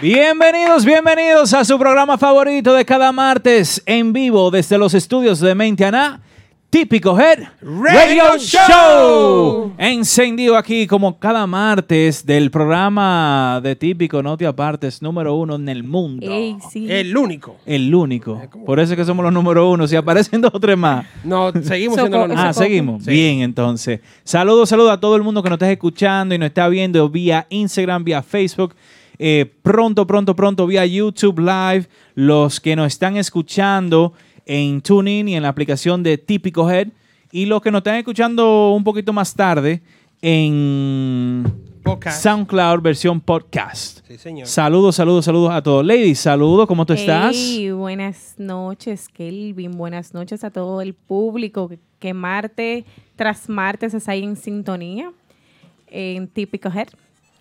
Bienvenidos, 0.00 0.84
bienvenidos 0.84 1.52
a 1.54 1.64
su 1.64 1.76
programa 1.76 2.16
favorito 2.18 2.72
de 2.72 2.84
cada 2.84 3.10
martes 3.10 3.82
en 3.84 4.12
vivo 4.12 4.50
desde 4.50 4.78
los 4.78 4.94
estudios 4.94 5.40
de 5.40 5.54
Mentiana. 5.56 6.20
Típico 6.70 7.18
Head 7.18 7.44
Radio, 7.62 8.36
Show. 8.38 9.72
Encendido 9.78 10.56
aquí 10.56 10.86
como 10.86 11.18
cada 11.18 11.46
martes 11.46 12.24
del 12.26 12.50
programa 12.50 13.58
de 13.62 13.74
Típico 13.74 14.22
No 14.22 14.36
Te 14.36 14.46
Apartes 14.46 15.00
número 15.00 15.34
uno 15.34 15.56
en 15.56 15.68
el 15.68 15.82
mundo. 15.82 16.30
Ey, 16.30 16.58
sí. 16.70 16.86
El 16.88 17.16
único. 17.16 17.56
El 17.64 17.92
único. 17.92 18.40
Por 18.66 18.78
eso 18.80 18.92
es 18.92 18.98
que 18.98 19.04
somos 19.06 19.24
los 19.24 19.32
número 19.32 19.68
uno. 19.70 19.88
Si 19.88 19.96
aparecen 19.96 20.42
dos 20.42 20.50
o 20.54 20.60
tres 20.60 20.76
más. 20.76 21.06
No, 21.24 21.50
seguimos 21.62 21.98
siendo 21.98 22.26
los 22.26 22.38
Ah, 22.38 22.52
seguimos. 22.52 23.02
Sí. 23.04 23.10
Bien, 23.10 23.40
entonces. 23.40 24.00
Saludos, 24.22 24.68
saludos 24.68 24.92
a 24.92 25.00
todo 25.00 25.16
el 25.16 25.22
mundo 25.22 25.42
que 25.42 25.48
nos 25.48 25.56
está 25.56 25.72
escuchando 25.72 26.34
y 26.34 26.38
nos 26.38 26.48
está 26.48 26.68
viendo 26.68 27.08
vía 27.08 27.46
Instagram, 27.48 28.04
vía 28.04 28.22
Facebook. 28.22 28.74
Eh, 29.18 29.52
pronto, 29.62 30.06
pronto, 30.06 30.34
pronto 30.36 30.66
vía 30.66 30.86
YouTube 30.86 31.38
Live. 31.38 31.88
Los 32.14 32.60
que 32.60 32.76
nos 32.76 32.88
están 32.88 33.16
escuchando 33.16 34.12
en 34.46 34.80
TuneIn 34.80 35.28
y 35.28 35.36
en 35.36 35.42
la 35.42 35.48
aplicación 35.48 36.02
de 36.02 36.18
Típico 36.18 36.70
Head. 36.70 36.88
Y 37.30 37.46
los 37.46 37.60
que 37.60 37.70
nos 37.70 37.80
están 37.80 37.96
escuchando 37.96 38.72
un 38.72 38.84
poquito 38.84 39.12
más 39.12 39.34
tarde 39.34 39.82
en 40.22 41.44
Podcast. 41.88 42.22
SoundCloud 42.22 42.82
versión 42.82 43.18
podcast. 43.18 44.06
Sí, 44.06 44.18
señor. 44.18 44.46
Saludos, 44.46 44.96
saludos, 44.96 45.24
saludos 45.24 45.52
a 45.52 45.62
todos. 45.62 45.86
Ladies, 45.86 46.18
saludos, 46.18 46.66
¿cómo 46.66 46.84
tú 46.84 46.92
estás? 46.92 47.34
Buenas 47.74 48.34
noches, 48.36 49.08
Kelvin. 49.08 49.72
Buenas 49.72 50.12
noches 50.12 50.44
a 50.44 50.50
todo 50.50 50.82
el 50.82 50.92
público 50.92 51.66
que, 51.66 51.78
que 51.98 52.12
martes 52.12 52.84
tras 53.16 53.48
martes 53.48 53.94
está 53.94 54.12
ahí 54.12 54.22
en 54.22 54.36
sintonía 54.36 55.12
en 55.86 56.28
Típico 56.28 56.68
Head. 56.68 56.88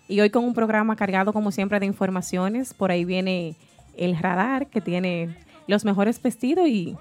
Y 0.07 0.19
hoy 0.21 0.29
con 0.29 0.43
un 0.45 0.53
programa 0.53 0.95
cargado, 0.95 1.33
como 1.33 1.51
siempre, 1.51 1.79
de 1.79 1.85
informaciones. 1.85 2.73
Por 2.73 2.91
ahí 2.91 3.03
viene 3.05 3.55
el 3.97 4.17
radar 4.17 4.67
que 4.67 4.79
tiene 4.81 5.29
los 5.67 5.83
mejores 5.83 6.21
vestidos 6.21 6.67
y 6.67 6.95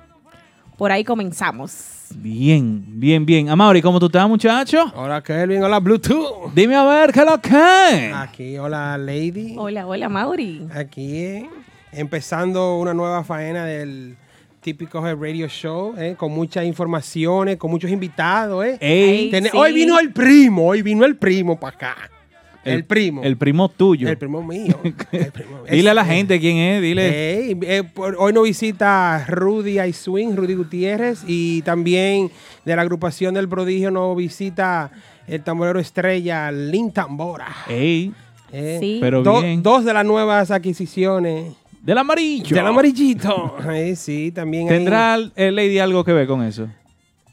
por 0.76 0.90
ahí 0.90 1.04
comenzamos. 1.04 2.06
Bien, 2.16 2.84
bien, 2.86 3.24
bien. 3.24 3.48
Amaury, 3.48 3.80
¿cómo 3.82 3.98
tú 4.00 4.06
estás, 4.06 4.28
muchacho? 4.28 4.92
Hola, 4.96 5.22
Kelvin. 5.22 5.62
Hola, 5.62 5.78
Bluetooth. 5.80 6.52
Dime 6.54 6.74
a 6.74 6.84
ver, 6.84 7.12
¿qué 7.12 7.20
es 7.20 7.26
lo 7.26 7.40
que? 7.40 8.12
Aquí, 8.14 8.58
hola, 8.58 8.98
Lady. 8.98 9.54
Hola, 9.56 9.86
hola, 9.86 10.08
Mauri. 10.08 10.66
Aquí, 10.74 11.16
eh, 11.16 11.48
empezando 11.92 12.78
una 12.78 12.92
nueva 12.94 13.22
faena 13.24 13.64
del 13.64 14.16
típico 14.60 15.00
Radio 15.00 15.46
Show, 15.48 15.94
eh, 15.96 16.16
con 16.18 16.32
muchas 16.32 16.64
informaciones, 16.64 17.56
con 17.56 17.70
muchos 17.70 17.90
invitados. 17.90 18.64
Eh. 18.64 18.78
Ey, 18.80 19.30
Tene- 19.30 19.50
sí. 19.50 19.56
Hoy 19.56 19.72
vino 19.72 19.98
el 20.00 20.12
primo, 20.12 20.66
hoy 20.66 20.82
vino 20.82 21.04
el 21.04 21.16
primo 21.16 21.58
para 21.58 21.76
acá. 21.76 21.96
El, 22.66 22.84
primo. 22.84 23.22
El 23.22 23.36
primo 23.36 23.68
tuyo. 23.68 24.08
El 24.08 24.18
primo 24.18 24.42
mío. 24.42 24.78
El 25.12 25.32
primo- 25.32 25.62
Dile 25.70 25.90
a 25.90 25.94
la 25.94 26.04
gente 26.04 26.38
quién 26.40 26.56
es, 26.58 26.82
dile. 26.82 27.50
Eh, 27.50 27.82
por- 27.84 28.16
hoy 28.18 28.32
nos 28.32 28.44
visita 28.44 29.24
Rudy 29.28 29.80
I 29.80 29.92
Swing, 29.92 30.34
Rudy 30.36 30.54
Gutiérrez, 30.54 31.22
y 31.26 31.62
también 31.62 32.30
de 32.64 32.76
la 32.76 32.82
agrupación 32.82 33.34
del 33.34 33.48
prodigio 33.48 33.90
nos 33.90 34.16
visita 34.16 34.90
el 35.26 35.42
tamborero 35.42 35.78
estrella 35.80 36.50
Lin 36.52 36.92
Tambora. 36.92 37.48
Ey, 37.68 38.12
Eh, 38.52 38.76
Sí. 38.80 38.98
pero 39.00 39.22
do- 39.24 39.40
bien. 39.42 39.60
dos 39.62 39.84
de 39.84 39.92
las 39.92 40.04
nuevas 40.06 40.52
adquisiciones 40.52 41.52
Del 41.82 41.98
amarillo. 41.98 42.54
del 42.56 42.66
amarillito. 42.66 43.56
Eh, 43.72 43.96
sí, 43.96 44.30
también 44.32 44.68
hay- 44.68 44.76
¿Tendrá 44.76 45.16
el 45.34 45.56
Lady 45.56 45.78
algo 45.80 46.04
que 46.04 46.12
ver 46.12 46.26
con 46.28 46.42
eso? 46.44 46.68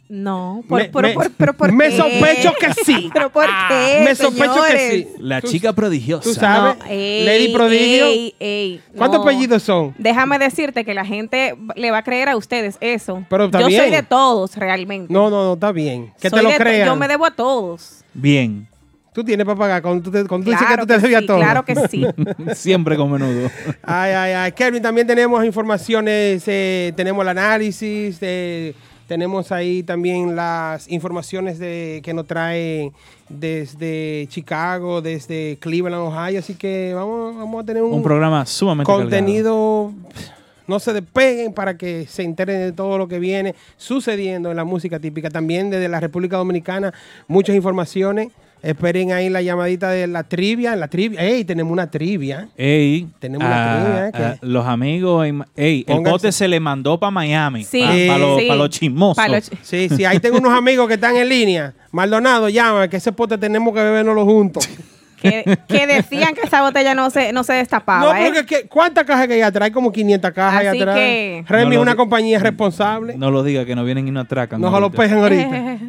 No, 0.09 0.63
por, 0.67 0.81
Me- 0.83 0.89
pero, 0.89 1.07
me- 1.07 1.13
por- 1.13 1.31
pero 1.31 1.53
¿por 1.53 1.71
me 1.71 1.89
qué? 1.89 1.97
sospecho 1.97 2.53
que 2.59 2.73
sí. 2.83 3.09
¿Pero 3.13 3.31
por 3.31 3.45
qué, 3.69 4.01
Me 4.03 4.13
sospecho 4.13 4.53
que 4.53 4.77
señores? 4.77 4.91
sí. 4.91 5.07
La 5.19 5.41
Tú- 5.41 5.47
chica 5.47 5.73
prodigiosa. 5.73 6.23
tú 6.23 6.33
sabes. 6.35 6.77
No, 6.77 6.85
ey, 6.89 7.25
Lady 7.25 7.53
Prodigio. 7.53 8.05
ey, 8.05 8.35
ey, 8.39 8.81
¿Cuántos 8.95 9.19
no. 9.19 9.23
apellidos 9.23 9.63
son? 9.63 9.95
Déjame 9.97 10.37
decirte 10.37 10.85
que 10.85 10.93
la 10.93 11.05
gente 11.05 11.55
le 11.75 11.89
va 11.89 11.99
a 11.99 12.03
creer 12.03 12.29
a 12.29 12.35
ustedes 12.37 12.77
eso. 12.81 13.25
Pero 13.29 13.45
está 13.45 13.59
yo 13.61 13.65
soy 13.65 13.75
bien. 13.75 13.91
de 13.91 14.03
todos 14.03 14.55
realmente. 14.57 15.11
No, 15.11 15.29
no, 15.29 15.45
no, 15.45 15.53
está 15.53 15.71
bien. 15.71 16.13
Que 16.21 16.29
Soy 16.29 16.39
te 16.39 16.43
lo 16.43 16.49
de 16.49 16.57
to- 16.57 16.63
crean. 16.63 16.85
Yo 16.87 16.95
me 16.95 17.07
debo 17.07 17.25
a 17.25 17.31
todos. 17.31 18.03
Bien. 18.13 18.67
Tú 19.13 19.23
tienes 19.23 19.45
para 19.45 19.57
pagar 19.57 19.81
cuando 19.81 20.03
tú, 20.03 20.11
te- 20.11 20.25
cuando 20.27 20.45
tú 20.45 20.51
dices 20.51 20.59
que 20.59 20.73
Claro 20.73 20.83
tú 20.83 20.87
te 20.87 20.95
que 20.95 21.01
debías 21.01 21.21
sí, 21.21 21.27
todo. 21.27 21.37
claro 21.37 21.63
que 21.65 21.75
sí. 21.87 22.05
Siempre 22.55 22.97
con 22.97 23.11
menudo. 23.11 23.49
Ay, 23.83 24.11
ay, 24.11 24.31
ay. 24.33 24.51
Kevin, 24.51 24.81
también 24.81 25.07
tenemos 25.07 25.43
informaciones, 25.45 26.43
eh, 26.47 26.91
tenemos 26.95 27.21
el 27.23 27.29
análisis, 27.29 28.17
eh, 28.21 28.73
tenemos 29.07 29.51
ahí 29.51 29.83
también 29.83 30.35
las 30.35 30.89
informaciones 30.89 31.59
de, 31.59 32.01
que 32.03 32.13
nos 32.13 32.25
trae 32.25 32.91
desde 33.29 34.27
Chicago, 34.29 35.01
desde 35.01 35.57
Cleveland, 35.59 36.01
Ohio. 36.01 36.39
Así 36.39 36.55
que 36.55 36.93
vamos, 36.93 37.35
vamos 37.35 37.63
a 37.63 37.65
tener 37.65 37.83
un, 37.83 37.93
Un 37.93 38.03
programa 38.03 38.45
sumamente 38.45 38.87
cargado. 38.87 39.09
contenido. 39.09 39.91
No 40.65 40.79
se 40.79 40.93
despeguen 40.93 41.53
para 41.53 41.77
que 41.77 42.05
se 42.07 42.23
enteren 42.23 42.61
de 42.61 42.71
todo 42.71 42.97
lo 42.97 43.07
que 43.07 43.19
viene 43.19 43.53
sucediendo 43.75 44.49
en 44.49 44.57
la 44.57 44.63
música 44.63 44.99
típica. 44.99 45.29
También 45.29 45.69
desde 45.69 45.89
la 45.89 45.99
República 45.99 46.37
Dominicana, 46.37 46.93
muchas 47.27 47.55
informaciones. 47.55 48.29
Esperen 48.63 49.11
ahí 49.11 49.29
la 49.29 49.41
llamadita 49.41 49.89
de 49.89 50.07
la 50.07 50.23
trivia. 50.23 50.75
La 50.77 50.87
trivia. 50.87 51.21
¡Ey! 51.21 51.43
Tenemos 51.43 51.71
una 51.73 51.91
trivia. 51.91 52.47
Ey, 52.55 53.07
Tenemos 53.19 53.45
una 53.45 53.73
a- 53.75 53.83
trivia, 53.83 54.05
a 54.05 54.11
que- 54.39 54.45
los 54.47 54.65
amigos, 54.65 55.27
en- 55.27 55.43
ey, 55.57 55.83
el 55.85 55.99
bote 55.99 56.31
se 56.31 56.47
le 56.47 56.61
mandó 56.61 56.97
para 56.97 57.11
Miami, 57.11 57.65
Sí, 57.65 57.83
para 58.07 58.17
los, 58.19 58.39
sí. 58.39 58.47
pa' 58.47 58.55
los 58.55 58.69
chismosos. 58.69 59.17
Pa' 59.17 59.27
los 59.27 59.49
chi- 59.49 59.57
Sí, 59.61 59.89
sí, 59.89 60.05
ahí 60.05 60.19
tengo 60.19 60.37
unos 60.37 60.53
amigos 60.53 60.87
que 60.87 60.93
están 60.93 61.15
en 61.17 61.27
línea. 61.27 61.73
Maldonado, 61.91 62.47
llama, 62.47 62.87
que 62.87 62.97
ese 62.97 63.11
pote 63.11 63.37
tenemos 63.37 63.73
que 63.73 63.81
bebernoslo 63.81 64.23
juntos. 64.25 64.67
que, 65.21 65.57
que 65.69 65.87
decían 65.87 66.33
que 66.33 66.41
esa 66.41 66.61
botella 66.61 66.93
no 66.95 67.09
se, 67.09 67.31
no 67.33 67.43
se 67.45 67.53
destapaba. 67.53 68.13
no, 68.13 68.17
¿eh? 68.17 68.23
porque 68.25 68.45
que- 68.45 68.67
¿cuántas 68.67 69.05
cajas 69.05 69.27
que 69.27 69.33
hay 69.35 69.41
atrás? 69.41 69.67
Hay 69.67 69.71
como 69.71 69.91
500 69.91 70.31
cajas 70.31 70.59
ahí 70.61 70.67
Así 70.67 70.79
atrás. 70.81 70.95
que- 70.95 71.45
Remy 71.47 71.65
No 71.67 71.71
es 71.73 71.79
una 71.79 71.95
compañía 71.95 72.39
responsable. 72.39 73.13
No, 73.13 73.25
No 73.27 73.31
lo 73.31 73.43
diga, 73.43 73.63
que 73.65 73.73
nos 73.75 73.85
vienen 73.85 74.07
y 74.07 74.11
nos 74.11 74.23
atracan. 74.25 74.59
se 74.59 74.65
lo 74.69 74.69
ahorita. 74.75 74.97
pejan 74.97 75.17
ahorita. 75.19 75.79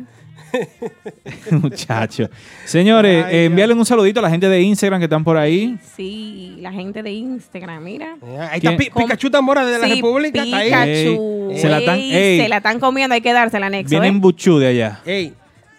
Muchacho. 1.50 2.28
Señores, 2.64 3.24
Ay, 3.26 3.36
eh, 3.36 3.44
envíale 3.46 3.74
un 3.74 3.84
saludito 3.86 4.20
a 4.20 4.22
la 4.22 4.30
gente 4.30 4.48
de 4.48 4.60
Instagram 4.62 5.00
que 5.00 5.04
están 5.04 5.24
por 5.24 5.36
ahí. 5.36 5.76
sí, 5.96 6.56
la 6.60 6.72
gente 6.72 7.02
de 7.02 7.10
Instagram, 7.10 7.82
mira. 7.82 8.16
Ahí 8.50 8.60
está 8.62 8.76
Pikachu 8.76 9.30
Tambora 9.30 9.64
de 9.64 9.78
la 9.78 9.86
Sí, 9.86 9.94
República. 9.94 10.42
Está 10.42 10.56
ahí. 10.56 10.64
Pikachu. 10.70 11.50
Ey, 11.50 11.58
se 11.58 11.68
la 11.68 11.78
están- 11.78 11.98
Ey, 11.98 12.14
ey. 12.14 12.40
se 12.40 12.48
la 12.48 12.56
están 12.58 12.80
comiendo, 12.80 13.14
hay 13.14 13.20
que 13.20 13.32
dársela 13.32 13.66
anexo. 13.66 13.90
Vienen 13.90 14.16
¿eh? 14.16 14.20
buchú 14.20 14.58
de 14.58 14.66
allá. 14.68 15.00
Ey, 15.04 15.32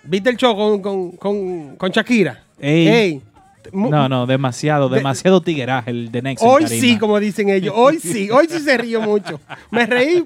¿viste 0.04 0.30
el 0.30 0.38
show 0.38 0.56
con, 0.56 0.82
con, 0.82 1.12
con, 1.14 1.76
con 1.76 1.92
Shakira? 1.92 2.44
Ey. 2.60 3.22
mu- 3.72 3.90
No, 3.90 4.08
no, 4.08 4.26
demasiado, 4.28 4.90
De- 4.90 4.98
demasiado 4.98 5.42
tigueraje 5.42 5.90
el 5.92 6.12
de 6.12 6.22
Next. 6.22 6.44
en 6.44 6.50
Hoy 6.50 6.64
tarima. 6.66 6.82
sí, 6.82 6.98
como 7.00 7.20
dicen 7.20 7.50
ellos. 7.50 7.74
Hoy 7.76 8.00
sí, 8.00 8.30
hoy 8.30 8.48
sí 8.50 8.60
se 8.60 8.78
río 8.78 9.02
mucho. 9.02 9.40
Me 9.72 9.86
reí. 9.86 10.24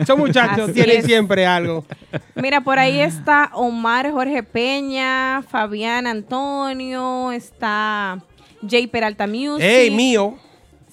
Esos 0.00 0.18
muchachos 0.18 0.64
Así 0.64 0.72
tienen 0.72 0.98
es. 0.98 1.04
siempre 1.04 1.46
algo. 1.46 1.84
Mira, 2.34 2.60
por 2.62 2.78
ahí 2.78 3.00
está 3.00 3.50
Omar 3.54 4.10
Jorge 4.10 4.42
Peña, 4.42 5.42
Fabián 5.48 6.06
Antonio, 6.06 7.32
está 7.32 8.22
Jay 8.68 8.86
Peralta 8.86 9.26
Music. 9.26 9.60
¡Ey, 9.62 9.90
mío! 9.90 10.36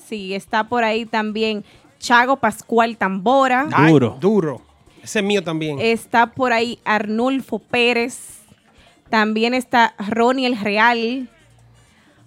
Sí, 0.07 0.33
está 0.33 0.65
por 0.65 0.83
ahí 0.83 1.05
también 1.05 1.63
Chago 1.99 2.37
Pascual 2.37 2.97
Tambora. 2.97 3.67
Ay, 3.73 3.91
Duro. 3.91 4.17
duro. 4.19 4.61
Ese 5.01 5.19
es 5.19 5.25
mío 5.25 5.43
también. 5.43 5.79
Está 5.79 6.27
por 6.27 6.53
ahí 6.53 6.79
Arnulfo 6.85 7.59
Pérez. 7.59 8.39
También 9.09 9.53
está 9.53 9.93
Ronnie 9.97 10.45
el 10.47 10.57
Real. 10.57 11.29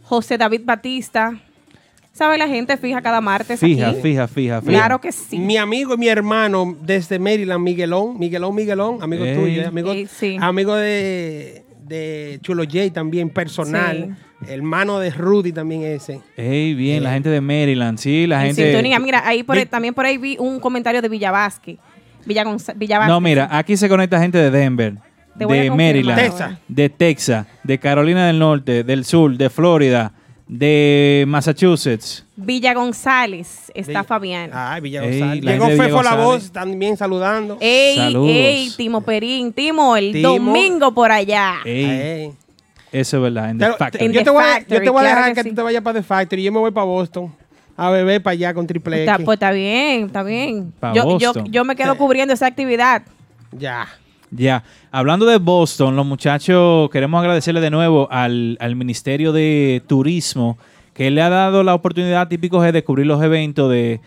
José 0.02 0.38
David 0.38 0.62
Batista. 0.64 1.40
¿Sabe 2.16 2.38
la 2.38 2.48
gente 2.48 2.78
fija 2.78 3.02
cada 3.02 3.20
martes 3.20 3.60
Fija, 3.60 3.90
aquí? 3.90 4.00
fija, 4.00 4.26
fija, 4.26 4.60
fija. 4.62 4.72
Claro 4.72 5.00
que 5.02 5.12
sí. 5.12 5.38
Mi 5.38 5.58
amigo 5.58 5.92
y 5.94 5.96
mi 5.98 6.08
hermano 6.08 6.74
desde 6.80 7.18
Maryland, 7.18 7.62
Miguelón, 7.62 8.18
Miguelón, 8.18 8.54
Miguelón, 8.54 9.02
amigo 9.02 9.22
tuyo, 9.24 9.60
eh, 9.62 9.66
amigo, 9.66 9.92
sí. 10.08 10.38
amigo 10.40 10.74
de, 10.76 11.62
de 11.82 12.38
Chulo 12.40 12.64
J 12.64 12.90
también, 12.90 13.28
personal, 13.28 14.16
hermano 14.48 14.98
de 14.98 15.10
Rudy 15.10 15.52
también 15.52 15.82
ese. 15.82 16.20
Ey, 16.38 16.72
bien, 16.72 17.02
la 17.04 17.12
gente 17.12 17.28
de 17.28 17.42
Maryland, 17.42 17.98
sí, 17.98 18.26
la 18.26 18.40
En 18.40 18.46
gente. 18.54 18.64
sintonía. 18.70 18.98
Mira, 18.98 19.22
ahí 19.28 19.42
por, 19.42 19.62
también 19.66 19.92
por 19.92 20.06
ahí 20.06 20.16
vi 20.16 20.36
un 20.38 20.58
comentario 20.58 21.02
de 21.02 21.10
Villa 21.10 21.30
Vázquez. 21.30 21.76
Villa, 22.24 22.44
Gonza- 22.44 22.72
Villa 22.74 22.98
Vázquez. 22.98 23.12
No, 23.12 23.20
mira, 23.20 23.46
aquí 23.52 23.76
se 23.76 23.90
conecta 23.90 24.18
gente 24.18 24.38
de 24.38 24.50
Denver, 24.50 24.94
de 25.34 25.70
Maryland, 25.70 26.18
Texas. 26.18 26.58
de 26.66 26.88
Texas, 26.88 27.46
de 27.62 27.78
Carolina 27.78 28.26
del 28.26 28.38
Norte, 28.38 28.84
del 28.84 29.04
Sur, 29.04 29.36
de 29.36 29.50
Florida, 29.50 30.12
De 30.48 31.24
Massachusetts. 31.26 32.24
Villa 32.36 32.72
González 32.72 33.72
está 33.74 33.90
Villa- 33.90 34.04
Fabián. 34.04 34.50
Ay, 34.52 34.80
Villa 34.80 35.02
Ey, 35.04 35.18
González. 35.18 35.44
Llegó 35.44 35.66
de 35.66 35.76
Fefo 35.76 36.02
la 36.02 36.14
voz 36.14 36.52
también 36.52 36.96
saludando. 36.96 37.56
Ey, 37.60 37.96
Saludos. 37.96 38.30
ey, 38.32 38.70
Timo 38.76 39.00
Perín, 39.00 39.52
Timo, 39.52 39.96
el 39.96 40.12
Timo. 40.12 40.28
domingo 40.28 40.92
por 40.94 41.10
allá. 41.10 41.54
Ey, 41.64 41.84
Ey. 41.84 42.32
eso 42.92 43.16
es 43.16 43.22
verdad. 43.24 43.50
En 43.50 43.58
The 43.58 43.64
Pero, 43.64 43.76
Factory. 43.76 44.12
Yo, 44.12 44.22
te 44.22 44.30
voy 44.30 44.44
a, 44.44 44.58
yo 44.60 44.66
te 44.66 44.90
voy 44.90 44.98
a 44.98 45.00
claro 45.02 45.16
dejar 45.16 45.24
que 45.30 45.34
que, 45.34 45.42
sí. 45.42 45.48
tú 45.50 45.54
te 45.56 45.62
vayas 45.62 45.82
para 45.82 45.98
The 45.98 46.04
Factory. 46.04 46.42
Yo 46.44 46.52
me 46.52 46.60
voy 46.60 46.70
para 46.70 46.84
Boston 46.86 47.34
a 47.76 47.90
beber 47.90 48.22
para 48.22 48.32
allá 48.32 48.54
con 48.54 48.66
Triple 48.68 49.00
Está, 49.00 49.14
X. 49.14 49.24
pues 49.24 49.36
está 49.36 49.50
bien, 49.50 50.06
está 50.06 50.22
bien. 50.22 50.72
Yo, 50.94 51.18
yo, 51.18 51.32
yo 51.46 51.64
me 51.64 51.74
quedo 51.74 51.96
cubriendo 51.98 52.32
esa 52.32 52.46
actividad. 52.46 53.02
Ya. 53.50 53.88
Ya, 54.36 54.64
hablando 54.90 55.24
de 55.24 55.38
Boston, 55.38 55.96
los 55.96 56.04
muchachos, 56.04 56.90
queremos 56.90 57.20
agradecerle 57.20 57.62
de 57.62 57.70
nuevo 57.70 58.06
al, 58.10 58.58
al 58.60 58.76
Ministerio 58.76 59.32
de 59.32 59.82
Turismo 59.86 60.58
que 60.92 61.10
le 61.10 61.22
ha 61.22 61.30
dado 61.30 61.62
la 61.62 61.74
oportunidad 61.74 62.28
típico 62.28 62.60
de 62.60 62.84
cubrir 62.84 63.06
los 63.06 63.22
eventos 63.22 63.70
de, 63.70 64.00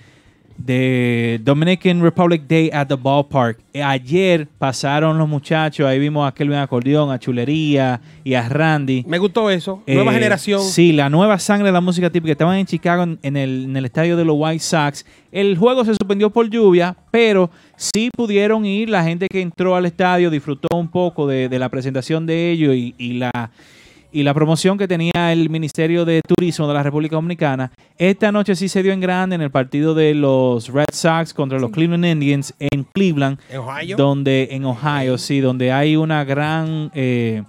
de 0.59 1.39
Dominican 1.43 2.01
Republic 2.01 2.43
Day 2.47 2.69
at 2.73 2.87
the 2.87 2.95
Ballpark. 2.95 3.57
Eh, 3.73 3.81
Ayer 3.81 4.47
pasaron 4.57 5.17
los 5.17 5.27
muchachos, 5.27 5.87
ahí 5.87 5.97
vimos 5.99 6.27
a 6.27 6.33
Kelvin 6.33 6.57
Acordeón, 6.57 7.11
a 7.11 7.17
Chulería 7.17 8.01
y 8.23 8.33
a 8.33 8.47
Randy. 8.47 9.05
Me 9.07 9.17
gustó 9.17 9.49
eso. 9.49 9.81
Nueva 9.87 10.11
Eh, 10.11 10.15
generación. 10.15 10.61
Sí, 10.61 10.91
la 10.91 11.09
nueva 11.09 11.39
sangre 11.39 11.67
de 11.67 11.71
la 11.71 11.81
música 11.81 12.09
típica. 12.09 12.33
Estaban 12.33 12.57
en 12.57 12.65
Chicago 12.65 13.03
en, 13.03 13.17
en 13.23 13.37
el, 13.37 13.63
en 13.65 13.77
el 13.77 13.85
estadio 13.85 14.17
de 14.17 14.25
los 14.25 14.35
White 14.37 14.59
Sox. 14.59 15.05
El 15.31 15.57
juego 15.57 15.85
se 15.85 15.91
suspendió 15.91 16.29
por 16.29 16.49
lluvia, 16.49 16.95
pero 17.09 17.49
sí 17.75 18.09
pudieron 18.15 18.65
ir. 18.65 18.89
La 18.89 19.03
gente 19.03 19.27
que 19.29 19.41
entró 19.41 19.75
al 19.75 19.85
estadio 19.85 20.29
disfrutó 20.29 20.67
un 20.75 20.89
poco 20.89 21.25
de, 21.27 21.47
de 21.49 21.59
la 21.59 21.69
presentación 21.69 22.25
de 22.25 22.51
ellos 22.51 22.75
y, 22.75 22.93
y 22.97 23.13
la, 23.13 23.31
y 24.11 24.23
la 24.23 24.33
promoción 24.33 24.77
que 24.77 24.87
tenía 24.87 25.31
el 25.31 25.49
Ministerio 25.49 26.03
de 26.05 26.21
Turismo 26.27 26.67
de 26.67 26.73
la 26.73 26.81
República 26.83 27.15
Dominicana. 27.15 27.71
Esta 27.97 28.31
noche 28.31 28.55
sí 28.55 28.67
se 28.67 28.81
dio 28.81 28.91
en 28.91 28.99
grande 29.01 29.35
en 29.35 29.41
el 29.41 29.51
partido 29.51 29.93
de 29.93 30.15
los 30.15 30.69
Red 30.69 30.85
Sox 30.91 31.33
contra 31.33 31.59
los 31.59 31.69
Cleveland 31.71 32.05
Indians 32.05 32.53
en 32.59 32.85
Cleveland 32.85 33.37
En 33.51 33.59
Ohio. 33.59 33.97
donde 33.97 34.47
en 34.51 34.65
Ohio, 34.65 35.17
sí, 35.17 35.39
donde 35.41 35.71
hay 35.71 35.95
una 35.95 36.23
gran 36.23 36.89
eh, 36.95 37.43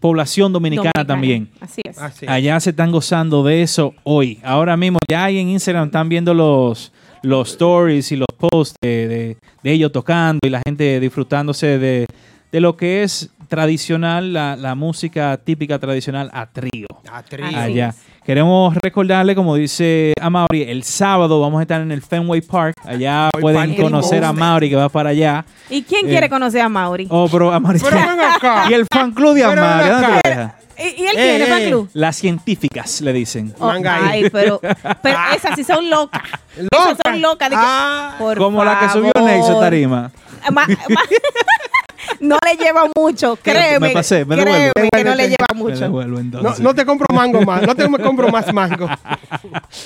población 0.00 0.52
dominicana, 0.52 0.92
Dominicana. 0.94 1.06
también. 1.06 1.48
Así 1.60 1.80
es. 1.84 1.98
Así. 1.98 2.26
Allá 2.28 2.60
se 2.60 2.70
están 2.70 2.92
gozando 2.92 3.42
de 3.42 3.62
eso 3.62 3.94
hoy. 4.04 4.38
Ahora 4.44 4.76
mismo 4.76 4.98
ya 5.10 5.24
hay 5.24 5.38
en 5.38 5.48
Instagram 5.48 5.86
están 5.86 6.08
viendo 6.08 6.34
los 6.34 6.92
los 7.22 7.50
stories 7.50 8.12
y 8.12 8.16
los 8.16 8.28
posts 8.38 8.76
de, 8.80 9.08
de- 9.08 9.36
de 9.64 9.72
ellos 9.72 9.90
tocando 9.90 10.38
y 10.46 10.50
la 10.50 10.62
gente 10.64 11.00
disfrutándose 11.00 11.76
de, 11.78 12.06
de 12.52 12.60
lo 12.60 12.76
que 12.76 13.02
es 13.02 13.30
tradicional, 13.48 14.32
la, 14.32 14.56
la 14.56 14.74
música 14.74 15.36
típica 15.42 15.78
tradicional 15.78 16.30
a 16.32 16.46
trío 16.46 16.86
A 17.10 17.18
Así 17.18 17.36
allá. 17.56 17.94
Queremos 18.24 18.74
recordarle, 18.82 19.34
como 19.34 19.54
dice 19.54 20.12
Amaury, 20.20 20.62
el 20.62 20.82
sábado 20.82 21.40
vamos 21.40 21.60
a 21.60 21.62
estar 21.62 21.80
en 21.80 21.90
el 21.90 22.02
Fenway 22.02 22.42
Park. 22.42 22.74
Allá 22.84 23.30
pueden 23.40 23.74
conocer 23.74 24.22
a 24.22 24.32
Mauri 24.34 24.68
que 24.68 24.76
va 24.76 24.90
para 24.90 25.10
allá. 25.10 25.46
¿Y 25.70 25.82
quién 25.82 26.06
Eh. 26.06 26.10
quiere 26.10 26.28
conocer 26.28 26.60
a 26.60 26.68
Mauri? 26.68 27.06
Oh, 27.10 27.26
pero 27.32 27.50
Amaury. 27.52 27.80
Pero 27.80 27.96
ven 27.96 28.20
acá. 28.20 28.64
y 28.70 28.74
el 28.74 28.86
fan 28.92 29.12
club 29.12 29.34
de 29.34 29.44
Amaury. 29.44 29.88
¿dónde 29.88 30.20
te 30.22 30.28
deja? 30.28 30.54
¿Y, 30.78 31.02
y 31.02 31.06
él 31.06 31.16
Eh, 31.16 31.36
tiene 31.38 31.46
fan 31.46 31.62
eh. 31.62 31.66
club? 31.68 31.90
Las 31.94 32.16
científicas 32.16 33.00
le 33.00 33.12
dicen. 33.14 33.54
Oh, 33.58 33.72
ay, 33.88 34.28
pero, 34.30 34.60
pero 35.02 35.18
esas 35.34 35.56
sí 35.56 35.64
son 35.64 35.88
locas. 35.88 36.22
Esas 36.52 36.68
Loca. 36.70 36.96
son 37.04 37.22
locas. 37.22 37.48
de 37.50 37.56
que- 37.56 37.62
Ah. 37.64 38.14
por 38.18 38.36
Como 38.36 38.62
la 38.62 38.78
que 38.78 38.88
subió 38.90 39.10
favor. 39.14 39.30
Nexo 39.30 39.58
Tarima. 39.58 40.10
Ma- 40.52 40.66
ma- 40.66 40.66
no 42.20 42.36
le 42.44 42.62
lleva 42.62 42.84
mucho, 42.96 43.36
créeme. 43.36 43.88
Me 43.88 43.90
pasé, 43.94 44.24
me 44.24 44.36
créeme 44.36 44.50
devuelvo. 44.74 44.90
que 44.92 45.04
no 45.04 45.14
le 45.14 45.22
lleva 45.28 45.46
Me 45.54 45.58
mucho. 45.58 45.76
devuelvo 45.80 46.12
No, 46.14 46.20
entonces. 46.20 46.60
no 46.60 46.74
te 46.74 46.84
compro 46.84 47.06
mango 47.14 47.42
más. 47.42 47.62
No 47.66 47.74
te 47.74 47.88
me 47.88 47.98
compro 47.98 48.28
más 48.28 48.52
mango. 48.52 48.88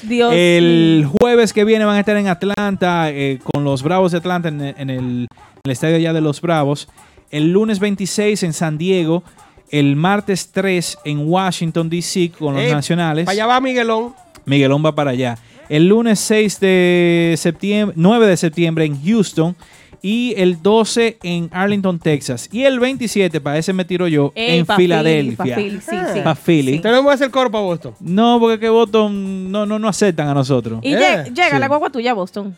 Dios 0.03 0.33
El 0.35 1.09
jueves 1.21 1.53
que 1.53 1.65
viene 1.65 1.85
van 1.85 1.97
a 1.97 2.01
estar 2.01 2.17
en 2.17 2.29
Atlanta 2.29 3.11
eh, 3.11 3.39
con 3.43 3.65
los 3.65 3.83
Bravos 3.83 4.13
de 4.13 4.19
Atlanta 4.19 4.49
en, 4.49 4.61
el- 4.61 4.75
en 4.79 4.91
el, 4.91 4.99
en 4.99 5.29
el 5.65 5.71
estadio 5.71 5.97
allá 5.97 6.13
de 6.13 6.21
los 6.21 6.41
Bravos. 6.41 6.89
El 7.31 7.53
lunes 7.53 7.79
26 7.79 8.43
en 8.43 8.53
San 8.53 8.79
Diego. 8.79 9.23
El 9.71 9.97
martes 9.97 10.51
3 10.53 10.99
en 11.07 11.27
Washington, 11.27 11.89
D.C. 11.89 12.31
con 12.39 12.55
los 12.55 12.63
Eh, 12.63 12.71
nacionales. 12.73 13.25
Para 13.25 13.33
allá 13.33 13.47
va 13.47 13.61
Miguelón. 13.61 14.15
Miguelón 14.45 14.85
va 14.85 14.95
para 14.95 15.13
allá. 15.13 15.39
El 15.71 15.89
lunes 15.89 16.21
6 16.21 16.61
de 16.61 17.35
septiembre, 17.39 17.95
9 17.97 18.27
de 18.27 18.37
septiembre 18.37 18.85
en 18.85 19.03
Houston. 19.03 19.57
Y 20.05 20.35
el 20.37 20.61
12 20.61 21.19
en 21.23 21.49
Arlington, 21.53 21.99
Texas. 22.01 22.49
Y 22.51 22.65
el 22.65 22.81
27, 22.81 23.41
para 23.41 23.57
ese 23.59 23.73
me 23.73 23.85
tiro 23.85 24.09
yo, 24.09 24.33
Ey, 24.35 24.59
en 24.59 24.67
pa' 24.67 24.75
Philly, 24.77 24.87
Filadelfia. 24.89 25.37
pa' 25.37 25.61
Philly, 25.61 25.81
sí, 25.81 25.97
sí. 26.13 26.21
Pa' 26.25 26.35
Philly. 26.35 26.73
Sí. 26.75 26.79
Tenemos 26.81 27.07
que 27.07 27.13
hacer 27.15 27.31
coro 27.31 27.51
para 27.53 27.63
Boston. 27.63 27.95
No, 28.01 28.39
porque 28.41 28.59
que 28.59 28.69
Boston 28.69 29.53
no, 29.53 29.65
no, 29.65 29.79
no 29.79 29.89
aceptan 29.89 30.27
a 30.29 30.35
nosotros. 30.35 30.81
Y 30.83 30.93
Eh, 30.95 30.99
lle- 30.99 31.25
llega 31.33 31.51
sí. 31.53 31.59
la 31.61 31.69
guagua 31.69 31.91
tuya 31.91 32.11
a 32.11 32.15
Boston. 32.15 32.57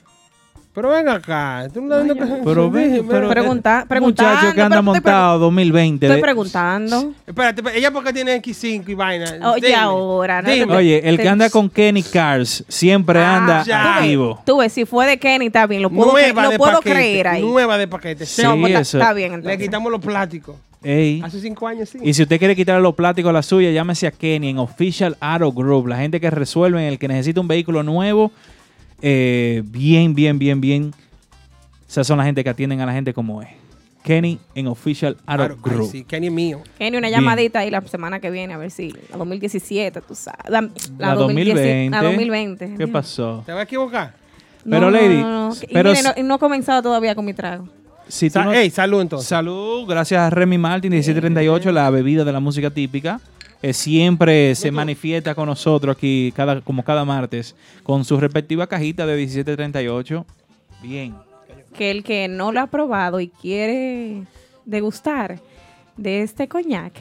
Pero 0.74 0.88
ven 0.90 1.08
acá. 1.08 1.68
Tú 1.72 1.80
no- 1.80 2.02
no- 2.02 2.14
Pero 2.44 2.68
ven, 2.68 3.06
pero 3.08 3.28
Pregunta- 3.28 3.84
preguntando, 3.88 4.32
muchacho 4.34 4.54
que 4.54 4.60
anda 4.60 4.82
montado 4.82 5.38
2020. 5.38 6.06
Estoy 6.06 6.20
preguntando. 6.20 7.12
Espérate, 7.24 7.60
espérate, 7.60 7.78
ella 7.78 7.92
porque 7.92 8.12
tiene 8.12 8.34
X5 8.42 8.88
y 8.90 8.94
vaina. 8.94 9.52
Oye, 9.52 9.68
Dime. 9.68 9.76
ahora, 9.76 10.42
Dime. 10.42 10.74
Oye, 10.74 11.08
el 11.08 11.16
que 11.16 11.28
anda 11.28 11.48
con 11.48 11.70
Kenny 11.70 12.02
Cars 12.02 12.64
siempre 12.68 13.20
Ah, 13.20 13.36
anda 13.36 13.62
ya. 13.64 13.98
activo. 13.98 14.42
Tú 14.44 14.58
ves, 14.58 14.72
si 14.72 14.84
fue 14.84 15.06
de 15.06 15.16
Kenny, 15.16 15.46
está 15.46 15.64
bien. 15.68 15.80
Lo 15.80 15.90
puedo, 15.90 16.12
cre- 16.12 16.34
lo 16.34 16.58
puedo 16.58 16.78
paquete. 16.78 16.90
creer 16.94 17.28
ahí. 17.28 17.42
Nueva 17.42 17.78
de 17.78 17.86
paquete. 17.86 18.26
Sí, 18.26 18.42
no, 18.42 18.54
está- 18.66 18.80
eso. 18.80 18.98
está 18.98 19.12
bien 19.12 19.44
Le 19.44 19.56
quitamos 19.56 19.92
los 19.92 20.00
plásticos. 20.00 20.56
Ey. 20.82 21.22
Hace 21.24 21.40
cinco 21.40 21.66
años 21.68 21.88
sí. 21.88 21.98
Y 22.02 22.12
si 22.12 22.22
usted 22.22 22.38
quiere 22.38 22.54
quitarle 22.56 22.82
los 22.82 22.94
plásticos 22.94 23.30
a 23.30 23.32
la 23.32 23.42
suya, 23.42 23.70
llámese 23.70 24.06
a 24.06 24.10
Kenny 24.10 24.50
en 24.50 24.58
Official 24.58 25.16
Auto 25.20 25.52
Group. 25.52 25.86
La 25.86 25.96
gente 25.98 26.20
que 26.20 26.28
resuelve, 26.30 26.86
el 26.88 26.98
que 26.98 27.08
necesita 27.08 27.40
un 27.40 27.48
vehículo 27.48 27.82
nuevo, 27.82 28.32
eh, 29.06 29.62
bien, 29.66 30.14
bien, 30.14 30.38
bien, 30.38 30.60
bien. 30.60 30.94
Esas 31.86 32.06
son 32.06 32.16
la 32.18 32.24
gente 32.24 32.42
que 32.42 32.48
atienden 32.50 32.80
a 32.80 32.86
la 32.86 32.92
gente 32.94 33.12
como 33.12 33.42
es. 33.42 33.48
Kenny 34.02 34.38
en 34.54 34.66
Official 34.66 35.16
ay, 35.26 35.38
Group. 35.62 35.90
sí, 35.90 36.04
Kenny 36.04 36.26
es 36.28 36.32
mío. 36.32 36.60
Kenny, 36.78 36.96
una 36.96 37.08
Bien. 37.08 37.20
llamadita 37.20 37.58
ahí 37.60 37.70
la 37.70 37.80
semana 37.82 38.20
que 38.20 38.30
viene, 38.30 38.52
a 38.54 38.58
ver 38.58 38.70
si 38.70 38.90
la 39.10 39.16
2017, 39.18 40.00
tú 40.02 40.14
sabes. 40.14 40.40
La, 40.48 40.60
la 40.62 40.70
La 41.08 41.14
2010 41.14 41.54
2020. 41.56 41.96
La 41.96 42.02
2020. 42.02 42.74
¿Qué 42.76 42.88
pasó? 42.88 43.42
¿Te 43.46 43.52
vas 43.52 43.60
a 43.60 43.64
equivocar? 43.64 44.14
Pero, 44.64 44.80
no, 44.80 44.90
lady, 44.90 45.18
no, 45.20 45.48
no. 45.50 45.54
Pero 45.72 45.90
mire, 45.90 46.02
no, 46.02 46.22
no 46.22 46.34
he 46.34 46.38
comenzado 46.38 46.82
todavía 46.82 47.14
con 47.14 47.24
mi 47.24 47.34
trago. 47.34 47.68
Si 48.08 48.28
tú 48.28 48.34
Sa- 48.34 48.44
no- 48.44 48.52
Ey, 48.52 48.68
salud 48.70 49.00
entonces. 49.00 49.28
Salud, 49.28 49.86
gracias 49.86 50.20
a 50.20 50.28
Remy 50.30 50.58
Martin, 50.58 50.90
1738, 50.90 51.70
la 51.72 51.88
bebida 51.90 52.24
de 52.24 52.32
la 52.32 52.40
música 52.40 52.70
típica. 52.70 53.20
Que 53.60 53.72
siempre 53.72 54.54
se 54.54 54.70
manifiesta 54.70 55.34
con 55.34 55.46
nosotros 55.46 55.96
aquí, 55.96 56.32
cada, 56.36 56.60
como 56.60 56.82
cada 56.82 57.04
martes, 57.04 57.54
con 57.82 58.04
su 58.04 58.18
respectiva 58.18 58.66
cajita 58.66 59.06
de 59.06 59.16
1738. 59.16 60.26
Bien. 60.82 61.14
Que 61.76 61.90
el 61.90 62.04
que 62.04 62.28
no 62.28 62.52
lo 62.52 62.60
ha 62.60 62.66
probado 62.66 63.20
y 63.20 63.28
quiere 63.28 64.22
degustar 64.64 65.40
de 65.96 66.22
este 66.22 66.48
coñac, 66.48 66.92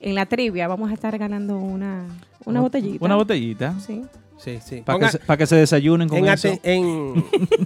en 0.00 0.14
la 0.14 0.26
trivia 0.26 0.68
vamos 0.68 0.90
a 0.90 0.94
estar 0.94 1.16
ganando 1.18 1.58
una, 1.58 2.04
una 2.44 2.60
botellita. 2.60 3.04
Una 3.04 3.16
botellita. 3.16 3.74
Sí. 3.80 4.02
Sí, 4.44 4.58
sí. 4.62 4.82
Para 4.84 4.98
que, 4.98 5.08
se- 5.08 5.18
pa' 5.20 5.36
que 5.38 5.46
se 5.46 5.56
desayunen 5.56 6.06
con 6.08 6.18
en, 6.18 6.26
eso. 6.28 6.48
en- 6.62 7.24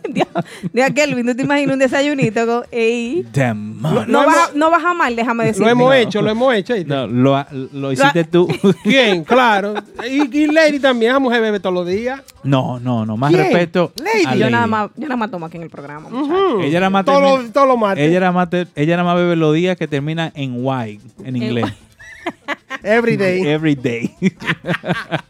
Dios, 0.72 0.90
Kelvin, 0.94 1.26
¿tú 1.26 1.34
te 1.34 1.42
imaginas 1.42 1.72
un 1.72 1.78
desayunito? 1.80 2.46
con- 2.46 2.64
ey? 2.70 3.26
Demonio. 3.32 4.06
No, 4.06 4.20
Lo 4.22 4.26
baja, 4.26 4.38
hemos- 4.44 4.54
no 4.54 4.70
baja 4.70 4.94
mal, 4.94 5.16
déjame 5.16 5.44
decirte. 5.46 5.64
lo 5.64 5.70
hemos 5.72 5.94
hecho, 5.96 6.22
lo 6.22 6.30
hemos 6.30 6.54
hecho. 6.54 6.74
No, 6.86 7.06
lo, 7.08 7.36
ha- 7.36 7.48
lo 7.50 7.90
hiciste 7.90 8.22
tú. 8.24 8.46
¿Quién? 8.84 9.24
Claro. 9.24 9.74
Y, 10.08 10.36
y 10.38 10.46
Lady 10.46 10.78
también, 10.78 11.10
esa 11.10 11.18
mujer 11.18 11.40
bebe 11.42 11.58
todos 11.58 11.74
los 11.74 11.86
días. 11.86 12.20
No, 12.44 12.78
no, 12.78 13.04
no. 13.04 13.16
Más 13.16 13.30
¿Quién? 13.32 13.42
respeto. 13.42 13.92
Lady. 13.96 14.24
a 14.26 14.34
Yo 14.34 14.40
Lady. 14.42 14.52
nada, 14.52 14.66
más, 14.68 14.90
yo 14.96 15.02
nada 15.08 15.16
más 15.16 15.30
tomo 15.32 15.46
aquí 15.46 15.56
en 15.56 15.64
el 15.64 15.70
programa. 15.70 16.08
muchacho. 16.08 16.60
Ella 16.60 16.78
era 16.78 16.90
más 16.90 17.04
Todos 17.04 17.20
termi- 17.22 17.42
los, 17.42 17.52
todos 17.52 17.66
los 17.66 17.78
martes. 17.78 18.06
Ella 18.06 18.16
era 18.18 18.30
más, 18.30 18.48
ter- 18.50 18.68
ella 18.76 18.94
era 18.94 19.02
más 19.02 19.16
bebe 19.16 19.34
los 19.34 19.52
días 19.52 19.76
que 19.76 19.88
termina 19.88 20.30
en 20.36 20.64
Y, 20.64 21.00
en 21.24 21.36
inglés. 21.36 21.66
Every 22.82 23.16
day. 23.16 23.42
Every 23.46 23.74
day. 23.74 24.14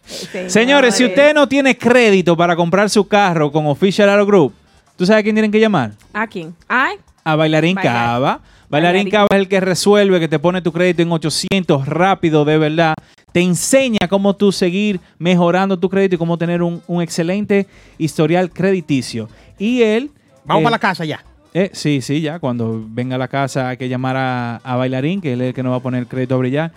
Señores. 0.04 0.52
Señores, 0.52 0.94
si 0.94 1.04
usted 1.04 1.34
no 1.34 1.48
tiene 1.48 1.76
crédito 1.76 2.36
para 2.36 2.54
comprar 2.56 2.88
su 2.90 3.06
carro 3.06 3.50
con 3.50 3.66
Official 3.66 4.08
Auto 4.10 4.26
Group, 4.26 4.52
¿tú 4.96 5.06
sabes 5.06 5.20
a 5.20 5.22
quién 5.22 5.34
tienen 5.34 5.50
que 5.50 5.60
llamar? 5.60 5.92
¿A 6.12 6.26
quién? 6.26 6.54
Ay, 6.66 6.96
A 7.24 7.36
Bailarín 7.36 7.76
Bailar- 7.76 7.82
Cava. 7.94 8.40
Bailarín 8.70 9.04
Bailarín. 9.04 9.10
Cava 9.10 9.26
es 9.30 9.36
el 9.38 9.48
que 9.48 9.60
resuelve, 9.60 10.20
que 10.20 10.28
te 10.28 10.38
pone 10.38 10.60
tu 10.62 10.72
crédito 10.72 11.02
en 11.02 11.10
800 11.12 11.86
rápido, 11.86 12.44
de 12.44 12.58
verdad. 12.58 12.94
Te 13.32 13.40
enseña 13.40 13.98
cómo 14.08 14.34
tú 14.36 14.52
seguir 14.52 15.00
mejorando 15.18 15.78
tu 15.78 15.88
crédito 15.88 16.14
y 16.14 16.18
cómo 16.18 16.36
tener 16.38 16.62
un, 16.62 16.82
un 16.86 17.02
excelente 17.02 17.66
historial 17.98 18.50
crediticio. 18.50 19.28
Y 19.58 19.82
él... 19.82 20.10
Vamos 20.44 20.62
eh, 20.62 20.64
para 20.64 20.74
la 20.74 20.78
casa 20.78 21.04
ya. 21.04 21.22
eh, 21.54 21.70
sí, 21.74 22.00
sí, 22.00 22.20
ya. 22.22 22.38
Cuando 22.38 22.82
venga 22.88 23.16
a 23.16 23.18
la 23.18 23.28
casa 23.28 23.68
hay 23.68 23.76
que 23.76 23.88
llamar 23.88 24.16
a, 24.16 24.56
a 24.56 24.76
Bailarín, 24.76 25.20
que 25.20 25.34
él 25.34 25.40
es 25.42 25.48
el 25.48 25.54
que 25.54 25.62
nos 25.62 25.72
va 25.72 25.76
a 25.76 25.80
poner 25.80 26.00
el 26.00 26.06
crédito 26.06 26.34
a 26.34 26.38
brillar. 26.38 26.72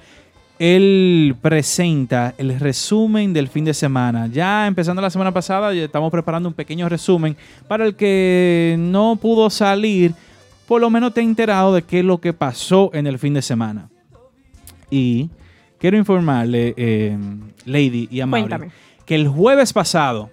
Él 0.63 1.35
presenta 1.41 2.35
el 2.37 2.59
resumen 2.59 3.33
del 3.33 3.47
fin 3.47 3.65
de 3.65 3.73
semana. 3.73 4.27
Ya 4.27 4.67
empezando 4.67 5.01
la 5.01 5.09
semana 5.09 5.31
pasada, 5.31 5.73
ya 5.73 5.85
estamos 5.85 6.11
preparando 6.11 6.47
un 6.49 6.53
pequeño 6.53 6.87
resumen 6.87 7.35
para 7.67 7.83
el 7.83 7.95
que 7.95 8.75
no 8.77 9.15
pudo 9.15 9.49
salir, 9.49 10.13
por 10.67 10.79
lo 10.79 10.91
menos 10.91 11.15
te 11.15 11.21
enterado 11.21 11.73
de 11.73 11.81
qué 11.81 12.01
es 12.01 12.05
lo 12.05 12.19
que 12.19 12.31
pasó 12.33 12.91
en 12.93 13.07
el 13.07 13.17
fin 13.17 13.33
de 13.33 13.41
semana. 13.41 13.89
Y 14.91 15.31
quiero 15.79 15.97
informarle, 15.97 16.75
eh, 16.77 17.17
Lady 17.65 18.07
y 18.11 18.21
a 18.21 18.27
Mauri, 18.27 18.43
Cuéntame. 18.43 18.71
que 19.03 19.15
el 19.15 19.27
jueves 19.29 19.73
pasado. 19.73 20.29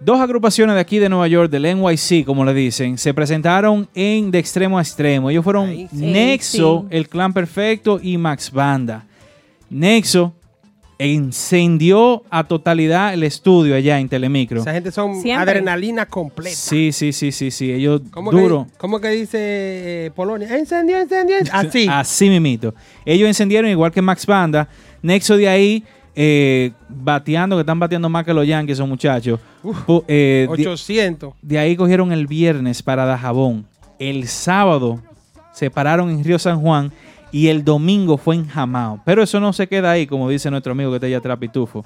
Dos 0.00 0.20
agrupaciones 0.20 0.74
de 0.74 0.80
aquí 0.80 0.98
de 0.98 1.08
Nueva 1.08 1.28
York, 1.28 1.50
del 1.50 1.62
NYC, 1.76 2.24
como 2.24 2.44
le 2.44 2.54
dicen, 2.54 2.98
se 2.98 3.14
presentaron 3.14 3.88
en 3.94 4.30
De 4.30 4.38
Extremo 4.38 4.78
a 4.78 4.82
Extremo. 4.82 5.30
Ellos 5.30 5.44
fueron 5.44 5.68
Ahí 5.70 5.88
sí. 5.90 5.96
Nexo, 6.06 6.86
Sí. 6.90 6.96
El 6.96 7.08
Clan 7.08 7.32
Perfecto 7.32 7.98
y 8.02 8.18
Max 8.18 8.50
Banda. 8.50 9.06
Nexo 9.70 10.34
encendió 10.98 12.22
a 12.30 12.44
totalidad 12.44 13.12
el 13.14 13.22
estudio 13.24 13.74
allá 13.74 13.98
en 13.98 14.08
Telemicro. 14.08 14.60
Esa 14.60 14.72
gente 14.72 14.92
son 14.92 15.20
Siempre. 15.20 15.42
adrenalina 15.50 16.06
completa. 16.06 16.56
Sí, 16.56 16.92
sí, 16.92 17.12
sí, 17.12 17.32
sí, 17.32 17.50
sí. 17.50 17.72
Ellos 17.72 18.02
¿Cómo 18.10 18.30
duro. 18.30 18.66
Que, 18.70 18.78
¿Cómo 18.78 19.00
que 19.00 19.08
dice 19.08 19.38
eh, 20.06 20.10
Polonia? 20.14 20.56
Encendió, 20.56 20.98
encendió. 20.98 21.36
encendió. 21.40 21.68
Así. 21.68 21.86
Así 21.90 22.28
mimito. 22.28 22.74
Ellos 23.04 23.26
encendieron 23.26 23.70
igual 23.70 23.90
que 23.92 24.02
Max 24.02 24.26
Banda. 24.26 24.68
Nexo 25.02 25.36
de 25.36 25.48
ahí, 25.48 25.84
eh, 26.16 26.72
bateando, 26.88 27.56
que 27.56 27.60
están 27.60 27.78
bateando 27.80 28.08
más 28.08 28.24
que 28.24 28.32
los 28.34 28.46
Yankees, 28.46 28.74
esos 28.78 28.88
muchachos. 28.88 29.40
Pu- 29.62 30.04
eh, 30.08 30.46
de, 30.56 30.66
800. 30.68 31.34
de 31.42 31.58
ahí 31.58 31.76
cogieron 31.76 32.12
el 32.12 32.26
viernes 32.26 32.82
para 32.82 33.04
Dajabón. 33.04 33.66
El 33.98 34.26
sábado 34.28 35.00
se 35.52 35.70
pararon 35.70 36.10
en 36.10 36.22
Río 36.24 36.38
San 36.38 36.60
Juan 36.60 36.92
y 37.32 37.48
el 37.48 37.64
domingo 37.64 38.16
fue 38.16 38.34
en 38.36 38.46
Jamao. 38.46 39.00
Pero 39.04 39.22
eso 39.22 39.40
no 39.40 39.52
se 39.52 39.66
queda 39.66 39.90
ahí, 39.92 40.06
como 40.06 40.28
dice 40.28 40.50
nuestro 40.50 40.72
amigo 40.72 40.90
que 40.90 40.96
está 40.96 41.06
allá 41.06 41.18
atrás, 41.18 41.38
Pitufo. 41.38 41.84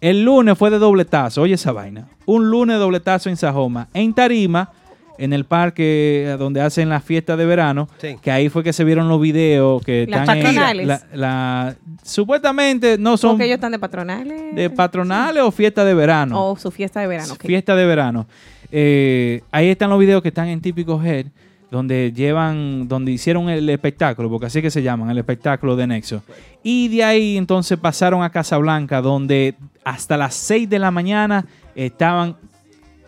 El 0.00 0.24
lunes 0.24 0.56
fue 0.56 0.70
de 0.70 0.78
dobletazo, 0.78 1.42
oye 1.42 1.54
esa 1.54 1.72
vaina. 1.72 2.06
Un 2.26 2.50
lunes 2.50 2.76
de 2.76 2.80
dobletazo 2.80 3.28
en 3.30 3.36
Sajoma. 3.36 3.88
En 3.94 4.14
Tarima, 4.14 4.70
en 5.18 5.32
el 5.32 5.44
parque 5.44 6.24
eh, 6.26 6.36
donde 6.38 6.60
hacen 6.60 6.88
la 6.88 7.00
fiesta 7.00 7.36
de 7.36 7.44
verano, 7.44 7.88
Sí. 8.00 8.16
que 8.22 8.30
ahí 8.30 8.48
fue 8.48 8.62
que 8.64 8.72
se 8.72 8.84
vieron 8.84 9.08
los 9.08 9.20
videos 9.20 9.82
que 9.84 10.06
Las 10.08 10.20
están 10.20 10.38
en- 10.38 10.44
patronales. 10.44 10.86
la- 10.86 11.02
la- 11.12 11.76
supuestamente 12.02 12.96
no 12.98 13.16
son 13.16 13.32
Porque 13.32 13.44
ellos 13.44 13.54
están 13.56 13.72
de 13.72 13.78
patronales. 13.78 14.54
de 14.54 14.70
patronales 14.70 15.42
o 15.42 15.50
fiesta 15.50 15.84
de 15.84 15.94
verano. 15.94 16.50
O 16.50 16.56
su 16.56 16.70
fiesta 16.70 17.00
de 17.00 17.06
verano. 17.06 17.32
ok. 17.34 17.42
Fiesta 17.46 17.74
de 17.76 17.84
verano. 17.86 18.26
Eh, 18.72 19.42
ahí 19.50 19.68
están 19.68 19.90
los 19.90 19.98
videos 19.98 20.22
que 20.22 20.28
están 20.28 20.48
en 20.48 20.60
Típico 20.60 21.02
Head, 21.02 21.26
donde 21.70 22.12
llevan, 22.14 22.88
donde 22.88 23.12
hicieron 23.12 23.48
el 23.50 23.68
espectáculo, 23.70 24.30
porque 24.30 24.46
así 24.46 24.62
que 24.62 24.70
se 24.70 24.82
llaman, 24.82 25.10
el 25.10 25.18
espectáculo 25.18 25.76
de 25.76 25.86
Nexo. 25.86 26.22
Y 26.62 26.88
de 26.88 27.04
ahí 27.04 27.36
entonces 27.36 27.78
pasaron 27.78 28.22
a 28.22 28.30
Casablanca, 28.30 29.00
donde 29.02 29.54
hasta 29.84 30.16
las 30.16 30.34
6 30.34 30.68
de 30.68 30.78
la 30.78 30.90
mañana 30.90 31.44
estaban 31.74 32.36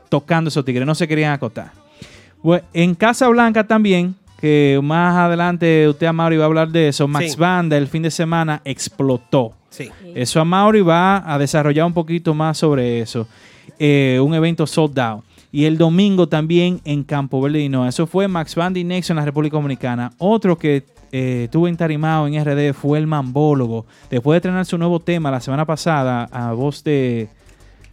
tocando 0.09 0.49
esos 0.49 0.65
tigres, 0.65 0.87
no 0.87 0.95
se 0.95 1.07
querían 1.09 1.33
acotar. 1.33 1.73
Bueno, 2.43 2.65
en 2.73 2.95
Casablanca 2.95 3.67
también, 3.67 4.15
que 4.41 4.81
más 4.83 5.17
adelante 5.17 5.89
usted, 5.89 6.07
Amaury, 6.07 6.37
va 6.37 6.45
a 6.45 6.47
hablar 6.47 6.69
de 6.71 6.89
eso, 6.89 7.07
Max 7.07 7.33
Sí. 7.33 7.37
Banda 7.39 7.77
el 7.77 7.87
fin 7.87 8.03
de 8.03 8.11
semana 8.11 8.63
explotó. 8.65 9.53
Sí. 9.71 9.89
Eso 10.15 10.41
a 10.41 10.45
Mauri 10.45 10.81
va 10.81 11.23
a 11.33 11.39
desarrollar 11.39 11.87
un 11.87 11.93
poquito 11.93 12.35
más 12.35 12.59
sobre 12.59 13.01
eso. 13.01 13.27
Eh, 13.79 14.19
un 14.23 14.35
evento 14.35 14.67
sold 14.67 14.99
out. 14.99 15.25
Y 15.53 15.65
el 15.65 15.79
domingo 15.79 16.29
también 16.29 16.81
en 16.85 17.03
Campo 17.03 17.41
Verde, 17.41 17.61
Illinois. 17.61 17.89
Eso 17.89 18.07
fue 18.07 18.29
Max 18.29 18.55
Band 18.55 18.77
y 18.77 18.85
Nexo 18.85 19.13
en 19.13 19.19
la 19.19 19.25
República 19.25 19.57
Dominicana. 19.57 20.13
Otro 20.19 20.57
que 20.57 20.85
eh, 21.13 21.49
tuvo 21.51 21.67
entarimado 21.67 22.29
en 22.29 22.45
RD 22.45 22.73
fue 22.73 22.99
el 22.99 23.07
Mambólogo. 23.07 23.87
Después 24.11 24.35
de 24.35 24.39
estrenar 24.39 24.67
su 24.67 24.79
nuevo 24.79 25.01
tema 25.01 25.31
la 25.31 25.41
semana 25.41 25.65
pasada 25.65 26.29
a 26.31 26.53
voz 26.53 26.85
de, 26.85 27.29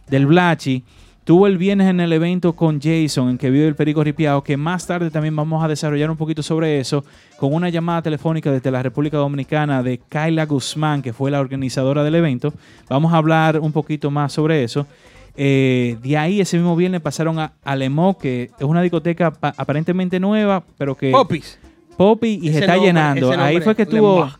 del 0.08 0.26
Blachi, 0.26 0.84
tuvo 1.28 1.46
el 1.46 1.58
viernes 1.58 1.88
en 1.88 2.00
el 2.00 2.10
evento 2.14 2.54
con 2.54 2.80
Jason, 2.80 3.28
en 3.28 3.36
que 3.36 3.50
vive 3.50 3.68
el 3.68 3.74
Perico 3.74 4.02
Ripiao, 4.02 4.42
que 4.42 4.56
más 4.56 4.86
tarde 4.86 5.10
también 5.10 5.36
vamos 5.36 5.62
a 5.62 5.68
desarrollar 5.68 6.10
un 6.10 6.16
poquito 6.16 6.42
sobre 6.42 6.80
eso, 6.80 7.04
con 7.36 7.52
una 7.52 7.68
llamada 7.68 8.00
telefónica 8.00 8.50
desde 8.50 8.70
la 8.70 8.82
República 8.82 9.18
Dominicana 9.18 9.82
de 9.82 9.98
Kyla 10.08 10.46
Guzmán, 10.46 11.02
que 11.02 11.12
fue 11.12 11.30
la 11.30 11.40
organizadora 11.40 12.02
del 12.02 12.14
evento. 12.14 12.54
Vamos 12.88 13.12
a 13.12 13.18
hablar 13.18 13.60
un 13.60 13.72
poquito 13.72 14.10
más 14.10 14.32
sobre 14.32 14.64
eso. 14.64 14.86
Eh, 15.36 15.98
de 16.02 16.16
ahí 16.16 16.40
ese 16.40 16.56
mismo 16.56 16.74
viernes 16.74 17.02
pasaron 17.02 17.38
a 17.38 17.52
Alemó, 17.62 18.16
que 18.16 18.50
es 18.58 18.64
una 18.64 18.80
discoteca 18.80 19.30
pa- 19.30 19.52
aparentemente 19.54 20.18
nueva, 20.18 20.64
pero 20.78 20.94
que 20.96 21.10
Popis. 21.10 21.58
Poppy 21.98 22.40
y 22.42 22.48
se 22.54 22.60
está 22.60 22.72
nombre- 22.72 22.86
llenando. 22.86 23.32
Ahí 23.32 23.60
fue 23.60 23.74
que 23.76 23.84
tuvo, 23.84 24.30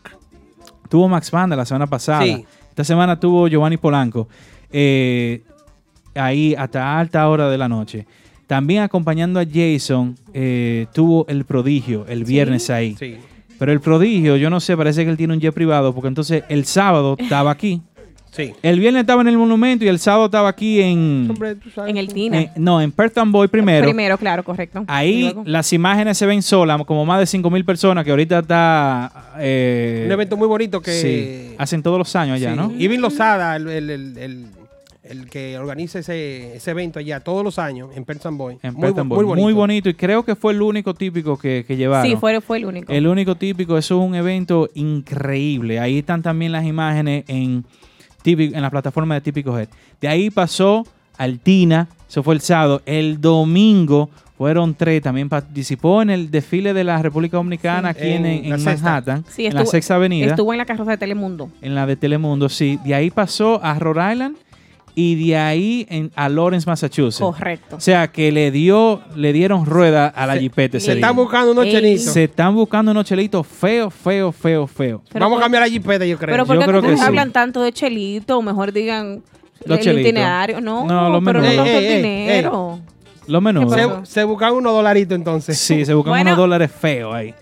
tuvo 0.89 1.07
Max 1.07 1.29
Banda 1.29 1.55
la 1.55 1.65
semana 1.65 1.85
pasada. 1.85 2.23
Sí. 2.23 2.43
Esta 2.69 2.83
semana 2.83 3.19
tuvo 3.19 3.47
Giovanni 3.47 3.77
Polanco. 3.77 4.27
eh, 4.71 5.43
ahí 6.19 6.55
hasta 6.57 6.99
alta 6.99 7.27
hora 7.29 7.49
de 7.49 7.57
la 7.57 7.67
noche. 7.69 8.05
También 8.47 8.81
acompañando 8.83 9.39
a 9.39 9.45
Jason, 9.45 10.15
eh, 10.33 10.87
tuvo 10.93 11.25
el 11.27 11.45
prodigio 11.45 12.05
el 12.09 12.23
viernes 12.23 12.69
ahí. 12.69 12.95
Sí. 12.99 13.17
Pero 13.59 13.71
el 13.71 13.79
prodigio, 13.81 14.37
yo 14.37 14.49
no 14.49 14.59
sé, 14.59 14.75
parece 14.77 15.03
que 15.03 15.11
él 15.11 15.17
tiene 15.17 15.33
un 15.33 15.39
jet 15.39 15.53
privado, 15.53 15.93
porque 15.93 16.07
entonces 16.07 16.43
el 16.49 16.65
sábado 16.65 17.15
estaba 17.19 17.51
aquí. 17.51 17.81
Sí. 18.31 18.53
El 18.61 18.79
viernes 18.79 19.01
estaba 19.01 19.21
en 19.23 19.27
el 19.27 19.37
monumento 19.37 19.83
y 19.83 19.87
el 19.87 19.97
sábado 19.99 20.25
estaba 20.25 20.49
aquí 20.49 20.79
en. 20.81 21.33
En 21.87 21.97
el 21.97 22.13
Tina. 22.13 22.41
en- 22.41 22.49
no, 22.57 22.79
en 22.79 22.91
Perth 22.91 23.17
and 23.17 23.31
Boy 23.31 23.47
primero. 23.49 23.83
Primero, 23.85 24.17
claro, 24.19 24.43
correcto. 24.43 24.83
Ahí 24.87 25.33
las 25.45 25.73
imágenes 25.73 26.17
se 26.17 26.25
ven 26.27 26.41
solas, 26.43 26.79
como 26.85 27.05
más 27.05 27.19
de 27.19 27.25
5 27.25 27.49
mil 27.49 27.65
personas 27.65 28.05
que 28.05 28.11
ahorita 28.11 28.39
está. 28.39 29.31
eh, 29.39 30.03
Un 30.05 30.11
evento 30.11 30.37
muy 30.37 30.47
bonito 30.47 30.79
que. 30.79 30.91
sí, 30.91 31.55
hacen 31.57 31.81
todos 31.83 31.97
los 31.97 32.15
años 32.15 32.35
allá, 32.35 32.51
Sí. 32.51 32.55
¿no? 32.57 32.71
Irving 32.77 32.99
Lozada, 32.99 33.55
el, 33.55 33.67
el, 33.67 33.89
el, 33.89 34.17
el- 34.17 34.45
el 35.09 35.29
que 35.29 35.57
organiza 35.57 35.99
ese, 35.99 36.55
ese 36.55 36.71
evento 36.71 36.99
allá 36.99 37.19
todos 37.19 37.43
los 37.43 37.59
años 37.59 37.89
en 37.95 38.05
Perth 38.05 38.25
and 38.27 38.37
Boy. 38.37 38.57
En 38.63 38.73
muy, 38.73 38.81
Perth 38.83 38.95
bo- 38.95 39.01
and 39.01 39.09
Boy. 39.09 39.17
muy 39.17 39.25
bonito. 39.25 39.43
Muy 39.43 39.53
bonito. 39.53 39.89
Y 39.89 39.93
creo 39.95 40.23
que 40.23 40.35
fue 40.35 40.53
el 40.53 40.61
único 40.61 40.93
típico 40.93 41.37
que, 41.37 41.65
que 41.67 41.75
llevaron. 41.75 42.09
Sí, 42.09 42.15
fue, 42.15 42.39
fue 42.41 42.57
el 42.57 42.65
único. 42.65 42.91
El 42.93 43.07
único 43.07 43.35
típico, 43.35 43.77
eso 43.77 43.99
es 44.01 44.07
un 44.07 44.15
evento 44.15 44.69
increíble. 44.75 45.79
Ahí 45.79 45.99
están 45.99 46.21
también 46.21 46.51
las 46.51 46.65
imágenes 46.65 47.23
en, 47.27 47.65
típico, 48.21 48.55
en 48.55 48.61
la 48.61 48.69
plataforma 48.69 49.15
de 49.15 49.21
Típico 49.21 49.57
Head. 49.57 49.67
De 49.99 50.07
ahí 50.07 50.29
pasó 50.29 50.85
al 51.17 51.39
Tina, 51.39 51.87
eso 52.07 52.23
fue 52.23 52.35
el 52.35 52.41
sábado. 52.41 52.81
El 52.85 53.19
domingo 53.19 54.09
fueron 54.37 54.73
tres, 54.73 55.01
también 55.01 55.27
participó 55.27 56.01
en 56.01 56.09
el 56.11 56.31
desfile 56.31 56.73
de 56.73 56.83
la 56.85 57.01
República 57.01 57.35
Dominicana 57.37 57.93
Sí. 57.93 57.99
aquí 57.99 58.09
en, 58.11 58.25
En. 58.25 58.63
Manhattan, 58.63 59.25
Sí, 59.29 59.45
en 59.45 59.53
la 59.53 59.61
estuvo- 59.61 59.71
Sexta 59.71 59.95
Avenida, 59.95 60.27
Estuvo 60.27 60.53
en 60.53 60.59
la 60.59 60.65
carroza 60.65 60.91
de 60.91 60.97
Telemundo. 60.97 61.49
en 61.61 61.75
la 61.75 61.85
de 61.85 61.97
Telemundo, 61.97 62.47
sí. 62.47 62.79
De 62.85 62.95
ahí 62.95 63.09
pasó 63.09 63.59
a 63.61 63.77
Rhode 63.77 64.13
Island 64.13 64.37
y 65.01 65.27
de 65.29 65.37
ahí 65.37 65.85
en, 65.89 66.11
a 66.15 66.27
Lawrence, 66.27 66.67
Massachusetts. 66.69 67.19
Correcto. 67.21 67.77
O 67.77 67.79
sea 67.79 68.07
que 68.11 68.31
le 68.31 68.51
dio, 68.51 69.01
le 69.15 69.31
dieron 69.31 69.65
rueda 69.65 70.07
a 70.07 70.25
la 70.27 70.33
Se- 70.33 70.39
jipeta 70.41 70.79
Se 70.79 70.93
están 70.93 71.15
buscando 71.15 71.51
unos 71.53 71.65
Ey. 71.65 71.71
chelitos. 71.71 72.05
Se 72.13 72.23
están 72.25 72.53
buscando 72.55 72.91
unos 72.91 73.05
chelitos 73.05 73.47
feos, 73.47 73.93
feos, 73.93 74.35
feos, 74.35 74.69
feos. 74.69 75.01
Pero 75.11 75.23
Vamos 75.25 75.37
por- 75.37 75.43
a 75.43 75.45
cambiar 75.45 75.63
la 75.63 75.69
jipeta, 75.69 76.05
yo 76.05 76.17
creo. 76.17 76.33
Pero 76.33 76.45
¿por 76.45 76.55
Yo 76.55 76.59
qué 76.61 76.67
creo 76.67 76.81
que 76.81 76.87
ustedes 76.87 76.99
sí. 76.99 77.05
hablan 77.05 77.31
tanto 77.31 77.61
de 77.61 77.71
chelito? 77.71 78.37
O 78.37 78.41
mejor 78.41 78.71
digan 78.73 79.23
Los 79.65 79.77
el 79.79 79.83
chelitos. 79.85 80.09
itinerario. 80.09 80.59
No, 80.61 80.85
No, 80.85 81.09
los 81.09 81.23
pero 81.23 81.39
no 81.41 81.47
menús. 81.47 81.65
tanto 81.65 81.79
dinero. 81.79 82.79
Los 83.27 83.41
menús. 83.41 83.73
¿Qué 83.75 83.81
se, 83.81 84.05
se 84.11 84.23
buscan 84.23 84.53
unos 84.53 84.73
dolaritos 84.73 85.15
entonces. 85.15 85.57
Sí, 85.57 85.85
se 85.85 85.93
buscan 85.93 86.11
Bueno. 86.11 86.29
unos 86.31 86.37
dólares 86.37 86.71
feos 86.71 87.13
ahí. 87.13 87.33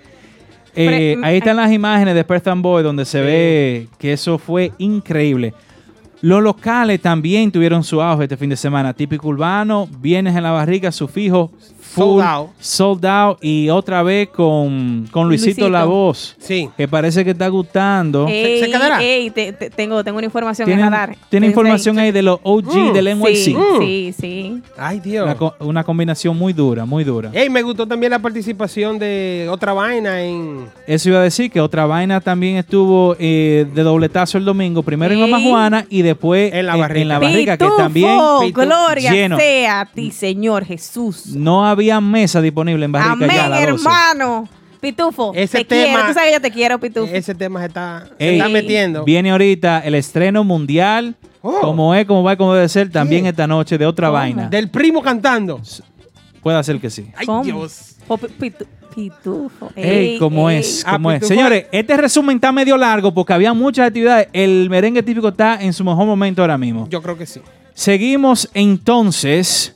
Eh, 0.75 1.17
ahí 1.23 1.37
están 1.37 1.55
las 1.55 1.71
imágenes 1.71 2.13
de 2.13 2.23
Perth 2.23 2.47
and 2.49 2.61
Boy 2.61 2.83
donde 2.83 3.03
se 3.05 3.19
ve 3.21 3.87
que 3.97 4.13
eso 4.13 4.37
fue 4.37 4.71
increíble. 4.77 5.53
Los 6.21 6.41
locales 6.41 6.99
también 6.99 7.51
tuvieron 7.51 7.83
su 7.83 8.01
auge 8.01 8.23
este 8.23 8.37
fin 8.37 8.49
de 8.49 8.55
semana. 8.55 8.93
Típico 8.93 9.27
urbano, 9.27 9.87
Vienes 9.99 10.35
en 10.35 10.43
la 10.43 10.51
barriga, 10.51 10.91
su 10.91 11.07
fijo, 11.07 11.51
full, 11.87 12.19
Sold 12.19 12.21
out. 12.21 12.49
sold 12.59 13.05
out 13.05 13.37
y 13.43 13.69
otra 13.69 14.03
vez 14.03 14.29
con, 14.29 15.07
con 15.11 15.27
Luisito, 15.27 15.47
Luisito. 15.47 15.69
La 15.69 15.85
Voz, 15.85 16.35
Sí. 16.39 16.69
que 16.77 16.87
parece 16.87 17.23
que 17.23 17.31
está 17.31 17.47
gustando. 17.47 18.27
Ey, 18.27 18.59
se 18.59 18.67
quedará? 18.69 19.01
ey, 19.01 19.29
te- 19.31 19.53
te- 19.53 19.69
tengo, 19.69 20.03
tengo 20.03 20.17
una 20.17 20.25
información 20.25 20.71
a 20.81 20.89
dar. 20.89 21.15
tiene 21.29 21.47
información 21.47 21.97
ahí 21.99 22.11
de 22.11 22.21
los 22.21 22.39
OG 22.43 22.75
Mm, 22.89 22.93
del 22.93 23.07
NYC. 23.07 23.35
Sí, 23.35 23.53
Mm. 23.55 23.79
sí, 23.79 24.13
sí. 24.19 24.61
Ay, 24.77 24.99
Dios. 24.99 25.23
Una, 25.25 25.35
co- 25.35 25.55
una 25.59 25.83
combinación 25.83 26.37
muy 26.37 26.53
dura, 26.53 26.85
muy 26.85 27.03
dura. 27.03 27.29
Ey, 27.33 27.49
me 27.49 27.61
gustó 27.61 27.87
también 27.87 28.11
la 28.11 28.19
participación 28.19 28.99
de 28.99 29.47
otra 29.49 29.73
vaina 29.73 30.21
en. 30.21 30.67
Eso 30.85 31.09
iba 31.09 31.19
a 31.19 31.23
decir 31.23 31.49
que 31.51 31.61
otra 31.61 31.85
vaina 31.85 32.21
también 32.21 32.57
estuvo 32.57 33.15
eh, 33.19 33.65
de 33.73 33.83
dobletazo 33.83 34.37
el 34.37 34.45
domingo. 34.45 34.83
Primero 34.83 35.13
en 35.13 35.23
Sí. 35.25 35.31
Mama 35.31 35.43
Juana 35.43 35.85
y 35.89 36.01
después 36.01 36.53
En 36.53 36.65
la 36.65 36.73
en- 36.73 36.79
barrica. 36.79 37.01
en 37.01 37.07
la 37.07 37.57
que 37.57 37.67
también 37.77 38.17
gloria 38.53 39.11
lleno. 39.11 39.37
sea 39.37 39.81
a 39.81 39.85
ti, 39.85 40.11
Señor 40.11 40.65
Jesús. 40.65 41.27
no 41.27 41.65
había 41.65 41.76
mesa 42.01 42.41
disponible 42.41 42.85
en 42.85 42.91
barrica 42.91 43.11
Amén, 43.13 43.29
ya 43.33 43.45
a 43.45 43.49
las 43.49 43.59
12. 43.67 43.71
hermano. 43.83 44.49
Pitufo, 44.79 45.31
Ese 45.33 45.59
te 45.59 45.65
tema- 45.65 45.83
quiero. 45.85 46.07
Tú 46.07 46.13
sabes 46.13 46.29
que 46.29 46.33
yo 46.35 46.41
te 46.41 46.51
quiero, 46.51 46.79
Pitufo. 46.79 47.11
Ese 47.13 47.33
tema 47.33 47.59
se 47.61 47.65
está, 47.67 48.07
se 48.17 48.29
Ey, 48.29 48.35
está 48.37 48.49
metiendo. 48.49 49.03
Viene 49.03 49.31
ahorita 49.31 49.79
el 49.79 49.95
estreno 49.95 50.43
mundial, 50.43 51.15
Oh. 51.41 51.59
como 51.61 51.95
es, 51.95 52.05
como 52.05 52.23
va, 52.23 52.35
como 52.35 52.53
debe 52.53 52.69
ser, 52.69 52.91
también 52.91 53.23
¿Qué? 53.23 53.29
esta 53.29 53.47
noche 53.47 53.77
de 53.77 53.85
otra 53.87 54.07
¿Cómo? 54.07 54.19
vaina. 54.19 54.49
Del 54.49 54.69
primo 54.69 55.01
cantando. 55.01 55.59
Puede 56.43 56.63
ser 56.63 56.79
que 56.79 56.89
sí. 56.89 57.07
Ay, 57.15 57.25
¿Cómo? 57.25 57.43
Dios. 57.43 57.95
Oh, 58.07 58.17
pi- 58.17 58.27
pitu- 58.39 58.67
pitufo. 58.93 59.71
Ey, 59.75 60.17
¿cómo 60.19 60.49
ey. 60.49 60.59
es? 60.59 60.83
Ah, 60.85 60.93
¿Cómo 60.93 61.11
es? 61.11 61.19
Pitufo. 61.21 61.33
Señores, 61.33 61.65
este 61.71 61.97
resumen 61.97 62.37
está 62.37 62.51
medio 62.51 62.77
largo 62.77 63.11
porque 63.13 63.33
había 63.33 63.53
muchas 63.53 63.87
actividades. 63.87 64.27
El 64.31 64.69
merengue 64.69 65.01
típico 65.01 65.29
está 65.29 65.61
en 65.61 65.73
su 65.73 65.83
mejor 65.83 66.05
momento 66.05 66.41
ahora 66.41 66.57
mismo. 66.57 66.87
Yo 66.89 67.01
creo 67.01 67.17
que 67.17 67.25
sí. 67.25 67.41
Seguimos 67.73 68.49
entonces 68.53 69.75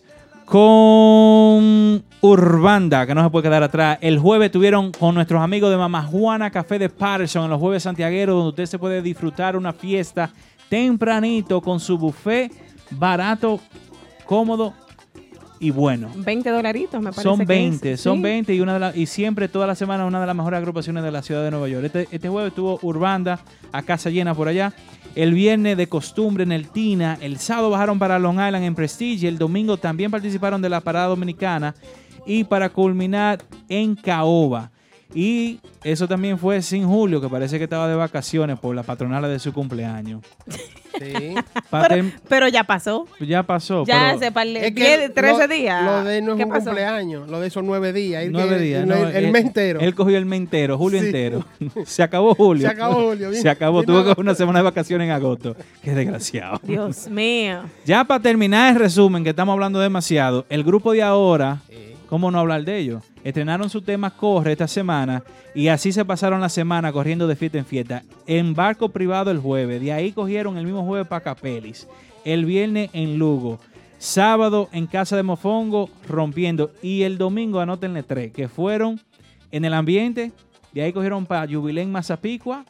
con 0.52 2.04
Urbanda, 2.20 3.08
que 3.08 3.16
no 3.16 3.24
se 3.24 3.30
puede 3.30 3.44
quedar 3.44 3.64
atrás. 3.64 3.98
El 4.02 4.20
jueves 4.20 4.52
tuvieron 4.52 4.92
con 4.92 5.16
nuestros 5.16 5.42
amigos 5.42 5.72
de 5.72 5.78
Mamá 5.78 6.04
Juana 6.04 6.52
Café 6.52 6.78
de 6.78 6.90
Patterson 6.90 7.46
en 7.46 7.50
los 7.52 7.60
jueves 7.60 7.84
santiagueros, 7.84 8.36
donde 8.36 8.50
usted 8.50 8.66
se 8.66 8.78
puede 8.78 9.02
disfrutar 9.02 9.56
una 9.56 9.72
fiesta 9.72 10.30
tempranito 10.68 11.62
con 11.62 11.80
su 11.80 11.98
buffet 11.98 12.52
barato, 12.92 13.62
cómodo 14.26 14.74
y 15.62 15.72
bueno. 15.72 16.10
20 16.18 16.50
dolaritos, 16.50 17.00
me 17.02 17.12
parece. 17.12 17.24
Son 17.24 17.40
que 17.40 17.46
20, 17.46 17.92
es. 17.94 18.02
son 18.02 18.18
Sí. 18.18 18.22
20 18.24 18.54
y, 18.54 18.60
una 18.60 18.74
de 18.74 18.80
la- 18.82 18.96
y 18.96 19.06
siempre, 19.06 19.48
toda 19.48 19.68
la 19.68 19.76
semana, 19.76 20.06
una 20.06 20.20
de 20.20 20.28
las 20.28 20.36
mejores 20.36 20.58
agrupaciones 20.58 21.02
de 21.04 21.12
la 21.12 21.22
ciudad 21.22 21.44
de 21.46 21.52
Nueva 21.52 21.70
York. 21.70 21.86
Este, 21.86 22.08
este 22.12 22.28
jueves 22.28 22.50
estuvo 22.50 22.78
Urbanda 22.82 23.40
a 23.72 23.82
casa 23.84 24.10
llena 24.10 24.36
por 24.36 24.50
allá. 24.50 24.74
El 25.16 25.34
viernes 25.34 25.78
de 25.78 25.88
costumbre 25.88 26.44
en 26.44 26.52
el 26.52 26.70
Tina. 26.70 27.18
El 27.22 27.38
sábado 27.38 27.70
bajaron 27.70 28.00
para 28.00 28.20
Long 28.20 28.36
Island 28.36 28.64
en 28.64 28.76
Prestige. 28.76 29.28
El 29.28 29.38
domingo 29.38 29.78
también 29.78 30.12
participaron 30.12 30.62
de 30.62 30.70
la 30.70 30.82
parada 30.82 31.08
dominicana. 31.08 31.76
Y 32.26 32.44
para 32.44 32.70
culminar 32.70 33.44
en 33.68 33.96
Caoba. 33.96 34.72
Y 35.14 35.60
eso 35.84 36.08
también 36.08 36.38
fue 36.38 36.62
sin 36.62 36.88
Julio, 36.88 37.20
que 37.20 37.28
parece 37.28 37.58
que 37.58 37.66
estaba 37.66 37.88
de 37.88 37.96
vacaciones 37.96 38.58
por 38.60 38.76
la 38.76 38.84
patronal 38.84 39.24
de 39.24 39.40
su 39.40 39.52
cumpleaños. 39.52 40.22
Sí. 41.00 41.36
Pero, 42.30 42.48
ya 42.48 42.64
pasó. 42.64 43.08
ya 43.20 43.44
pasó. 43.44 43.86
Ya 43.86 44.00
pero- 44.06 44.18
hace 44.18 44.32
par 44.32 44.48
de- 44.48 44.68
Es 44.68 44.74
que 44.74 44.98
10, 44.98 45.14
13 45.14 45.48
lo- 45.48 45.54
días. 45.54 45.84
Lo 45.86 46.04
de 46.04 46.22
no 46.22 46.32
es 46.34 46.38
¿Qué 46.38 46.44
un 46.44 46.50
pasó? 46.50 46.66
cumpleaños, 46.66 47.30
lo 47.30 47.40
de 47.40 47.48
esos 47.48 47.64
nueve 47.64 47.94
días. 47.94 48.24
el 48.24 48.32
Nueve 48.32 48.58
que- 48.58 48.62
días. 48.64 48.84
el, 48.84 48.90
no, 48.90 48.96
el 49.08 49.32
mes 49.32 49.46
entero. 49.46 49.80
Él 49.80 49.96
cogió 49.96 50.18
el 50.18 50.26
mes 50.26 50.40
entero, 50.40 50.78
julio 50.78 51.00
Sí. 51.00 51.06
entero. 51.08 51.46
Se 51.86 52.04
acabó 52.04 52.36
julio. 52.36 52.68
Se 52.68 52.74
acabó 52.74 53.10
julio, 53.10 53.30
bien. 53.30 53.42
Se 53.42 53.50
acabó. 53.50 53.84
Tuvo 53.84 53.98
que 53.98 54.02
nada. 54.04 54.16
coger 54.16 54.24
una 54.26 54.36
semana 54.36 54.60
de 54.60 54.64
vacaciones 54.64 55.06
en 55.06 55.12
agosto. 55.12 55.56
Qué 55.84 55.94
desgraciado. 55.94 56.60
Dios 56.64 57.08
mío. 57.10 57.62
Ya 57.86 58.04
para 58.04 58.22
terminar 58.22 58.74
el 58.74 58.80
resumen, 58.80 59.24
que 59.24 59.30
estamos 59.32 59.54
hablando 59.54 59.80
demasiado, 59.80 60.46
el 60.50 60.64
grupo 60.64 60.92
de 60.94 61.02
ahora, 61.04 61.60
¿cómo 62.10 62.30
no 62.32 62.40
hablar 62.40 62.64
de 62.64 62.78
ellos? 62.78 63.04
Estrenaron 63.24 63.70
su 63.70 63.82
tema 63.82 64.10
Corre 64.10 64.54
esta 64.54 64.68
semana 64.68 65.24
y 65.54 65.68
así 65.68 65.92
se 65.92 66.04
pasaron 66.06 66.42
la 66.42 66.50
semana 66.50 66.92
corriendo 66.92 67.28
de 67.28 67.36
fiesta 67.36 67.58
en 67.60 67.66
fiesta. 67.66 68.04
En 68.26 68.54
barco 68.56 68.90
privado 68.90 69.30
el 69.32 69.38
jueves, 69.40 69.80
de 69.82 69.92
ahí 69.94 70.12
cogieron 70.12 70.58
el 70.58 70.66
mismo 70.66 70.84
jueves 70.86 71.08
para 71.08 71.22
Capelis, 71.22 71.88
el 72.26 72.46
viernes 72.46 72.90
en 72.94 73.18
Lugo, 73.20 73.60
sábado 74.00 74.70
en 74.72 74.88
Casa 74.88 75.16
de 75.16 75.24
Mofongo 75.24 75.90
rompiendo 76.08 76.72
y 76.82 77.04
el 77.04 77.18
domingo 77.20 77.60
anótenle 77.60 78.02
tres, 78.04 78.32
que 78.32 78.48
fueron 78.48 79.00
en 79.52 79.66
el 79.66 79.74
ambiente, 79.76 80.32
de 80.74 80.82
ahí 80.82 80.92
cogieron 80.94 81.26
para 81.28 81.48
Jubilén 81.52 81.92
Mazapicua 81.92 82.66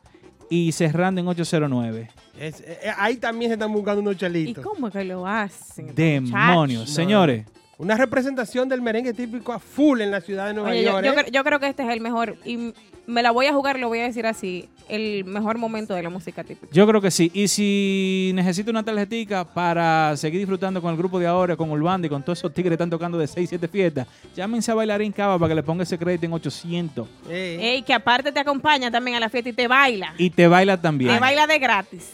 y 0.49 0.71
cerrando 0.73 1.21
en 1.21 1.27
809. 1.29 2.09
Es- 2.37 2.59
eh, 2.61 2.77
ahí 2.97 3.15
también 3.17 3.49
se 3.51 3.53
están 3.53 3.71
buscando 3.71 4.01
unos 4.01 4.15
¿Y 4.15 4.17
chelitos. 4.17 4.65
cómo 4.65 4.87
es 4.87 4.93
que 4.93 5.03
lo 5.05 5.25
hacen? 5.25 5.93
Demonios, 5.95 6.79
muchachos? 6.81 6.89
señores. 6.93 7.45
Una 7.81 7.97
representación 7.97 8.69
del 8.69 8.79
merengue 8.79 9.11
típico 9.11 9.51
a 9.51 9.57
full 9.57 10.01
en 10.01 10.11
la 10.11 10.21
ciudad 10.21 10.45
de 10.45 10.53
Nueva 10.53 10.69
Oye, 10.69 10.83
yo, 10.83 10.91
York. 10.91 11.03
yo 11.03 11.11
¿eh? 11.13 11.25
yo 11.31 11.43
creo 11.43 11.59
que 11.59 11.67
este 11.67 11.81
es 11.81 11.89
el 11.89 11.99
mejor. 11.99 12.37
Y 12.45 12.73
me 13.07 13.23
la 13.23 13.31
voy 13.31 13.47
a 13.47 13.53
jugar, 13.53 13.79
lo 13.79 13.87
voy 13.87 13.97
a 13.97 14.03
decir 14.03 14.27
así. 14.27 14.69
El 14.87 15.25
mejor 15.25 15.57
momento 15.57 15.95
de 15.95 16.03
la 16.03 16.11
música 16.11 16.43
típica. 16.43 16.71
Yo 16.71 16.85
creo 16.85 17.01
que 17.01 17.09
sí. 17.09 17.31
Y 17.33 17.47
si 17.47 18.33
necesita 18.35 18.69
una 18.69 18.83
tarjetica 18.83 19.45
para 19.45 20.15
seguir 20.15 20.41
disfrutando 20.41 20.79
con 20.79 20.91
el 20.91 20.97
grupo 20.97 21.17
de 21.17 21.25
ahora, 21.25 21.55
con 21.55 21.71
Urbanda 21.71 22.05
y 22.05 22.09
con 22.11 22.21
todos 22.21 22.37
esos 22.37 22.53
tigres 22.53 22.69
que 22.69 22.75
están 22.75 22.91
tocando 22.91 23.17
de 23.17 23.25
6, 23.25 23.49
7 23.49 23.67
fiestas, 23.67 24.05
llámense 24.35 24.69
a 24.71 24.75
Bailarín 24.75 25.11
Cava 25.11 25.39
para 25.39 25.49
que 25.49 25.55
le 25.55 25.63
ponga 25.63 25.81
ese 25.81 25.97
crédito 25.97 26.27
en 26.27 26.33
800. 26.33 27.07
Eh, 27.29 27.57
Ey, 27.59 27.81
que 27.81 27.95
aparte 27.95 28.31
te 28.31 28.39
acompaña 28.39 28.91
también 28.91 29.17
a 29.17 29.19
la 29.19 29.29
fiesta 29.29 29.49
y 29.49 29.53
te 29.53 29.67
baila. 29.67 30.13
Y 30.19 30.29
te 30.29 30.47
baila 30.47 30.79
también. 30.79 31.15
Te 31.15 31.19
baila 31.19 31.47
de 31.47 31.57
gratis. 31.57 32.11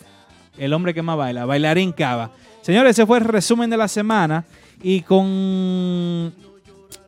El 0.57 0.71
hombre 0.71 0.93
que 0.93 1.01
más 1.01 1.17
baila, 1.17 1.43
Bailarín 1.45 1.91
Cava. 1.91 2.31
Señores, 2.61 2.91
ese 2.91 3.05
fue 3.05 3.17
el 3.17 3.25
resumen 3.25 3.69
de 3.69 3.75
la 3.75 3.89
semana. 3.89 4.45
Y 4.81 5.01
con. 5.01 6.33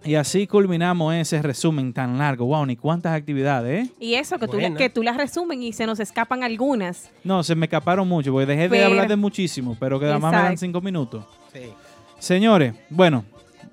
Y 0.04 0.16
así 0.16 0.48
culminamos 0.48 1.14
ese 1.14 1.42
resumen 1.42 1.94
tan 1.94 2.18
largo. 2.18 2.46
Wow, 2.46 2.66
ni 2.66 2.76
cuántas 2.76 3.14
actividades, 3.14 3.86
¿eh? 3.86 3.92
Y 4.00 4.14
eso, 4.14 4.40
que 4.40 4.48
tú, 4.48 4.58
que 4.78 4.90
tú 4.90 5.04
las 5.04 5.18
resumen 5.18 5.62
y 5.62 5.74
se 5.74 5.86
nos 5.86 6.00
escapan 6.00 6.44
algunas. 6.44 7.10
No, 7.24 7.44
se 7.44 7.54
me 7.54 7.66
escaparon 7.66 8.08
mucho, 8.08 8.32
porque 8.32 8.46
dejé 8.46 8.70
de 8.70 8.84
hablar 8.86 9.08
de 9.08 9.16
muchísimo, 9.18 9.76
pero 9.80 10.00
que 10.00 10.06
nada 10.06 10.20
más 10.20 10.32
me 10.32 10.40
dan 10.40 10.58
cinco 10.58 10.82
minutos. 10.82 11.26
sí. 11.54 11.72
Señores, 12.20 12.74
bueno, 12.90 13.24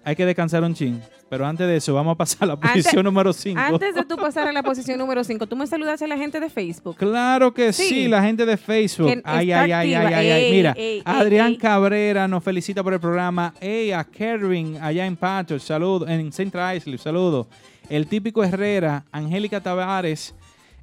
hay 0.05 0.15
que 0.15 0.25
descansar 0.25 0.63
un 0.63 0.73
chin. 0.73 1.03
Pero 1.29 1.45
antes 1.45 1.67
de 1.67 1.77
eso, 1.77 1.93
vamos 1.93 2.13
a 2.13 2.17
pasar 2.17 2.45
a 2.45 2.47
la 2.47 2.57
posición 2.57 3.05
número 3.05 3.33
5. 3.33 3.59
Antes 3.59 3.95
de 3.97 4.05
tú 4.05 4.17
pasar 4.17 4.47
a 4.47 4.53
la 4.53 4.63
posición 4.63 4.99
número 4.99 5.25
5, 5.25 5.47
tú 5.49 5.57
me 5.57 5.67
saludas 5.67 6.01
a 6.01 6.07
la 6.07 6.17
gente 6.17 6.39
de 6.39 6.49
Facebook. 6.49 6.97
Claro 6.97 7.53
que 7.53 7.73
sí. 7.73 7.89
Sí. 7.89 8.09
la 8.09 8.23
gente 8.23 8.47
de 8.47 8.57
Facebook. 8.57 9.23
Ay, 9.25 9.51
ay, 9.51 9.73
ay, 9.73 9.95
ay, 9.95 10.15
ay, 10.15 10.31
ay. 10.31 10.53
Mira, 10.53 10.75
ey, 10.77 11.03
Adrián 11.05 11.49
ey. 11.49 11.57
Cabrera 11.59 12.29
nos 12.29 12.45
felicita 12.45 12.83
por 12.85 12.95
el 12.95 13.01
programa. 13.01 13.53
Ey, 13.61 13.91
a 13.91 14.05
Kervin 14.05 14.79
allá 14.81 15.05
en 15.05 15.17
Pacho, 15.17 15.59
saludo. 15.59 16.07
En 16.07 16.31
Central 16.31 16.77
Islip, 16.77 17.01
saludo. 17.01 17.49
El 17.89 18.07
típico 18.07 18.45
Herrera, 18.45 19.05
Angélica 19.11 19.61
Tavares, 19.61 20.33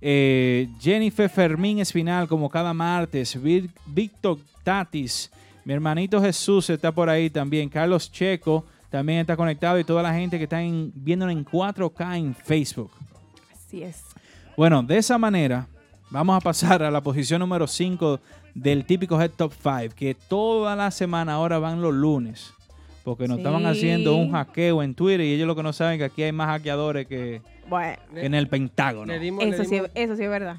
eh, 0.01 0.67
Jennifer 0.81 1.29
Fermín 1.29 1.79
Espinal, 1.79 2.27
como 2.27 2.49
cada 2.49 2.73
martes. 2.73 3.37
Víctor 3.85 4.39
Tatis, 4.63 5.31
mi 5.63 5.73
hermanito 5.73 6.21
Jesús 6.21 6.69
está 6.69 6.91
por 6.91 7.09
ahí 7.09 7.29
también. 7.29 7.69
Carlos 7.69 8.11
Checo 8.11 8.65
también 8.93 9.21
está 9.21 9.35
conectado 9.35 9.79
y 9.79 9.83
toda 9.83 10.03
la 10.03 10.13
gente 10.13 10.37
que 10.37 10.43
está 10.43 10.61
en, 10.61 10.91
viéndonos 10.93 11.33
en 11.35 11.43
4K 11.43 12.15
en 12.15 12.35
Facebook. 12.35 12.91
Así 13.51 13.81
es. 13.81 14.03
Bueno, 14.55 14.83
de 14.83 14.97
esa 14.99 15.17
manera, 15.17 15.65
vamos 16.11 16.37
a 16.37 16.39
pasar 16.39 16.83
a 16.83 16.91
la 16.91 17.01
posición 17.01 17.39
número 17.39 17.65
5 17.65 18.19
del 18.53 18.85
típico 18.85 19.19
Head 19.19 19.31
Top 19.31 19.51
5, 19.51 19.95
que 19.95 20.13
toda 20.13 20.75
la 20.75 20.91
semana 20.91 21.33
ahora 21.33 21.57
van 21.57 21.81
los 21.81 21.91
lunes, 21.91 22.53
porque 23.03 23.27
nos 23.27 23.37
Sí. 23.37 23.41
estaban 23.41 23.65
haciendo 23.65 24.15
un 24.15 24.31
hackeo 24.31 24.83
en 24.83 24.93
Twitter 24.93 25.21
y 25.21 25.33
ellos 25.33 25.47
lo 25.47 25.55
que 25.55 25.63
no 25.63 25.73
saben 25.73 25.93
es 25.93 25.97
que 25.97 26.05
aquí 26.05 26.21
hay 26.21 26.31
más 26.31 26.49
hackeadores 26.49 27.07
que, 27.07 27.41
Bueno, 27.67 27.97
que 28.13 28.23
en 28.27 28.35
el 28.35 28.47
Pentágono. 28.47 29.11
Le 29.11 29.17
dimos, 29.17 29.43
le 29.43 29.49
eso 29.49 29.63
sí, 29.63 29.81
eso 29.95 30.15
sí 30.15 30.23
es 30.23 30.29
verdad. 30.29 30.57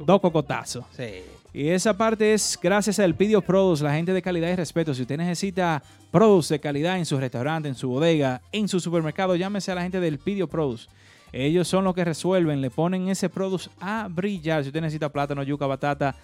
Dos 0.00 0.20
cocotazos. 0.20 0.84
Sí. 0.96 1.22
Y 1.52 1.68
esa 1.70 1.96
parte 1.96 2.34
es 2.34 2.58
gracias 2.62 2.98
al 2.98 3.14
Pidio 3.14 3.40
Produce, 3.40 3.82
la 3.82 3.94
gente 3.94 4.12
de 4.12 4.22
calidad 4.22 4.50
y 4.50 4.54
respeto. 4.56 4.94
Si 4.94 5.02
usted 5.02 5.16
necesita 5.16 5.82
produce 6.10 6.54
de 6.54 6.60
calidad 6.60 6.98
en 6.98 7.06
su 7.06 7.18
restaurante, 7.18 7.68
en 7.68 7.74
su 7.74 7.88
bodega, 7.88 8.40
en 8.52 8.68
su 8.68 8.80
supermercado, 8.80 9.34
llámese 9.34 9.72
a 9.72 9.74
la 9.74 9.82
gente 9.82 9.98
del 10.00 10.18
Pidio 10.18 10.46
Produce. 10.48 10.88
Ellos 11.32 11.66
son 11.68 11.84
los 11.84 11.94
que 11.94 12.04
resuelven, 12.04 12.60
le 12.60 12.70
ponen 12.70 13.08
ese 13.08 13.28
produce 13.28 13.68
a 13.80 14.08
brillar. 14.10 14.62
Si 14.62 14.68
usted 14.68 14.80
necesita 14.80 15.08
plátano, 15.10 15.42
yuca, 15.42 15.66
batata, 15.66 16.14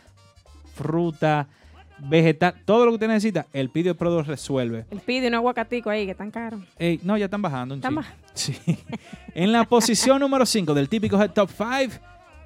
fruta, 0.74 1.46
vegetal, 1.98 2.54
todo 2.64 2.84
lo 2.84 2.90
que 2.92 2.94
usted 2.94 3.08
necesita, 3.08 3.46
el 3.52 3.70
Pidio 3.70 3.94
Produce 3.96 4.28
resuelve. 4.30 4.84
El 4.90 5.00
pide 5.00 5.28
un 5.28 5.34
aguacatico 5.34 5.90
ahí 5.90 6.04
que 6.06 6.12
están 6.12 6.30
caros. 6.30 6.60
Ey, 6.78 7.00
no, 7.02 7.16
ya 7.18 7.26
están 7.26 7.42
bajando 7.42 7.74
un 7.74 7.78
Están 7.80 7.96
baj- 7.96 8.06
Sí. 8.34 8.56
En 9.34 9.52
la 9.52 9.64
posición 9.64 10.20
número 10.20 10.44
5 10.46 10.74
del 10.74 10.88
típico 10.88 11.20
Head 11.20 11.30
Top 11.32 11.50
5 11.56 11.94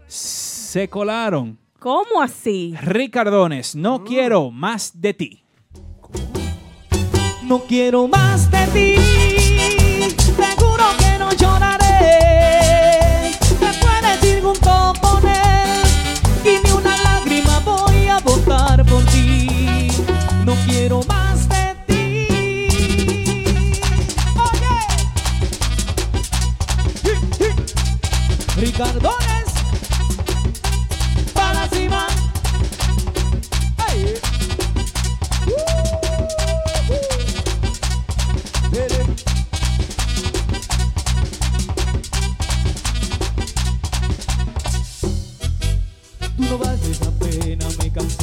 se 0.06 0.88
colaron 0.88 1.58
¿Cómo 1.78 2.20
así? 2.20 2.74
Ricardones, 2.82 3.76
no 3.76 4.02
quiero 4.02 4.50
más 4.50 5.00
de 5.00 5.14
ti. 5.14 5.44
No 7.44 7.60
quiero 7.60 8.08
más 8.08 8.50
de 8.50 8.66
ti, 8.74 8.96
seguro 10.36 10.84
que 10.98 11.18
no 11.18 11.30
lloraré. 11.32 13.30
Después 13.60 14.02
de 14.02 14.08
decir 14.08 14.42
junto 14.42 14.92
con 15.00 15.24
él, 15.26 15.86
y 16.44 16.58
ni 16.66 16.70
una 16.72 16.96
lágrima 17.02 17.60
voy 17.60 18.08
a 18.08 18.18
botar 18.18 18.84
por 18.84 19.04
ti. 19.06 19.88
No 20.44 20.54
quiero 20.66 21.00
más 21.04 21.48
de 21.48 21.76
ti. 21.86 22.28
Oye, 24.50 24.76
Ricardones, 28.56 29.37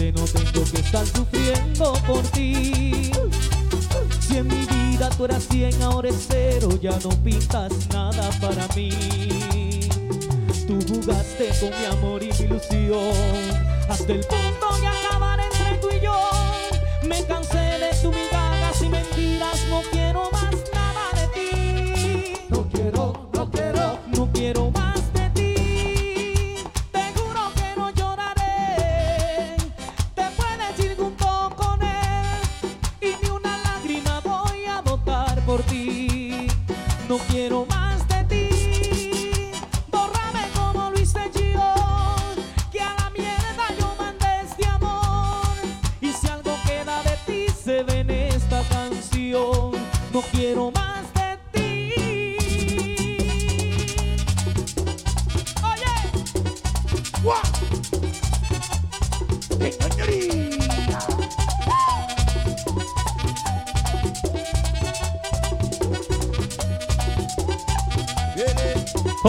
no 0.03 0.25
tengo 0.25 0.63
que 0.71 0.81
estar 0.81 1.05
sufriendo 1.05 1.93
por 2.05 2.21
ti. 2.31 3.11
Si 4.19 4.37
en 4.37 4.47
mi 4.47 4.65
vida 4.65 5.09
tú 5.15 5.25
eras 5.25 5.47
100, 5.49 5.81
ahora 5.83 6.09
es 6.09 6.25
cero, 6.27 6.69
ya 6.81 6.97
no 7.03 7.09
pintas 7.23 7.71
nada 7.93 8.29
para 8.41 8.67
mí. 8.75 9.89
Tú 10.67 10.79
jugaste 10.87 11.49
con 11.59 11.69
mi 11.69 11.85
amor 11.85 12.23
y 12.23 12.27
mi 12.27 12.45
ilusión, 12.45 13.13
hasta 13.89 14.13
el 14.13 14.19
punto 14.21 14.77
de 14.81 14.87
acabar 14.87 15.39
entre 15.39 15.77
tú 15.79 15.87
y 15.89 16.03
yo. 16.03 16.19
Me 17.07 17.23
cansé 17.25 17.44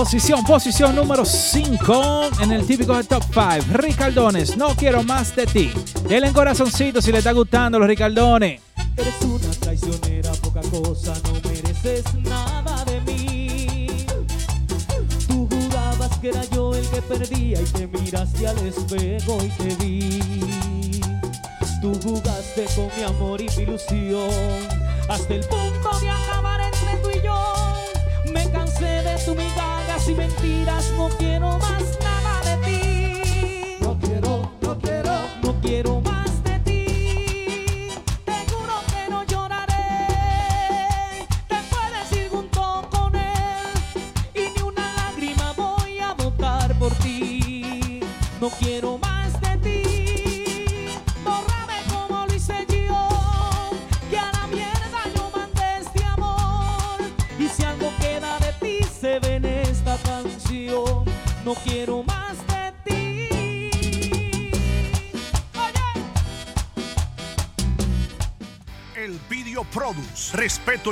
Posición, 0.06 0.44
posición 0.44 0.94
número 0.94 1.24
5 1.24 2.30
en 2.40 2.52
el 2.52 2.64
típico 2.64 2.96
de 2.96 3.02
Top 3.02 3.24
5. 3.24 3.76
Ricardones, 3.76 4.56
no 4.56 4.68
quiero 4.76 5.02
más 5.02 5.34
de 5.34 5.46
ti. 5.46 5.72
Denle 6.08 6.28
en 6.28 6.32
corazoncito 6.32 7.02
si 7.02 7.10
le 7.10 7.18
está 7.18 7.32
gustando 7.32 7.76
los 7.76 7.88
Ricardones. 7.88 8.60
Eres 8.96 9.20
una 9.22 9.50
traicionera, 9.58 10.30
poca 10.34 10.60
cosa, 10.70 11.12
no 11.24 11.32
mereces 11.50 12.04
nada 12.22 12.84
de 12.84 13.00
mí. 13.00 14.06
Tú 15.26 15.48
jurabas 15.50 16.16
que 16.20 16.28
era 16.28 16.44
yo 16.54 16.72
el 16.72 16.88
que 16.88 17.02
perdía 17.02 17.60
y 17.60 17.64
te 17.64 17.88
miraste 17.88 18.46
al 18.46 18.58
espejo 18.58 19.38
y 19.42 19.48
te 19.60 19.84
vi. 19.84 20.20
Tú 21.82 21.98
jugaste 22.04 22.64
con 22.76 22.88
mi 22.96 23.02
amor 23.02 23.40
y 23.40 23.48
mi 23.56 23.62
ilusión 23.64 24.30
hasta 25.08 25.34
el 25.34 25.40
punto 25.40 25.75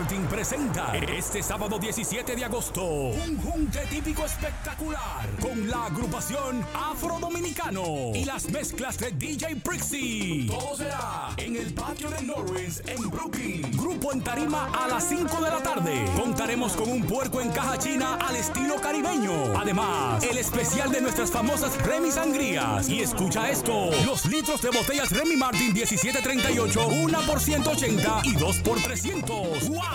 Martin 0.00 0.24
presenta 0.28 0.96
este 0.96 1.42
sábado 1.42 1.78
17 1.78 2.34
de 2.34 2.42
agosto 2.42 2.82
un 2.82 3.36
junte 3.42 3.80
típico 3.90 4.24
espectacular 4.24 5.28
con 5.38 5.68
la 5.68 5.84
agrupación 5.84 6.64
Afro 6.72 7.18
Dominicano 7.20 7.82
y 8.14 8.24
las 8.24 8.48
mezclas 8.48 8.96
de 8.96 9.10
DJ 9.10 9.56
Prixie. 9.56 10.46
Todo 10.46 10.74
será 10.74 11.28
en 11.36 11.54
el 11.54 11.74
patio 11.74 12.08
de 12.08 12.22
Norris 12.22 12.82
en 12.86 13.10
Brooklyn. 13.10 13.70
Grupo 13.72 14.14
en 14.14 14.22
tarima 14.22 14.70
a 14.72 14.88
las 14.88 15.06
5 15.06 15.38
de 15.38 15.50
la 15.50 15.62
tarde. 15.62 16.04
Contaremos 16.16 16.72
con 16.72 16.88
un 16.88 17.02
puerco 17.02 17.42
en 17.42 17.50
caja 17.50 17.76
china 17.76 18.16
al 18.26 18.36
estilo 18.36 18.76
caribeño. 18.80 19.52
Además, 19.54 20.22
el 20.22 20.38
especial 20.38 20.90
de 20.90 21.02
nuestras 21.02 21.30
famosas 21.30 21.76
Remy 21.84 22.10
Sangrías. 22.10 22.88
Y 22.88 23.00
escucha 23.00 23.50
esto: 23.50 23.90
los 24.06 24.24
litros 24.24 24.62
de 24.62 24.70
botellas 24.70 25.10
Remy 25.10 25.36
Martin 25.36 25.74
1738, 25.74 26.88
una 26.88 27.20
por 27.20 27.38
180 27.38 28.22
y 28.24 28.32
dos 28.36 28.56
por 28.60 28.80
300. 28.80 29.68
¡Wow! 29.68 29.89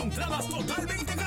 Entradas 0.00 0.46
totalmente 0.48 1.19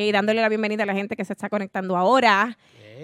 Y 0.07 0.13
dándole 0.13 0.41
la 0.41 0.49
bienvenida 0.49 0.85
a 0.85 0.87
la 0.87 0.95
gente 0.95 1.15
que 1.17 1.25
se 1.25 1.33
está 1.35 1.49
conectando 1.49 1.97
ahora. 1.97 2.57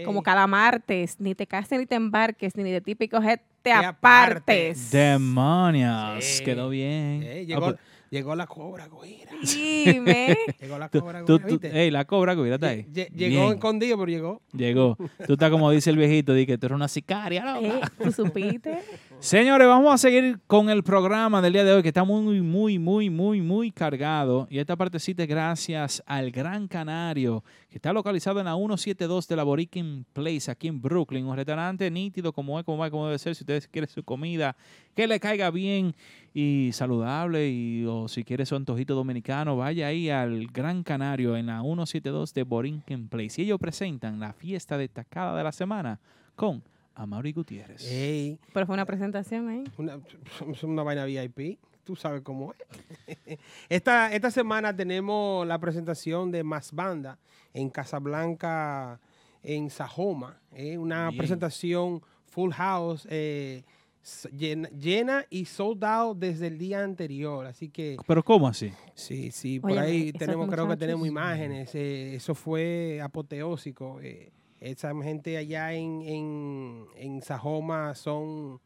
Como 0.05 0.23
cada 0.23 0.47
martes, 0.47 1.17
ni 1.19 1.35
te 1.35 1.47
cases 1.47 1.79
ni 1.79 1.87
te 1.87 1.95
embarques, 1.95 2.55
ni 2.55 2.71
de 2.71 2.83
típico 2.83 3.17
head 3.23 3.39
te 3.63 3.71
Te 3.71 3.73
apartes. 3.73 4.91
Demonios, 4.91 6.23
Sí. 6.25 6.45
quedó 6.45 6.69
bien. 6.69 7.23
Eh, 7.23 7.39
Ah, 7.41 7.47
llegó, 7.47 7.61
pues, 7.63 7.77
llegó 8.11 8.37
la 8.37 8.47
cobra, 8.47 8.87
güera. 8.89 9.33
Dime. 9.43 10.37
Llegó 10.61 10.79
la 10.79 10.89
cobra, 10.91 11.25
tú- 11.25 11.39
güera, 11.39 11.47
tú- 11.49 11.59
¿viste? 11.61 11.83
ey, 11.83 11.91
la 11.91 12.05
cobra, 12.05 12.37
cuídate 12.37 12.67
ahí. 12.67 12.83
Lle- 12.93 13.09
Llegó 13.11 13.41
Bien, 13.47 13.53
escondido, 13.55 13.97
pero 13.99 14.11
llegó. 14.11 14.43
Llegó. 14.53 14.97
Tú 15.27 15.33
estás 15.33 15.51
como 15.51 15.71
dice 15.71 15.89
el 15.91 15.97
viejito, 15.97 16.35
di 16.35 16.45
que 16.47 16.59
tú 16.59 16.67
eres 16.67 16.77
una 16.77 16.89
sicaria, 16.89 17.45
loca. 17.55 17.67
Eh, 17.67 17.81
¿Tú 18.05 18.13
supiste? 18.13 18.79
Señores, 19.19 19.67
vamos 19.67 19.93
a 19.93 19.99
seguir 19.99 20.39
con 20.47 20.69
el 20.69 20.85
programa 20.85 21.41
del 21.41 21.55
día 21.55 21.65
de 21.65 21.73
hoy 21.73 21.83
que 21.83 21.89
está 21.89 22.05
muy, 22.05 22.43
muy, 22.43 22.79
muy, 22.79 23.09
muy, 23.09 23.41
muy 23.41 23.73
cargado. 23.73 24.47
Y 24.51 24.59
esta 24.59 24.77
partecita 24.77 25.23
es 25.23 25.29
gracias 25.29 26.03
al 26.07 26.31
Gran 26.31 26.69
Canario, 26.69 27.43
que 27.71 27.79
está 27.79 27.95
localizado 27.95 28.39
en 28.41 28.45
la 28.45 28.55
172 28.55 29.27
de 29.27 29.35
la 29.35 29.43
Borikin 29.43 30.05
Place, 30.13 30.51
aquí 30.51 30.69
en 30.69 30.81
Brooklyn. 30.81 31.27
Un 31.27 31.35
restaurante 31.35 31.91
nítido 31.91 32.31
como 32.33 32.61
es, 32.61 32.65
como 32.65 32.79
va, 32.79 32.91
como 32.91 33.07
debe 33.07 33.19
ser. 33.19 33.35
Si 33.35 33.43
ustedes 33.43 33.67
quieren 33.67 33.89
su 33.89 34.05
comida, 34.05 34.55
que 34.95 35.07
le 35.07 35.19
caiga 35.19 35.51
bien 35.51 35.95
y 36.35 36.71
saludable. 36.73 37.49
Y, 37.49 37.85
o 37.87 38.09
si 38.09 38.23
quiere 38.23 38.45
su 38.45 38.55
antojito 38.55 38.95
dominicano, 38.95 39.57
vaya 39.57 39.89
ahí 39.89 40.11
al 40.11 40.47
Gran 40.49 40.83
Canario 40.83 41.37
en 41.37 41.47
la 41.47 41.63
172 41.63 42.35
de 42.35 42.43
Borikin 42.43 43.09
Place. 43.09 43.41
Y 43.41 43.47
ellos 43.47 43.59
presentan 43.59 44.21
la 44.21 44.35
fiesta 44.35 44.77
destacada 44.77 45.37
de 45.37 45.43
la 45.43 45.53
semana 45.53 45.99
con 46.37 46.63
Amaury 46.97 47.33
Gutiérrez. 47.33 47.85
Ey, 47.91 48.39
Pero 48.53 48.67
fue 48.67 48.75
una 48.75 48.85
presentación 48.87 49.49
ahí. 49.49 49.65
una, 49.79 49.99
es 50.53 50.63
una 50.65 50.83
vaina 50.83 51.05
VIP. 51.05 51.59
Tú 51.85 51.95
sabes 51.95 52.23
cómo 52.23 52.53
es. 53.07 53.39
Esta, 53.69 54.13
esta 54.13 54.31
semana 54.33 54.75
tenemos 54.75 55.47
la 55.47 55.59
presentación 55.61 56.33
de 56.33 56.43
Más 56.43 56.73
Banda 56.73 57.19
en 57.55 57.71
Casablanca, 57.71 58.99
en 59.43 59.71
Sajoma. 59.71 60.41
eh, 60.53 60.77
una 60.79 61.09
Bien. 61.11 61.19
presentación 61.19 62.03
full 62.25 62.51
house, 62.53 63.07
eh, 63.09 63.63
llena, 64.37 64.69
llena 64.71 65.25
y 65.31 65.45
sold 65.45 65.85
out 65.85 66.19
desde 66.19 66.49
el 66.49 66.59
día 66.59 66.83
anterior. 66.83 67.47
Así 67.47 67.69
que 67.69 67.97
Pero 68.07 68.25
¿cómo 68.25 68.49
así? 68.49 68.73
Sí, 68.95 69.31
sí, 69.31 69.61
por 69.61 69.79
ahí 69.79 70.13
tenemos, 70.13 70.49
creo 70.51 70.67
que 70.69 70.77
tenemos 70.77 71.07
imágenes. 71.07 71.73
eh, 71.75 72.17
eso 72.17 72.35
fue 72.35 73.01
apoteósico. 73.03 74.01
eh, 74.03 74.33
esa 74.67 74.93
gente 75.03 75.37
allá 75.37 75.73
en, 75.73 76.03
en, 76.03 76.85
en 76.97 77.23
Sajoma 77.23 77.95
son 77.95 78.61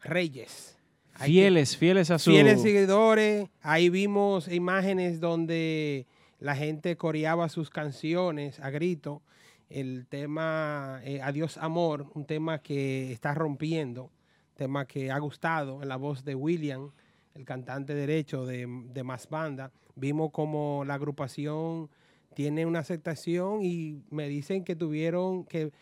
reyes. 0.00 0.78
Hay 1.14 1.18
que- 1.30 1.32
Fieles, 1.32 1.76
fieles 1.76 2.10
a 2.10 2.18
su... 2.18 2.30
fieles 2.30 2.62
seguidores. 2.62 3.48
Ahí 3.60 3.88
vimos 3.90 4.48
imágenes 4.48 5.20
donde 5.20 6.06
la 6.38 6.56
gente 6.56 6.96
coreaba 6.96 7.48
sus 7.48 7.70
canciones 7.70 8.58
a 8.60 8.70
grito. 8.70 9.22
El 9.68 10.06
tema 10.08 11.00
eh, 11.04 11.20
Adiós 11.22 11.56
Amor, 11.58 12.06
un 12.14 12.24
tema 12.26 12.58
que 12.60 13.12
está 13.12 13.32
rompiendo. 13.34 14.10
tema 14.54 14.86
que 14.86 15.10
ha 15.10 15.18
gustado 15.18 15.82
en 15.82 15.88
la 15.88 15.96
voz 15.96 16.24
de 16.24 16.34
William, 16.34 16.90
el 17.34 17.44
cantante 17.44 17.94
derecho 17.94 18.44
de, 18.44 18.66
de 18.92 19.02
Más 19.02 19.28
Banda. 19.28 19.70
Vimos 19.94 20.30
como 20.30 20.84
la 20.86 20.94
agrupación 20.94 21.88
tiene 22.34 22.66
una 22.66 22.80
aceptación 22.80 23.62
y 23.62 24.02
me 24.10 24.28
dicen 24.28 24.64
que 24.64 24.76
tuvieron, 24.76 25.44
que 25.44 25.72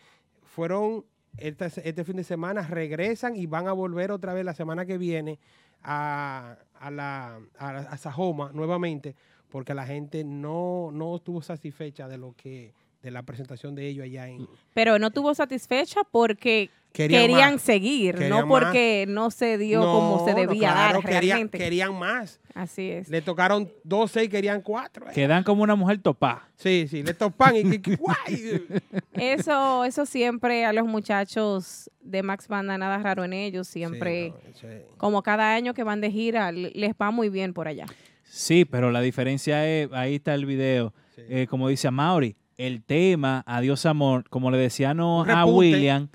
fueron 0.43 1.05
este, 1.37 2.03
fin 2.03 2.15
de 2.17 2.23
semana, 2.23 2.61
regresan 2.61 3.35
y 3.35 3.45
van 3.45 3.67
a 3.67 3.73
volver 3.73 4.11
otra 4.11 4.33
vez 4.33 4.45
la 4.45 4.53
semana 4.53 4.85
que 4.85 4.97
viene 4.97 5.39
a, 5.81 6.57
a 6.75 6.91
la, 6.91 7.39
a 7.57 7.97
Sajoma 7.97 8.51
nuevamente, 8.53 9.15
porque 9.49 9.73
la 9.73 9.85
gente 9.85 10.23
no, 10.23 10.91
no 10.91 11.15
estuvo 11.15 11.41
satisfecha 11.41 12.07
de 12.07 12.17
lo 12.17 12.35
que 12.35 12.73
de 13.01 13.11
la 13.11 13.23
presentación 13.23 13.75
de 13.75 13.87
ellos 13.87 14.05
allá 14.05 14.27
en 14.27 14.47
Pero 14.73 14.99
no 14.99 15.11
tuvo 15.11 15.33
satisfecha 15.33 16.01
porque 16.11 16.69
Querían 16.93 17.57
seguir, 17.57 18.15
Querían 18.15 18.29
no 18.41 18.47
porque 18.49 19.05
no 19.07 19.31
se 19.31 19.57
dio 19.57 19.79
No, 19.79 19.85
como 19.93 20.25
se 20.25 20.31
no, 20.33 20.39
debía 20.41 20.73
claro, 20.73 20.97
dar 20.99 21.05
querían, 21.05 21.21
realmente. 21.23 21.57
querían 21.57 21.97
más. 21.97 22.41
Así 22.53 22.89
es. 22.91 23.07
Le 23.07 23.21
tocaron 23.21 23.71
12 23.85 24.25
y 24.25 24.27
querían 24.27 24.61
4. 24.61 25.05
Quedan 25.13 25.45
como 25.45 25.63
una 25.63 25.75
mujer 25.75 26.01
topá. 26.01 26.49
Sí, 26.57 26.87
sí, 26.89 27.01
le 27.01 27.13
topan 27.13 27.55
y 27.55 27.79
que- 27.79 27.95
guay. 27.95 28.65
Eso, 29.13 29.85
eso 29.85 30.05
siempre 30.05 30.65
a 30.65 30.73
los 30.73 30.85
muchachos 30.85 31.89
de 32.01 32.23
Max 32.23 32.49
Banda, 32.49 32.77
nada 32.77 32.97
raro 32.97 33.23
en 33.23 33.31
ellos, 33.33 33.67
siempre, 33.69 34.33
Sí, 34.59 34.67
no, 34.67 34.97
como 34.97 35.23
cada 35.23 35.53
año 35.53 35.73
que 35.73 35.83
van 35.83 36.01
de 36.01 36.11
gira, 36.11 36.51
le- 36.51 36.71
les 36.71 36.91
va 37.01 37.11
muy 37.11 37.29
bien 37.29 37.53
por 37.53 37.69
allá. 37.69 37.85
Sí, 38.23 38.65
pero 38.65 38.91
la 38.91 38.99
diferencia 38.99 39.65
es, 39.65 39.89
ahí 39.93 40.15
está 40.15 40.33
el 40.33 40.45
video, 40.45 40.93
Sí. 41.15 41.21
eh, 41.29 41.47
como 41.49 41.69
dice 41.69 41.89
Mauri, 41.91 42.35
el 42.67 42.83
tema 42.83 43.43
Adiós 43.45 43.85
Amor, 43.85 44.29
como 44.29 44.51
le 44.51 44.57
decía 44.57 44.93
no 44.93 45.23
a. 45.23 45.45
William, 45.45 46.09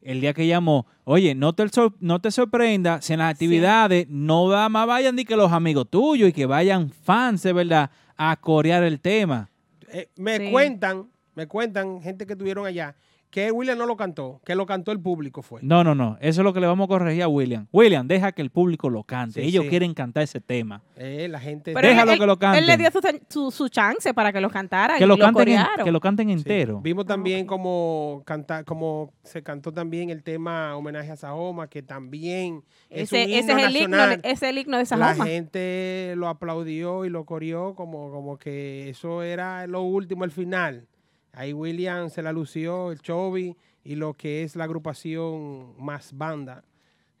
el 0.00 0.20
día 0.20 0.32
que 0.34 0.46
llamó, 0.46 0.86
oye, 1.04 1.34
no 1.34 1.52
te, 1.54 1.68
sor- 1.68 1.94
no 2.00 2.20
te 2.20 2.30
sorprenda 2.30 3.00
si 3.02 3.12
en 3.12 3.20
las 3.20 3.30
actividades 3.32 4.08
no 4.08 4.48
da 4.48 4.68
más 4.68 4.86
vayan 4.86 5.14
ni 5.14 5.24
que 5.24 5.36
los 5.36 5.52
amigos 5.52 5.86
tuyos 5.90 6.28
y 6.28 6.32
que 6.32 6.46
vayan 6.46 6.90
fans 6.90 7.42
de 7.42 7.52
verdad 7.52 7.90
a 8.16 8.36
corear 8.36 8.82
el 8.82 9.00
tema. 9.00 9.48
Eh, 9.92 10.08
me 10.16 10.38
Sí. 10.38 10.50
cuentan, 10.50 11.08
me 11.34 11.46
cuentan 11.46 12.00
gente 12.02 12.26
que 12.26 12.32
estuvieron 12.32 12.66
allá, 12.66 12.96
que 13.32 13.50
William 13.50 13.78
no 13.78 13.86
lo 13.86 13.96
cantó, 13.96 14.42
que 14.44 14.54
lo 14.54 14.66
cantó 14.66 14.92
el 14.92 15.00
público 15.00 15.40
fue. 15.40 15.60
No, 15.62 15.82
no, 15.82 15.94
no, 15.94 16.18
eso 16.20 16.42
es 16.42 16.44
lo 16.44 16.52
que 16.52 16.60
le 16.60 16.66
vamos 16.66 16.84
a 16.84 16.88
corregir 16.88 17.22
a 17.22 17.28
William. 17.28 17.66
William, 17.72 18.06
deja 18.06 18.30
que 18.32 18.42
el 18.42 18.50
público 18.50 18.90
lo 18.90 19.04
cante, 19.04 19.40
Sí, 19.40 19.48
ellos 19.48 19.64
sí. 19.64 19.70
quieren 19.70 19.94
cantar 19.94 20.22
ese 20.24 20.38
tema. 20.40 20.82
Eh, 20.96 21.28
la 21.30 21.40
gente... 21.40 21.72
Pero 21.72 21.88
Déjalo 21.88 22.12
él, 22.12 22.18
que 22.18 22.26
lo 22.26 22.38
canten. 22.38 22.60
Él 22.62 22.66
le 22.66 22.76
dio 22.76 22.90
su, 22.90 23.00
su, 23.30 23.50
su 23.50 23.68
chance 23.70 24.12
para 24.12 24.32
que 24.34 24.40
lo 24.42 24.50
cantaran 24.50 24.98
Que 24.98 25.04
y 25.04 25.06
lo, 25.06 25.16
lo 25.16 25.24
canten 25.24 25.48
en- 25.48 25.66
que 25.82 25.90
lo 25.90 25.98
canten 26.00 26.26
Sí. 26.28 26.32
entero. 26.34 26.80
Vimos 26.82 27.06
también 27.06 27.46
como 27.46 28.22
canta, 28.26 28.64
como 28.64 29.14
se 29.24 29.42
cantó 29.42 29.72
también 29.72 30.10
el 30.10 30.22
tema 30.22 30.76
homenaje 30.76 31.10
a 31.10 31.16
Sahoma, 31.16 31.68
que 31.68 31.82
también 31.82 32.62
es 32.90 33.04
ese, 33.12 33.24
un 33.24 33.30
ese 33.30 33.38
himno 33.52 33.58
es 33.58 33.66
el 33.66 33.76
himno, 33.76 33.96
nacional. 33.96 34.20
de- 34.22 34.30
es 34.30 34.42
el 34.42 34.58
himno 34.58 34.76
de 34.76 34.82
La 34.82 34.86
Sajoma. 34.86 35.24
gente 35.24 36.12
lo 36.16 36.28
aplaudió 36.28 37.06
y 37.06 37.08
lo 37.08 37.24
coreó 37.24 37.74
como, 37.74 38.10
como 38.10 38.36
que 38.36 38.90
eso 38.90 39.22
era 39.22 39.66
lo 39.66 39.80
último, 39.80 40.24
el 40.24 40.30
final. 40.30 40.86
Ahí 41.32 41.54
William 41.54 42.10
se 42.10 42.22
la 42.22 42.32
lució, 42.32 42.92
el 42.92 43.00
Chovy 43.00 43.56
y 43.84 43.94
lo 43.94 44.14
que 44.14 44.42
es 44.42 44.54
la 44.54 44.64
agrupación 44.64 45.74
Más 45.78 46.16
Banda. 46.16 46.64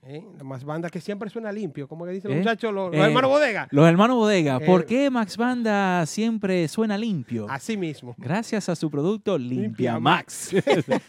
¿Eh? 0.04 0.22
La 0.36 0.44
Más 0.44 0.64
Banda 0.64 0.88
que 0.90 1.00
siempre 1.00 1.30
suena 1.30 1.52
limpio, 1.52 1.86
como 1.88 2.04
que 2.04 2.12
dicen 2.12 2.30
los 2.30 2.36
¿Eh? 2.36 2.40
muchachos, 2.40 2.72
los, 2.74 2.90
los 2.90 3.00
Eh, 3.00 3.04
hermanos 3.08 3.30
Bodega. 3.30 3.68
Los 3.70 3.86
hermanos 3.88 4.16
Bodega, 4.16 4.60
¿por 4.60 4.82
Eh, 4.82 4.86
qué 4.86 5.10
Max 5.10 5.36
Banda 5.36 6.04
siempre 6.06 6.66
suena 6.68 6.98
limpio? 6.98 7.46
Así 7.48 7.76
mismo. 7.76 8.14
Gracias 8.18 8.68
a 8.68 8.74
su 8.76 8.90
producto 8.90 9.38
Limpia 9.38 9.62
Limpia 9.62 9.98
Max. 10.00 10.54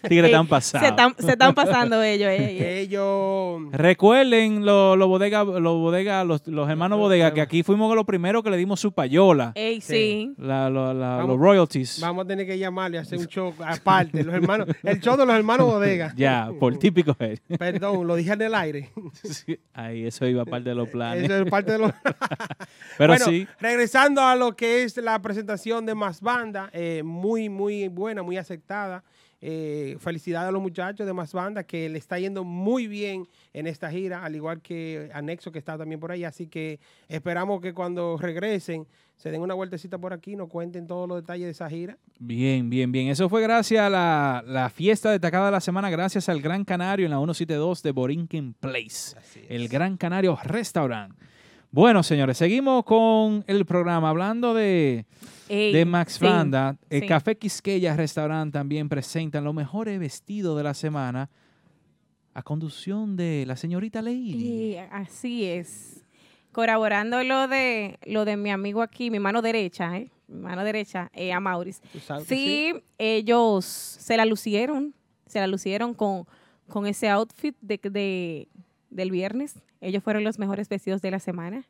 Tigre 0.07 0.29
tan 0.31 0.43
Se 0.45 0.49
pasado. 0.49 0.85
están, 0.85 1.15
se 1.17 1.31
están 1.31 1.55
pasando 1.55 2.01
ellos. 2.03 2.29
eh, 2.29 2.57
eh. 2.59 2.79
Ellos... 2.81 3.61
Recuerden 3.71 4.65
los 4.65 4.97
los 4.97 5.07
bodega, 5.07 5.43
los 5.43 5.77
bodega, 5.77 6.23
los, 6.23 6.45
los 6.47 6.69
hermanos 6.69 6.99
bodega, 6.99 7.33
que 7.33 7.41
aquí 7.41 7.63
fuimos 7.63 7.93
los 7.95 8.05
primeros 8.05 8.43
que 8.43 8.49
le 8.49 8.57
dimos 8.57 8.79
su 8.79 8.91
payola, 8.93 9.51
Ey, 9.55 9.81
Sí. 9.81 9.93
sí. 9.93 10.33
la- 10.37 10.69
la- 10.69 10.93
la- 10.93 11.17
Vamos. 11.17 11.29
los 11.29 11.39
royalties. 11.39 11.99
Vamos 12.01 12.25
a 12.25 12.27
tener 12.27 12.45
que 12.45 12.57
llamarle 12.57 12.97
a 12.97 13.01
hacer 13.01 13.17
un 13.19 13.25
show 13.27 13.53
aparte. 13.65 14.23
Los 14.23 14.33
hermanos, 14.35 14.67
el 14.83 14.99
show 14.99 15.17
de 15.17 15.25
los 15.25 15.35
hermanos 15.35 15.67
Bodega. 15.67 16.13
Ya, 16.17 16.49
por 16.59 16.77
típico. 16.77 17.15
Perdón, 17.57 18.07
lo 18.07 18.15
dije 18.15 18.33
en 18.33 18.41
el 18.41 18.53
aire. 18.55 18.82
Sí, 19.23 19.59
Ahí, 19.73 20.05
eso 20.05 20.25
iba 20.25 20.45
parte 20.45 20.69
de 20.69 20.75
los 20.75 20.89
planes. 20.89 21.25
Eso 21.25 21.43
es 21.43 21.49
parte 21.49 21.73
de 21.73 21.77
los. 21.79 21.91
Pero 22.97 23.13
bueno, 23.13 23.25
sí, 23.25 23.47
regresando 23.59 24.21
a 24.21 24.35
lo 24.35 24.55
que 24.55 24.83
es 24.83 24.97
la 24.97 25.21
presentación 25.21 25.85
de 25.85 25.95
Más 25.95 26.21
Banda, 26.21 26.69
eh, 26.73 27.01
muy, 27.03 27.49
muy 27.49 27.87
buena, 27.87 28.23
muy 28.23 28.37
aceptada. 28.37 29.03
Eh, 29.45 29.97
felicidades 29.99 30.47
a 30.47 30.51
los 30.53 30.61
muchachos 30.61 31.05
de 31.05 31.11
Más 31.11 31.33
Banda 31.33 31.65
que 31.65 31.89
le 31.89 31.97
está 31.97 32.17
yendo 32.17 32.45
muy 32.45 32.87
bien 32.87 33.27
en 33.51 33.67
esta 33.67 33.91
gira, 33.91 34.23
al 34.23 34.37
igual 34.37 34.61
que 34.61 35.09
Anexo 35.13 35.51
que 35.51 35.59
está 35.59 35.77
también 35.77 35.99
por 35.99 36.13
ahí. 36.13 36.23
Así 36.23 36.47
que 36.47 36.79
esperamos 37.09 37.59
que 37.59 37.73
cuando 37.73 38.17
regresen 38.17 38.87
se 39.17 39.31
den 39.31 39.41
una 39.41 39.53
vueltecita 39.53 39.97
por 39.97 40.13
aquí, 40.13 40.37
nos 40.37 40.47
cuenten 40.47 40.87
todos 40.87 41.09
los 41.09 41.17
detalles 41.17 41.47
de 41.47 41.51
esa 41.51 41.69
gira. 41.69 41.97
bien, 42.19 42.69
bien, 42.69 42.93
bien. 42.93 43.09
Eso 43.09 43.27
fue 43.27 43.41
gracias 43.41 43.81
a 43.81 43.89
la, 43.89 44.41
la 44.47 44.69
fiesta 44.69 45.11
destacada 45.11 45.47
de 45.47 45.51
la 45.51 45.59
semana, 45.59 45.89
gracias 45.89 46.29
al 46.29 46.41
Gran 46.41 46.63
Canario 46.63 47.05
en 47.05 47.11
la 47.11 47.17
172 47.17 47.83
de 47.83 47.91
Borinquen 47.91 48.53
Place. 48.53 49.17
El 49.49 49.67
Gran 49.67 49.97
Canario 49.97 50.39
Restaurant. 50.41 51.13
Bueno, 51.75 52.03
señores, 52.03 52.37
seguimos 52.37 52.83
con 52.85 53.43
el 53.47 53.65
programa 53.65 54.09
hablando 54.09 54.53
de, 54.53 55.07
Ey, 55.49 55.73
de 55.73 55.85
Max 55.85 56.17
sí, 56.19 56.25
Banda. 56.25 56.77
El 56.87 57.01
sí. 57.01 57.07
Café 57.07 57.35
Quisqueya 57.35 57.95
Restaurant 57.95 58.53
también 58.53 58.87
presentan 58.87 59.43
los 59.43 59.55
mejores 59.55 59.99
vestidos 59.99 60.55
de 60.55 60.61
la 60.61 60.75
semana 60.75 61.31
a 62.35 62.43
conducción 62.43 63.15
de 63.15 63.45
la 63.47 63.55
señorita 63.57 64.03
Lady. 64.03 64.33
Y 64.35 64.77
así 64.91 65.45
es. 65.45 66.05
Corroborando 66.51 67.23
lo 67.23 67.47
de 67.47 67.97
lo 68.05 68.23
de 68.25 68.37
mi 68.37 68.51
amigo 68.51 68.83
aquí, 68.83 69.09
mi 69.09 69.17
mano 69.19 69.41
derecha, 69.41 69.97
¿eh? 69.97 70.11
Mi 70.27 70.41
mano 70.41 70.63
derecha, 70.63 71.09
eh, 71.15 71.33
a 71.33 71.39
Maurice. 71.39 71.81
¿Tú 71.91 71.99
sabes 71.99 72.27
que 72.27 72.35
Sí, 72.35 72.83
ellos 72.99 73.65
se 73.65 74.15
la 74.15 74.25
lucieron, 74.25 74.93
se 75.25 75.39
la 75.39 75.47
lucieron 75.47 75.95
con, 75.95 76.27
con 76.67 76.85
ese 76.85 77.09
outfit 77.09 77.55
de, 77.61 77.79
de- 77.83 78.47
del 78.93 79.11
viernes. 79.11 79.55
Ellos 79.81 80.03
fueron 80.03 80.23
los 80.23 80.39
mejores 80.39 80.69
vestidos 80.69 81.01
de 81.01 81.11
la 81.11 81.19
semana. 81.19 81.65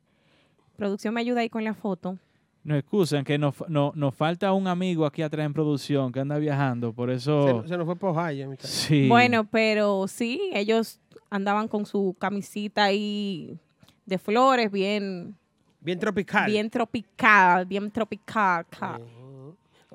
Producción 0.75 1.13
me 1.13 1.21
ayuda 1.21 1.41
ahí 1.41 1.49
con 1.49 1.63
la 1.63 1.73
foto. 1.73 2.17
No 2.63 2.75
excusan 2.77 3.23
que 3.25 3.37
nos, 3.37 3.55
no- 3.67 3.91
nos 3.95 4.15
falta 4.15 4.53
un 4.53 4.67
amigo 4.67 5.05
aquí 5.05 5.21
atrás 5.21 5.45
en 5.45 5.53
producción 5.53 6.11
que 6.11 6.21
anda 6.21 6.37
viajando, 6.37 6.93
por 6.93 7.09
Se, 7.09 7.15
eso... 7.15 7.67
se 7.67 7.77
nos 7.77 7.85
fue 7.85 7.95
por 7.97 8.17
Ohio. 8.17 8.49
Sí. 8.59 9.07
Bueno, 9.09 9.43
pero 9.43 10.07
sí, 10.07 10.49
ellos 10.53 10.99
andaban 11.29 11.67
con 11.67 11.85
su 11.85 12.15
camisita 12.17 12.85
ahí 12.85 13.57
de 14.05 14.17
flores, 14.17 14.71
bien, 14.71 15.35
Bien 15.81 15.99
tropical. 15.99 16.49
bien 16.49 16.69
tropical, 16.69 17.65
bien 17.65 17.91
tropical. 17.91 18.65
ca- 18.69 18.99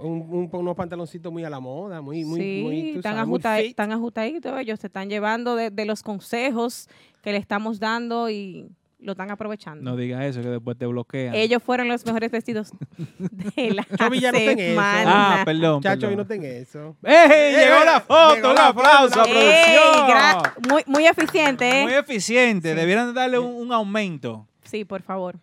Un- 0.01 0.27
un- 0.31 0.49
unos 0.53 0.77
pantaloncitos 0.77 1.33
muy 1.33 1.45
a 1.45 1.51
la 1.51 1.61
moda, 1.61 2.01
muy, 2.01 2.25
muy, 2.25 2.41
sí, 2.41 2.61
muy, 2.65 2.93
tú 2.95 3.01
tan, 3.03 3.15
sabes, 3.15 3.29
muy 3.29 3.39
ajusta- 3.41 3.57
fit. 3.63 3.77
tan 3.77 3.93
ajustaditos. 3.93 4.61
Ellos 4.61 4.81
se 4.81 4.87
están 4.87 5.09
llevando 5.09 5.57
de, 5.57 5.71
de 5.71 5.85
los 5.85 6.03
consejos 6.03 6.89
que 7.23 7.33
le 7.33 7.39
estamos 7.39 7.81
dando 7.81 8.31
y 8.31 8.69
lo 9.01 9.13
están 9.13 9.31
aprovechando. 9.31 9.83
No 9.89 9.97
digas 9.97 10.25
eso, 10.25 10.43
que 10.43 10.49
después 10.49 10.77
te 10.77 10.85
bloquean. 10.87 11.35
Ellos 11.35 11.63
fueron 11.63 11.87
los 11.89 12.05
mejores 12.05 12.31
vestidos 12.33 12.73
de 12.97 13.71
la 13.73 13.85
Chavi, 13.97 14.19
ya 14.21 14.33
no 14.33 14.39
ten 14.39 14.59
eso. 14.59 14.69
semana. 14.71 15.41
Ah, 15.41 15.45
perdón. 15.45 15.75
Muchachos, 15.77 16.01
perdón. 16.01 16.13
y 16.13 16.17
no 16.17 16.27
ten 16.27 16.45
eso. 16.45 16.97
¡Ey! 17.05 17.53
Llegó 17.57 17.85
la 17.85 18.01
foto, 18.01 18.35
Llegó 18.35 18.49
un 18.51 18.55
la 18.57 18.67
aplauso 18.69 19.25
Ey, 19.25 19.33
producción. 19.73 20.53
muy, 20.69 20.83
muy 20.87 21.07
eficiente, 21.07 21.81
¿eh? 21.81 21.83
Muy 21.85 21.93
eficiente, 21.95 22.75
debieran 22.75 23.15
darle 23.15 23.39
un, 23.39 23.53
un 23.55 23.73
aumento. 23.73 24.47
Sí, 24.65 24.85
por 24.85 25.03
favor. 25.03 25.37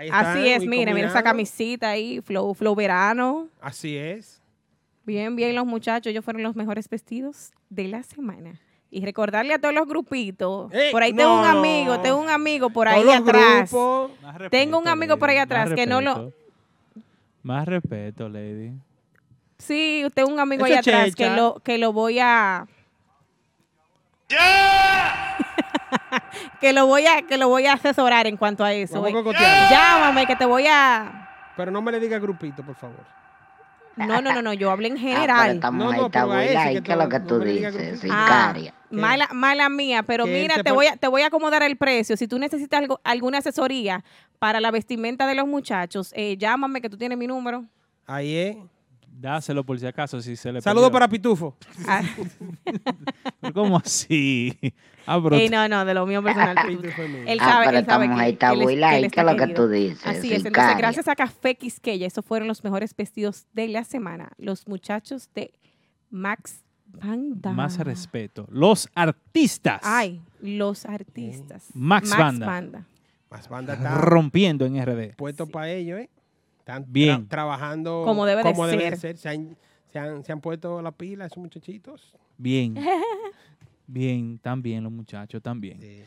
Ahí 0.00 0.06
están, 0.06 0.26
Así 0.28 0.48
es, 0.48 0.66
mire, 0.66 0.94
mira 0.94 1.08
esa 1.08 1.22
camisita 1.22 1.90
ahí, 1.90 2.22
flow, 2.22 2.54
flow 2.54 2.74
verano. 2.74 3.48
Así 3.60 3.98
es. 3.98 4.40
Bien, 5.04 5.36
bien, 5.36 5.54
los 5.54 5.66
muchachos, 5.66 6.10
ellos 6.10 6.24
fueron 6.24 6.42
los 6.42 6.56
mejores 6.56 6.88
vestidos 6.88 7.52
de 7.68 7.86
la 7.86 8.02
semana. 8.02 8.58
Y 8.90 9.04
recordarle 9.04 9.52
a 9.52 9.58
todos 9.58 9.74
los 9.74 9.86
grupitos. 9.86 10.72
Ey, 10.72 10.90
por 10.90 11.02
ahí 11.02 11.12
tengo 11.12 11.38
un 11.38 11.44
amigo, 11.44 12.00
tengo 12.00 12.16
un 12.16 12.30
amigo 12.30 12.70
por 12.70 12.88
ahí 12.88 13.06
atrás. 13.10 13.70
grupos, 13.70 14.12
Tengo 14.50 14.78
un 14.78 14.88
amigo 14.88 15.18
por 15.18 15.28
ahí 15.28 15.36
atrás 15.36 15.68
más 15.68 15.76
que 15.76 15.86
no 15.86 16.00
lo-. 16.00 16.32
Más 17.42 17.68
respeto, 17.68 18.26
lady. 18.30 18.72
Sí, 19.58 20.02
usted 20.06 20.24
un 20.24 20.40
amigo 20.40 20.64
Eso 20.64 20.72
ahí 20.72 20.78
atrás 20.78 21.14
que 21.14 21.28
lo, 21.28 21.60
que 21.62 21.76
lo 21.76 21.92
voy 21.92 22.20
a. 22.20 22.66
que 26.60 26.72
lo 26.72 26.86
voy 26.86 27.06
a, 27.06 27.22
que 27.22 27.36
lo 27.36 27.48
voy 27.48 27.66
a 27.66 27.74
asesorar 27.74 28.26
en 28.26 28.36
cuanto 28.36 28.64
a 28.64 28.72
eso. 28.72 29.00
Vamos. 29.02 29.34
Llámame 29.70 30.26
que 30.26 30.36
te 30.36 30.44
voy 30.44 30.66
a. 30.68 31.28
Pero 31.56 31.70
no 31.70 31.82
me 31.82 31.92
le 31.92 32.00
diga 32.00 32.18
grupito, 32.18 32.62
por 32.62 32.74
favor. 32.74 33.04
No, 33.96 34.22
no, 34.22 34.32
no, 34.32 34.40
no, 34.40 34.52
yo 34.54 34.70
hablo 34.70 34.86
en 34.86 34.94
Ah, 34.94 35.00
general. 35.00 35.50
esta 35.56 35.70
No, 35.70 35.92
no, 35.92 36.06
está 36.06 36.22
pero 36.22 36.32
a 36.32 36.44
ese 36.44 36.54
buena. 36.54 36.70
que 36.70 36.78
¿Y 36.78 36.82
qué 36.82 36.92
es 36.92 36.98
lo 36.98 37.08
que 37.08 37.20
tú 37.20 37.38
dices? 37.40 38.04
Ah, 38.10 38.54
mala, 38.90 39.28
mala 39.32 39.68
mía, 39.68 40.02
pero 40.02 40.26
mira, 40.26 40.62
te 40.62 40.72
voy, 40.72 40.86
a, 40.86 40.96
te 40.96 41.06
voy 41.08 41.22
a 41.22 41.26
acomodar 41.26 41.62
el 41.64 41.76
precio. 41.76 42.16
Si 42.16 42.26
tú 42.26 42.38
necesitas 42.38 42.80
algo, 42.80 43.00
alguna 43.04 43.38
asesoría 43.38 44.02
para 44.38 44.60
la 44.60 44.70
vestimenta 44.70 45.26
de 45.26 45.34
los 45.34 45.46
muchachos, 45.46 46.12
eh, 46.16 46.36
llámame 46.38 46.80
que 46.80 46.88
tú 46.88 46.96
tienes 46.96 47.18
mi 47.18 47.26
número. 47.26 47.64
Ahí 48.06 48.34
es. 48.36 48.56
Dáselo 49.20 49.64
por 49.64 49.78
si 49.78 49.86
acaso, 49.86 50.20
si 50.22 50.34
se 50.34 50.50
le 50.50 50.62
Saludos 50.62 50.86
perdió. 50.88 50.92
para 50.94 51.08
Pitufo. 51.08 51.54
Ah, 51.86 52.02
¿Cómo 53.54 53.76
así? 53.76 54.56
Ah, 55.06 55.20
pero 55.22 55.36
ey, 55.36 55.48
no, 55.48 55.68
no, 55.68 55.84
de 55.84 55.92
lo 55.94 56.06
mío 56.06 56.22
personal. 56.22 56.56
Pitufo 56.66 57.02
es 57.02 57.10
mío. 57.10 57.22
Él 57.26 57.38
Ah, 57.40 57.44
sabe, 57.52 57.66
pero 57.66 57.78
él 57.78 57.84
sabe 57.86 58.04
estamos 58.06 58.16
que- 58.18 58.22
ahí, 58.24 58.32
está 58.32 58.48
que 58.48 58.54
él 58.54 58.60
es- 58.60 58.66
Willa, 58.66 58.90
que 58.90 58.96
él 58.96 59.02
¿y 59.02 59.06
está 59.06 59.22
lo 59.24 59.30
que 59.32 59.36
querido. 59.38 59.62
tú 59.64 59.68
dices, 59.70 60.06
Así 60.06 60.16
es, 60.18 60.22
entonces 60.24 60.44
sicaria? 60.44 60.76
gracias 60.78 61.08
a 61.08 61.16
Café 61.16 61.54
Quisqueya, 61.56 62.06
esos 62.06 62.24
fueron 62.24 62.48
los 62.48 62.64
mejores 62.64 62.94
vestidos 62.96 63.46
de 63.52 63.68
la 63.68 63.84
semana. 63.84 64.32
Los 64.38 64.66
muchachos 64.66 65.28
de 65.34 65.52
Max 66.10 66.64
Banda. 66.86 67.52
más 67.52 67.78
respeto. 67.78 68.46
Los 68.50 68.88
artistas 68.94 69.80
Ay, 69.84 70.20
los 70.40 70.86
artistas. 70.86 71.66
Max 71.74 72.10
Banda. 72.16 72.86
Más 73.30 73.48
banda 73.48 73.74
está 73.74 73.94
rompiendo 73.96 74.66
en 74.66 74.74
RD. 74.84 75.14
puesto 75.14 75.46
para 75.46 75.68
ellos, 75.70 76.00
¿eh? 76.00 76.10
Están 76.70 76.84
tra- 76.84 76.92
Bien. 76.92 77.28
trabajando 77.28 78.02
Como 78.04 78.26
debe 78.26 78.42
de 78.44 78.96
ser. 78.96 79.16
Se 79.16 79.28
han, 79.28 79.56
se, 79.92 79.98
han, 79.98 80.24
se 80.24 80.32
han 80.32 80.40
puesto 80.40 80.80
la 80.82 80.92
pila 80.92 81.26
esos 81.26 81.38
muchachitos. 81.38 82.16
Bien. 82.38 82.74
Bien, 83.86 84.38
también 84.38 84.84
los 84.84 84.92
muchachos, 84.92 85.42
también. 85.42 85.80
Sí. 85.80 86.02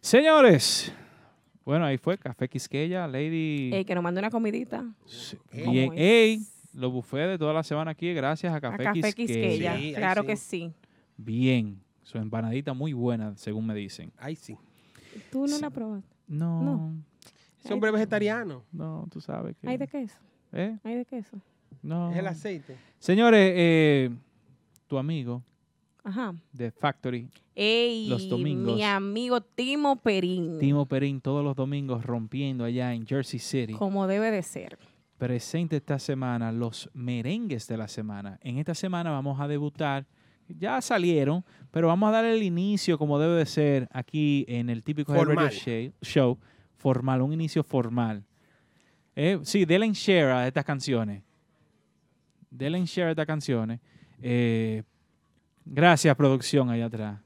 Señores, 0.00 0.92
bueno, 1.64 1.86
ahí 1.86 1.96
fue 1.96 2.18
Café 2.18 2.48
Quisqueya, 2.48 3.06
Lady. 3.06 3.70
Ey, 3.72 3.84
que 3.84 3.94
nos 3.94 4.04
mande 4.04 4.18
una 4.18 4.30
comidita. 4.30 4.84
Sí, 5.06 5.38
¿Cómo 5.50 5.72
Bien, 5.72 5.92
ey, 5.96 6.42
los 6.74 6.92
buffets 6.92 7.28
de 7.30 7.38
toda 7.38 7.54
la 7.54 7.62
semana 7.62 7.92
aquí, 7.92 8.12
gracias 8.12 8.52
a 8.52 8.56
A 8.56 8.60
Café, 8.60 8.84
Café 8.84 9.00
Quisqueya. 9.14 9.14
Quisqueya. 9.14 9.76
Sí, 9.78 9.84
ahí 9.86 9.94
claro 9.94 10.22
sí. 10.22 10.26
que 10.26 10.36
sí. 10.36 10.72
Bien, 11.16 11.80
su 12.02 12.18
empanadita 12.18 12.74
muy 12.74 12.92
buena, 12.92 13.34
según 13.36 13.64
me 13.66 13.74
dicen. 13.74 14.12
Ay, 14.18 14.36
sí. 14.36 14.56
¿Tú 15.30 15.46
no 15.46 15.58
la 15.58 15.70
probaste? 15.70 16.08
No, 16.28 16.62
No. 16.62 16.94
No, 17.62 17.66
Es 17.66 17.70
hombre 17.70 17.90
vegetariano. 17.90 18.62
tú 19.10 19.20
sabes 19.20 19.56
que. 19.56 19.68
¿Hay 19.68 19.76
de 19.76 19.86
queso? 19.88 20.18
¿Eh? 20.52 20.76
¿Hay 20.84 20.96
de 20.96 21.04
queso? 21.04 21.36
No. 21.82 22.10
Es 22.12 22.18
el 22.18 22.26
aceite. 22.26 22.76
Señores, 22.98 23.52
eh, 23.56 24.10
tu 24.86 24.98
amigo 24.98 25.42
Ajá. 26.04 26.34
de 26.52 26.70
Factory, 26.70 27.28
Ey, 27.54 28.08
Los 28.08 28.28
domingos. 28.28 28.74
mi 28.76 28.82
amigo 28.82 29.40
Timo 29.40 29.96
Perín. 29.96 30.58
Timo 30.58 30.86
Perín, 30.86 31.20
todos 31.20 31.44
los 31.44 31.54
domingos 31.56 32.04
rompiendo 32.04 32.64
allá 32.64 32.94
en 32.94 33.06
Jersey 33.06 33.38
City. 33.40 33.72
Como 33.74 34.06
debe 34.06 34.30
de 34.30 34.42
ser. 34.42 34.78
presente 35.18 35.76
esta 35.76 35.98
semana 36.00 36.50
los 36.50 36.90
merengues 36.94 37.68
de 37.68 37.76
la 37.76 37.86
semana. 37.88 38.38
En 38.42 38.58
esta 38.58 38.74
semana 38.74 39.10
vamos 39.10 39.38
a 39.40 39.46
debutar, 39.46 40.04
ya 40.48 40.80
salieron, 40.80 41.44
pero 41.70 41.86
vamos 41.88 42.08
a 42.08 42.12
dar 42.12 42.24
el 42.24 42.42
inicio 42.42 42.98
como 42.98 43.18
debe 43.20 43.34
de 43.36 43.46
ser 43.46 43.88
aquí 43.92 44.44
en 44.48 44.68
el 44.70 44.82
típico 44.82 45.12
Radio 45.12 45.26
Formal. 45.26 45.50
Show, 45.50 45.92
show, 46.02 46.38
formal, 46.82 47.22
un 47.22 47.32
inicio 47.32 47.62
formal. 47.62 48.24
Eh, 49.14 49.38
sí, 49.44 49.64
denle 49.64 49.86
en 49.86 49.92
share 49.92 50.32
a 50.32 50.46
estas 50.46 50.64
canciones. 50.64 51.22
Denle 52.50 52.78
en 52.78 52.84
share 52.84 53.08
a 53.08 53.10
estas 53.10 53.26
canciones. 53.26 53.80
Eh, 54.20 54.82
gracias, 55.64 56.16
producción, 56.16 56.68
allá 56.70 56.86
atrás. 56.86 57.20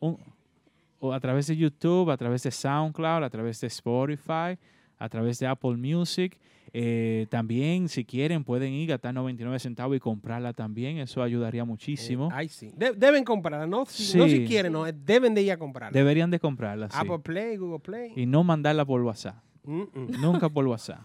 O 0.00 1.12
a 1.12 1.20
través 1.20 1.46
de 1.46 1.56
YouTube, 1.56 2.10
a 2.10 2.16
través 2.16 2.42
de 2.42 2.50
SoundCloud, 2.50 3.22
a 3.22 3.30
través 3.30 3.60
de 3.60 3.66
Spotify, 3.66 4.58
a 4.98 5.08
través 5.08 5.38
de 5.38 5.46
Apple 5.46 5.76
Music. 5.76 6.38
Eh, 6.72 7.26
también, 7.30 7.88
si 7.88 8.04
quieren, 8.04 8.44
pueden 8.44 8.72
ir 8.72 8.90
a 8.90 8.94
gastar 8.94 9.14
99 9.14 9.58
centavos 9.58 9.96
y 9.96 10.00
comprarla 10.00 10.52
también. 10.52 10.98
Eso 10.98 11.22
ayudaría 11.22 11.64
muchísimo. 11.64 12.28
Eh, 12.30 12.34
ay, 12.34 12.48
sí. 12.48 12.70
De- 12.76 12.92
deben 12.92 13.24
comprarla. 13.24 13.66
No 13.66 13.86
si, 13.86 14.16
no 14.18 14.24
Sí. 14.24 14.30
si 14.38 14.44
quieren, 14.46 14.72
no. 14.72 14.84
Deben 14.84 15.34
de 15.34 15.42
ir 15.42 15.52
a 15.52 15.56
comprarla. 15.56 15.96
Deberían 15.96 16.30
de 16.30 16.38
comprarla, 16.40 16.90
sí. 16.90 16.96
Apple 16.98 17.20
Play, 17.20 17.56
Google 17.56 17.78
Play. 17.80 18.12
Y 18.16 18.26
no 18.26 18.44
mandarla 18.44 18.84
por 18.84 19.00
WhatsApp. 19.02 19.36
Mm, 19.64 19.80
mm. 19.82 20.20
Nunca 20.20 20.48
por 20.48 20.66
WhatsApp. 20.68 21.00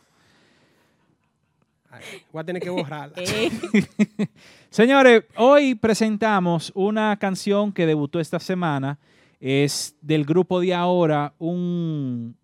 Ay, 1.89 2.01
voy 2.31 2.41
a 2.41 2.43
tener 2.45 2.61
que 2.61 2.69
borrarla. 2.69 3.13
Ey, 3.17 3.51
Señores, 4.69 5.23
hoy 5.35 5.75
presentamos 5.75 6.71
una 6.73 7.17
canción 7.17 7.73
que 7.73 7.85
debutó 7.85 8.19
esta 8.19 8.39
semana. 8.39 8.97
Es 9.41 9.95
del 10.01 10.23
grupo 10.23 10.59
de 10.61 10.73
ahora, 10.73 11.33
un, 11.39 12.35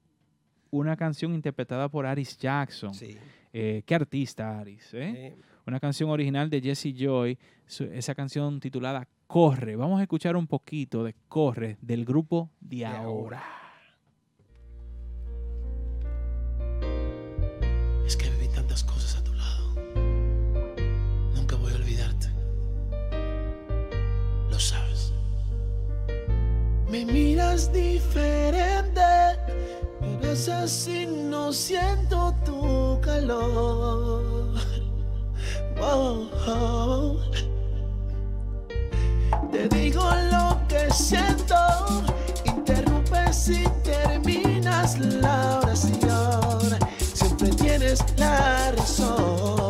una 0.72 0.96
canción 0.96 1.34
interpretada 1.34 1.90
por 1.90 2.06
Aris 2.06 2.38
Jackson. 2.38 2.94
Sí. 2.94 3.18
Eh, 3.54 3.84
¿Qué 3.86 3.96
artista, 3.96 4.60
Aris? 4.60 4.94
eh? 4.94 5.14
Eh, 5.16 5.36
Una 5.66 5.80
canción 5.80 6.10
original 6.10 6.50
de 6.50 6.62
Jesse 6.62 6.94
Joy. 6.96 7.38
su- 7.66 7.84
Esa 7.86 8.16
canción 8.16 8.60
titulada 8.60 9.08
Corre. 9.28 9.76
Vamos 9.76 10.00
a 10.00 10.04
escuchar 10.04 10.36
un 10.38 10.48
poquito 10.48 11.04
de 11.04 11.14
Corre 11.28 11.78
del 11.82 12.06
grupo 12.06 12.50
de 12.62 12.86
ahora. 12.86 13.44
Es 18.06 18.16
que 18.16 18.30
viví 18.30 18.48
tantas 18.54 18.84
cosas 18.84 19.18
a 19.18 19.24
tu 19.24 19.34
lado. 19.34 19.76
Nunca 21.36 21.56
voy 21.58 21.74
a 21.74 21.76
olvidarte. 21.76 22.28
Lo 24.50 24.60
sabes. 24.60 25.14
Me 26.90 27.04
miras 27.06 27.72
diferente, 27.74 29.02
pero 30.00 30.32
es 30.32 30.48
así, 30.50 31.06
no 31.06 31.52
siento 31.52 32.34
tu 32.46 33.00
calor. 33.02 34.54
Oh, 35.80 36.28
oh. 36.48 37.18
Te 39.52 39.70
digo 39.70 40.04
lo 40.32 40.60
que 40.68 40.92
siento, 40.92 41.56
interrumpes 42.46 43.50
y 43.50 43.64
terminas 43.84 44.98
la 45.00 45.60
oración. 45.60 46.80
Siempre 47.14 47.50
tienes 47.50 48.04
la 48.18 48.72
razón. 48.72 49.67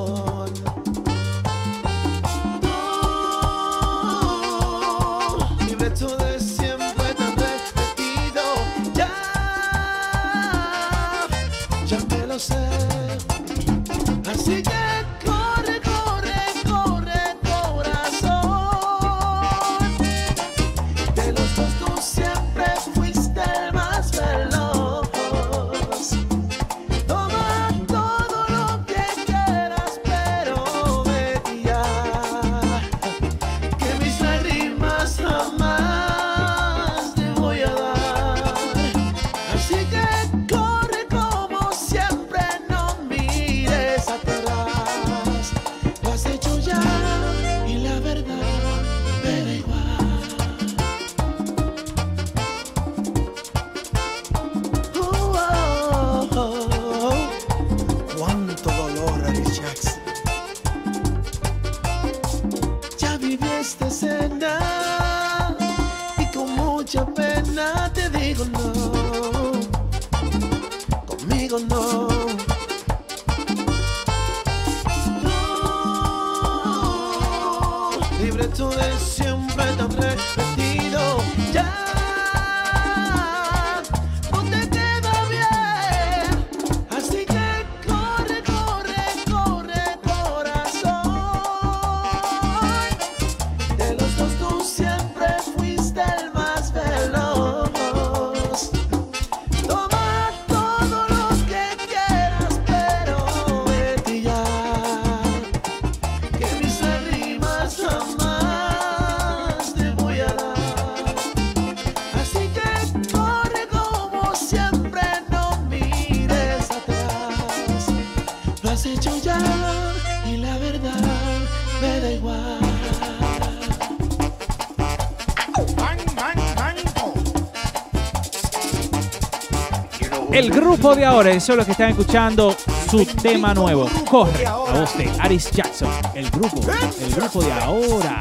De 130.98 131.06
ahora, 131.06 131.30
eso 131.30 131.54
es 131.54 131.58
lo 131.60 131.66
que 131.66 131.72
están 131.72 131.92
escuchando, 131.92 132.56
su 132.90 133.06
tema 133.06 133.54
nuevo. 133.54 133.88
Corre, 134.10 134.46
a 134.48 134.56
voz 134.56 134.98
de 134.98 135.10
Aris 135.20 135.52
Jackson. 135.52 135.90
El 136.16 136.30
grupo, 136.32 136.60
el 137.00 137.14
grupo 137.14 137.44
de 137.44 137.54
ahora. 137.54 138.20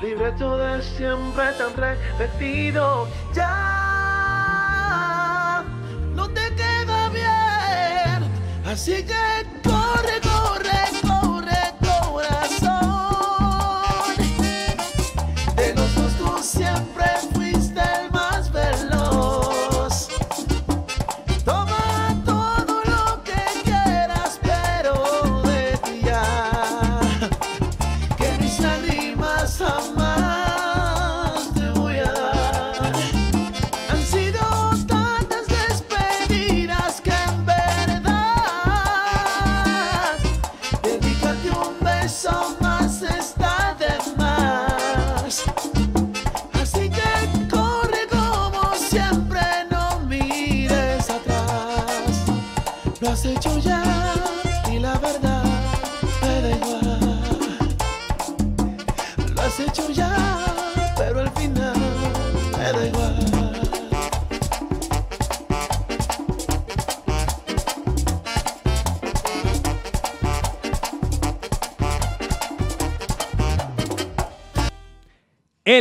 De 0.00 0.82
siempre 0.82 1.44
tan 1.58 1.72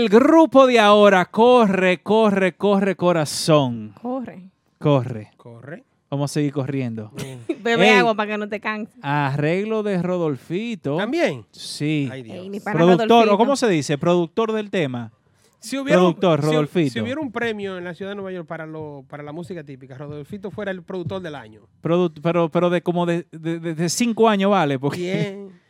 El 0.02 0.10
grupo 0.10 0.66
de 0.66 0.80
ahora, 0.80 1.26
corre, 1.26 2.02
corre, 2.02 2.54
corre, 2.54 2.96
corazón. 2.96 3.94
Corre. 4.02 4.50
Corre. 4.80 5.30
Corre. 5.38 5.84
Vamos 6.10 6.32
a 6.32 6.34
seguir 6.34 6.52
corriendo. 6.52 7.12
Bebe 7.64 7.88
Ey. 7.92 7.98
agua 8.00 8.16
para 8.16 8.32
que 8.32 8.38
no 8.40 8.50
te 8.50 8.60
canses. 8.60 8.98
Arreglo 9.04 9.84
de 9.84 10.02
Rodolfito. 10.02 10.98
También. 10.98 11.46
Sí. 11.52 12.10
Ay, 12.12 12.24
Dios. 12.24 12.38
Ey, 12.38 12.50
ni 12.50 12.60
para 12.60 12.78
Productor, 12.80 13.08
Rodolfito. 13.10 13.36
o 13.36 13.38
cómo 13.38 13.56
se 13.56 13.70
dice, 13.70 14.00
productor 14.00 14.54
del 14.54 14.72
tema. 14.72 15.12
Si 15.60 15.78
hubiera, 15.78 16.00
un- 16.00 16.16
Productor, 16.16 16.42
si- 16.42 16.46
Rodolfito. 16.48 16.94
Si, 16.94 17.00
hubiera 17.02 17.22
un 17.22 17.32
premio 17.32 17.78
en 17.78 17.84
la 17.84 17.94
ciudad 17.94 18.10
de 18.12 18.16
Nueva 18.16 18.32
York 18.32 18.48
para, 18.48 18.66
lo, 18.66 19.06
para 19.08 19.22
la 19.22 19.32
música 19.32 19.64
típica, 19.64 19.96
Rodolfito 20.00 20.50
fuera 20.50 20.72
el 20.72 20.82
productor 20.82 21.22
del 21.22 21.36
año. 21.36 21.62
Produ- 21.84 22.20
pero, 22.24 22.50
pero 22.50 22.72
de 22.72 22.82
como 22.82 23.06
de, 23.06 23.28
de- 23.32 23.60
de- 23.60 23.76
de 23.76 23.90
cinco 23.90 24.28
años 24.28 24.50
vale. 24.50 24.80
Porque, 24.80 25.00
Bien. 25.00 25.52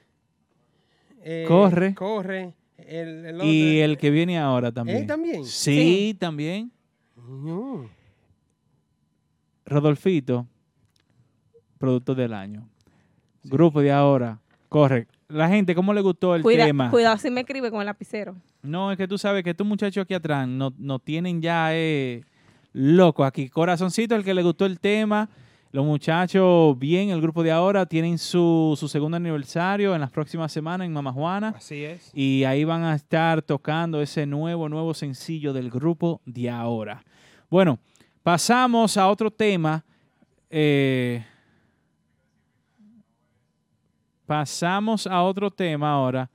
Eh, 1.24 1.46
Corre. 1.48 1.94
Corre. 1.94 2.54
El, 2.92 3.26
el 3.26 3.42
y 3.44 3.80
el 3.80 3.98
que 3.98 4.10
viene 4.10 4.38
ahora 4.38 4.72
también. 4.72 4.98
¿Él 5.00 5.08
también? 5.08 5.46
Sí, 5.46 5.74
Sí. 6.12 6.18
también. 6.20 6.72
No. 7.16 7.90
Rodolfito, 9.66 10.48
productor 11.78 12.16
del 12.18 12.34
año. 12.34 12.68
Grupo 13.44 13.82
de 13.82 13.92
ahora. 13.92 14.40
Corre. 14.70 15.08
La 15.30 15.48
gente, 15.48 15.74
¿cómo 15.76 15.94
le 15.94 16.02
gustó 16.02 16.36
el 16.36 16.42
Cuida- 16.42 16.66
tema? 16.66 16.92
cuidado 16.92 17.18
si 17.18 17.30
me 17.32 17.42
escribe 17.42 17.72
con 17.72 17.80
el 17.80 17.86
lapicero. 17.86 18.36
No, 18.62 18.92
es 18.92 18.98
que 18.98 19.08
tú 19.08 19.18
sabes 19.18 19.44
que 19.44 19.52
estos 19.52 19.66
muchachos 19.66 20.04
aquí 20.04 20.14
atrás 20.14 20.48
no, 20.48 20.74
no 20.78 21.00
tienen 21.00 21.42
ya 21.42 21.70
eh, 21.74 22.24
loco 22.74 23.24
aquí. 23.24 23.50
Corazoncito, 23.50 24.16
el 24.16 24.24
que 24.24 24.34
le 24.34 24.44
gustó 24.44 24.66
el 24.66 24.80
tema. 24.80 25.30
Los 25.74 25.86
muchachos, 25.86 26.78
bien, 26.78 27.12
el 27.12 27.22
grupo 27.22 27.44
de 27.44 27.52
ahora, 27.52 27.86
tienen 27.86 28.18
su, 28.18 28.76
su 28.78 28.90
segundo 28.90 29.16
aniversario 29.16 29.96
en 29.96 30.02
las 30.02 30.12
próximas 30.12 30.52
semanas 30.52 30.86
en 30.86 30.92
Mama 30.92 31.14
Juana. 31.14 31.54
Así 31.56 31.86
es. 31.86 32.12
Y 32.14 32.44
ahí 32.44 32.66
van 32.66 32.84
a 32.84 32.94
estar 32.94 33.42
tocando 33.42 34.02
ese 34.02 34.26
nuevo, 34.26 34.68
nuevo 34.68 34.94
sencillo 34.94 35.54
del 35.54 35.70
grupo 35.70 36.20
de 36.26 36.50
ahora. 36.50 37.02
Bueno, 37.50 37.80
pasamos 38.22 38.98
a 38.98 39.08
otro 39.08 39.32
tema. 39.32 39.86
eh, 40.50 41.26
pasamos 44.26 45.08
a 45.08 45.24
otro 45.24 45.52
tema 45.52 45.92
ahora, 45.92 46.30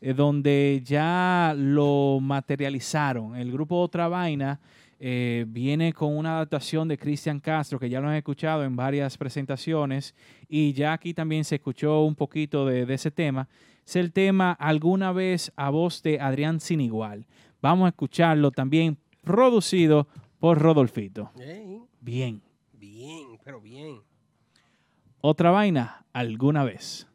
eh, 0.00 0.14
donde 0.14 0.82
ya 0.82 1.54
lo 1.54 2.20
materializaron. 2.22 3.36
El 3.36 3.52
grupo 3.52 3.80
Otra 3.80 4.08
Vaina 4.08 4.58
eh, 5.00 5.44
viene 5.48 5.92
con 5.92 6.16
una 6.16 6.36
adaptación 6.36 6.88
de 6.88 6.98
Cristian 6.98 7.40
Castro, 7.40 7.78
que 7.78 7.88
ya 7.88 8.00
lo 8.00 8.08
han 8.08 8.16
escuchado 8.16 8.64
en 8.64 8.76
varias 8.76 9.16
presentaciones, 9.16 10.14
y 10.48 10.72
ya 10.72 10.92
aquí 10.92 11.14
también 11.14 11.44
se 11.44 11.56
escuchó 11.56 12.02
un 12.02 12.14
poquito 12.14 12.66
de, 12.66 12.86
de 12.86 12.94
ese 12.94 13.10
tema. 13.10 13.48
Es 13.86 13.96
el 13.96 14.12
tema 14.12 14.52
Alguna 14.52 15.12
vez 15.12 15.52
a 15.56 15.70
voz 15.70 16.02
de 16.02 16.20
Adrián 16.20 16.60
Sin 16.60 16.80
Igual. 16.80 17.26
Vamos 17.62 17.86
a 17.86 17.88
escucharlo 17.88 18.50
también 18.50 18.98
producido 19.22 20.06
por 20.38 20.58
Rodolfito. 20.58 21.30
Bien. 22.00 22.40
bien, 22.72 23.38
pero 23.44 23.60
bien. 23.60 24.00
Otra 25.20 25.50
vaina, 25.50 26.04
alguna 26.12 26.64
vez. 26.64 27.07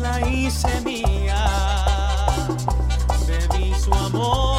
La 0.00 0.28
hice 0.28 0.80
mía, 0.82 1.46
bebí 3.26 3.74
su 3.74 3.92
amor, 3.94 4.57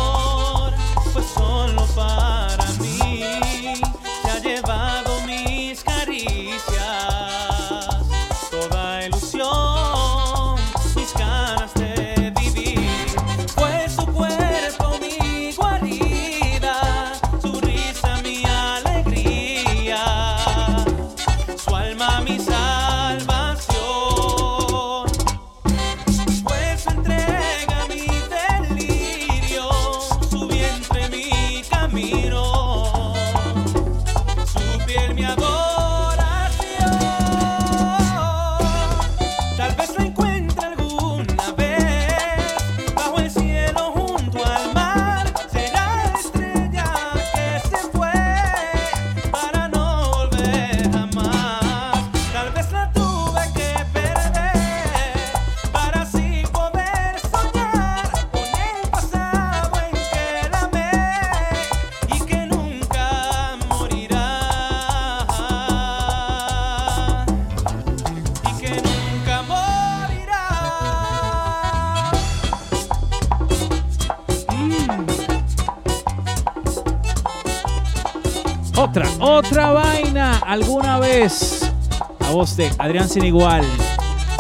Adrián 82.78 83.10
Sin 83.10 83.26
Igual. 83.26 83.66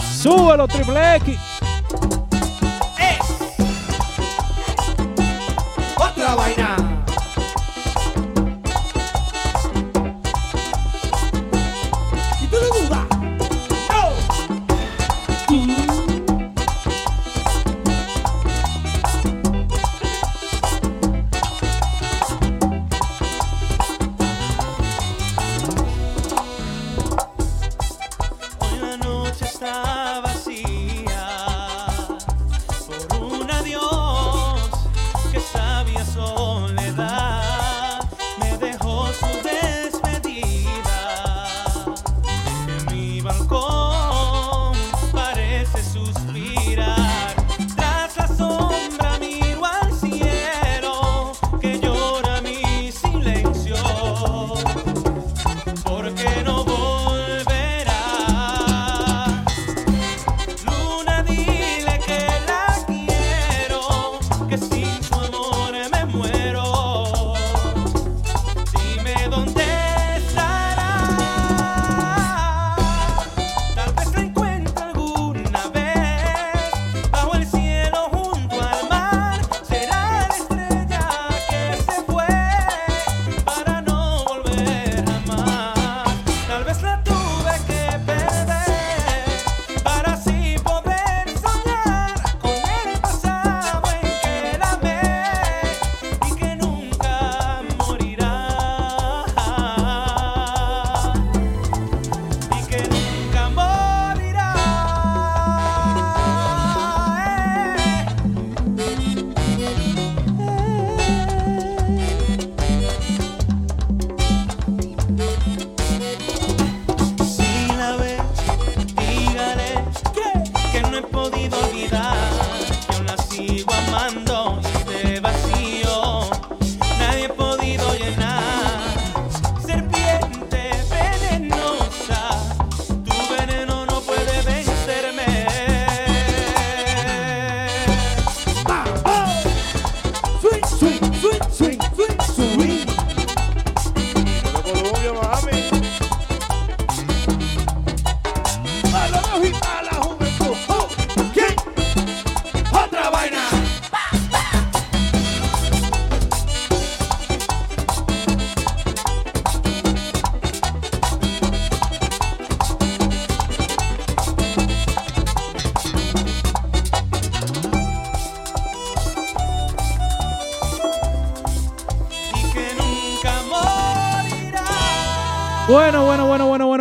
¡Súbelo, 0.01 0.67
Triple 0.67 1.17
X! 1.17 1.48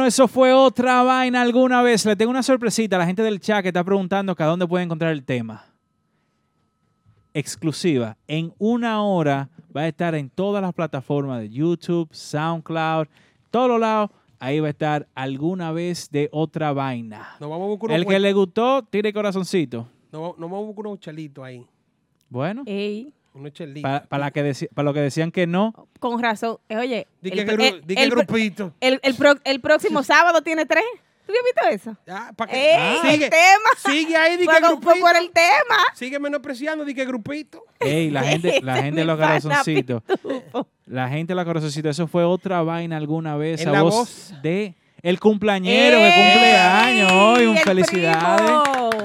Eso 0.08 0.26
fue 0.26 0.52
otra 0.52 1.02
vaina 1.02 1.42
alguna 1.42 1.82
vez. 1.82 2.04
Le 2.06 2.16
tengo 2.16 2.30
una 2.30 2.42
sorpresita 2.42 2.96
a 2.96 2.98
la 3.00 3.06
gente 3.06 3.22
del 3.22 3.40
chat 3.40 3.62
que 3.62 3.68
está 3.68 3.84
preguntando 3.84 4.34
que 4.34 4.42
a 4.42 4.46
dónde 4.46 4.66
puede 4.66 4.84
encontrar 4.84 5.12
el 5.12 5.22
tema. 5.24 5.64
Exclusiva. 7.34 8.16
En 8.26 8.52
una 8.58 9.02
hora 9.02 9.48
va 9.76 9.82
a 9.82 9.88
estar 9.88 10.14
en 10.14 10.30
todas 10.30 10.62
las 10.62 10.72
plataformas 10.72 11.40
de 11.40 11.50
YouTube, 11.50 12.08
SoundCloud, 12.10 13.06
todos 13.50 13.68
los 13.68 13.80
lados. 13.80 14.10
Ahí 14.40 14.60
va 14.60 14.68
a 14.68 14.70
estar 14.70 15.06
alguna 15.14 15.72
vez 15.72 16.10
de 16.10 16.28
otra 16.32 16.72
vaina. 16.72 17.36
Nos 17.40 17.50
vamos 17.50 17.66
a 17.66 17.68
buscar 17.68 17.90
unos, 17.90 18.00
El 18.00 18.06
que 18.06 18.18
le 18.18 18.32
gustó, 18.32 18.82
tire 18.82 19.12
corazoncito. 19.12 19.88
nos, 20.12 20.38
nos 20.38 20.50
vamos 20.50 20.62
a 20.64 20.66
buscar 20.66 20.86
unos 20.86 21.00
chelitos 21.00 21.44
ahí. 21.44 21.66
Bueno, 22.30 22.62
Ey, 22.66 23.12
Para, 23.82 24.04
para, 24.04 24.20
la 24.26 24.30
que 24.30 24.68
para 24.74 24.84
los 24.84 24.94
que 24.94 25.00
decían 25.00 25.30
que 25.30 25.46
no, 25.46 25.72
con 26.00 26.22
razón. 26.22 26.58
Eh, 26.68 26.76
Oye, 26.76 27.06
Di 27.20 27.30
el 27.30 27.44
que, 27.44 27.46
gru- 27.46 27.62
el- 27.74 27.86
di 27.86 27.94
que 27.94 28.02
el 28.02 28.10
grupito. 28.10 28.74
el- 28.80 29.00
el 29.02 29.14
pro- 29.14 29.38
el 29.44 29.60
próximo 29.60 30.02
sábado 30.04 30.42
tiene 30.42 30.66
tres. 30.66 30.84
¿Tú 31.26 31.32
habías 31.32 31.44
visto 31.74 31.90
eso? 31.90 31.98
Ah, 32.10 32.32
¿pa' 32.34 32.46
qué? 32.46 32.70
¡Ey! 32.70 32.76
Ah, 32.78 33.00
el 33.04 33.10
sigue, 33.12 33.28
tema. 33.30 33.92
sigue 33.92 34.16
ahí, 34.16 34.36
di 34.38 34.44
Fue 34.46 34.54
que 34.54 34.60
con- 34.62 34.82
fue 34.82 34.94
grupito. 34.94 35.00
por 35.06 35.16
el 35.16 35.30
tema. 35.30 35.76
Sigue 35.94 36.18
menospreciando, 36.18 36.86
di 36.86 36.94
que 36.94 37.04
grupito. 37.04 37.64
ey, 37.80 38.10
la 38.10 38.22
gente, 38.24 38.60
la 38.62 38.74
Ese 38.76 38.82
gente 38.84 39.00
de 39.00 39.06
los 39.06 39.18
pana 39.18 39.38
corazoncitos. 39.40 40.02
La 40.86 41.08
gente 41.10 41.32
de 41.32 41.34
la 41.34 41.44
corazoncita, 41.44 41.90
eso 41.90 42.06
fue 42.06 42.24
otra 42.24 42.62
vaina 42.62 42.96
alguna 42.96 43.36
vez. 43.36 43.60
En 43.60 43.68
a 43.68 43.72
la 43.72 43.82
voz, 43.82 43.94
voz. 43.94 44.34
de 44.42 44.74
el 45.02 45.20
cumpleañero 45.20 45.98
que 45.98 46.04
cumple 46.14 46.50
¡Ey! 46.50 46.56
años 46.56 47.12
hoy. 47.12 47.46
Un 47.46 47.56
El 47.56 47.62
felicidades. 47.62 48.50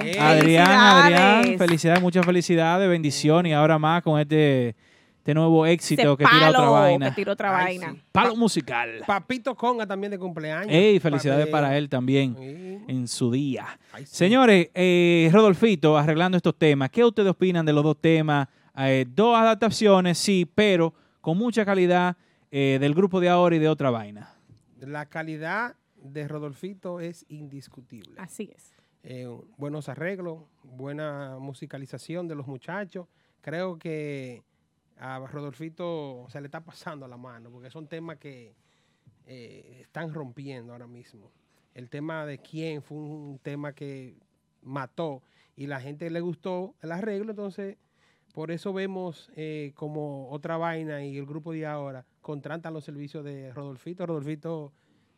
Ey. 0.02 0.18
Adrián, 0.20 0.68
Adrián, 0.70 1.58
Felicidades. 1.58 2.02
muchas 2.02 2.26
felicidades, 2.26 2.90
bendiciones 2.90 3.50
y 3.52 3.54
ahora 3.54 3.80
más 3.80 4.02
con 4.04 4.20
este, 4.20 4.76
este 5.18 5.34
nuevo 5.34 5.66
éxito 5.66 6.18
que 6.18 6.26
tira 6.26 6.50
otra 6.50 6.70
vaina. 6.70 7.10
Que 7.10 7.16
tira 7.16 7.32
otra 7.34 7.58
Ay, 7.58 7.78
vaina. 7.80 7.94
sí. 7.94 8.02
Palo 8.12 8.36
musical. 8.36 9.02
Papito 9.08 9.56
Conga 9.56 9.88
también 9.88 10.12
de 10.12 10.20
cumpleaños. 10.20 10.68
Ey, 10.70 11.00
felicidades 11.00 11.46
Papi. 11.46 11.52
para 11.52 11.78
él 11.78 11.88
también 11.90 12.36
Sí. 12.38 12.78
en 12.92 13.08
su 13.08 13.32
día. 13.32 13.66
Ay, 13.94 14.06
sí. 14.06 14.16
Señores, 14.16 14.70
eh, 14.74 15.30
Rodolfito, 15.32 15.98
arreglando 15.98 16.36
estos 16.38 16.58
temas, 16.58 16.90
¿qué 16.90 17.04
ustedes 17.06 17.30
opinan 17.30 17.66
de 17.66 17.74
los 17.74 17.84
dos 17.84 17.98
temas? 18.02 18.48
Eh, 18.78 19.06
dos 19.08 19.38
adaptaciones, 19.38 20.18
sí, 20.18 20.50
pero 20.54 20.94
con 21.22 21.38
mucha 21.38 21.64
calidad 21.66 22.18
eh, 22.52 22.78
del 22.82 22.94
grupo 22.94 23.20
de 23.20 23.30
ahora 23.30 23.56
y 23.56 23.60
de 23.60 23.70
otra 23.70 23.90
vaina. 23.90 24.30
La 24.80 25.06
calidad 25.06 25.76
de 26.04 26.28
Rodolfito 26.28 27.00
es 27.00 27.26
indiscutible. 27.30 28.16
Así 28.20 28.52
es. 28.54 28.74
Eh, 29.04 29.28
buenos 29.58 29.90
arreglos, 29.90 30.44
buena 30.64 31.38
musicalización 31.40 32.28
de 32.28 32.36
los 32.36 32.48
muchachos. 32.48 33.08
Creo 33.42 33.78
que 33.78 34.44
a 34.98 35.20
Rodolfito 35.20 36.26
se 36.30 36.40
le 36.40 36.48
está 36.48 36.62
pasando 36.64 37.08
la 37.08 37.18
mano, 37.18 37.50
porque 37.52 37.70
son 37.70 37.88
temas 37.88 38.18
que 38.18 38.56
eh, 39.26 39.80
están 39.82 40.14
rompiendo 40.14 40.74
ahora 40.74 40.88
mismo. 40.88 41.32
El 41.74 41.90
tema 41.90 42.26
de 42.26 42.38
quién 42.38 42.82
fue 42.82 42.98
un 42.98 43.40
tema 43.40 43.74
que 43.74 44.16
mató 44.62 45.24
y 45.56 45.68
la 45.68 45.82
gente 45.82 46.10
le 46.10 46.22
gustó 46.22 46.76
el 46.82 46.92
arreglo, 46.92 47.32
entonces 47.32 47.78
por 48.34 48.52
eso 48.52 48.74
vemos 48.74 49.32
eh, 49.36 49.72
como 49.76 50.30
otra 50.30 50.58
vaina 50.58 51.04
y 51.04 51.18
el 51.18 51.26
grupo 51.26 51.52
de 51.52 51.66
ahora 51.66 52.06
contratan 52.22 52.74
los 52.74 52.84
servicios 52.84 53.24
de 53.24 53.54
Rodolfito. 53.54 54.06
Rodolfito 54.06 54.74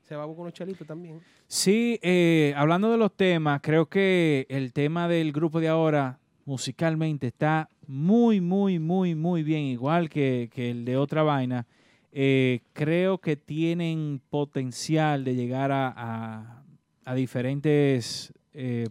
se 0.08 0.16
va 0.16 0.24
a 0.24 0.26
buscar 0.26 0.44
unos 0.44 0.54
chelitos 0.54 0.88
también. 0.88 1.20
Sí, 1.48 2.00
eh, 2.02 2.54
hablando 2.56 2.92
de 2.92 2.98
los 2.98 3.16
temas, 3.16 3.60
creo 3.62 3.88
que 3.88 4.46
el 4.50 4.72
tema 4.74 5.08
del 5.08 5.32
grupo 5.32 5.60
de 5.60 5.68
ahora 5.68 6.20
musicalmente 6.46 7.28
está 7.28 7.70
muy, 7.88 8.40
muy, 8.42 8.80
muy, 8.80 9.16
muy 9.16 9.44
bien, 9.44 9.64
igual 9.64 10.10
que, 10.10 10.50
que 10.54 10.72
el 10.72 10.86
de 10.86 10.98
otra 10.98 11.24
vaina. 11.24 11.66
Eh, 12.12 12.62
creo 12.74 13.18
que 13.18 13.36
tienen 13.36 14.22
potencial 14.30 15.26
de 15.26 15.36
llegar 15.36 15.72
a, 15.72 15.94
a 15.96 16.66
a 17.06 17.14
diferentes 17.14 18.34
eh, 18.54 18.88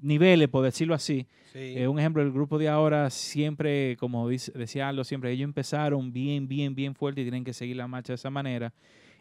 niveles, 0.00 0.48
por 0.48 0.64
decirlo 0.64 0.94
así. 0.94 1.26
Sí. 1.52 1.74
Eh, 1.76 1.86
un 1.86 1.98
ejemplo, 1.98 2.22
el 2.22 2.32
grupo 2.32 2.58
de 2.58 2.68
ahora 2.68 3.08
siempre, 3.10 3.96
como 3.96 4.28
dice, 4.28 4.50
decía 4.52 4.88
Aldo, 4.88 5.04
siempre 5.04 5.30
ellos 5.30 5.44
empezaron 5.44 6.12
bien, 6.12 6.48
bien, 6.48 6.74
bien 6.74 6.94
fuerte 6.94 7.20
y 7.20 7.24
tienen 7.24 7.44
que 7.44 7.52
seguir 7.52 7.76
la 7.76 7.86
marcha 7.86 8.12
de 8.12 8.16
esa 8.16 8.30
manera. 8.30 8.72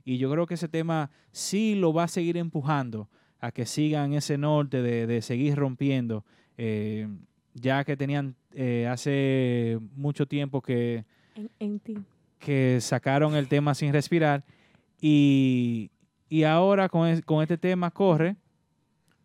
Y 0.03 0.17
yo 0.17 0.31
creo 0.31 0.45
que 0.47 0.55
ese 0.55 0.67
tema 0.67 1.09
sí 1.31 1.75
lo 1.75 1.93
va 1.93 2.03
a 2.03 2.07
seguir 2.07 2.37
empujando 2.37 3.09
a 3.39 3.51
que 3.51 3.65
sigan 3.65 4.13
ese 4.13 4.37
norte 4.37 4.81
de, 4.81 5.07
de 5.07 5.21
seguir 5.21 5.55
rompiendo, 5.55 6.23
eh, 6.57 7.07
ya 7.53 7.83
que 7.83 7.97
tenían 7.97 8.35
eh, 8.53 8.87
hace 8.89 9.79
mucho 9.95 10.27
tiempo 10.27 10.61
que, 10.61 11.05
En, 11.35 11.49
en 11.59 11.79
ti. 11.79 11.97
que 12.39 12.77
sacaron 12.81 13.35
el 13.35 13.47
tema 13.47 13.73
sin 13.73 13.93
respirar 13.93 14.43
y, 14.99 15.89
y 16.29 16.43
ahora 16.43 16.87
con, 16.89 17.07
es- 17.07 17.21
con 17.23 17.41
este 17.41 17.57
tema 17.57 17.89
corre 17.91 18.35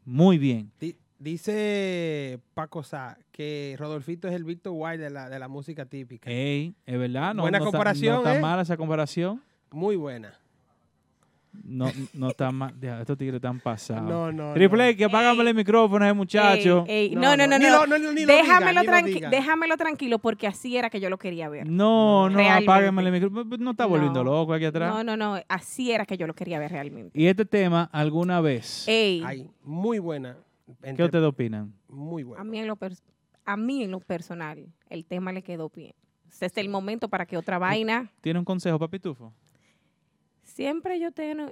muy 0.05 0.39
bien. 0.39 0.71
Di- 0.81 0.97
Dice 1.19 2.39
Paco 2.53 2.83
Sá 2.83 3.17
que 3.33 3.75
Rodolfito 3.79 4.29
es 4.29 4.35
el 4.35 4.45
Victor 4.45 4.73
White 4.77 4.99
de 5.03 5.11
la, 5.11 5.29
de 5.31 5.39
la 5.39 5.49
música 5.49 5.87
típica. 5.87 6.31
Ey, 6.31 6.75
es 6.85 6.99
verdad, 6.99 7.35
no, 7.35 7.43
Buena 7.43 7.59
no 7.59 7.65
está- 7.65 7.71
comparación, 7.73 8.15
no 8.17 8.19
está 8.21 8.37
¿eh? 8.37 8.41
mala 8.41 8.63
esa 8.63 8.77
comparación. 8.77 9.43
Muy 9.71 9.97
buena. 9.97 10.39
No, 11.65 11.91
no 12.15 12.29
está 12.31 12.51
mal. 12.53 12.75
Estos 13.01 13.17
tigres 13.19 13.37
están 13.37 13.61
pasados. 13.61 14.09
No, 14.09 14.31
no, 14.33 14.55
Triple 14.55 14.85
no. 14.85 14.91
X, 14.91 15.07
apágame 15.07 15.43
el 15.49 15.55
micrófono 15.55 16.05
a 16.05 16.09
ese 16.09 16.15
muchacho. 16.15 16.85
Ey, 16.87 17.09
ey, 17.09 17.15
No, 17.15 17.37
no, 17.37 17.47
no, 17.47 17.59
no, 17.59 17.65
déjamelo, 17.65 17.97
diga, 17.97 18.73
ni 18.73 18.75
lo 18.75 18.83
tranqui- 18.93 19.15
diga. 19.15 19.31
déjamelo 19.31 19.77
tranquilo 19.77 20.19
porque 20.19 20.47
así 20.47 20.77
era 20.77 20.91
que 20.91 21.01
yo 21.01 21.11
lo 21.11 21.19
quería 21.19 21.49
ver. 21.49 21.69
No, 21.69 22.29
no, 22.29 22.37
Realmente. 22.37 22.71
apágame 22.71 23.03
el 23.03 23.13
micrófono. 23.13 23.57
No 23.59 23.71
está 23.73 23.87
volviendo 23.87 24.23
No. 24.25 24.31
loco 24.33 24.53
aquí 24.53 24.65
atrás. 24.65 24.93
No, 24.95 25.03
no, 25.05 25.17
no. 25.17 25.41
Así 25.49 25.93
era 25.93 26.07
que 26.07 26.17
yo 26.17 26.27
lo 26.27 26.35
quería 26.35 26.59
ver 26.59 26.71
realmente. 26.73 27.19
Y 27.19 27.27
este 27.27 27.45
tema, 27.45 27.89
alguna 27.93 28.41
vez, 28.41 28.87
Ey, 28.89 29.23
Ay, 29.25 29.51
muy 29.63 29.99
buena. 29.99 30.37
¿qué 30.97 31.03
ustedes 31.05 31.25
opinan? 31.25 31.73
Muy 31.89 32.23
a 32.23 32.27
buena. 32.27 32.45
mí, 32.45 32.59
en 32.59 32.67
lo 32.67 32.79
a 33.45 33.57
mí 33.57 33.83
en 33.85 33.91
lo 33.93 34.01
personal, 34.01 34.67
el 34.91 35.05
tema 35.05 35.33
le 35.33 35.43
quedó 35.43 35.71
bien. 35.75 35.95
Este 36.29 36.47
es 36.47 36.57
el 36.59 36.69
momento 36.69 37.09
para 37.09 37.25
que 37.25 37.37
otra 37.37 37.59
vaina. 37.59 38.11
¿Tiene 38.21 38.39
un 38.41 38.45
consejo 38.45 38.79
para 38.79 38.91
Pitufo? 38.91 39.33
Siempre 40.57 40.99
yo 40.99 41.13
tengo. 41.13 41.51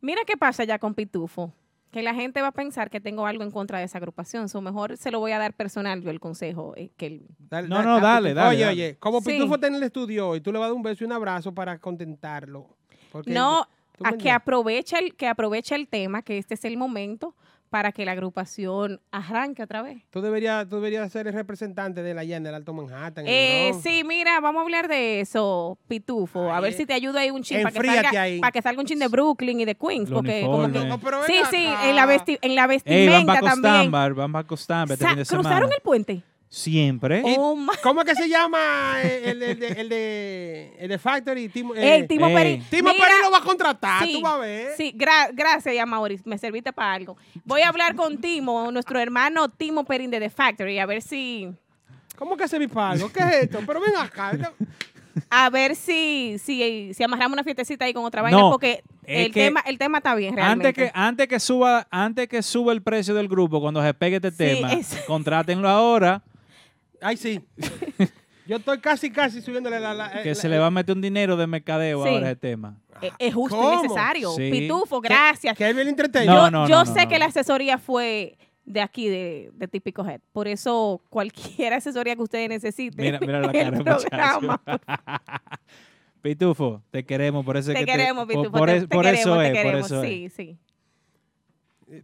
Mira 0.00 0.20
qué 0.24 0.36
pasa 0.36 0.62
ya 0.62 0.78
con 0.78 0.94
Pitufo. 0.94 1.52
Que 1.90 2.00
la 2.02 2.14
gente 2.14 2.40
va 2.42 2.48
a 2.48 2.52
pensar 2.52 2.88
que 2.90 3.00
tengo 3.00 3.26
algo 3.26 3.42
en 3.42 3.50
contra 3.50 3.78
de 3.78 3.84
esa 3.84 3.98
agrupación. 3.98 4.48
So 4.48 4.60
mejor 4.60 4.96
se 4.96 5.10
lo 5.10 5.18
voy 5.18 5.32
a 5.32 5.38
dar 5.38 5.52
personal 5.52 6.00
yo 6.00 6.10
el 6.10 6.20
consejo. 6.20 6.74
eh, 6.76 6.90
que 6.96 7.06
el- 7.06 7.26
Dale- 7.38 7.66
No, 7.68 7.76
dale- 7.76 7.88
no, 7.88 8.00
dale, 8.00 8.34
dale, 8.34 8.48
Oye, 8.50 8.60
dale. 8.64 8.72
oye, 8.72 8.96
como 9.00 9.20
Sí. 9.20 9.30
Pitufo 9.32 9.54
está 9.56 9.66
en 9.66 9.74
el 9.74 9.82
estudio 9.82 10.28
hoy, 10.28 10.40
tú 10.40 10.52
le 10.52 10.58
vas 10.60 10.66
a 10.66 10.68
dar 10.68 10.76
un 10.76 10.82
beso 10.84 11.02
y 11.02 11.06
un 11.08 11.12
abrazo 11.12 11.52
para 11.52 11.78
contentarlo. 11.80 12.68
Porque 13.10 13.32
No, 13.32 13.66
¿tú 13.96 14.04
me 14.04 14.10
a 14.10 14.12
que 14.16 14.30
aproveche 14.30 14.96
el, 14.98 15.14
que 15.16 15.26
aproveche 15.26 15.74
el 15.74 15.88
tema, 15.88 16.22
que 16.22 16.38
este 16.38 16.54
es 16.54 16.64
el 16.64 16.76
momento 16.76 17.34
para 17.74 17.90
que 17.90 18.04
la 18.04 18.12
agrupación 18.12 19.00
arranque 19.10 19.60
otra 19.60 19.82
vez. 19.82 20.00
Tú 20.10 20.20
deberías, 20.20 20.68
tú 20.68 20.76
deberías 20.76 21.10
ser 21.10 21.26
el 21.26 21.32
representante 21.32 22.04
de 22.04 22.14
la 22.14 22.20
allá 22.20 22.36
en 22.36 22.46
el 22.46 22.54
Alto 22.54 22.72
Manhattan. 22.72 23.26
el 23.26 23.32
Eh, 23.34 23.72
sí, 23.82 24.04
mira, 24.06 24.38
vamos 24.38 24.60
a 24.60 24.62
hablar 24.62 24.86
de 24.86 25.18
eso, 25.18 25.76
Pitufo. 25.88 26.52
A 26.52 26.60
ver 26.60 26.72
si 26.74 26.86
te 26.86 26.94
ayuda 26.94 27.18
ahí 27.18 27.30
un 27.32 27.42
chin 27.42 27.64
para 27.64 27.72
que, 27.80 27.84
salga, 27.84 28.20
ahí. 28.22 28.38
para 28.38 28.52
que 28.52 28.62
salga 28.62 28.80
un 28.80 28.86
chin 28.86 29.00
de 29.00 29.08
Brooklyn 29.08 29.58
y 29.58 29.64
de 29.64 29.74
Queens. 29.74 30.08
Los 30.08 30.18
Porque 30.20 30.42
como 30.42 30.58
que, 30.58 30.64
uniformes. 30.66 30.88
No, 30.88 30.98
pero 31.00 31.24
sí, 31.24 31.32
ven 31.32 31.46
sí, 31.50 31.66
acá. 31.66 31.90
en 31.90 31.96
la, 31.96 32.06
vesti- 32.06 32.38
en 32.42 32.54
la 32.54 32.60
Ey, 32.62 32.66
van 32.66 32.68
vestimenta 32.68 33.32
para 33.40 33.40
también. 33.50 33.74
Costambar, 33.90 34.14
van 34.14 34.44
Costambar 34.44 34.92
este 34.92 35.02
Sa- 35.04 35.08
fin 35.10 35.18
de 35.18 35.24
semana. 35.24 35.48
¿Cruzaron 35.48 35.72
el 35.72 35.80
puente? 35.82 36.22
Siempre. 36.54 37.20
Oh, 37.26 37.58
¿Cómo 37.82 38.02
es 38.02 38.06
que 38.06 38.14
se 38.14 38.28
llama 38.28 39.02
el, 39.02 39.42
el 39.42 39.58
de, 39.58 39.66
el 39.80 39.88
de, 39.88 40.76
el 40.78 40.88
de 40.88 40.98
Factory? 40.98 41.48
Timo, 41.48 41.74
eh, 41.74 42.06
Timo 42.08 42.28
Ey. 42.28 42.34
Perín. 42.34 42.64
Timo 42.70 42.90
Mira, 42.92 43.04
Perín 43.04 43.22
lo 43.22 43.30
va 43.32 43.38
a 43.38 43.40
contratar, 43.40 44.04
sí, 44.06 44.12
tú 44.12 44.20
vas 44.20 44.34
a 44.34 44.38
ver. 44.38 44.68
Sí, 44.76 44.94
gra- 44.96 45.30
gracias, 45.32 45.74
ya 45.74 45.84
Maurice. 45.84 46.22
Me 46.26 46.38
serviste 46.38 46.72
para 46.72 46.92
algo. 46.92 47.16
Voy 47.44 47.62
a 47.62 47.68
hablar 47.70 47.96
con 47.96 48.18
Timo, 48.20 48.70
nuestro 48.70 49.00
hermano 49.00 49.48
Timo 49.48 49.84
Perín 49.84 50.12
de 50.12 50.20
The 50.20 50.30
Factory, 50.30 50.78
a 50.78 50.86
ver 50.86 51.02
si... 51.02 51.48
¿Cómo 52.16 52.36
que 52.36 52.44
hace 52.44 52.60
mi 52.60 52.68
pago? 52.68 53.10
¿Qué 53.12 53.18
es 53.18 53.34
esto? 53.44 53.58
Pero 53.66 53.80
ven 53.80 53.96
acá. 53.96 54.52
A 55.30 55.50
ver 55.50 55.74
si, 55.74 56.36
si, 56.38 56.94
si 56.94 57.02
amarramos 57.02 57.32
una 57.34 57.42
fiestecita 57.42 57.84
ahí 57.84 57.92
con 57.92 58.04
otra 58.04 58.22
vaina, 58.22 58.38
No, 58.38 58.50
porque 58.52 58.84
el 59.04 59.32
que 59.32 59.46
tema, 59.46 59.58
el 59.66 59.76
tema 59.78 59.98
está 59.98 60.14
bien 60.14 60.36
realmente. 60.36 60.68
Antes 60.68 60.84
que, 60.84 60.90
antes 60.94 61.26
que 61.28 61.40
suba, 61.40 61.88
antes 61.90 62.28
que 62.28 62.42
suba 62.44 62.72
el 62.72 62.80
precio 62.82 63.12
del 63.14 63.26
grupo, 63.26 63.60
cuando 63.60 63.82
se 63.82 63.92
pegue 63.92 64.16
este 64.16 64.30
Sí, 64.30 64.36
tema, 64.36 64.72
es- 64.72 65.02
contrátenlo 65.08 65.68
ahora, 65.68 66.22
Ay, 67.06 67.16
sí. 67.18 67.40
Yo 68.46 68.56
estoy 68.56 68.78
casi, 68.78 69.10
casi 69.10 69.40
subiéndole 69.40 69.78
la... 69.80 69.94
la- 69.94 70.22
que 70.22 70.30
la- 70.30 70.34
se 70.34 70.48
le 70.48 70.58
va 70.58 70.66
a 70.66 70.70
meter 70.70 70.94
un 70.94 71.00
dinero 71.02 71.36
de 71.36 71.46
mercadeo 71.46 72.02
Sí. 72.04 72.08
ahora 72.14 72.26
ese 72.30 72.36
tema. 72.36 72.78
es, 73.00 73.12
es 73.18 73.34
justo 73.34 73.56
¿Cómo? 73.56 73.78
y 73.78 73.82
necesario. 73.82 74.30
Sí. 74.32 74.50
Pitufo, 74.50 75.00
que- 75.00 75.08
gracias. 75.08 75.56
Que 75.56 75.68
él 75.68 75.74
viene 75.74 75.90
entretenir. 75.90 76.28
No, 76.30 76.44
yo 76.46 76.50
no, 76.50 76.68
yo 76.68 76.84
no, 76.84 76.86
sé 76.94 77.02
no, 77.04 77.08
que 77.08 77.18
la 77.18 77.26
asesoría 77.26 77.78
fue 77.78 78.36
de 78.66 78.80
aquí, 78.80 79.08
de, 79.08 79.50
de 79.54 79.68
Típico 79.68 80.06
Head. 80.06 80.20
Por 80.32 80.48
eso, 80.48 81.02
cualquier 81.10 81.72
asesoría 81.74 82.16
que 82.16 82.22
ustedes 82.22 82.48
necesiten. 82.48 83.04
Mira, 83.04 83.18
mira 83.20 83.40
la 83.40 83.52
cara 83.52 83.70
programa, 84.00 84.62
Pitufo, 86.22 86.82
te 86.90 87.04
queremos, 87.04 87.44
por 87.44 87.56
eso 87.58 87.70
es 87.72 87.78
Te 87.78 87.84
que 87.84 87.92
queremos, 87.92 88.26
Pitufo. 88.26 88.50
Por, 88.50 88.68
te, 88.70 88.80
te 88.82 88.86
por 88.88 89.04
queremos, 89.04 89.20
eso 89.26 89.36
te 89.38 89.46
es, 89.46 89.52
por 89.52 89.62
queremos. 89.62 89.86
eso 89.86 90.02
es. 90.02 90.10
sí, 90.10 90.28
sí. 90.30 90.58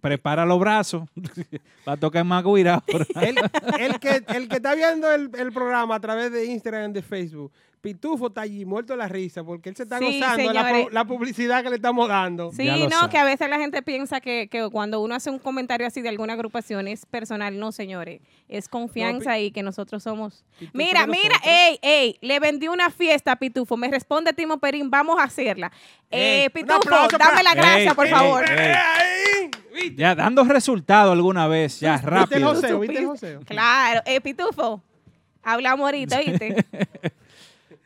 Prepara 0.00 0.44
los 0.46 0.58
brazos. 0.60 1.08
Va 1.88 1.92
a 1.92 1.96
tocar 1.96 2.24
más. 2.24 2.44
El, 2.44 3.38
el 3.80 4.00
que, 4.00 4.24
el 4.28 4.48
que 4.48 4.56
está 4.56 4.74
viendo 4.74 5.10
el, 5.10 5.30
el 5.38 5.52
programa 5.52 5.94
a 5.96 6.00
través 6.00 6.30
de 6.32 6.44
Instagram 6.46 6.90
y 6.90 6.94
de 6.94 7.02
Facebook, 7.02 7.52
Pitufo 7.80 8.26
está 8.26 8.42
allí 8.42 8.66
muerto 8.66 8.92
de 8.92 8.98
la 8.98 9.08
risa 9.08 9.42
porque 9.42 9.70
él 9.70 9.76
se 9.76 9.84
está 9.84 9.98
Sí, 9.98 10.20
gozando 10.20 10.52
la, 10.52 10.84
la 10.90 11.04
publicidad 11.06 11.62
que 11.62 11.70
le 11.70 11.76
estamos 11.76 12.08
dando. 12.08 12.52
Sí, 12.52 12.66
no, 12.68 12.90
sabe. 12.90 13.10
que 13.10 13.16
a 13.18 13.24
veces 13.24 13.48
la 13.48 13.58
gente 13.58 13.80
piensa 13.80 14.20
que, 14.20 14.48
que 14.50 14.68
cuando 14.70 15.00
uno 15.00 15.14
hace 15.14 15.30
un 15.30 15.38
comentario 15.38 15.86
así 15.86 16.02
de 16.02 16.10
alguna 16.10 16.34
agrupación 16.34 16.88
es 16.88 17.06
personal. 17.06 17.58
No, 17.58 17.72
señores. 17.72 18.20
Es 18.48 18.68
confianza 18.68 19.38
y 19.38 19.50
que 19.50 19.62
nosotros 19.62 20.02
somos. 20.02 20.44
Pitufo 20.58 20.76
Mira, 20.76 21.06
mira, 21.06 21.28
nosotros. 21.30 21.52
ey, 21.52 21.78
ey, 21.80 22.18
le 22.20 22.38
vendí 22.38 22.68
una 22.68 22.90
fiesta 22.90 23.32
a 23.32 23.36
Pitufo. 23.36 23.78
Me 23.78 23.88
responde 23.90 24.32
Timo 24.34 24.58
Perín, 24.58 24.90
vamos 24.90 25.18
a 25.18 25.24
hacerla. 25.24 25.72
Ey, 26.10 26.44
Eh, 26.44 26.50
Pitufo, 26.50 26.80
dame 26.90 27.08
para- 27.18 27.42
la 27.42 27.54
gracia, 27.54 27.90
Ey, 27.90 27.94
por 27.96 28.06
ey, 28.06 28.12
favor. 28.12 28.44
ey. 28.50 28.56
¡Eh! 28.58 29.50
¿Viste? 29.72 29.94
Ya 30.02 30.14
dando 30.14 30.44
resultado 30.44 31.12
alguna 31.12 31.46
vez, 31.48 31.80
ya 31.80 31.92
¿Viste 31.92 32.06
el 32.06 32.12
rápido. 32.12 32.48
joseo? 32.54 32.80
¿Viste 32.80 32.98
el 32.98 33.06
joseo? 33.06 33.40
Claro, 33.46 34.02
eh, 34.04 34.20
Pitufo. 34.20 34.82
Hablamos 35.42 35.84
ahorita, 35.86 36.18
¿viste? 36.20 36.56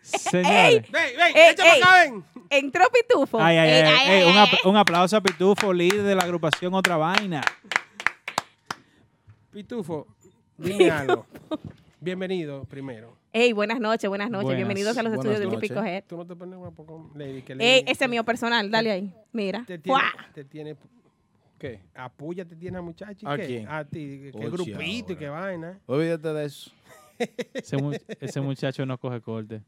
Señores. 0.05 0.51
Ey, 0.53 0.77
échame 1.35 1.71
ey. 1.77 1.83
acá, 1.83 2.03
ven. 2.05 2.25
Entró 2.51 2.85
Pitufo. 2.93 3.41
Ay, 3.41 3.57
ay, 3.57 3.69
Ey, 3.71 3.75
ay, 3.75 3.83
ay, 3.83 4.11
ey, 4.11 4.23
ay, 4.23 4.31
un, 4.31 4.37
ay. 4.39 4.47
apl- 4.47 4.69
un 4.71 4.77
aplauso 4.77 5.17
a 5.17 5.21
Pitufo, 5.23 5.73
líder 5.73 6.03
de 6.03 6.15
la 6.15 6.23
agrupación 6.23 6.75
Otra 6.75 6.97
Vaina. 6.97 7.41
Pitufo, 9.53 10.07
dime 10.59 10.91
algo. 10.91 11.27
Bienvenido 12.01 12.65
primero. 12.65 13.17
Ey, 13.33 13.53
buenas 13.53 13.81
noches, 13.81 14.09
buenas 14.09 14.29
noches. 14.31 14.45
Buenas, 14.45 14.59
Bienvenidos 14.59 14.97
a 14.99 15.03
los 15.03 15.13
estudios 15.15 15.39
de 15.41 15.47
noches. 15.47 15.61
Típico 15.63 15.83
Head. 15.83 16.05
Tú 16.07 16.17
no 16.17 16.27
te 16.27 16.37
pones 16.37 16.59
un 16.59 16.75
poco 16.75 17.11
lady 17.15 17.43
que 17.43 17.55
Ey, 17.55 17.85
ese 17.87 18.05
es 18.05 18.11
mío 18.11 18.25
personal, 18.25 18.71
dale 18.71 18.91
ahí. 18.93 19.13
Mira. 19.33 19.65
Te 19.67 19.79
tiene, 19.79 19.99
te 20.35 20.45
tiene, 20.45 20.77
¿Qué? 21.59 21.81
apuya 21.95 22.45
te 22.45 22.55
tiene 22.57 22.79
a 22.79 22.83
muchacha. 22.83 23.29
¿A 23.29 23.35
¿y 23.37 23.41
qué? 23.41 23.47
quién? 23.47 23.69
A 23.69 23.85
ti, 23.85 24.31
Oye, 24.35 24.51
grupito 24.51 25.13
y 25.15 25.17
qué 25.17 25.29
vaina. 25.29 25.79
Olvídate 25.87 26.33
de 26.33 26.45
eso. 26.45 26.71
Ese, 27.55 27.77
mu- 27.77 27.93
ese 28.21 28.41
muchacho 28.41 28.85
no 28.85 28.99
coge 28.99 29.21
corte. 29.21 29.63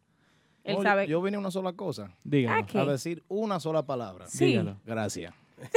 Él 0.67 0.77
No, 0.77 0.83
sabe. 0.83 1.07
Yo 1.07 1.23
vine 1.23 1.37
a 1.37 1.41
una 1.41 1.51
sola 1.51 1.73
cosa. 1.73 2.11
Dígalo. 2.25 2.67
¿qué? 2.67 2.79
A 2.79 2.85
decir 2.85 3.23
una 3.29 3.59
sola 3.61 3.85
palabra. 3.87 4.27
Sí. 4.29 4.47
Dígalo. 4.47 4.77
Gracias. 4.85 5.33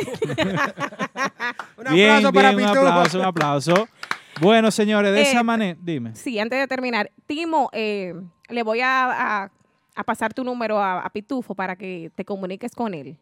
Un 1.78 1.94
Bien, 1.94 2.10
aplauso 2.12 2.34
para 2.34 2.52
bien, 2.52 2.62
un 2.68 2.74
Pitufo. 2.74 2.88
aplauso, 2.90 3.20
un 3.20 3.26
aplauso. 3.26 3.88
Bueno, 4.42 4.72
señores, 4.72 5.12
de 5.14 5.20
Eh, 5.20 5.30
esa 5.30 5.44
manera, 5.44 5.78
dime. 5.82 6.16
Sí, 6.16 6.40
antes 6.40 6.60
de 6.60 6.68
terminar, 6.68 7.12
Timo, 7.26 7.70
eh, 7.74 8.14
le 8.50 8.64
voy 8.64 8.82
a, 8.82 9.44
a- 9.44 9.52
a 9.96 10.04
pasar 10.04 10.34
tu 10.34 10.44
número 10.44 10.80
a, 10.80 11.02
a 11.02 11.10
Pitufo 11.10 11.56
para 11.56 11.76
que 11.76 12.12
te 12.16 12.24
comuniques 12.26 12.74
con 12.74 12.94
él. 12.94 13.18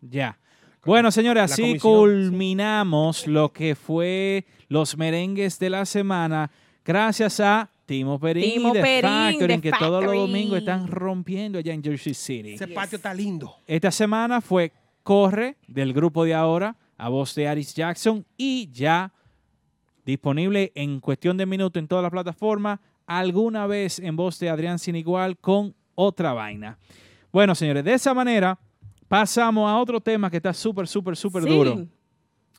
Ya. 0.00 0.38
Bueno, 0.84 1.10
señores, 1.10 1.44
así 1.44 1.62
comisión, 1.78 1.80
culminamos 1.80 3.26
lo 3.26 3.52
que 3.52 3.74
fue 3.74 4.44
los 4.68 4.96
merengues 4.96 5.58
de 5.58 5.70
la 5.70 5.84
semana. 5.86 6.50
Gracias 6.84 7.38
a 7.40 7.70
Timo 7.92 8.18
Perín 8.18 8.42
Timo 8.54 8.72
The 8.72 8.80
Perín, 8.80 9.10
Factory, 9.10 9.54
The 9.56 9.60
que 9.60 9.70
todos 9.78 10.02
los 10.04 10.14
domingos 10.14 10.58
están 10.58 10.86
rompiendo 10.88 11.58
allá 11.58 11.74
en 11.74 11.82
Jersey 11.82 12.14
City. 12.14 12.52
Ese 12.54 12.68
patio 12.68 12.96
está 12.96 13.12
lindo. 13.12 13.54
Esta 13.66 13.90
semana 13.90 14.40
fue 14.40 14.72
Corre 15.02 15.56
del 15.68 15.92
grupo 15.92 16.24
de 16.24 16.32
ahora 16.34 16.76
a 16.96 17.08
voz 17.08 17.34
de 17.34 17.48
Aris 17.48 17.74
Jackson 17.74 18.24
y 18.36 18.70
ya 18.72 19.12
disponible 20.06 20.72
en 20.74 21.00
cuestión 21.00 21.36
de 21.36 21.44
minutos 21.46 21.80
en 21.80 21.86
todas 21.88 22.02
las 22.02 22.10
plataformas, 22.10 22.80
alguna 23.06 23.66
vez 23.66 23.98
en 23.98 24.16
voz 24.16 24.38
de 24.38 24.48
Adrián 24.48 24.78
Sin 24.78 24.96
Igual 24.96 25.36
con 25.38 25.74
otra 25.94 26.32
vaina. 26.32 26.78
Bueno, 27.32 27.54
señores, 27.54 27.84
de 27.84 27.94
esa 27.94 28.14
manera 28.14 28.58
pasamos 29.08 29.68
a 29.70 29.76
otro 29.78 30.00
tema 30.00 30.30
que 30.30 30.38
está 30.38 30.52
súper, 30.54 30.86
súper, 30.88 31.16
súper 31.16 31.42
Sí. 31.42 31.48
duro. 31.50 31.86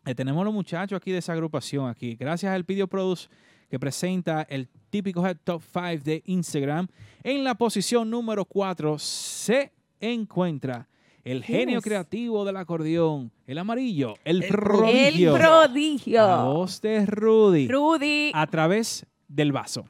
Eh, 0.05 0.13
tenemos 0.13 0.43
los 0.45 0.53
muchachos 0.53 0.97
aquí 0.97 1.11
de 1.11 1.17
esa 1.19 1.34
agrupación 1.34 1.89
aquí. 1.89 2.15
Gracias 2.15 2.53
al 2.53 2.63
Video 2.63 2.88
Produce 2.88 3.29
que 3.69 3.79
presenta 3.79 4.43
el 4.43 4.67
típico 4.93 5.25
Head 5.25 5.37
Top 5.43 5.59
5 5.73 6.03
de 6.03 6.21
Instagram. 6.27 6.87
En 7.23 7.43
la 7.43 7.55
posición 7.55 8.11
número 8.11 8.45
4 8.45 8.99
se 8.99 9.71
encuentra 9.99 10.87
el 11.23 11.43
¿Quién 11.43 11.61
genio 11.61 11.79
es? 11.79 11.83
creativo 11.83 12.45
del 12.45 12.57
acordeón, 12.57 13.31
el 13.47 13.57
amarillo, 13.57 14.13
el, 14.23 14.43
El 14.43 14.49
prodigio. 14.49 15.33
prodigio. 15.33 16.27
La 16.27 16.43
voz 16.43 16.79
de 16.79 17.07
Rudy. 17.07 17.67
Rudy. 17.67 18.31
A 18.35 18.45
través 18.45 19.07
del 19.27 19.51
vaso. 19.51 19.85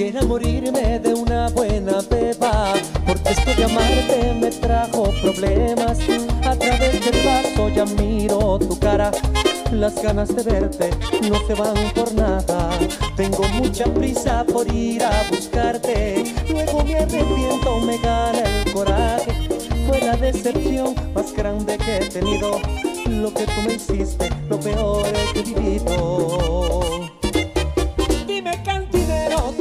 Quisiera 0.00 0.24
morirme 0.24 0.98
de 0.98 1.12
una 1.12 1.50
buena 1.50 2.00
beba, 2.08 2.72
porque 3.06 3.32
esto 3.32 3.54
de 3.54 3.64
amarte 3.64 4.32
me 4.40 4.50
trajo 4.50 5.12
problemas. 5.20 5.98
A 6.42 6.56
través 6.56 7.04
del 7.04 7.22
vaso 7.22 7.68
ya 7.68 7.84
miro 7.84 8.58
tu 8.60 8.78
cara, 8.78 9.10
las 9.70 10.02
ganas 10.02 10.34
de 10.34 10.42
verte 10.42 10.88
no 11.28 11.46
se 11.46 11.52
van 11.52 11.74
por 11.94 12.14
nada. 12.14 12.70
Tengo 13.14 13.46
mucha 13.48 13.84
prisa 13.92 14.42
por 14.50 14.74
ir 14.74 15.02
a 15.02 15.22
buscarte, 15.28 16.24
luego 16.48 16.82
me 16.82 16.96
arrepiento, 16.96 17.80
me 17.80 17.98
gana 17.98 18.38
el 18.38 18.72
coraje. 18.72 19.32
Fue 19.86 20.00
la 20.00 20.16
decepción 20.16 20.94
más 21.12 21.30
grande 21.34 21.76
que 21.76 21.98
he 21.98 22.08
tenido. 22.08 22.58
Lo 23.06 23.34
que 23.34 23.44
tú 23.44 23.60
me 23.66 23.74
hiciste, 23.74 24.30
lo 24.48 24.58
peor 24.58 25.04
que 25.34 25.40
he 25.40 25.42
vivido. 25.42 26.79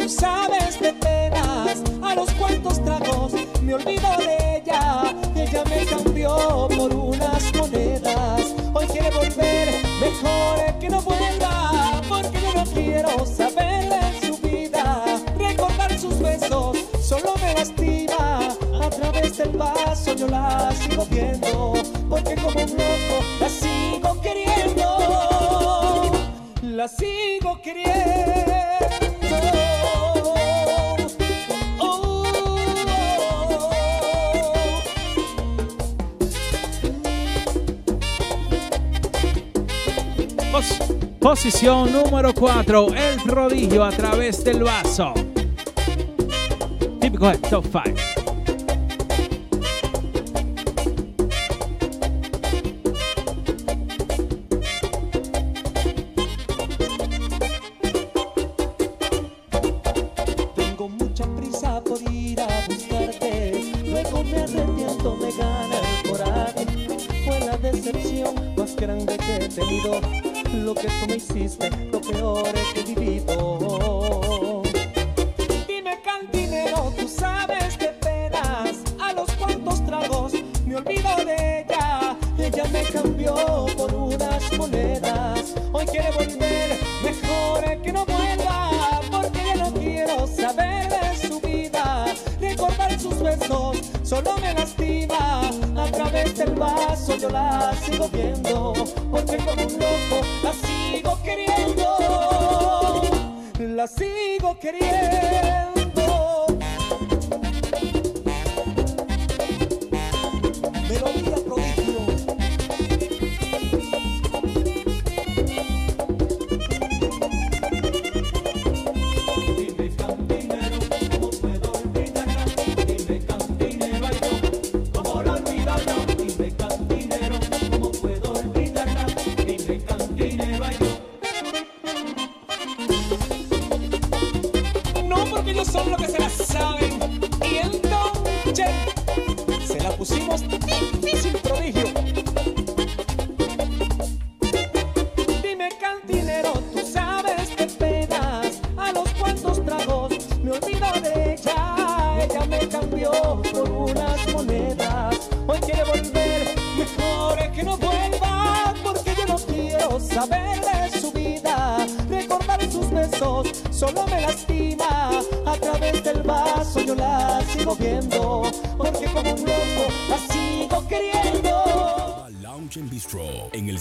Sabes 0.10 0.82
de 0.82 0.91
penas 0.93 1.84
A 2.01 2.16
los 2.16 2.32
cuantos 2.32 2.84
tragos 2.84 3.34
me 3.62 3.76
olvido 3.76 4.10
de 4.18 4.57
ella. 4.57 5.03
Ella 5.36 5.64
me 5.66 5.86
cambió 5.86 6.68
por 6.76 6.91
unas 6.91 7.53
monedas. 7.53 8.55
Hoy 8.74 8.88
quiere 8.88 9.12
volver, 9.12 9.70
mejor 10.01 10.80
que 10.80 10.89
no 10.89 10.99
vuelva 11.03 12.01
Porque 12.10 12.41
yo 12.41 12.53
no 12.55 12.64
quiero 12.72 13.24
saber 13.24 13.89
de 13.89 14.28
su 14.28 14.38
vida. 14.39 15.03
Recordar 15.38 15.99
sus 15.99 16.20
besos 16.20 16.78
solo 17.03 17.36
me 17.39 17.53
lastima. 17.53 18.49
A 18.84 18.89
través 18.89 19.38
del 19.38 19.55
vaso 19.57 20.16
yo 20.16 20.28
la 20.28 20.72
sigo 20.72 21.05
viendo 21.05 21.74
Porque 22.10 22.34
como 22.34 22.60
un 22.60 22.72
loco 22.72 23.24
la 23.39 23.49
sigo 23.49 24.20
queriendo. 24.22 24.97
La 26.64 26.88
sigo 26.88 27.62
queriendo. 27.62 28.89
Posición 41.30 41.93
número 41.93 42.34
4, 42.34 42.88
el 42.88 43.21
prodigio 43.21 43.84
a 43.84 43.91
través 43.91 44.43
del 44.43 44.63
vaso. 44.63 45.13
Típico 46.99 47.30
de 47.30 47.38
top 47.38 47.65
5. 47.65 48.09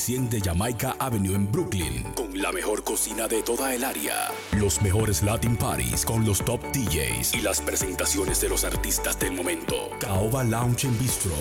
100 0.09 0.31
de 0.31 0.41
Jamaica 0.41 0.97
Avenue 0.99 1.35
en 1.35 1.53
Brooklyn 1.53 2.03
con 2.15 2.41
la 2.41 2.51
mejor 2.51 2.83
cocina 2.83 3.29
de 3.29 3.43
toda 3.43 3.75
el 3.75 3.85
área, 3.85 4.31
los 4.69 4.83
mejores 4.83 5.23
Latin 5.23 5.57
parties 5.57 6.05
con 6.05 6.27
los 6.27 6.45
top 6.45 6.61
DJs 6.75 7.33
y 7.33 7.41
las 7.41 7.59
presentaciones 7.59 8.43
de 8.43 8.51
los 8.51 8.65
artistas 8.65 9.19
del 9.19 9.33
momento. 9.33 9.89
Caoba 9.99 10.45
Lounge 10.45 10.87
and 10.87 11.01
Bistro 11.01 11.33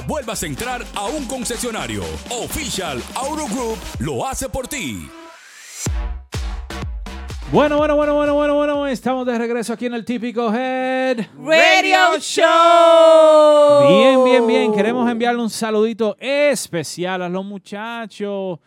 vuelvas 0.00 0.42
a 0.42 0.46
entrar 0.46 0.84
a 0.94 1.06
un 1.06 1.26
concesionario. 1.26 2.02
Official 2.30 3.02
Auto 3.14 3.46
Group 3.46 3.78
lo 3.98 4.26
hace 4.26 4.48
por 4.48 4.68
ti. 4.68 5.08
Bueno, 7.50 7.78
bueno, 7.78 7.96
bueno, 7.96 8.14
bueno, 8.14 8.34
bueno, 8.34 8.54
bueno. 8.56 8.86
Estamos 8.86 9.26
de 9.26 9.38
regreso 9.38 9.72
aquí 9.72 9.86
en 9.86 9.94
el 9.94 10.04
típico 10.04 10.54
Head. 10.54 11.28
Radio 11.38 12.18
Show. 12.20 13.88
Bien, 13.88 14.24
bien, 14.24 14.46
bien. 14.46 14.72
Queremos 14.74 15.10
enviarle 15.10 15.40
un 15.40 15.48
saludito 15.48 16.14
especial 16.20 17.22
a 17.22 17.28
los 17.30 17.46
muchachos. 17.46 18.58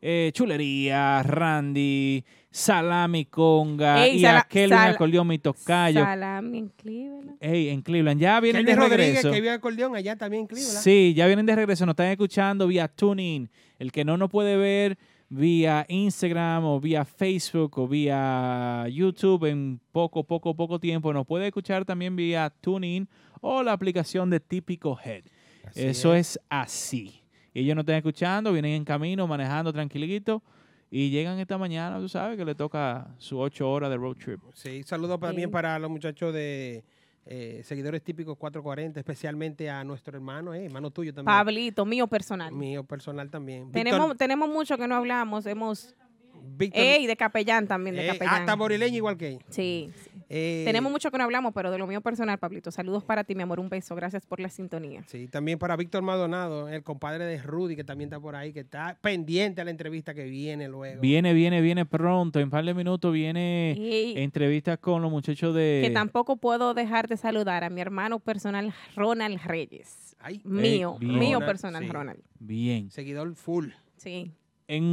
Eh, 0.00 0.30
chulería, 0.32 1.22
Randy, 1.22 2.24
Salami 2.50 3.26
Conga 3.26 4.04
Ey, 4.04 4.16
y 4.16 4.20
sala- 4.22 4.40
aquel 4.40 4.70
sal- 4.70 4.94
acordeón 4.94 5.26
mi 5.28 5.38
tocayo. 5.38 6.00
Salami 6.00 6.58
en 6.58 6.68
Cleveland. 6.68 7.36
Ey, 7.40 7.68
en 7.68 7.80
Cleveland. 7.82 8.20
Ya 8.20 8.40
vienen 8.40 8.66
de 8.66 8.74
Rodríguez, 8.74 8.98
regreso. 9.06 9.30
que 9.30 9.40
vive 9.40 9.50
acordeón 9.52 9.94
allá 9.94 10.16
también 10.16 10.42
en 10.42 10.46
Cleveland. 10.48 10.78
Sí, 10.78 11.14
ya 11.14 11.26
vienen 11.26 11.46
de 11.46 11.54
regreso. 11.54 11.86
Nos 11.86 11.92
están 11.92 12.06
escuchando 12.08 12.66
vía 12.66 12.88
Tuning. 12.88 13.48
El 13.78 13.92
que 13.92 14.04
no 14.04 14.16
nos 14.16 14.28
puede 14.30 14.56
ver 14.56 14.98
vía 15.28 15.86
Instagram 15.88 16.64
o 16.64 16.80
vía 16.80 17.04
Facebook 17.04 17.78
o 17.78 17.86
vía 17.86 18.86
YouTube 18.90 19.44
en 19.48 19.80
poco, 19.92 20.24
poco, 20.24 20.56
poco 20.56 20.80
tiempo, 20.80 21.12
nos 21.12 21.24
puede 21.26 21.46
escuchar 21.46 21.84
también 21.84 22.16
vía 22.16 22.52
Tuning 22.60 23.06
o 23.40 23.62
la 23.62 23.72
aplicación 23.72 24.28
de 24.28 24.40
Típico 24.40 24.98
Head. 25.04 25.22
Así 25.66 25.82
Eso 25.82 26.14
es. 26.16 26.38
así. 26.48 27.22
Ellos 27.54 27.76
nos 27.76 27.82
están 27.84 27.96
escuchando, 27.96 28.52
vienen 28.52 28.72
en 28.72 28.84
camino, 28.84 29.26
manejando 29.28 29.72
tranquilito 29.72 30.42
y 30.90 31.10
llegan 31.10 31.38
esta 31.38 31.56
mañana, 31.56 31.98
tú 31.98 32.08
sabes, 32.08 32.36
que 32.36 32.44
le 32.44 32.54
toca 32.54 33.14
sus 33.18 33.38
ocho 33.38 33.70
horas 33.70 33.90
de 33.90 33.96
road 33.96 34.16
trip. 34.16 34.40
Sí, 34.54 34.82
saludos 34.82 35.20
también 35.20 35.48
Sí. 35.48 35.52
para 35.52 35.78
los 35.78 35.90
muchachos 35.90 36.34
de 36.34 36.84
eh, 37.26 37.60
seguidores 37.64 38.02
típicos 38.02 38.36
440, 38.36 38.98
especialmente 38.98 39.70
a 39.70 39.84
nuestro 39.84 40.16
hermano, 40.16 40.52
eh, 40.54 40.64
hermano 40.64 40.90
tuyo 40.90 41.12
también. 41.14 41.26
Pablito, 41.36 41.84
mío 41.84 42.06
personal. 42.08 42.52
Mío 42.52 42.82
personal 42.82 43.30
también. 43.30 43.70
Tenemos, 43.70 44.00
Víctor- 44.00 44.16
tenemos 44.16 44.48
mucho 44.48 44.76
que 44.78 44.88
no 44.88 44.96
hablamos. 44.96 45.46
Hemos. 45.46 45.94
Víctor, 46.42 46.82
Ey, 46.82 47.06
de 47.06 47.16
capellán 47.16 47.66
también, 47.66 47.96
de 47.96 48.04
eh, 48.04 48.08
capellán. 48.12 48.34
hasta 48.40 48.56
morileño 48.56 48.96
igual 48.96 49.16
que 49.16 49.28
ella. 49.28 49.40
Sí. 49.50 49.90
sí. 49.94 50.10
Eh, 50.32 50.62
Tenemos 50.64 50.92
mucho 50.92 51.10
que 51.10 51.18
no 51.18 51.24
hablamos, 51.24 51.52
pero 51.52 51.72
de 51.72 51.78
lo 51.78 51.88
mío 51.88 52.00
personal, 52.02 52.38
Pablito. 52.38 52.70
Saludos 52.70 53.02
para 53.02 53.24
ti, 53.24 53.34
mi 53.34 53.42
amor. 53.42 53.58
Un 53.58 53.68
beso. 53.68 53.96
Gracias 53.96 54.24
por 54.26 54.38
la 54.38 54.48
sintonía. 54.48 55.02
Sí, 55.08 55.26
también 55.26 55.58
para 55.58 55.74
Víctor 55.76 56.02
Maldonado, 56.02 56.68
el 56.68 56.84
compadre 56.84 57.24
de 57.24 57.42
Rudy, 57.42 57.74
que 57.74 57.82
también 57.82 58.06
está 58.08 58.20
por 58.20 58.36
ahí, 58.36 58.52
que 58.52 58.60
está 58.60 58.96
pendiente 59.00 59.60
a 59.60 59.64
la 59.64 59.72
entrevista 59.72 60.14
que 60.14 60.22
viene 60.26 60.68
luego. 60.68 61.00
Viene, 61.00 61.32
viene, 61.34 61.60
viene 61.60 61.84
pronto. 61.84 62.38
En 62.38 62.44
un 62.44 62.50
par 62.50 62.64
de 62.64 62.74
minutos 62.74 63.12
viene 63.12 63.74
Y 63.76 64.14
entrevistas 64.20 64.78
con 64.78 65.02
los 65.02 65.10
muchachos 65.10 65.52
de... 65.52 65.80
que 65.84 65.90
tampoco 65.90 66.36
puedo 66.36 66.74
dejar 66.74 67.08
de 67.08 67.16
saludar 67.16 67.64
a 67.64 67.70
mi 67.70 67.80
hermano 67.80 68.20
personal, 68.20 68.72
Ronald 68.94 69.40
Reyes. 69.44 70.14
Ay, 70.20 70.40
Mío, 70.44 70.96
bien. 71.00 71.18
mío 71.18 71.38
Ronald, 71.38 71.46
personal, 71.46 71.82
sí. 71.82 71.88
Ronald. 71.90 72.20
Bien. 72.38 72.88
seguidor 72.92 73.34
full. 73.34 73.70
Sí. 73.96 74.30
En 74.72 74.84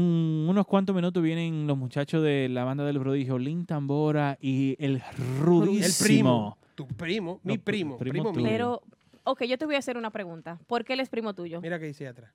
unos 0.49 0.65
cuantos 0.65 0.95
minutos 0.95 1.21
vienen 1.21 1.67
los 1.67 1.77
muchachos 1.77 2.23
de 2.23 2.49
la 2.49 2.63
banda 2.63 2.83
del 2.83 2.99
prodigio, 2.99 3.37
Lin 3.37 3.67
Tambora 3.67 4.35
y 4.41 4.75
el 4.83 5.03
Rudísimo. 5.39 5.85
El 5.85 5.93
primo. 6.07 6.57
Tu 6.73 6.87
primo, 6.87 7.39
mi 7.43 7.57
No, 7.57 7.61
primo, 7.63 7.97
primo 7.99 8.23
primo, 8.23 8.33
mío. 8.33 8.43
Pero, 8.49 8.81
ok, 9.23 9.43
yo 9.43 9.55
te 9.59 9.67
voy 9.67 9.75
a 9.75 9.77
hacer 9.77 9.95
una 9.95 10.09
pregunta. 10.09 10.57
¿Por 10.65 10.83
qué 10.83 10.93
él 10.93 10.99
es 10.99 11.09
primo 11.09 11.35
tuyo? 11.35 11.61
Mira 11.61 11.77
que 11.77 11.85
dice 11.85 12.07
atrás. 12.07 12.31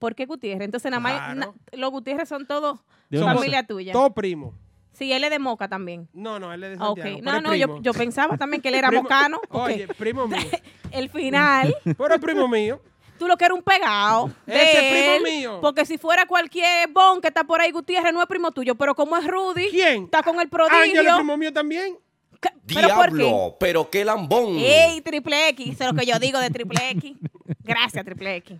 ¿Por 0.00 0.16
qué 0.16 0.26
Gutiérrez? 0.26 0.64
Entonces, 0.64 0.90
nada 0.90 1.00
más, 1.00 1.12
Claro. 1.12 1.34
na- 1.38 1.78
los 1.78 1.90
Gutiérrez 1.92 2.28
son 2.28 2.44
todos 2.44 2.80
¿De 3.08 3.18
dónde 3.18 3.34
familia 3.36 3.64
tuya. 3.64 3.92
Todo 3.92 4.12
primo. 4.12 4.52
Sí, 4.92 5.12
él 5.12 5.22
es 5.22 5.30
de 5.30 5.38
Moca 5.38 5.68
también. 5.68 6.08
No, 6.12 6.40
no, 6.40 6.52
él 6.52 6.64
es 6.64 6.70
de 6.70 6.76
Ah, 6.84 6.90
Ok. 6.90 6.98
Santiago. 6.98 7.18
No, 7.22 7.30
pero 7.30 7.40
no, 7.40 7.52
es 7.52 7.60
yo, 7.60 7.66
primo. 7.68 7.82
yo 7.82 7.92
pensaba 7.94 8.36
también 8.36 8.60
que 8.62 8.68
él 8.70 8.74
era 8.74 8.88
Primo- 8.90 9.02
mocano. 9.04 9.40
porque 9.48 9.74
Oye, 9.74 9.88
primo 9.96 10.26
mío. 10.26 10.38
el 10.90 11.08
final, 11.08 11.72
Pero 11.84 12.14
es 12.14 12.20
primo 12.20 12.48
mío. 12.48 12.80
tú 13.18 13.26
lo 13.26 13.36
que 13.36 13.44
eres 13.44 13.56
un 13.56 13.62
pegado. 13.62 14.30
de 14.46 14.54
Ese 14.62 14.88
es 14.88 15.18
primo 15.18 15.24
mío. 15.24 15.58
Porque 15.60 15.84
si 15.84 15.98
fuera 15.98 16.26
cualquier 16.26 16.88
bon 16.90 17.20
que 17.20 17.28
está 17.28 17.44
por 17.44 17.60
ahí, 17.60 17.70
Gutiérrez 17.70 18.12
no 18.12 18.22
es 18.22 18.28
primo 18.28 18.50
tuyo. 18.52 18.74
Pero 18.74 18.94
como 18.94 19.16
es 19.16 19.26
Rudy, 19.26 19.68
¿Quién? 19.70 20.04
está 20.04 20.22
con 20.22 20.36
el 20.36 20.42
Ángel 20.42 20.50
prodigio. 20.50 21.02
es 21.02 21.14
primo 21.16 21.36
mío 21.36 21.52
también. 21.52 21.98
¿Qué? 22.40 22.50
¿Pero 22.66 22.88
por 22.94 23.10
qué? 23.10 23.16
Diablo, 23.16 23.56
pero 23.58 23.90
qué 23.90 24.04
lambón. 24.04 24.58
¡Ey, 24.58 25.00
Triple 25.00 25.48
X! 25.50 25.74
Eso 25.74 25.84
es 25.84 25.92
lo 25.92 25.98
que 25.98 26.06
yo 26.06 26.18
digo 26.20 26.38
de 26.38 26.50
Triple 26.50 26.90
X. 26.90 27.16
Gracias, 27.64 28.04
Triple 28.04 28.36
X. 28.36 28.58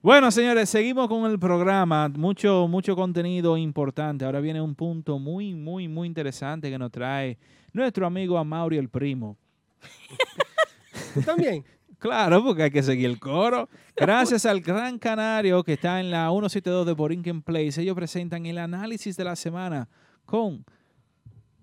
Bueno, 0.00 0.30
señores, 0.30 0.70
seguimos 0.70 1.08
con 1.08 1.28
el 1.28 1.36
programa. 1.36 2.08
Mucho, 2.08 2.68
mucho 2.68 2.94
contenido 2.94 3.56
importante. 3.56 4.24
Ahora 4.24 4.38
viene 4.38 4.60
un 4.60 4.76
punto 4.76 5.18
muy, 5.18 5.54
muy, 5.54 5.88
muy 5.88 6.06
interesante 6.06 6.70
que 6.70 6.78
nos 6.78 6.92
trae 6.92 7.36
nuestro 7.72 8.06
amigo 8.06 8.38
Amaury 8.38 8.76
el 8.76 8.88
Primo. 8.88 9.36
¿Tú 11.14 11.22
también? 11.22 11.64
Claro, 11.98 12.44
porque 12.44 12.64
hay 12.64 12.70
que 12.70 12.82
seguir 12.82 13.06
el 13.06 13.18
coro. 13.18 13.68
Gracias 13.96 14.44
al 14.44 14.60
Gran 14.60 14.98
Canario 14.98 15.64
que 15.64 15.74
está 15.74 16.00
en 16.00 16.10
la 16.10 16.28
172 16.28 16.86
de 16.86 16.92
Borinquen 16.92 17.42
Place, 17.42 17.80
ellos 17.80 17.96
presentan 17.96 18.46
el 18.46 18.58
análisis 18.58 19.16
de 19.16 19.24
la 19.24 19.34
semana 19.34 19.88
con 20.24 20.64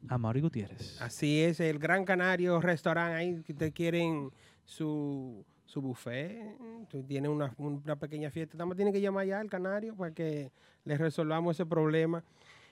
Amaury 0.07 0.41
Gutiérrez. 0.41 1.01
Así 1.01 1.41
es, 1.41 1.59
el 1.59 1.79
Gran 1.79 2.05
Canario 2.05 2.59
Restaurant 2.59 3.13
ahí, 3.13 3.41
te 3.41 3.71
quieren 3.71 4.31
su, 4.63 5.45
su 5.65 5.81
buffet, 5.81 6.57
tú 6.89 7.03
tienes 7.03 7.29
una, 7.29 7.53
una 7.57 7.95
pequeña 7.95 8.31
fiesta, 8.31 8.65
más 8.65 8.75
tienen 8.75 8.93
que 8.93 9.01
llamar 9.01 9.27
ya 9.27 9.39
al 9.39 9.49
Canario 9.49 9.95
para 9.95 10.13
que 10.13 10.51
les 10.83 10.99
resolvamos 10.99 11.55
ese 11.55 11.65
problema. 11.65 12.23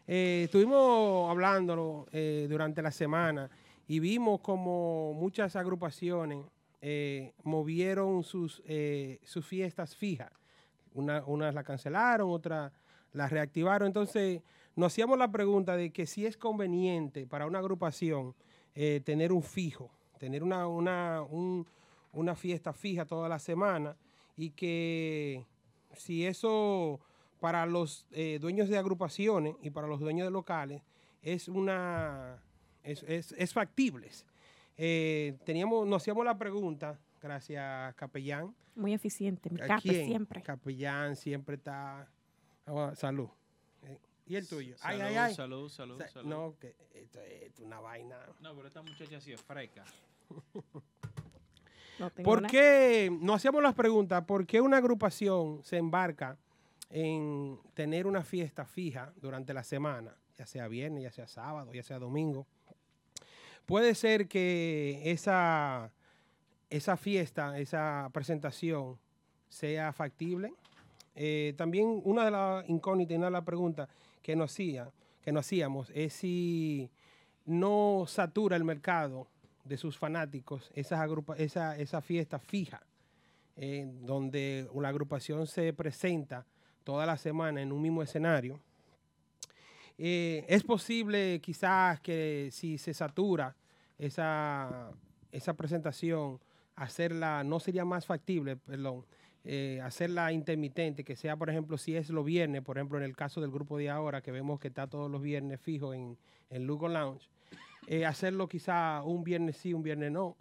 Eh, 0.07 0.43
estuvimos 0.45 1.29
hablando 1.29 2.07
eh, 2.11 2.47
durante 2.49 2.81
la 2.81 2.91
semana 2.91 3.49
y 3.87 3.99
vimos 3.99 4.39
como 4.41 5.13
muchas 5.13 5.55
agrupaciones 5.55 6.43
eh, 6.81 7.33
movieron 7.43 8.23
sus, 8.23 8.61
eh, 8.65 9.19
sus 9.23 9.45
fiestas 9.45 9.95
fijas. 9.95 10.31
Una- 10.93 11.23
unas 11.25 11.53
la 11.53 11.63
cancelaron, 11.63 12.29
otras 12.31 12.71
las 13.13 13.31
reactivaron. 13.31 13.87
Entonces, 13.87 14.41
nos 14.75 14.91
hacíamos 14.93 15.17
la 15.17 15.31
pregunta 15.31 15.75
de 15.77 15.91
que 15.91 16.05
si 16.05 16.25
es 16.25 16.37
conveniente 16.37 17.27
para 17.27 17.45
una 17.45 17.59
agrupación 17.59 18.35
eh, 18.75 19.01
tener 19.03 19.31
un 19.31 19.43
fijo, 19.43 19.91
tener 20.17 20.43
una, 20.43 20.67
una, 20.67 21.21
un- 21.23 21.65
una 22.13 22.35
fiesta 22.35 22.73
fija 22.73 23.05
toda 23.05 23.29
la 23.29 23.39
semana 23.39 23.95
y 24.37 24.49
que 24.51 25.45
si 25.93 26.25
eso 26.25 26.99
para 27.39 27.65
los 27.65 28.05
dueños 28.39 28.69
de 28.69 28.77
agrupaciones 28.77 29.55
y 29.61 29.69
para 29.71 29.87
los 29.87 29.99
dueños 29.99 30.25
de 30.27 30.31
locales 30.31 30.81
es 31.21 31.47
una 31.47 32.41
es, 32.83 33.03
es, 33.03 33.33
es 33.37 33.53
factible. 33.53 34.09
Eh, 34.77 35.37
teníamos, 35.45 35.87
nos 35.87 36.01
hacíamos 36.01 36.25
la 36.25 36.37
pregunta, 36.37 36.97
gracias 37.21 37.93
Capellán, 37.95 38.55
Muy 38.75 38.93
eficiente. 38.93 39.49
Mi 39.49 39.61
¿A 39.61 39.67
cape 39.67 40.05
siempre. 40.05 40.41
Capellán 40.41 41.15
siempre 41.15 41.55
está. 41.55 42.07
Ah, 42.65 42.93
salud. 42.95 43.29
Eh, 43.83 43.99
¿Y 44.27 44.35
el 44.35 44.47
tuyo? 44.47 44.75
ay, 44.81 45.01
ay, 45.01 45.15
ay. 45.15 45.35
salud, 45.35 45.69
salud, 45.69 46.01
Sa- 46.11 46.23
No, 46.23 46.55
que 46.59 46.75
esto 46.93 47.19
es 47.21 47.59
una 47.59 47.79
vaina. 47.79 48.17
No, 48.39 48.55
pero 48.55 48.67
esta 48.67 48.81
muchacha 48.81 49.19
sí 49.19 49.33
es 49.33 49.41
fresca. 49.41 49.83
No 51.99 52.09
tengo 52.09 52.27
¿Por 52.29 52.47
qué? 52.47 53.15
Nos 53.21 53.35
hacíamos 53.37 53.61
las 53.61 53.75
preguntas. 53.75 54.23
¿Por 54.25 54.47
qué 54.47 54.61
una 54.61 54.77
agrupación 54.77 55.61
se 55.63 55.77
embarca 55.77 56.37
en 56.89 57.59
tener 57.73 58.07
una 58.07 58.23
fiesta 58.23 58.65
fija 58.65 59.13
durante 59.21 59.53
la 59.53 59.63
semana? 59.63 60.15
Ya 60.37 60.45
sea 60.47 60.67
viernes, 60.67 61.03
ya 61.03 61.11
sea 61.11 61.27
sábado, 61.27 61.71
ya 61.73 61.83
sea 61.83 61.99
domingo. 61.99 62.47
Puede 63.65 63.95
ser 63.95 64.27
que 64.27 65.01
esa, 65.05 65.91
esa 66.69 66.97
fiesta, 66.97 67.57
esa 67.59 68.09
presentación 68.13 68.97
sea 69.49 69.93
factible. 69.93 70.53
Eh, 71.15 71.53
también 71.57 72.01
una 72.05 72.25
de 72.25 72.31
las 72.31 72.69
incógnitas 72.69 73.13
y 73.13 73.17
una 73.17 73.27
de 73.27 73.31
las 73.31 73.43
preguntas 73.43 73.89
que 74.21 74.35
nos, 74.35 74.51
hacía, 74.51 74.89
que 75.23 75.31
nos 75.31 75.45
hacíamos 75.45 75.91
es 75.93 76.13
si 76.13 76.89
no 77.45 78.05
satura 78.07 78.55
el 78.55 78.63
mercado 78.63 79.27
de 79.65 79.77
sus 79.77 79.97
fanáticos 79.97 80.71
esas 80.73 81.07
esa, 81.37 82.01
fiesta 82.01 82.39
fija, 82.39 82.81
eh, 83.57 83.87
donde 84.01 84.67
una 84.71 84.89
agrupación 84.89 85.47
se 85.47 85.73
presenta 85.73 86.45
toda 86.83 87.05
la 87.05 87.17
semana 87.17 87.61
en 87.61 87.71
un 87.71 87.81
mismo 87.81 88.01
escenario. 88.01 88.59
Eh, 90.03 90.45
es 90.47 90.63
posible 90.63 91.39
quizás 91.41 91.99
que 91.99 92.49
si 92.51 92.79
se 92.79 92.91
satura 92.91 93.55
esa, 93.99 94.89
esa 95.31 95.53
presentación, 95.53 96.39
hacerla, 96.75 97.43
no 97.43 97.59
sería 97.59 97.85
más 97.85 98.07
factible, 98.07 98.57
perdón, 98.57 99.05
eh, 99.43 99.79
hacerla 99.83 100.31
intermitente, 100.31 101.03
que 101.03 101.15
sea, 101.15 101.37
por 101.37 101.51
ejemplo, 101.51 101.77
si 101.77 101.95
es 101.95 102.09
los 102.09 102.25
viernes, 102.25 102.63
por 102.63 102.79
ejemplo, 102.79 102.97
en 102.97 103.03
el 103.03 103.15
caso 103.15 103.41
del 103.41 103.51
grupo 103.51 103.77
de 103.77 103.91
ahora, 103.91 104.23
que 104.23 104.31
vemos 104.31 104.59
que 104.59 104.69
está 104.69 104.87
todos 104.87 105.11
los 105.11 105.21
viernes 105.21 105.61
fijo 105.61 105.93
en, 105.93 106.17
en 106.49 106.65
Lugo 106.65 106.87
Lounge, 106.87 107.29
eh, 107.85 108.03
hacerlo 108.03 108.47
quizá 108.47 109.03
un 109.03 109.23
viernes 109.23 109.57
sí, 109.57 109.71
un 109.71 109.83
viernes 109.83 110.11
no, 110.11 110.35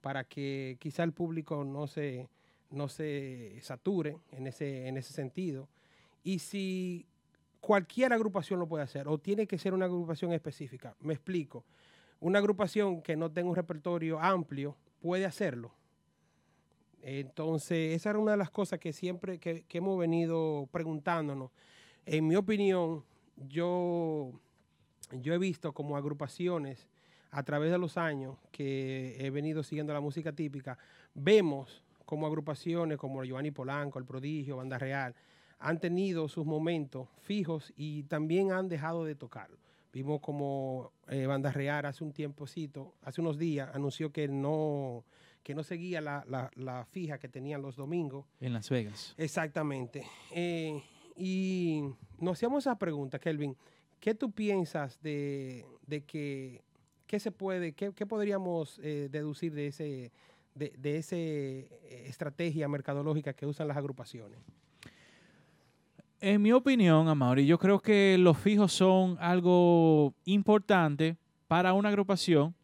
para 0.00 0.24
que 0.24 0.78
quizá 0.80 1.04
el 1.04 1.12
público 1.12 1.62
no 1.62 1.86
se, 1.86 2.28
no 2.70 2.88
se 2.88 3.56
sature 3.62 4.16
en 4.32 4.48
ese, 4.48 4.88
en 4.88 4.96
ese 4.96 5.12
sentido. 5.12 5.68
Y 6.24 6.40
si 6.40 7.06
cualquier 7.60 8.12
agrupación 8.12 8.60
lo 8.60 8.68
puede 8.68 8.84
hacer 8.84 9.08
o 9.08 9.18
tiene 9.18 9.46
que 9.46 9.58
ser 9.58 9.74
una 9.74 9.86
agrupación 9.86 10.32
específica. 10.32 10.94
Me 11.00 11.14
explico. 11.14 11.64
Una 12.20 12.38
agrupación 12.38 13.02
que 13.02 13.16
no 13.16 13.30
tenga 13.30 13.50
un 13.50 13.56
repertorio 13.56 14.18
amplio 14.20 14.76
puede 15.00 15.26
hacerlo. 15.26 15.72
Entonces, 17.02 17.94
esa 17.94 18.10
era 18.10 18.18
una 18.18 18.32
de 18.32 18.36
las 18.36 18.50
cosas 18.50 18.80
que 18.80 18.92
siempre 18.92 19.38
que, 19.38 19.64
hemos 19.70 19.98
venido 19.98 20.68
preguntándonos. 20.72 21.50
En 22.04 22.26
mi 22.26 22.34
opinión, 22.34 23.04
yo, 23.36 24.32
yo 25.12 25.34
he 25.34 25.38
visto 25.38 25.72
como 25.72 25.96
agrupaciones 25.96 26.88
a 27.30 27.42
través 27.42 27.70
de 27.70 27.78
los 27.78 27.96
años 27.96 28.36
que 28.50 29.16
he 29.20 29.30
venido 29.30 29.62
siguiendo 29.62 29.92
la 29.92 30.00
música 30.00 30.32
típica, 30.32 30.78
vemos 31.14 31.84
como 32.04 32.26
agrupaciones 32.26 32.98
como 32.98 33.22
Giovanni 33.24 33.50
Polanco, 33.50 33.98
El 33.98 34.04
Prodigio, 34.04 34.56
Banda 34.56 34.78
Real, 34.78 35.14
han 35.58 35.80
tenido 35.80 36.28
sus 36.28 36.44
momentos 36.46 37.08
fijos 37.22 37.72
y 37.76 38.02
también 38.04 38.52
han 38.52 38.68
dejado 38.68 39.04
de 39.04 39.14
tocarlo. 39.14 39.58
Vimos 39.92 40.20
como 40.20 40.92
eh, 41.08 41.26
Banda 41.26 41.50
Real 41.50 41.86
hace 41.86 42.04
un 42.04 42.12
tiempocito, 42.12 42.94
hace 43.02 43.20
unos 43.22 43.38
días, 43.38 43.70
anunció 43.74 44.12
que 44.12 44.28
no, 44.28 45.04
que 45.42 45.54
no 45.54 45.62
seguía 45.62 46.00
la, 46.02 46.24
la- 46.28 46.50
la 46.54 46.84
fija 46.84 47.18
que 47.18 47.28
tenían 47.28 47.62
los 47.62 47.76
domingos. 47.76 48.26
En 48.40 48.52
Las 48.52 48.68
Vegas. 48.68 49.14
Exactamente. 49.16 50.04
Eh, 50.32 50.82
y 51.16 51.82
nos 52.18 52.34
hacíamos 52.34 52.64
esa 52.64 52.76
pregunta, 52.78 53.18
Kelvin. 53.18 53.56
¿Qué 53.98 54.14
tú 54.14 54.30
piensas 54.32 55.00
de, 55.00 55.64
de 55.86 56.04
que 56.04 56.62
qué 57.06 57.18
se 57.18 57.32
puede, 57.32 57.72
qué, 57.72 57.92
qué 57.94 58.04
podríamos 58.04 58.78
eh, 58.82 59.08
deducir 59.10 59.54
de 59.54 59.68
ese 59.68 60.12
de, 60.54 60.72
de 60.78 60.98
ese 60.98 61.16
eh, 61.84 62.04
estrategia 62.06 62.68
mercadológica 62.68 63.32
que 63.32 63.46
usan 63.46 63.68
las 63.68 63.78
agrupaciones? 63.78 64.38
En 66.20 66.40
mi 66.40 66.50
opinión, 66.52 67.08
Amaury, 67.08 67.44
yo 67.44 67.58
creo 67.58 67.80
que 67.80 68.16
los 68.18 68.38
fijos 68.38 68.72
son 68.72 69.18
algo 69.20 70.14
importante 70.24 71.18
para 71.46 71.74
una 71.74 71.90
agrupación 71.90 72.54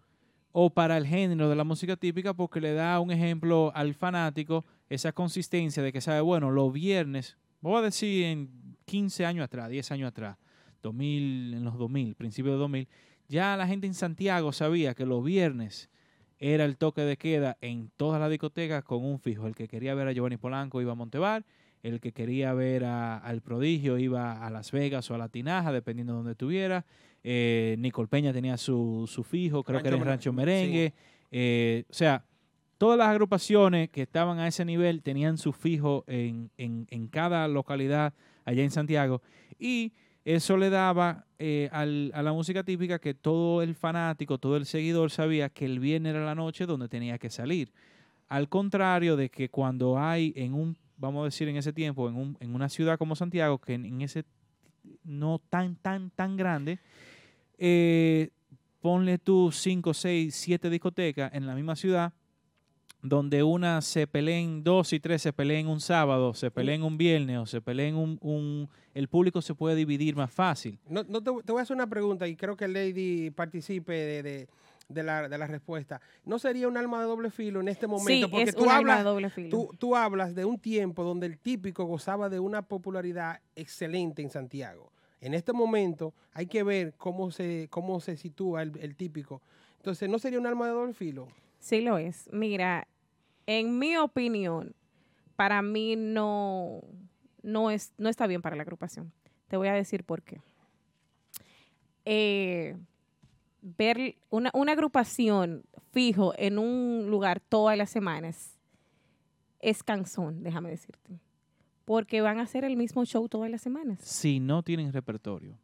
o 0.53 0.71
para 0.71 0.97
el 0.97 1.07
género 1.07 1.51
de 1.51 1.57
la 1.57 1.63
música 1.63 1.97
típica 1.97 2.33
porque 2.33 2.63
le 2.63 2.73
da 2.73 2.99
un 2.99 3.11
ejemplo 3.11 3.71
al 3.75 3.93
fanático, 3.93 4.65
esa 4.89 5.13
consistencia 5.13 5.83
de 5.83 5.93
que 5.93 6.01
sabe, 6.01 6.23
bueno, 6.23 6.51
los 6.51 6.73
viernes, 6.73 7.37
voy 7.61 7.77
a 7.77 7.83
decir 7.83 8.25
en 8.25 8.77
15 8.87 9.27
años 9.27 9.45
atrás, 9.45 9.69
10 9.69 9.93
años 9.93 10.09
atrás, 10.09 10.39
2000, 10.83 11.55
en 11.55 11.65
los 11.65 11.77
2000, 11.77 12.15
principios 12.15 12.55
de 12.55 12.59
2000, 12.59 12.89
ya 13.29 13.55
la 13.59 13.67
gente 13.67 13.87
en 13.87 13.95
Santiago 13.95 14.53
sabía 14.53 14.95
que 14.95 15.05
los 15.05 15.23
viernes 15.23 15.91
era 16.39 16.65
el 16.65 16.79
toque 16.79 17.03
de 17.03 17.19
queda 17.19 17.59
en 17.61 17.91
todas 17.99 18.19
las 18.19 18.31
discotecas 18.31 18.83
con 18.83 19.05
un 19.05 19.21
fijo. 19.21 19.47
El 19.47 19.55
que 19.55 19.69
quería 19.69 19.95
ver 19.95 20.09
a 20.09 20.13
Giovanni 20.13 20.39
Polanco 20.39 20.81
iba 20.81 20.93
a 20.93 20.97
Montebar, 20.97 21.45
el 21.83 22.01
que 22.01 22.13
quería 22.13 22.53
ver 22.55 22.85
a- 22.85 23.19
al 23.19 23.41
prodigio 23.43 23.99
iba 23.99 24.45
a 24.45 24.51
Las 24.51 24.71
Vegas 24.73 25.11
o 25.11 25.15
a 25.15 25.19
La 25.19 25.29
Tinaja, 25.29 25.73
dependiendo 25.73 26.13
de 26.13 26.17
donde 26.19 26.33
estuviera. 26.33 26.85
Eh, 27.25 27.77
Nicole 27.79 28.09
Peña 28.09 28.33
tenía 28.33 28.57
su, 28.57 29.09
su 29.09 29.23
fijo, 29.25 29.63
creo 29.63 29.81
que 29.83 29.89
era 29.89 29.97
en 29.97 30.05
Rancho 30.05 30.31
Rancho 30.31 30.33
Mere- 30.33 30.53
Merengue. 30.61 30.95
Eh, 31.31 31.85
o 31.89 31.93
sea, 31.93 32.25
todas 32.79 32.99
las 32.99 33.09
agrupaciones 33.09 33.89
que 33.91 34.03
estaban 34.03 34.39
a 34.39 34.49
ese 34.49 34.65
nivel 34.65 35.03
tenían 35.03 35.39
su 35.39 35.53
fijo 35.53 36.05
en, 36.07 36.51
en- 36.57 36.87
en 36.91 37.09
cada 37.09 37.47
localidad 37.49 38.13
allá 38.45 38.63
en 38.63 38.71
Santiago. 38.71 39.23
Y 39.59 39.93
eso 40.25 40.57
le 40.57 40.71
daba 40.71 41.27
eh, 41.39 41.69
al- 41.73 42.13
a 42.15 42.23
la 42.23 42.33
música 42.33 42.63
típica 42.63 43.01
que 43.01 43.15
todo 43.15 43.63
el 43.63 43.75
fanático, 43.75 44.39
todo 44.39 44.57
el 44.57 44.67
seguidor 44.67 45.11
sabía 45.11 45.49
que 45.49 45.65
el 45.65 45.81
viernes 45.81 46.15
era 46.15 46.25
la 46.25 46.35
noche 46.37 46.67
donde 46.67 46.89
tenía 46.89 47.19
que 47.19 47.31
salir. 47.31 47.73
Al 48.29 48.49
contrario 48.49 49.17
de 49.17 49.29
que 49.31 49.49
cuando 49.49 49.99
hay 49.99 50.33
en 50.37 50.55
un, 50.55 50.77
vamos 50.97 51.23
a 51.23 51.25
decir 51.27 51.49
en 51.49 51.57
ese 51.57 51.73
tiempo, 51.73 52.09
en, 52.09 52.17
un- 52.17 52.37
en 52.41 52.55
una 52.55 52.69
ciudad 52.69 52.99
como 52.99 53.17
Santiago, 53.17 53.59
que 53.59 53.75
en, 53.75 53.85
en 53.85 54.03
ese 54.03 54.25
no 55.05 55.41
tan, 55.51 55.77
tan, 55.77 56.11
tan 56.11 56.37
grande, 56.37 56.79
eh, 57.59 58.31
ponle 58.81 59.19
tú 59.19 59.51
5, 59.53 59.95
6, 59.95 60.35
7 60.35 60.71
discotecas 60.71 61.33
en 61.35 61.47
la 61.47 61.55
misma 61.55 61.77
ciudad, 61.77 62.13
donde 63.05 63.43
una 63.43 63.81
se 63.81 64.07
peleen 64.07 64.63
dos 64.63 64.93
y 64.93 65.01
tres 65.01 65.23
se 65.23 65.33
peleen 65.33 65.67
un 65.67 65.81
sábado, 65.81 66.35
se 66.35 66.51
peleen 66.53 66.83
un 66.85 66.97
viernes 66.97 67.39
o 67.39 67.47
se 67.47 67.61
peleen 67.61 67.97
un, 67.97 68.17
un- 68.21 68.69
El 68.95 69.09
público 69.09 69.43
se 69.43 69.55
puede 69.55 69.75
dividir 69.75 70.15
más 70.15 70.33
fácil. 70.33 70.79
No, 70.89 71.03
no 71.05 71.21
te, 71.21 71.31
te 71.45 71.51
voy 71.53 71.61
a 71.61 71.63
hacer 71.63 71.75
una 71.75 71.89
pregunta 71.89 72.29
y 72.29 72.37
creo 72.37 72.57
que 72.57 72.69
Lady 72.69 73.31
participe 73.31 73.93
de, 73.93 74.23
de- 74.23 74.49
de 74.93 75.03
la, 75.03 75.29
de 75.29 75.39
la 75.39 75.47
respuesta. 75.47 76.01
¿No 76.25 76.39
sería 76.39 76.69
un 76.69 76.77
arma 76.77 77.01
de 77.01 77.07
doble 77.07 77.31
filo 77.31 77.61
en 77.61 77.69
este 77.69 77.87
momento? 77.87 78.29
Sí, 78.29 78.43
es 78.43 78.55
un 78.55 78.69
arma 78.69 78.99
de 78.99 79.05
doble 79.05 79.31
filo. 79.31 79.51
Tú, 79.51 79.71
tú 79.79 79.97
hablas 79.97 80.35
de 80.35 80.45
un 80.45 80.59
tiempo 80.59 81.05
donde 81.05 81.27
el 81.27 81.39
típico 81.39 81.85
gozaba 81.85 82.29
de 82.29 82.41
una 82.41 82.63
popularidad 82.63 83.41
excelente 83.57 84.23
en 84.23 84.31
Santiago. 84.31 84.93
En 85.21 85.35
este 85.35 85.53
momento 85.53 86.15
hay 86.33 86.47
que 86.47 86.63
ver 86.63 86.95
cómo 86.97 87.31
se, 87.31 87.69
cómo 87.71 88.01
se 88.01 88.17
sitúa 88.17 88.63
el, 88.63 88.73
el 88.81 88.97
típico. 88.97 89.41
Entonces, 89.77 90.09
¿no 90.09 90.19
sería 90.19 90.39
un 90.39 90.47
arma 90.47 90.67
de 90.67 90.73
doble 90.73 90.95
filo? 90.95 91.29
Sí 91.59 91.81
lo 91.81 91.99
es. 91.99 92.29
Mira, 92.33 92.89
en 93.47 93.79
mi 93.79 93.97
opinión, 93.97 94.75
para 95.37 95.63
mí 95.63 95.97
no, 95.97 96.83
no, 97.43 97.71
es, 97.71 97.93
no 97.99 98.09
está 98.09 98.27
bien 98.27 98.43
para 98.43 98.57
la 98.57 98.63
agrupación. 98.63 99.13
Te 99.49 99.57
voy 99.57 99.69
a 99.69 99.75
decir 99.75 100.05
por 100.05 100.23
qué. 100.23 100.41
Eh, 102.05 102.77
ver 103.63 104.17
una, 104.29 104.51
una 104.53 104.73
agrupación 104.73 105.65
fijo 105.93 106.35
en 106.37 106.59
un 106.59 107.07
lugar 107.09 107.41
todas 107.41 107.79
las 107.79 107.91
semanas 107.91 108.59
es 109.63 109.83
cansón, 109.83 110.43
déjame 110.43 110.71
decirte. 110.71 111.21
Porque 111.85 112.21
van 112.21 112.39
a 112.39 112.43
hacer 112.43 112.65
el 112.65 112.77
mismo 112.77 113.05
show 113.05 113.29
todas 113.29 113.51
las 113.51 113.63
semanas. 113.63 114.01
Si 114.03 114.41
no 114.41 114.63
tienen 114.63 114.93
repertorio. 114.93 115.57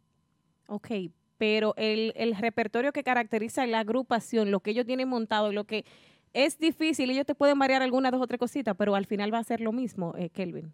Ok, 0.69 0.89
pero 1.37 1.75
el, 1.77 2.13
el 2.17 2.35
repertorio 2.37 2.93
que 2.93 3.03
caracteriza 3.03 3.67
la 3.67 3.81
agrupación, 3.81 4.51
lo 4.51 4.61
que 4.61 4.71
ellos 4.71 4.87
tienen 4.87 5.09
montado, 5.09 5.53
lo 5.53 5.65
que 5.65 5.85
es 6.33 6.59
difícil, 6.59 7.11
ellos 7.11 7.27
te 7.27 7.35
pueden 7.35 7.59
variar 7.59 7.83
algunas 7.83 8.13
dos 8.13 8.21
o 8.21 8.27
tres 8.27 8.39
cositas, 8.39 8.77
pero 8.77 8.95
al 8.95 9.07
final 9.07 9.33
va 9.33 9.39
a 9.39 9.45
ser 9.45 9.61
lo 9.61 9.73
mismo, 9.73 10.15
eh, 10.17 10.31
Kelvin. 10.31 10.73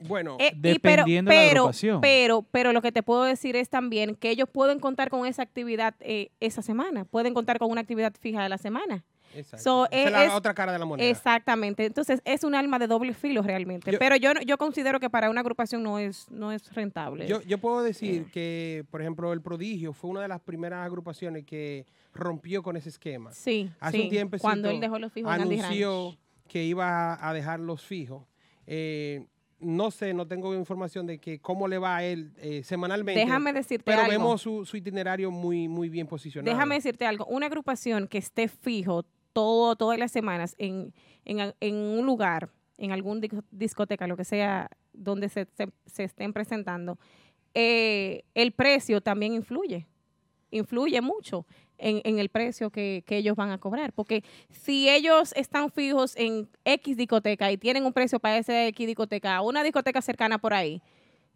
Bueno, 0.00 0.36
Eh, 0.40 0.52
y 0.54 0.78
pero, 0.78 1.02
Dependiendo 1.04 1.30
de 1.30 1.36
la 1.36 1.42
pero, 1.42 1.60
agrupación. 1.62 2.00
pero, 2.00 2.42
pero 2.50 2.72
lo 2.72 2.80
que 2.82 2.90
te 2.92 3.02
puedo 3.02 3.24
decir 3.24 3.54
es 3.56 3.68
también 3.68 4.14
que 4.14 4.30
ellos 4.30 4.48
pueden 4.50 4.78
contar 4.80 5.10
con 5.10 5.26
esa 5.26 5.42
actividad 5.42 5.94
eh, 6.00 6.30
esa 6.40 6.62
semana, 6.62 7.04
pueden 7.04 7.34
contar 7.34 7.58
con 7.58 7.70
una 7.70 7.80
actividad 7.82 8.12
fija 8.18 8.42
de 8.42 8.48
la 8.48 8.58
semana. 8.58 9.04
exacto. 9.34 9.62
so, 9.62 9.86
Esa 9.92 10.00
es 10.22 10.24
eh, 10.24 10.28
la 10.28 10.36
otra 10.36 10.54
cara 10.54 10.72
de 10.72 10.78
la 10.78 10.84
moneda. 10.86 11.08
Exactamente. 11.08 11.84
Entonces 11.84 12.20
es 12.24 12.42
un 12.44 12.54
alma 12.54 12.78
de 12.78 12.86
doble 12.86 13.12
filo 13.14 13.42
realmente. 13.42 13.92
Yo- 13.92 13.98
pero 13.98 14.16
yo, 14.16 14.32
no- 14.34 14.40
yo 14.42 14.56
considero 14.58 14.98
que 15.00 15.08
para 15.10 15.28
una 15.30 15.40
agrupación 15.40 15.82
no 15.82 15.98
es, 15.98 16.28
no 16.30 16.50
es 16.50 16.72
rentable. 16.74 17.26
Yo, 17.28 17.40
yo 17.42 17.58
puedo 17.58 17.82
decir 17.82 18.30
que, 18.32 18.84
por 18.90 19.02
ejemplo, 19.02 19.32
El 19.32 19.40
Prodigio 19.42 19.92
fue 19.92 20.10
una 20.10 20.22
de 20.22 20.28
las 20.28 20.40
primeras 20.40 20.84
agrupaciones 20.86 21.44
que 21.44 21.84
rompió 22.14 22.62
con 22.62 22.76
ese 22.76 22.88
esquema. 22.88 23.32
sí, 23.32 23.70
Hace 23.78 23.98
sí, 23.98 24.02
un 24.04 24.08
tiempo 24.10 24.36
cuando 24.38 24.68
él 24.70 24.80
dejó 24.80 24.98
los 24.98 25.12
fijos 25.12 25.32
en 25.34 25.42
anunció 25.42 26.04
Ranch. 26.06 26.18
que 26.48 26.64
iba 26.64 27.18
a 27.28 27.32
dejar 27.34 27.60
los 27.60 27.82
fijos. 27.82 28.24
Eh, 28.66 29.26
no 29.60 29.90
sé, 29.90 30.12
no 30.14 30.26
tengo 30.26 30.54
información 30.54 31.06
de 31.06 31.18
que 31.18 31.38
cómo 31.38 31.68
le 31.68 31.78
va 31.78 31.96
a 31.98 32.04
él 32.04 32.32
eh, 32.38 32.62
semanalmente. 32.64 33.20
Déjame 33.20 33.52
decirte 33.52 33.84
pero 33.84 34.00
algo. 34.00 34.10
vemos 34.12 34.40
su, 34.42 34.64
su 34.64 34.76
itinerario 34.76 35.30
muy, 35.30 35.68
muy 35.68 35.88
bien 35.88 36.06
posicionado. 36.06 36.54
Déjame 36.54 36.76
decirte 36.76 37.04
algo. 37.06 37.26
Una 37.26 37.46
agrupación 37.46 38.08
que 38.08 38.18
esté 38.18 38.48
fijo 38.48 39.04
todo, 39.32 39.76
todas 39.76 39.98
las 39.98 40.10
semanas 40.12 40.54
en, 40.58 40.92
en, 41.24 41.54
en 41.60 41.74
un 41.76 42.04
lugar, 42.06 42.50
en 42.78 42.92
algún 42.92 43.20
disco- 43.20 43.44
discoteca, 43.50 44.06
lo 44.06 44.16
que 44.16 44.24
sea, 44.24 44.68
donde 44.92 45.28
se, 45.28 45.46
se- 45.56 45.68
se 45.86 46.04
estén 46.04 46.32
presentando, 46.32 46.98
eh, 47.54 48.24
el 48.34 48.52
precio 48.52 49.00
también 49.00 49.34
influye. 49.34 49.86
Influye 50.50 51.00
mucho 51.00 51.46
en, 51.80 52.00
en 52.04 52.18
el 52.18 52.28
precio 52.28 52.70
que, 52.70 53.02
que 53.06 53.16
ellos 53.16 53.36
van 53.36 53.50
a 53.50 53.58
cobrar. 53.58 53.92
Porque 53.92 54.22
si 54.50 54.88
ellos 54.88 55.32
están 55.36 55.70
fijos 55.70 56.14
en 56.16 56.48
X 56.64 56.96
discoteca 56.96 57.50
y 57.50 57.56
tienen 57.56 57.84
un 57.84 57.92
precio 57.92 58.18
para 58.20 58.38
esa 58.38 58.66
X 58.68 58.86
discoteca, 58.86 59.40
una 59.40 59.62
discoteca 59.62 60.00
cercana 60.02 60.38
por 60.38 60.54
ahí, 60.54 60.80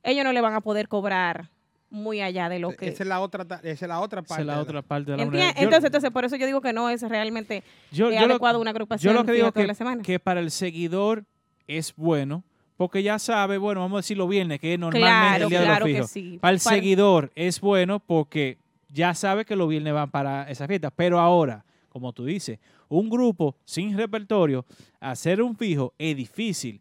ellos 0.03 0.25
no 0.25 0.33
le 0.33 0.41
van 0.41 0.55
a 0.55 0.61
poder 0.61 0.89
cobrar 0.89 1.51
muy 1.91 2.21
allá 2.21 2.49
de 2.49 2.59
lo 2.59 2.71
que... 2.71 2.89
Esa 2.89 3.05
es 3.05 3.09
la 3.09 3.21
otra, 3.21 3.47
esa 3.63 3.85
es 3.85 3.89
la 3.89 4.01
otra 4.01 4.21
Esa 4.21 4.29
parte. 4.29 4.43
es 4.43 4.47
la 4.47 4.55
de 4.57 4.61
otra 4.61 4.83
parte 4.83 5.11
de 5.13 5.17
la. 5.17 5.25
Yo- 5.25 5.31
entonces, 5.63 5.85
entonces, 5.85 6.11
por 6.11 6.25
eso 6.25 6.35
yo 6.37 6.45
digo 6.47 6.61
que 6.61 6.73
no 6.73 6.91
es 6.91 7.03
realmente 7.03 7.63
yo- 7.93 8.11
eh, 8.11 8.15
yo 8.15 8.27
lo- 8.27 8.33
adecuado 8.35 8.61
una 8.61 8.71
agrupación 8.71 9.15
Yo 9.15 9.21
lo 9.21 9.25
que 9.25 9.33
digo 9.33 9.53
que, 9.53 9.67
las 9.67 9.79
semanas. 9.79 10.05
que 10.05 10.19
para 10.19 10.41
el 10.41 10.51
seguidor 10.51 11.25
es 11.69 11.95
bueno, 11.95 12.43
porque 12.77 13.05
ya 13.05 13.21
sabe, 13.21 13.59
bueno, 13.59 13.81
vamos 13.81 13.99
a 13.99 14.01
decirlo 14.01 14.27
viernes, 14.27 14.59
que 14.59 14.75
es 14.75 14.79
normalmente 14.81 15.21
Claro, 15.29 15.45
el 15.45 15.51
día 15.51 15.63
claro 15.63 15.87
de 15.87 15.93
los 15.93 15.97
fijos. 15.99 16.11
sí. 16.11 16.39
Para 16.41 16.55
el 16.57 16.61
Para- 16.61 16.77
seguidor 16.77 17.31
es 17.37 17.61
bueno 17.61 18.01
porque 18.01 18.59
ya 18.95 19.13
sabe 19.13 19.45
que 19.45 19.57
los 19.57 19.69
viernes 19.69 19.93
van 19.93 20.11
para 20.11 20.49
esa 20.49 20.69
fiesta. 20.69 20.91
Pero 20.91 21.19
ahora, 21.19 21.65
como 21.89 22.13
tú 22.13 22.25
dices, 22.25 22.61
un 22.89 23.11
grupo 23.11 23.57
sin 23.65 23.99
repertorio, 23.99 24.65
hacer 25.01 25.43
un 25.43 25.57
fijo 25.57 25.93
es 25.99 26.17
difícil. 26.17 26.81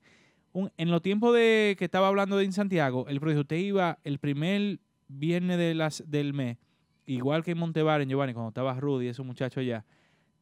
En 0.78 0.92
los 0.92 1.02
tiempos 1.02 1.34
de 1.34 1.76
que 1.78 1.86
estaba 1.86 2.08
hablando 2.08 2.38
de 2.38 2.50
Santiago, 2.52 3.08
el 3.10 3.20
proyecto 3.20 3.42
usted 3.42 3.56
iba 3.58 3.98
el 4.04 4.20
primer 4.20 4.80
viernes 5.08 5.58
de 5.58 5.74
las, 5.74 6.04
del 6.06 6.34
mes, 6.34 6.58
igual 7.08 7.44
que 7.44 7.52
en 7.52 7.58
Montebar, 7.58 8.02
en 8.02 8.10
Giovanni, 8.10 8.34
cuando 8.34 8.50
estaba 8.50 8.80
Rudy, 8.80 9.08
esos 9.08 9.26
muchachos 9.26 9.62
allá, 9.62 9.84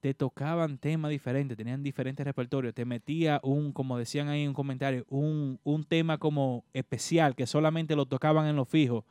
te 0.02 0.14
tocaban 0.14 0.78
temas 0.78 1.12
diferentes, 1.12 1.56
tenían 1.56 1.82
diferentes 1.84 2.26
repertorios, 2.26 2.74
te 2.74 2.84
metía 2.84 3.40
un, 3.44 3.72
como 3.72 3.98
decían 3.98 4.28
ahí 4.28 4.42
en 4.42 4.50
un 4.50 4.54
comentario, 4.54 5.06
un, 5.08 5.60
un 5.64 5.86
tema 5.86 6.18
como 6.18 6.66
especial 6.74 7.34
que 7.34 7.48
solamente 7.48 7.96
lo 7.96 8.06
tocaban 8.06 8.48
en 8.48 8.58
los 8.58 8.68
fijos. 8.68 9.06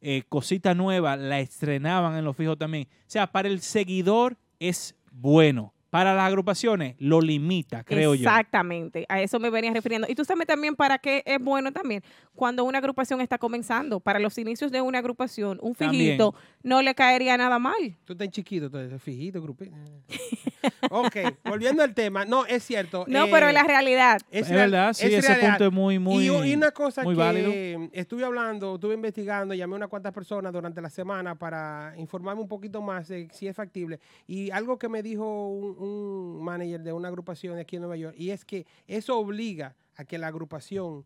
Eh, 0.00 0.22
cosita 0.28 0.74
nueva, 0.74 1.16
la 1.16 1.40
estrenaban 1.40 2.16
en 2.16 2.24
los 2.24 2.36
fijos 2.36 2.56
también. 2.58 2.88
O 2.90 3.10
sea, 3.10 3.26
para 3.32 3.48
el 3.48 3.60
seguidor 3.60 4.36
es 4.60 4.94
bueno. 5.10 5.74
Para 5.90 6.14
las 6.14 6.26
agrupaciones 6.26 6.96
lo 6.98 7.20
limita, 7.20 7.82
creo 7.82 8.14
yo. 8.14 8.28
Exactamente, 8.28 9.06
a 9.08 9.22
eso 9.22 9.40
me 9.40 9.50
venía 9.50 9.72
refiriendo. 9.72 10.06
Y 10.08 10.14
tú 10.14 10.24
sabes 10.24 10.46
también 10.46 10.76
para 10.76 10.98
qué 10.98 11.22
es 11.24 11.38
bueno 11.40 11.72
también 11.72 12.02
cuando 12.38 12.64
una 12.64 12.78
agrupación 12.78 13.20
está 13.20 13.36
comenzando. 13.36 14.00
Para 14.00 14.18
los 14.18 14.38
inicios 14.38 14.70
de 14.70 14.80
una 14.80 14.98
agrupación, 14.98 15.58
un 15.60 15.74
También. 15.74 16.04
fijito 16.04 16.34
no 16.62 16.82
le 16.82 16.94
caería 16.94 17.36
nada 17.36 17.58
mal. 17.58 17.96
Tú 18.04 18.12
estás 18.12 18.28
chiquito, 18.28 18.66
entonces, 18.66 19.02
fijito, 19.02 19.42
grupito. 19.42 19.72
ok, 20.90 21.16
volviendo 21.44 21.82
al 21.82 21.94
tema. 21.94 22.24
No, 22.24 22.46
es 22.46 22.62
cierto. 22.64 23.04
No, 23.08 23.24
eh, 23.24 23.28
pero 23.30 23.48
es 23.48 23.54
la 23.54 23.64
realidad. 23.64 24.20
Es 24.30 24.48
verdad, 24.48 24.92
sí, 24.92 25.06
es 25.06 25.14
ese 25.14 25.28
realidad. 25.28 25.50
punto 25.50 25.66
es 25.66 25.72
muy, 25.72 25.98
muy, 25.98 26.24
y, 26.28 26.50
y 26.50 26.54
una 26.54 26.70
cosa 26.70 27.02
muy 27.02 27.14
que 27.14 27.20
válido. 27.20 27.90
estuve 27.92 28.24
hablando, 28.24 28.76
estuve 28.76 28.94
investigando, 28.94 29.54
llamé 29.54 29.74
a 29.74 29.76
unas 29.76 29.88
cuantas 29.88 30.12
personas 30.12 30.52
durante 30.52 30.80
la 30.80 30.90
semana 30.90 31.34
para 31.34 31.94
informarme 31.96 32.42
un 32.42 32.48
poquito 32.48 32.80
más 32.80 33.08
de 33.08 33.28
si 33.32 33.48
es 33.48 33.56
factible. 33.56 33.98
Y 34.26 34.50
algo 34.50 34.78
que 34.78 34.88
me 34.88 35.02
dijo 35.02 35.48
un, 35.48 35.76
un 35.78 36.42
manager 36.42 36.82
de 36.82 36.92
una 36.92 37.08
agrupación 37.08 37.58
aquí 37.58 37.76
en 37.76 37.82
Nueva 37.82 37.96
York, 37.96 38.14
y 38.18 38.30
es 38.30 38.44
que 38.44 38.66
eso 38.86 39.18
obliga 39.18 39.74
a 39.96 40.04
que 40.04 40.18
la 40.18 40.26
agrupación 40.28 41.04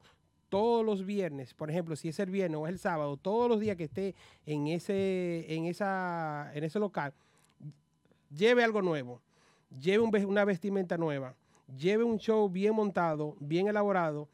todos 0.49 0.85
los 0.85 1.07
viernes, 1.07 1.55
por 1.55 1.70
ejemplo, 1.70 1.97
si 1.97 2.09
es 2.09 2.18
el 2.18 2.31
viernes 2.31 2.59
o 2.59 2.66
es 2.66 2.73
el 2.73 2.79
sábado, 2.79 3.16
todos 3.16 3.49
los 3.49 3.59
días 3.59 3.77
que 3.77 3.85
esté 3.85 4.14
en 4.45 4.66
ese, 4.66 5.47
en 5.49 5.64
esa, 5.64 6.51
en 6.55 6.64
ese 6.64 6.79
local, 6.79 7.14
lleve 8.37 8.62
algo 8.62 8.83
nuevo, 8.83 9.20
lleve 9.81 10.01
un 10.03 10.11
ve- 10.11 10.27
una 10.27 10.45
vestimenta 10.45 10.99
nueva, 10.99 11.35
lleve 11.79 12.05
un 12.05 12.18
show 12.18 12.51
bien 12.51 12.75
montado, 12.75 13.35
bien 13.41 13.66
elaborado, 13.66 14.29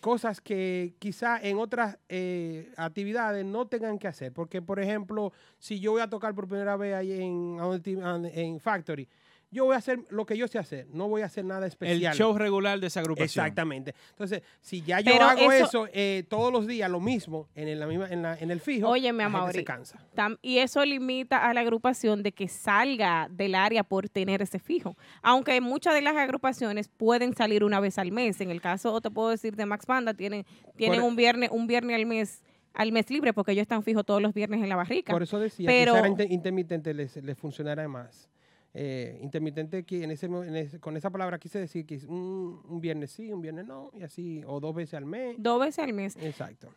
cosas 0.00 0.40
que 0.40 0.94
quizá 0.98 1.38
en 1.40 1.58
otras 1.58 1.98
eh, 2.08 2.72
actividades 2.76 3.44
no 3.44 3.66
tengan 3.66 3.98
que 3.98 4.08
hacer. 4.08 4.32
Porque, 4.32 4.60
por 4.60 4.80
ejemplo, 4.80 5.32
si 5.58 5.78
yo 5.78 5.92
voy 5.92 6.00
a 6.00 6.10
tocar 6.10 6.34
por 6.34 6.48
primera 6.48 6.76
vez 6.76 6.94
ahí 6.94 7.12
en 7.12 8.58
Factory, 8.58 9.06
yo 9.52 9.66
voy 9.66 9.74
a 9.74 9.78
hacer 9.78 10.00
lo 10.08 10.26
que 10.26 10.36
yo 10.36 10.48
sé 10.48 10.58
hacer, 10.58 10.88
no 10.92 11.08
voy 11.08 11.22
a 11.22 11.26
hacer 11.26 11.44
nada 11.44 11.60
El 11.60 11.68
especial. 11.68 12.16
show 12.16 12.36
regular 12.36 12.80
de 12.80 12.88
esa 12.88 13.00
agrupación. 13.00 13.26
Exactamente. 13.44 13.94
Entonces, 14.10 14.42
si 14.60 14.82
ya 14.82 14.98
yo 15.00 15.12
Pero 15.12 15.24
hago 15.26 15.52
eso- 15.52 15.66
eso, 15.66 15.88
eh, 15.92 16.24
todos 16.28 16.52
los 16.52 16.66
días, 16.66 16.90
lo 16.90 16.98
mismo, 17.00 17.48
en 17.54 17.68
el, 17.68 17.78
la 17.78 17.86
misma, 17.86 18.08
en, 18.08 18.22
la- 18.22 18.36
en 18.38 18.50
el 18.50 18.60
fijo, 18.60 18.88
Oye, 18.88 19.12
mi 19.12 19.18
la 19.18 19.24
gente 19.24 19.36
amor. 19.38 19.52
se 19.52 19.62
cansa. 19.64 19.98
Tam- 20.16 20.38
y 20.42 20.58
eso 20.58 20.84
limita 20.84 21.48
a 21.48 21.54
la 21.54 21.60
agrupación 21.60 22.22
de 22.22 22.32
que 22.32 22.48
salga 22.48 23.28
del 23.30 23.54
área 23.54 23.84
por 23.84 24.08
tener 24.08 24.42
ese 24.42 24.58
fijo. 24.58 24.96
Aunque 25.22 25.60
muchas 25.60 25.94
de 25.94 26.02
las 26.02 26.16
agrupaciones 26.16 26.88
pueden 26.88 27.34
salir 27.34 27.62
una 27.62 27.78
vez 27.78 27.98
al 27.98 28.10
mes. 28.10 28.40
En 28.40 28.50
el 28.50 28.60
caso, 28.60 29.00
te 29.00 29.10
puedo 29.10 29.28
decir, 29.28 29.54
de 29.54 29.66
Max 29.66 29.86
Banda, 29.86 30.14
tienen, 30.14 30.46
tienen 30.76 31.00
Por- 31.00 31.08
un 31.10 31.16
viernes, 31.16 31.50
un 31.52 31.66
viernes 31.66 31.94
al 31.96 32.06
mes 32.06 32.42
al 32.74 32.90
mes 32.90 33.10
libre 33.10 33.34
porque 33.34 33.52
ellos 33.52 33.62
están 33.62 33.82
fijos 33.82 34.02
todos 34.06 34.22
los 34.22 34.32
viernes 34.32 34.62
en 34.62 34.68
la 34.70 34.76
barrica. 34.76 35.12
Por 35.12 35.22
eso 35.22 35.38
decía 35.38 35.66
Pero- 35.66 35.92
que 36.16 36.24
intermitente 36.30 36.94
les, 36.94 37.16
les 37.18 37.36
funcionará 37.36 37.86
más. 37.86 38.30
Eh, 38.74 39.18
intermitente 39.22 39.84
que 39.84 40.02
en 40.02 40.10
ese, 40.12 40.26
en 40.26 40.56
ese- 40.56 40.80
con 40.80 40.96
esa 40.96 41.10
palabra 41.10 41.38
quise 41.38 41.58
decir 41.58 41.84
que 41.84 41.96
es 41.96 42.04
un, 42.04 42.60
un 42.66 42.80
viernes 42.80 43.10
sí, 43.10 43.30
un 43.30 43.42
viernes 43.42 43.66
no, 43.66 43.90
y 43.94 44.02
así, 44.02 44.42
o 44.46 44.60
dos 44.60 44.74
veces 44.74 44.94
al 44.94 45.04
mes. 45.04 45.36
Dos 45.38 45.60
veces 45.60 45.84
al 45.84 45.92
mes. 45.92 46.16
Exacto. 46.16 46.68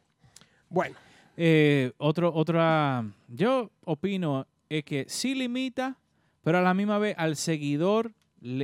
Bueno, 0.69 0.95
Eh, 1.37 1.91
otro, 1.97 2.33
otra, 2.33 3.03
yo 3.27 3.69
opino 3.85 4.45
es 4.69 4.83
que 4.85 5.05
sí 5.09 5.35
limita, 5.35 5.97
pero 6.43 6.57
a 6.59 6.61
la 6.61 6.73
misma 6.73 6.97
vez 6.97 7.15
al 7.17 7.35
seguidor 7.35 8.11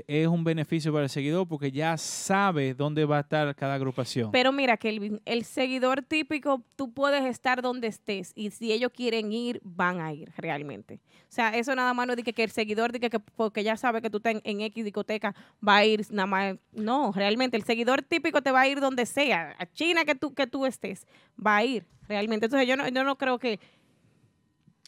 es 0.08 0.28
un 0.28 0.44
beneficio 0.44 0.94
para 0.94 1.06
el 1.06 1.10
seguidor 1.10 1.48
porque 1.48 1.72
ya 1.72 1.98
sabe 1.98 2.74
dónde 2.74 3.06
va 3.06 3.18
a 3.18 3.22
estar 3.22 3.56
cada 3.56 3.76
agrupación. 3.76 4.32
Pero 4.32 4.52
mira, 4.52 4.78
Kelvin, 4.78 5.22
el 5.26 5.44
seguidor 5.44 6.04
típico, 6.04 6.64
tú 6.76 6.94
puedes 6.94 7.26
estar 7.26 7.62
donde 7.62 7.88
estés 7.88 8.32
y 8.36 8.52
si 8.52 8.72
ellos 8.72 8.92
quieren 8.94 9.32
ir, 9.32 9.60
van 9.64 10.00
a 10.00 10.14
ir 10.14 10.32
realmente. 10.38 11.00
O 11.24 11.34
sea, 11.34 11.50
eso 11.58 11.74
nada 11.76 11.94
más 11.94 12.08
no 12.08 12.16
dice 12.16 12.34
que 12.34 12.44
el 12.44 12.52
seguidor 12.52 12.92
diga 12.92 13.10
que 13.10 13.20
porque 13.20 13.64
ya 13.64 13.76
sabe 13.76 14.02
que 14.02 14.10
tú 14.10 14.18
estás 14.18 14.36
en, 14.36 14.42
en 14.44 14.62
X 14.62 14.84
discoteca, 14.84 15.34
va 15.66 15.78
a 15.78 15.86
ir 15.86 16.06
nada 16.12 16.28
más. 16.28 16.56
No, 16.74 17.12
realmente, 17.12 17.58
el 17.58 17.64
seguidor 17.64 18.02
típico 18.04 18.42
te 18.42 18.52
va 18.52 18.62
a 18.62 18.68
ir 18.68 18.80
donde 18.80 19.06
sea, 19.06 19.56
a 19.58 19.66
China 19.66 20.06
que 20.06 20.14
tú, 20.14 20.34
que 20.34 20.46
tú 20.46 20.66
estés, 20.66 21.08
va 21.44 21.58
a 21.58 21.64
ir 21.64 21.86
realmente. 22.08 22.46
Entonces 22.46 22.68
yo 22.68 22.76
no, 22.76 22.88
yo 22.88 23.04
no 23.04 23.18
creo 23.18 23.40
que, 23.40 23.60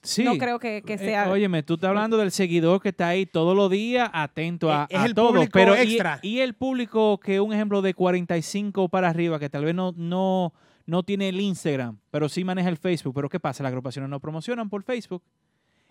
sí. 0.04 0.24
no 0.24 0.38
creo 0.38 0.60
que, 0.60 0.84
que 0.86 0.94
Eh, 0.94 0.98
sea... 1.00 1.30
óyeme, 1.32 1.64
tú 1.64 1.74
estás 1.76 1.90
hablando 1.90 2.18
del 2.18 2.32
seguidor 2.32 2.82
que 2.82 2.90
está 2.90 3.08
ahí 3.08 3.26
todos 3.26 3.56
los 3.56 3.72
días 3.72 4.10
atento 4.14 4.72
a, 4.72 4.86
Es 4.90 5.00
a 5.00 5.06
el 5.06 5.14
todo, 5.16 5.30
público 5.30 5.50
pero 5.54 5.76
y- 5.76 5.80
extra. 5.80 6.20
Y, 6.22 6.40
el 6.40 6.54
público 6.54 7.20
que 7.20 7.40
un 7.40 7.54
ejemplo 7.54 7.82
de 7.82 7.94
45 7.94 8.90
para 8.90 9.10
arriba 9.10 9.40
que 9.40 9.50
tal 9.50 9.66
vez 9.66 9.74
no 9.76 9.94
no 9.98 10.54
no 10.86 11.02
tiene 11.04 11.30
el 11.30 11.40
Instagram, 11.40 11.98
pero 12.12 12.28
sí 12.28 12.44
maneja 12.44 12.68
el 12.68 12.76
Facebook, 12.78 13.14
pero 13.16 13.30
¿qué 13.30 13.40
pasa? 13.40 13.64
Las 13.64 13.70
agrupaciones 13.70 14.10
no 14.10 14.20
promocionan 14.20 14.70
por 14.70 14.84
Facebook. 14.84 15.24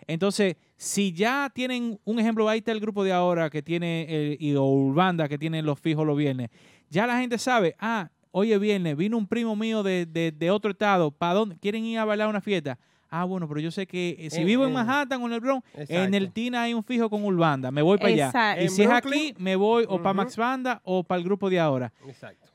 Entonces, 0.07 0.57
si 0.77 1.13
ya 1.13 1.51
tienen 1.55 1.99
un 2.05 2.19
ejemplo, 2.19 2.49
ahí 2.49 2.59
está 2.59 2.73
el 2.73 2.81
grupo 2.81 3.05
de 3.05 3.13
ahora 3.13 3.49
que 3.51 3.63
tiene, 3.63 4.05
el, 4.09 4.37
y 4.41 4.55
o 4.57 4.65
Urbanda 4.65 5.29
que 5.29 5.39
tiene 5.39 5.63
los 5.63 5.79
fijos 5.81 6.05
los 6.07 6.17
viernes, 6.19 6.51
ya 6.91 7.07
la 7.07 7.19
gente 7.19 7.39
sabe, 7.39 7.75
ah, 7.79 8.11
oye 8.33 8.59
viernes, 8.59 8.97
vino 8.97 9.17
un 9.17 9.27
primo 9.29 9.55
mío 9.57 9.83
de, 9.83 10.05
de- 10.07 10.33
de 10.33 10.51
otro 10.51 10.73
estado, 10.73 11.11
¿para 11.11 11.35
dónde? 11.35 11.57
¿Quieren 11.59 11.85
ir 11.85 11.99
a 11.99 12.05
bailar 12.05 12.29
una 12.29 12.41
fiesta? 12.41 12.79
Ah, 13.15 13.25
bueno, 13.25 13.47
pero 13.47 13.61
yo 13.61 13.71
sé 13.71 13.87
que 13.87 14.17
eh, 14.19 14.31
si 14.31 14.41
En- 14.41 14.47
vivo 14.47 14.63
en 14.65 14.69
en- 14.71 14.75
Manhattan 14.75 15.23
o 15.23 15.27
en 15.27 15.35
el 15.35 15.41
Bronx, 15.41 15.67
en 15.75 16.15
el 16.15 16.33
Tina 16.33 16.63
hay 16.63 16.73
un 16.73 16.83
fijo 16.83 17.11
con 17.11 17.23
Urbanda, 17.23 17.71
me 17.71 17.83
voy 17.83 17.99
para 17.99 18.09
allá. 18.09 18.57
Y 18.59 18.65
En 18.65 18.71
si 18.71 18.83
es 18.85 18.91
aquí, 18.91 19.35
me 19.37 19.55
voy 19.55 19.85
o 19.87 19.99
para 19.99 20.13
ujú. 20.13 20.17
Max 20.17 20.37
Banda 20.39 20.81
o 20.83 21.05
para 21.05 21.19
el 21.19 21.25
grupo 21.25 21.51
de 21.51 21.61
ahora. 21.61 21.93
exacto. 22.09 22.49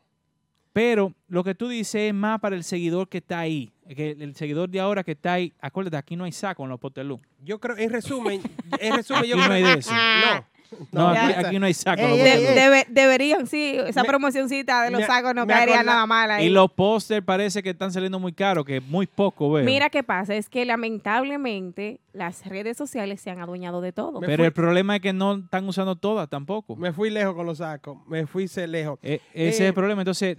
Pero 0.74 1.14
lo 1.28 1.43
que 1.43 1.53
tú 1.55 1.68
dices 1.68 1.95
es 2.10 2.14
más 2.14 2.39
para 2.39 2.55
el 2.55 2.64
seguidor 2.64 3.08
que 3.08 3.20
está 3.20 3.39
ahí. 3.39 3.72
Que 3.88 4.12
el 4.12 4.36
seguidor 4.36 4.68
de 4.70 4.80
ahora 4.80 5.03
que 5.03 5.12
está 5.14 5.34
ahí, 5.34 5.53
acuérdate, 5.60 5.97
aquí 5.97 6.16
no 6.16 6.24
hay 6.24 6.32
saco 6.32 6.64
en 6.64 6.70
los 6.70 6.80
potelú. 6.80 7.20
Yo 7.43 7.60
creo, 7.60 7.78
en 7.78 7.89
resumen, 7.91 8.41
en 8.80 8.95
resumen, 8.95 9.24
yo 9.26 9.36
Aquí 9.36 9.41
no 9.41 9.45
creo- 9.45 9.53
hay 9.55 9.64
de 9.76 9.80
eso. 9.80 9.91
No. 9.93 10.45
No, 10.91 11.07
aquí, 11.09 11.34
aquí 11.45 11.59
no 11.59 11.65
hay 11.65 11.74
saco 11.74 12.01
Ey, 12.01 12.18
debe- 12.20 12.86
deberían, 12.89 13.47
sí, 13.47 13.76
esa 13.88 14.01
Me- 14.03 14.07
promocioncita 14.07 14.84
de 14.84 14.91
los 14.91 15.01
me- 15.01 15.07
sacos 15.07 15.34
no 15.36 15.45
caería 15.47 15.84
nada 15.84 16.05
mal 16.05 16.30
ahí. 16.32 16.47
Y 16.47 16.49
los 16.49 16.72
póster 16.72 17.24
parece 17.24 17.63
que 17.63 17.70
están 17.72 17.91
saliendo 17.91 18.20
muy 18.20 18.34
caros, 18.34 18.65
que 18.65 18.82
muy 18.82 19.07
poco 19.07 19.51
veo. 19.51 19.63
Mira 19.65 19.89
qué 19.89 20.03
pasa, 20.03 20.36
es 20.36 20.49
que 20.49 20.65
lamentablemente 20.65 21.99
las 22.13 22.45
redes 22.45 22.78
sociales 22.78 23.22
se 23.22 23.30
han 23.30 23.39
adueñado 23.39 23.82
de 23.82 23.91
todo. 23.91 24.20
Me 24.20 24.28
Pero 24.28 24.38
fui- 24.41 24.45
el 24.47 24.53
problema 24.53 24.95
es 24.95 25.01
que 25.01 25.13
no 25.13 25.36
están 25.36 25.68
usando 25.68 25.95
todas 25.95 26.30
tampoco. 26.30 26.76
Me 26.76 26.91
fui 26.93 27.09
lejos 27.09 27.36
con 27.36 27.45
los 27.45 27.59
sacos, 27.59 27.97
me 28.07 28.26
fui 28.28 28.47
se- 28.47 28.68
lejos. 28.68 28.99
Eh, 29.03 29.20
ese 29.34 29.49
es 29.49 29.59
Eh, 29.61 29.68
el 29.68 29.74
problema. 29.74 30.01
Entonces, 30.01 30.38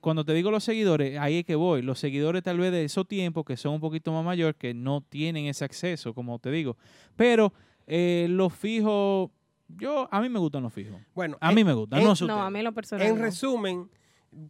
cuando 0.00 0.24
te 0.24 0.32
digo 0.34 0.50
los 0.50 0.64
seguidores, 0.64 1.18
ahí 1.18 1.38
es 1.40 1.44
que 1.44 1.54
voy. 1.54 1.82
Los 1.82 1.98
seguidores 1.98 2.42
tal 2.42 2.58
vez 2.58 2.72
de 2.72 2.84
esos 2.84 3.06
tiempos, 3.06 3.44
que 3.44 3.56
son 3.56 3.74
un 3.74 3.80
poquito 3.80 4.12
más 4.12 4.24
mayores, 4.24 4.56
que 4.58 4.74
no 4.74 5.00
tienen 5.02 5.46
ese 5.46 5.64
acceso, 5.64 6.14
como 6.14 6.38
te 6.38 6.50
digo. 6.50 6.76
Pero 7.16 7.52
eh, 7.86 8.26
los 8.30 8.52
fijos, 8.54 9.30
yo, 9.76 10.08
a 10.10 10.20
mí 10.20 10.28
me 10.28 10.38
gustan 10.38 10.62
los 10.62 10.72
fijos. 10.72 11.00
Bueno, 11.14 11.36
A 11.40 11.50
en- 11.50 11.54
mí 11.54 11.64
me 11.64 11.72
gustan, 11.72 12.00
en- 12.00 12.04
no 12.06 12.16
sé 12.16 12.24
No, 12.26 12.34
ustedes. 12.34 12.46
a 12.46 12.50
mí 12.50 12.62
lo 12.62 12.72
personal. 12.72 13.06
En 13.06 13.16
no. 13.16 13.22
resumen, 13.22 13.90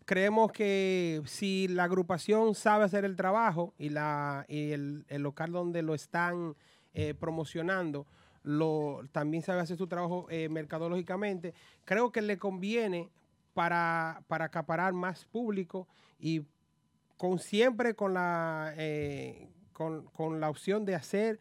creemos 0.05 0.53
que 0.53 1.23
si 1.25 1.69
la 1.69 1.85
agrupación 1.85 2.55
sabe 2.55 2.85
hacer 2.85 3.05
el 3.05 3.17
trabajo 3.17 3.73
y, 3.79 3.89
la, 3.91 4.45
y 4.49 4.73
el, 4.73 5.05
el 5.09 5.23
local 5.23 5.53
donde 5.53 5.83
lo 5.83 5.95
están 5.95 6.55
eh, 6.95 7.15
promocionando 7.15 8.07
lo, 8.43 9.01
también 9.13 9.43
sabe 9.43 9.61
hacer 9.61 9.77
su 9.77 9.87
trabajo 9.87 10.27
eh, 10.31 10.49
mercadológicamente, 10.49 11.53
creo 11.85 12.11
que 12.11 12.23
le 12.23 12.39
conviene 12.39 13.11
para, 13.53 14.23
para 14.29 14.47
acaparar 14.47 14.93
más 14.95 15.27
público 15.27 15.87
y 16.19 16.43
con 17.19 17.39
siempre 17.39 17.95
con 17.95 18.15
la, 18.15 18.73
eh, 18.79 19.51
con, 19.75 20.05
con 20.07 20.41
la 20.41 20.49
opción 20.49 20.87
de 20.87 20.95
hacer 20.95 21.39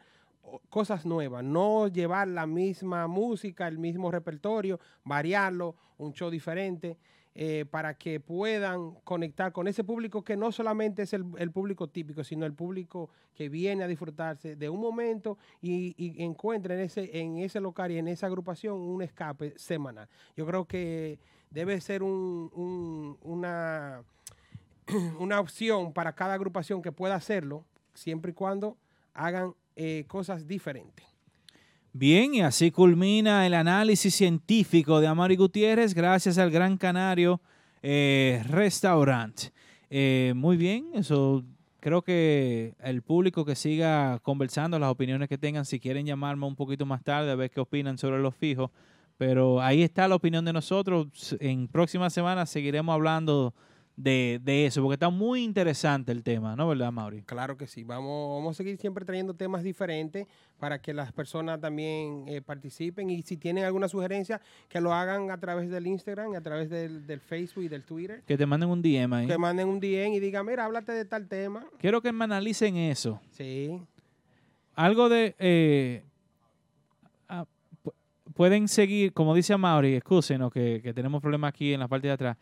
cosas 0.70 1.06
nuevas, 1.06 1.44
no 1.44 1.88
llevar 1.88 2.28
la 2.28 2.46
misma 2.46 3.08
música, 3.08 3.68
el 3.68 3.78
mismo 3.78 4.12
repertorio, 4.12 4.80
variarlo, 5.04 5.76
un 5.98 6.14
show 6.14 6.30
diferente, 6.30 6.98
eh, 7.36 7.66
para 7.70 7.94
que 7.94 8.20
puedan 8.20 8.96
conectar 9.04 9.52
con 9.54 9.68
ese 9.68 9.84
público 9.84 10.24
que 10.24 10.36
no 10.36 10.52
solamente 10.52 11.04
es 11.04 11.14
el, 11.14 11.52
público 11.52 11.88
típico, 11.88 12.24
sino 12.24 12.46
el 12.46 12.54
público 12.54 13.10
que 13.36 13.48
viene 13.50 13.84
a 13.84 13.88
disfrutarse 13.88 14.56
de 14.56 14.68
un 14.70 14.82
momento 14.82 15.38
y, 15.62 15.94
y 15.98 16.22
encuentra 16.24 16.74
en 16.74 16.82
ese, 16.82 17.18
en 17.20 17.38
ese 17.38 17.62
local 17.62 17.92
y 17.92 17.98
en 17.98 18.08
esa 18.08 18.28
agrupación 18.28 18.78
un 18.80 19.02
escape 19.04 19.54
semanal. 19.58 20.10
Yo 20.36 20.46
creo 20.46 20.66
que 20.66 21.20
debe 21.52 21.80
ser 21.80 22.04
un- 22.04 22.52
un- 22.56 23.18
una, 23.22 24.04
una 25.20 25.40
opción 25.40 25.94
para 25.94 26.14
cada 26.14 26.34
agrupación 26.34 26.82
que 26.82 26.92
pueda 26.92 27.16
hacerlo, 27.16 27.64
siempre 27.94 28.32
y 28.32 28.34
cuando 28.34 28.76
hagan 29.14 29.54
eh, 29.82 30.04
cosas 30.08 30.46
diferentes. 30.46 31.06
Bien, 31.94 32.36
y 32.36 32.42
así 32.42 32.70
culmina 32.70 33.48
el 33.48 33.54
análisis 33.54 34.14
científico 34.14 35.00
de 35.00 35.08
Amari 35.08 35.38
Gutiérrez 35.38 35.94
gracias 35.94 36.38
al 36.38 36.52
Gran 36.52 36.76
Canario 36.76 37.40
eh, 37.82 38.44
Restaurant. 38.50 39.40
Eh, 39.90 40.34
muy 40.36 40.58
bien, 40.58 40.90
eso 40.96 41.46
creo 41.80 42.02
que 42.02 42.74
el 42.84 43.02
público 43.04 43.46
que 43.46 43.56
siga 43.56 44.20
conversando, 44.20 44.78
las 44.80 44.92
opiniones 44.92 45.30
que 45.30 45.38
tengan, 45.38 45.64
si 45.64 45.80
quieren 45.80 46.06
llamarme 46.06 46.46
un 46.46 46.58
poquito 46.58 46.86
más 46.86 47.02
tarde 47.02 47.32
a 47.32 47.36
ver 47.36 47.50
qué 47.50 47.62
opinan 47.62 47.98
sobre 47.98 48.20
los 48.20 48.36
fijos. 48.36 48.72
Pero 49.18 49.62
ahí 49.62 49.82
está 49.82 50.10
la 50.10 50.16
opinión 50.16 50.44
de 50.44 50.52
nosotros. 50.52 51.38
En 51.40 51.70
próximas 51.70 52.12
semanas 52.12 52.50
seguiremos 52.50 52.94
hablando 52.94 53.54
de, 54.02 54.40
de 54.42 54.66
eso, 54.66 54.82
porque 54.82 54.94
está 54.94 55.10
muy 55.10 55.44
interesante 55.44 56.14
el 56.14 56.24
tema, 56.24 56.56
¿no? 56.56 56.70
¿Verdad, 56.70 56.90
Mauri? 56.90 57.22
Claro 57.24 57.58
que 57.58 57.68
sí. 57.68 57.84
Vamos, 57.84 58.38
vamos 58.40 58.56
a 58.56 58.58
seguir 58.58 58.78
siempre 58.78 59.04
trayendo 59.04 59.34
temas 59.34 59.62
diferentes 59.62 60.26
para 60.58 60.82
que 60.82 60.94
las 60.94 61.12
personas 61.12 61.60
también 61.60 62.24
eh, 62.28 62.42
participen. 62.42 63.10
Y 63.10 63.22
si 63.24 63.36
tienen 63.36 63.66
alguna 63.66 63.90
sugerencia, 63.90 64.40
que 64.70 64.80
lo 64.80 64.94
hagan 64.94 65.32
a 65.32 65.38
través 65.38 65.70
del 65.70 65.86
Instagram, 65.86 66.34
a 66.34 66.40
través 66.42 66.70
del, 66.70 67.06
del 67.06 67.20
Facebook 67.20 67.66
y 67.66 67.68
del 67.68 67.84
Twitter. 67.84 68.24
Que 68.26 68.38
te 68.38 68.46
manden 68.46 68.70
un 68.70 68.82
DM 68.82 69.12
ahí. 69.14 69.28
Que 69.28 69.38
manden 69.38 69.68
un 69.68 69.82
DM 69.82 70.14
y 70.14 70.20
digan, 70.22 70.46
mira, 70.46 70.64
háblate 70.64 70.94
de 70.94 71.04
tal 71.04 71.28
tema. 71.28 71.66
Quiero 71.78 72.02
que 72.02 72.14
me 72.14 72.24
analicen 72.24 72.78
eso. 72.78 73.20
Sí. 73.32 73.82
Algo 74.76 75.10
de... 75.10 75.36
eh, 75.40 76.04
ah, 77.28 77.46
pu- 77.84 77.94
pueden 78.34 78.70
seguir, 78.70 79.12
como 79.12 79.36
dice 79.36 79.58
Mauri, 79.58 79.96
excúsenos 79.96 80.54
que, 80.54 80.80
que 80.82 80.94
tenemos 80.94 81.22
problemas 81.22 81.50
aquí 81.50 81.74
en 81.74 81.82
la 81.82 81.90
parte 81.90 82.08
de 82.08 82.14
atrás. 82.14 82.38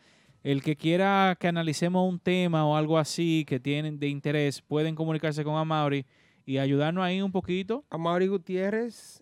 El 0.48 0.64
que 0.64 0.78
quiera 0.78 1.36
que 1.38 1.50
analicemos 1.50 2.08
un 2.08 2.20
tema 2.20 2.66
o 2.66 2.78
algo 2.78 2.98
así 2.98 3.44
que 3.46 3.60
tienen 3.60 4.00
de 4.00 4.08
interés, 4.08 4.62
pueden 4.62 4.96
comunicarse 4.96 5.44
con 5.44 5.58
Amaury 5.58 6.06
y 6.46 6.58
ayudarnos 6.58 7.04
ahí 7.04 7.22
un 7.22 7.34
poquito. 7.34 7.84
A 7.90 7.98
Mauri 7.98 8.28
Gutiérrez 8.28 9.22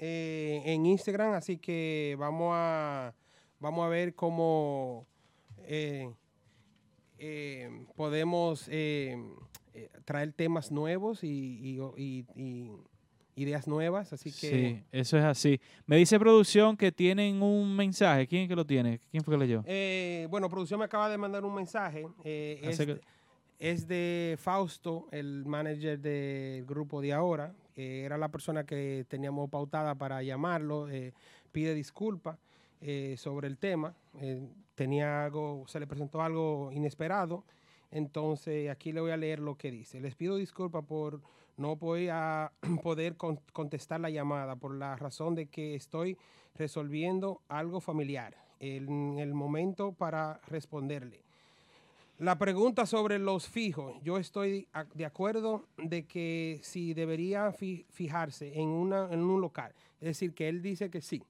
eh, 0.00 0.62
en 0.64 0.84
Instagram, 0.84 1.34
así 1.34 1.58
que 1.58 2.16
vamos 2.18 2.50
a, 2.54 3.14
vamos 3.60 3.86
a 3.86 3.88
ver 3.88 4.16
cómo 4.16 5.06
eh, 5.58 6.12
eh, 7.18 7.70
podemos 7.94 8.68
traer 10.04 10.32
temas 10.32 10.72
nuevos 10.72 11.22
y 11.22 11.78
ideas 13.36 13.66
nuevas. 13.66 14.12
Así 14.12 14.30
que 14.30 14.36
Sí, 14.48 14.82
eso 14.92 15.18
es 15.18 15.24
así. 15.24 15.60
Me 15.86 15.96
dice 15.96 16.18
producción 16.18 16.76
que 16.76 16.92
tienen 16.92 17.42
un 17.42 17.74
mensaje. 17.76 18.26
¿Quién 18.26 18.42
es 18.42 18.48
que 18.48 18.56
lo 18.56 18.64
tiene? 18.66 19.00
¿Quién 19.10 19.22
fue 19.24 19.34
que 19.34 19.38
leyó? 19.38 19.62
Eh, 19.66 20.26
bueno, 20.30 20.48
producción 20.48 20.78
me 20.78 20.84
acaba 20.86 21.08
de 21.08 21.18
mandar 21.18 21.44
un 21.44 21.54
mensaje. 21.54 22.06
eh, 22.24 22.60
es, 22.62 22.78
que- 22.78 23.00
es 23.58 23.86
de 23.88 24.36
Fausto, 24.38 25.06
el 25.12 25.44
manager 25.46 25.98
del 25.98 26.64
grupo 26.64 27.00
de 27.00 27.12
ahora. 27.12 27.52
eh, 27.76 28.02
era 28.04 28.16
la 28.16 28.28
persona 28.28 28.64
que 28.64 29.04
teníamos 29.08 29.50
pautada 29.50 29.94
para 29.96 30.22
llamarlo. 30.22 30.88
eh, 30.88 31.12
pide 31.50 31.74
disculpas 31.74 32.38
eh, 32.80 33.14
sobre 33.18 33.48
el 33.48 33.58
tema. 33.58 33.94
tenía 34.76 35.24
algo, 35.26 35.64
se 35.68 35.78
le 35.80 35.86
presentó 35.86 36.20
algo 36.22 36.70
inesperado. 36.72 37.44
Entonces, 37.92 38.68
aquí 38.70 38.92
le 38.92 39.00
voy 39.00 39.12
a 39.12 39.16
leer 39.16 39.38
lo 39.38 39.56
que 39.56 39.70
dice. 39.70 40.00
Les 40.00 40.14
pido 40.16 40.36
disculpas 40.36 40.84
por 40.84 41.20
no 41.56 41.76
poder, 41.76 42.10
a- 42.12 42.52
poder 42.82 43.16
con- 43.16 43.40
contestar 43.52 44.00
la 44.00 44.10
llamada 44.10 44.56
por 44.56 44.74
la 44.74 44.96
razón 44.96 45.34
de 45.34 45.46
que 45.46 45.74
estoy 45.74 46.16
resolviendo 46.54 47.40
algo 47.48 47.80
familiar 47.80 48.36
en 48.60 49.18
el 49.18 49.34
momento 49.34 49.92
para 49.92 50.40
responderle. 50.46 51.20
La 52.20 52.38
pregunta 52.38 52.86
sobre 52.86 53.18
los 53.18 53.48
fijos, 53.48 53.96
yo 54.04 54.18
estoy 54.18 54.68
de 54.94 55.04
acuerdo 55.04 55.64
de 55.76 56.04
que 56.06 56.60
si 56.62 56.94
debería 56.94 57.50
fi- 57.52 57.84
fijarse 57.90 58.56
en, 58.58 58.68
una, 58.68 59.08
en 59.10 59.20
un 59.20 59.40
local, 59.40 59.72
es 60.00 60.06
decir, 60.06 60.32
que 60.32 60.48
él 60.48 60.62
dice 60.62 60.90
que 60.90 61.00
sí. 61.00 61.22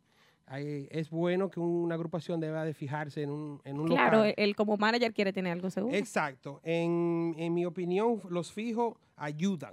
Es 0.91 1.09
bueno 1.09 1.49
que 1.51 1.59
una 1.59 1.95
agrupación 1.95 2.39
deba 2.39 2.67
de 2.67 2.75
fijarse 2.75 3.23
en 3.23 3.31
un, 3.31 3.63
en 3.65 3.81
un 3.81 3.87
Claro, 3.87 4.19
local. 4.19 4.35
él 4.37 4.55
como 4.55 4.77
manager 4.77 5.15
quiere 5.15 5.33
tener 5.33 5.53
algo 5.53 5.71
seguro. 5.71 5.97
Exacto. 5.97 6.61
En, 6.63 7.35
en 7.39 7.55
mi 7.55 7.65
opinión, 7.65 8.21
los 8.29 8.53
fijos 8.53 8.95
ayudan. 9.17 9.73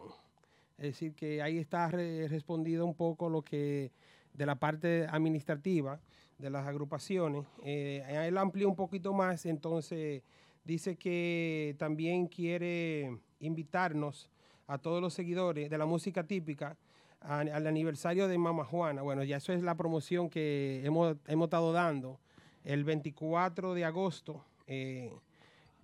Es 0.81 0.87
decir, 0.93 1.13
que 1.13 1.43
ahí 1.43 1.59
está 1.59 1.87
re- 1.89 2.27
respondido 2.27 2.85
un 2.87 2.95
poco 2.95 3.29
lo 3.29 3.43
que 3.43 3.91
de 4.33 4.45
la 4.47 4.55
parte 4.55 5.05
administrativa 5.07 5.99
de 6.39 6.49
las 6.49 6.65
agrupaciones. 6.65 7.45
Eh, 7.63 8.03
él 8.27 8.35
amplió 8.37 8.67
un 8.67 8.75
poquito 8.75 9.13
más, 9.13 9.45
entonces 9.45 10.23
dice 10.63 10.95
que 10.95 11.75
también 11.77 12.25
quiere 12.25 13.15
invitarnos 13.39 14.31
a 14.65 14.79
todos 14.79 15.01
los 15.01 15.13
seguidores 15.13 15.69
de 15.69 15.77
la 15.77 15.85
música 15.85 16.23
típica 16.25 16.75
al 17.19 17.67
aniversario 17.67 18.27
de 18.27 18.39
Mama 18.39 18.63
Juana. 18.65 19.03
Bueno, 19.03 19.23
ya 19.23 19.37
eso 19.37 19.53
es 19.53 19.61
la 19.61 19.75
promoción 19.75 20.31
que 20.31 20.81
hemos, 20.83 21.15
hemos 21.27 21.45
estado 21.45 21.71
dando. 21.73 22.19
El 22.63 22.83
24 22.83 23.75
de 23.75 23.85
agosto, 23.85 24.43
eh, 24.65 25.13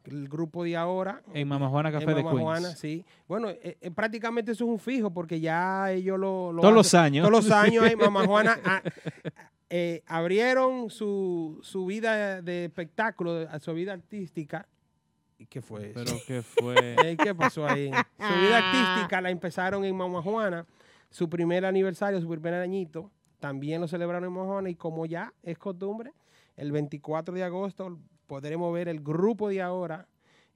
el 0.08 0.28
grupo 0.30 0.64
de 0.64 0.76
ahora. 0.76 1.22
En 1.34 1.48
Mama 1.48 1.70
Juana 1.70 1.92
Café 1.92 2.12
en 2.12 2.18
de 2.18 2.24
Mama 2.24 2.32
Queens. 2.32 2.44
Juana, 2.44 2.76
sí. 2.76 3.06
Bueno, 3.28 3.50
eh, 3.50 3.78
eh, 3.82 3.92
prácticamente 3.92 4.52
eso 4.52 4.66
es 4.66 4.70
un 4.70 4.80
fijo 4.80 5.12
porque 5.12 5.40
ya 5.40 5.92
ellos 5.92 6.18
lo... 6.18 6.52
lo 6.54 6.62
Todos 6.62 6.74
los 6.74 6.94
años. 6.94 7.28
Todos 7.28 7.46
los 7.46 7.52
años 7.52 7.86
en 7.86 7.98
Mama 7.98 8.26
Juana 8.26 8.60
ah, 8.64 8.82
eh, 9.70 10.04
abrieron 10.08 10.90
su, 10.90 11.60
su 11.62 11.86
vida 11.86 12.42
de 12.42 12.66
espectáculo, 12.66 13.48
su 13.60 13.74
vida 13.74 13.94
artística. 13.94 14.68
¿Y 15.38 15.46
qué 15.46 15.62
fue 15.62 15.92
eso? 15.92 15.94
Pero 15.94 16.18
que 16.26 16.42
fue... 16.62 16.96
Eh, 17.04 17.18
¿Qué 17.22 17.36
pasó 17.36 17.68
ahí? 17.68 17.92
Su 17.92 18.40
vida 18.40 18.58
artística 18.58 19.22
la 19.22 19.30
empezaron 19.30 19.84
en 19.84 19.96
Mama 19.96 20.22
Juana. 20.22 20.66
Su 21.10 21.30
primer 21.30 21.66
aniversario, 21.66 22.20
su 22.20 22.28
primer 22.28 22.54
añito, 22.56 23.12
también 23.40 23.82
lo 23.82 23.88
celebraron 23.88 24.28
en 24.28 24.34
Mama 24.34 24.54
Juana. 24.54 24.70
Y 24.70 24.76
como 24.76 25.06
ya 25.06 25.34
es 25.44 25.58
costumbre, 25.58 26.14
el 26.56 26.72
24 26.72 27.36
de 27.36 27.44
agosto 27.44 28.00
podremos 28.28 28.74
ver 28.74 28.88
el 28.88 29.00
grupo 29.00 29.50
de 29.50 29.62
ahora 29.62 30.08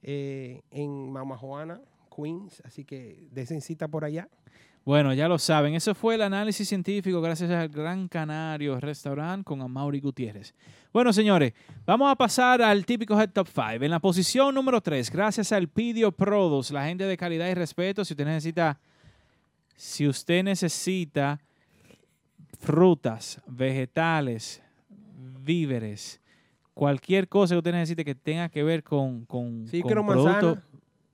eh, 0.02 0.62
en 0.70 1.10
Mama 1.10 1.36
Juana, 1.36 1.80
Queens. 2.14 2.62
Así 2.64 2.84
que 2.84 3.28
desen 3.32 3.60
cita 3.60 3.88
por 3.88 4.04
allá. 4.04 4.28
Bueno, 4.84 5.14
ya 5.14 5.28
lo 5.28 5.38
saben. 5.38 5.74
Eso 5.74 5.94
fue 5.94 6.16
el 6.16 6.22
análisis 6.22 6.68
científico 6.68 7.20
gracias 7.20 7.50
al 7.50 7.68
Gran 7.68 8.08
Canario 8.08 8.80
Restaurant 8.80 9.44
con 9.44 9.62
Amaury 9.62 10.00
Gutiérrez. 10.00 10.54
Bueno, 10.92 11.12
señores, 11.12 11.52
vamos 11.86 12.10
a 12.10 12.16
pasar 12.16 12.60
al 12.60 12.84
típico 12.84 13.18
Head 13.18 13.30
Top 13.30 13.46
5. 13.46 13.84
En 13.84 13.90
la 13.90 14.00
posición 14.00 14.54
número 14.54 14.80
3, 14.80 15.08
gracias 15.10 15.52
al 15.52 15.68
Pidio 15.68 16.10
Produce, 16.10 16.74
la 16.74 16.84
gente 16.84 17.04
de 17.04 17.16
calidad 17.16 17.48
y 17.48 17.54
respeto, 17.54 18.04
si 18.04 18.12
usted 18.12 18.24
necesita, 18.24 18.80
si 19.76 20.08
usted 20.08 20.42
necesita 20.42 21.40
frutas, 22.58 23.40
vegetales, 23.46 24.60
víveres, 25.44 26.20
cualquier 26.74 27.28
cosa 27.28 27.54
que 27.54 27.58
usted 27.58 27.72
necesite 27.72 28.04
que 28.04 28.14
tenga 28.14 28.48
que 28.48 28.62
ver 28.62 28.82
con, 28.82 29.24
con, 29.26 29.66
Si 29.66 29.80
con 29.80 29.88
quiero 29.88 30.06
producto, 30.06 30.30
manzana. 30.56 30.62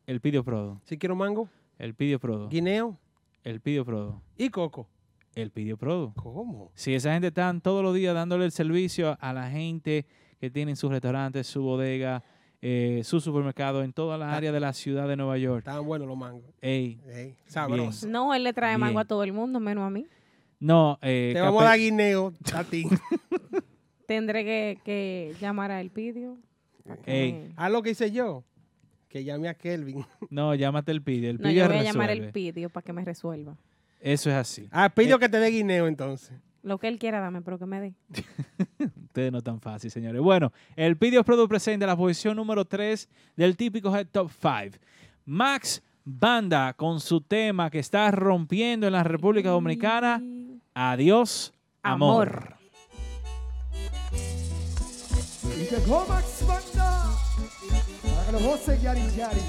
el 0.06 0.20
Pidio 0.20 0.44
Prodo. 0.44 0.80
Si 0.85 0.97
quiero 0.98 1.16
mango, 1.16 1.48
El 1.78 1.94
Pidio 1.94 2.18
Prodo. 2.18 2.48
guineo 2.48 2.97
El 3.44 3.60
Pidio 3.60 3.85
Prodo. 3.85 4.22
y 4.36 4.48
coco. 4.51 4.89
El 5.35 5.51
Pidio 5.51 5.76
Prodo. 5.76 6.12
¿Cómo? 6.16 6.70
Si 6.74 6.94
esa 6.94 7.12
gente 7.12 7.28
están 7.28 7.60
todos 7.60 7.82
los 7.82 7.94
días 7.94 8.14
dándole 8.14 8.44
el 8.44 8.51
servicio 8.52 9.16
a 9.20 9.32
la 9.32 9.48
gente 9.51 10.06
que 10.40 10.51
tiene 10.51 10.74
sus 10.76 10.90
restaurantes, 10.90 11.47
su 11.47 11.62
bodega, 11.62 12.24
eh, 12.60 13.02
su 13.05 13.20
supermercado 13.20 13.82
en 13.85 13.93
toda 13.93 14.18
la 14.18 14.35
área 14.35 14.51
de 14.51 14.59
la 14.59 14.72
ciudad 14.72 15.06
de 15.06 15.16
Nueva 15.16 15.39
York. 15.39 15.59
Estaban 15.59 15.85
buenos 15.86 16.09
los 16.09 16.16
mangos. 16.16 16.43
Ey, 16.60 17.01
Ey, 17.09 17.36
sabroso. 17.47 18.09
No, 18.09 18.35
él 18.35 18.43
le 18.44 18.52
trae 18.52 18.76
mango 18.78 18.98
a 18.98 19.05
todo 19.05 19.22
el 19.22 19.32
mundo, 19.32 19.60
menos 19.60 19.85
a 19.86 19.90
mí. 19.90 20.06
no, 20.59 20.98
eh, 21.02 21.32
Te 21.35 21.40
vamos 21.40 21.62
a 21.62 21.66
dar 21.66 21.78
guineo 21.78 22.32
a 22.55 22.64
ti. 22.64 22.85
Tendré 24.09 24.43
que, 24.43 24.78
que 24.86 25.35
llamar 25.39 25.70
a 25.70 25.82
Elpidio. 25.82 26.39
Ey. 27.05 27.32
me- 27.35 27.52
Haz 27.56 27.70
lo 27.70 27.82
que 27.82 27.90
hice 27.90 28.10
yo. 28.10 28.43
Que 29.06 29.22
llame 29.22 29.51
a 29.51 29.55
Kelvin. 29.55 30.02
no, 30.30 30.55
llámate 30.55 30.93
el 30.93 31.02
Pidio. 31.02 31.28
El 31.28 31.36
No, 31.36 31.43
Pidio 31.51 31.64
yo 31.64 31.68
voy 31.68 31.76
a 31.76 31.82
llamar 31.82 32.05
a 32.09 32.14
resuelve. 32.14 32.26
Elpidio 32.28 32.70
para 32.70 32.85
que 32.86 32.93
me 32.94 33.05
resuelva. 33.05 33.55
Eso 34.01 34.30
es 34.30 34.36
así. 34.36 34.66
Ah, 34.70 34.89
pido 34.89 35.18
que 35.18 35.28
te 35.28 35.39
dé 35.39 35.51
guineo 35.51 35.86
entonces. 35.86 36.32
Lo 36.62 36.78
que 36.78 36.89
él 36.89 36.98
quiera, 36.98 37.20
dame, 37.20 37.43
pero 37.43 37.59
que 37.59 37.66
me 37.66 37.80
dé. 37.82 37.94
Ustedes 39.05 39.30
no 39.30 39.43
tan 39.43 39.60
fácil, 39.60 39.90
señores. 39.90 40.22
Bueno, 40.22 40.52
el 40.74 40.97
Pidio 40.97 41.22
Product 41.22 41.51
presenta 41.51 41.86
la 41.86 41.94
posición 41.97 42.35
número 42.35 42.64
3 42.64 43.09
del 43.36 43.56
típico 43.59 43.94
Head 43.94 44.06
Top 44.10 44.30
5. 44.30 44.78
Max 45.26 45.82
Banda 46.05 46.72
con 46.72 47.01
su 47.01 47.20
tema 47.20 47.68
que 47.70 47.78
está 47.78 48.10
rompiendo 48.10 48.86
en 48.86 48.94
la 48.94 49.05
República 49.05 49.51
Dominicana. 49.51 50.22
Adiós, 50.72 51.52
amor. 51.82 52.28
Amor. 52.28 52.57
Y 55.69 55.74
llegó 55.74 56.07
Max 56.09 56.45
Banda 56.47 57.05
para 58.03 58.27
que 58.27 58.32
los 58.32 58.43
goce 58.43 58.81
Yari 58.81 59.07
Yari. 59.15 59.43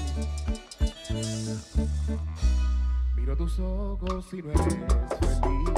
Miro 3.16 3.36
tus 3.36 3.58
ojos 3.58 4.26
y 4.32 4.42
no 4.42 4.50
eres 4.50 4.64
feliz 4.64 5.70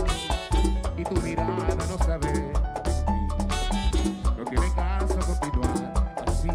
Y 0.97 1.05
tu 1.05 1.21
mirada 1.23 1.77
no 1.77 1.99
sabe 1.99 2.33
mentir. 2.33 2.53
No 4.37 4.45
tiene 4.45 4.75
caso 4.75 5.19
continuar 5.21 6.15
así 6.27 6.49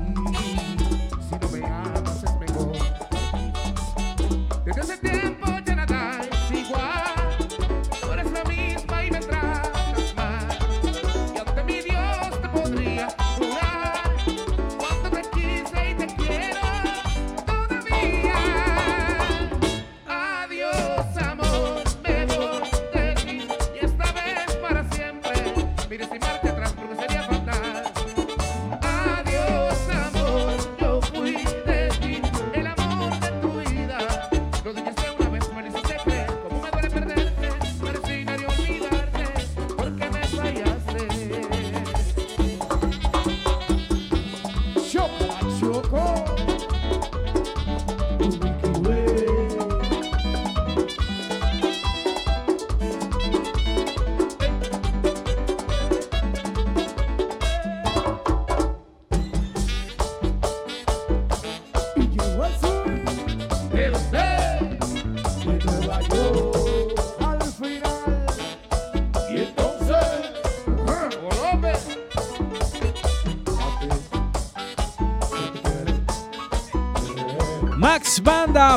Si 1.30 1.36
no 1.40 1.50
me 1.50 1.66
amas 1.66 2.24
es 2.24 2.40
mejor. 2.40 2.72
Desde 4.66 4.98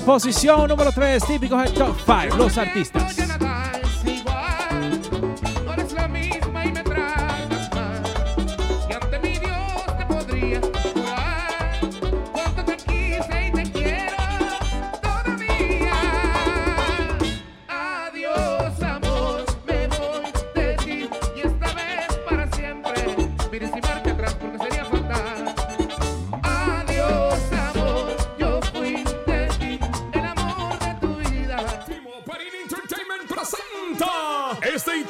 Posición 0.05 0.68
número 0.68 0.90
3, 0.93 1.24
típico 1.24 1.56
del 1.59 1.72
top 1.72 1.97
5, 2.05 2.36
los 2.36 2.56
artistas. 2.59 2.99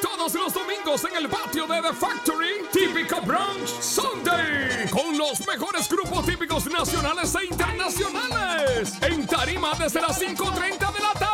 Todos 0.01 0.33
los 0.33 0.53
domingos 0.53 1.03
en 1.05 1.15
el 1.15 1.29
patio 1.29 1.67
de 1.67 1.81
The 1.81 1.93
Factory 1.93 2.65
Típico 2.71 3.21
Brunch 3.21 3.69
Sunday 3.79 4.89
con 4.89 5.17
los 5.17 5.45
mejores 5.47 5.87
grupos 5.87 6.25
típicos 6.25 6.65
nacionales 6.65 7.33
e 7.35 7.45
internacionales. 7.45 8.93
En 9.01 9.25
tarima 9.27 9.73
desde 9.79 10.01
las 10.01 10.19
5.30 10.19 10.93
de 10.93 10.99
la 10.99 11.13
tarde 11.13 11.30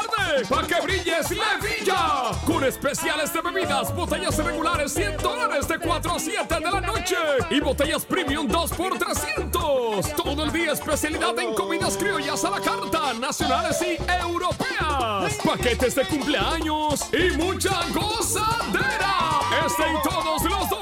para 0.49 0.67
que 0.67 0.81
brilles 0.81 1.29
Levilla 1.29 2.31
con 2.45 2.63
especiales 2.63 3.33
de 3.33 3.41
bebidas, 3.41 3.95
botellas 3.95 4.37
regulares 4.37 4.93
100 4.93 5.17
dólares 5.17 5.67
de 5.67 5.79
4 5.79 6.11
a 6.11 6.19
7 6.19 6.55
de 6.55 6.71
la 6.71 6.81
noche. 6.81 7.15
Y 7.49 7.59
botellas 7.59 8.05
premium 8.05 8.47
2 8.47 8.71
por 8.71 8.97
300 8.97 10.15
todo 10.15 10.43
el 10.43 10.51
día 10.51 10.73
especialidad 10.73 11.37
en 11.39 11.53
comidas 11.53 11.97
criollas 11.97 12.43
a 12.45 12.51
la 12.51 12.59
carta 12.59 13.13
nacionales 13.13 13.81
y 13.81 13.97
europeas. 14.21 15.33
Paquetes 15.43 15.95
de 15.95 16.05
cumpleaños 16.05 17.09
y 17.11 17.35
mucha 17.37 17.81
gozadera. 17.93 19.39
Este 19.65 19.83
y 19.83 20.09
todos 20.09 20.25
los 20.25 20.76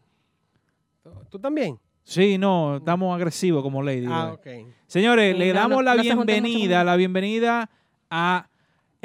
¿Tú 1.30 1.38
también? 1.40 1.78
Sí, 2.04 2.38
no, 2.38 2.78
estamos 2.78 3.16
agresivos 3.16 3.64
como 3.64 3.82
Lady. 3.82 4.06
Ah, 4.08 4.36
güey. 4.44 4.64
ok. 4.66 4.74
Señores, 4.88 5.34
Sí, 5.34 5.40
le 5.40 5.54
damos 5.54 5.78
no- 5.78 5.82
la 5.82 5.96
no 5.96 6.02
bienvenida, 6.04 6.84
la 6.84 6.96
bienvenida 6.96 7.70
a 8.10 8.48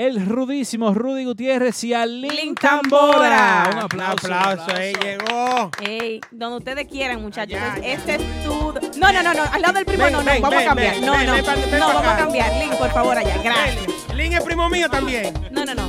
el 0.06 0.24
rudísimo 0.24 0.94
Rudy 0.94 1.26
Gutiérrez 1.26 1.84
y 1.84 1.92
a 1.92 2.06
Link 2.06 2.32
Link 2.32 2.60
Tambora. 2.60 3.68
Un 3.70 3.78
aplauso. 3.80 4.26
Un 4.28 4.32
aplauso, 4.32 4.74
ahí 4.74 4.94
llegó. 4.94 5.70
Ey, 5.82 6.20
donde 6.30 6.56
ustedes 6.56 6.86
quieran, 6.88 7.20
muchachos. 7.20 7.56
Allá, 7.60 7.74
allá. 7.74 7.86
este 7.86 8.14
es 8.14 8.44
tu. 8.44 8.72
No, 8.98 9.12
no, 9.12 9.22
no, 9.22 9.34
no. 9.34 9.42
Al 9.52 9.60
lado 9.60 9.74
del 9.74 9.84
primo, 9.84 10.04
Ven, 10.04 10.12
no, 10.14 10.20
no. 10.20 10.24
ven, 10.24 10.40
vamos 10.40 10.56
ven, 10.58 10.66
a 10.66 10.68
cambiar. 10.70 10.94
ven, 10.94 11.04
no, 11.04 11.12
ven, 11.12 11.26
no. 11.26 11.32
ven 11.34 11.44
pa- 11.44 11.54
ven 11.54 11.78
no, 11.78 11.86
vamos 11.88 12.06
a 12.06 12.16
cambiar. 12.16 12.52
Link, 12.54 12.72
por 12.76 12.90
favor, 12.92 13.18
allá. 13.18 13.36
Gracias. 13.44 14.14
Link 14.14 14.32
es 14.32 14.42
primo 14.42 14.70
mío 14.70 14.88
también. 14.88 15.34
No, 15.50 15.66
no, 15.66 15.74
no. 15.74 15.82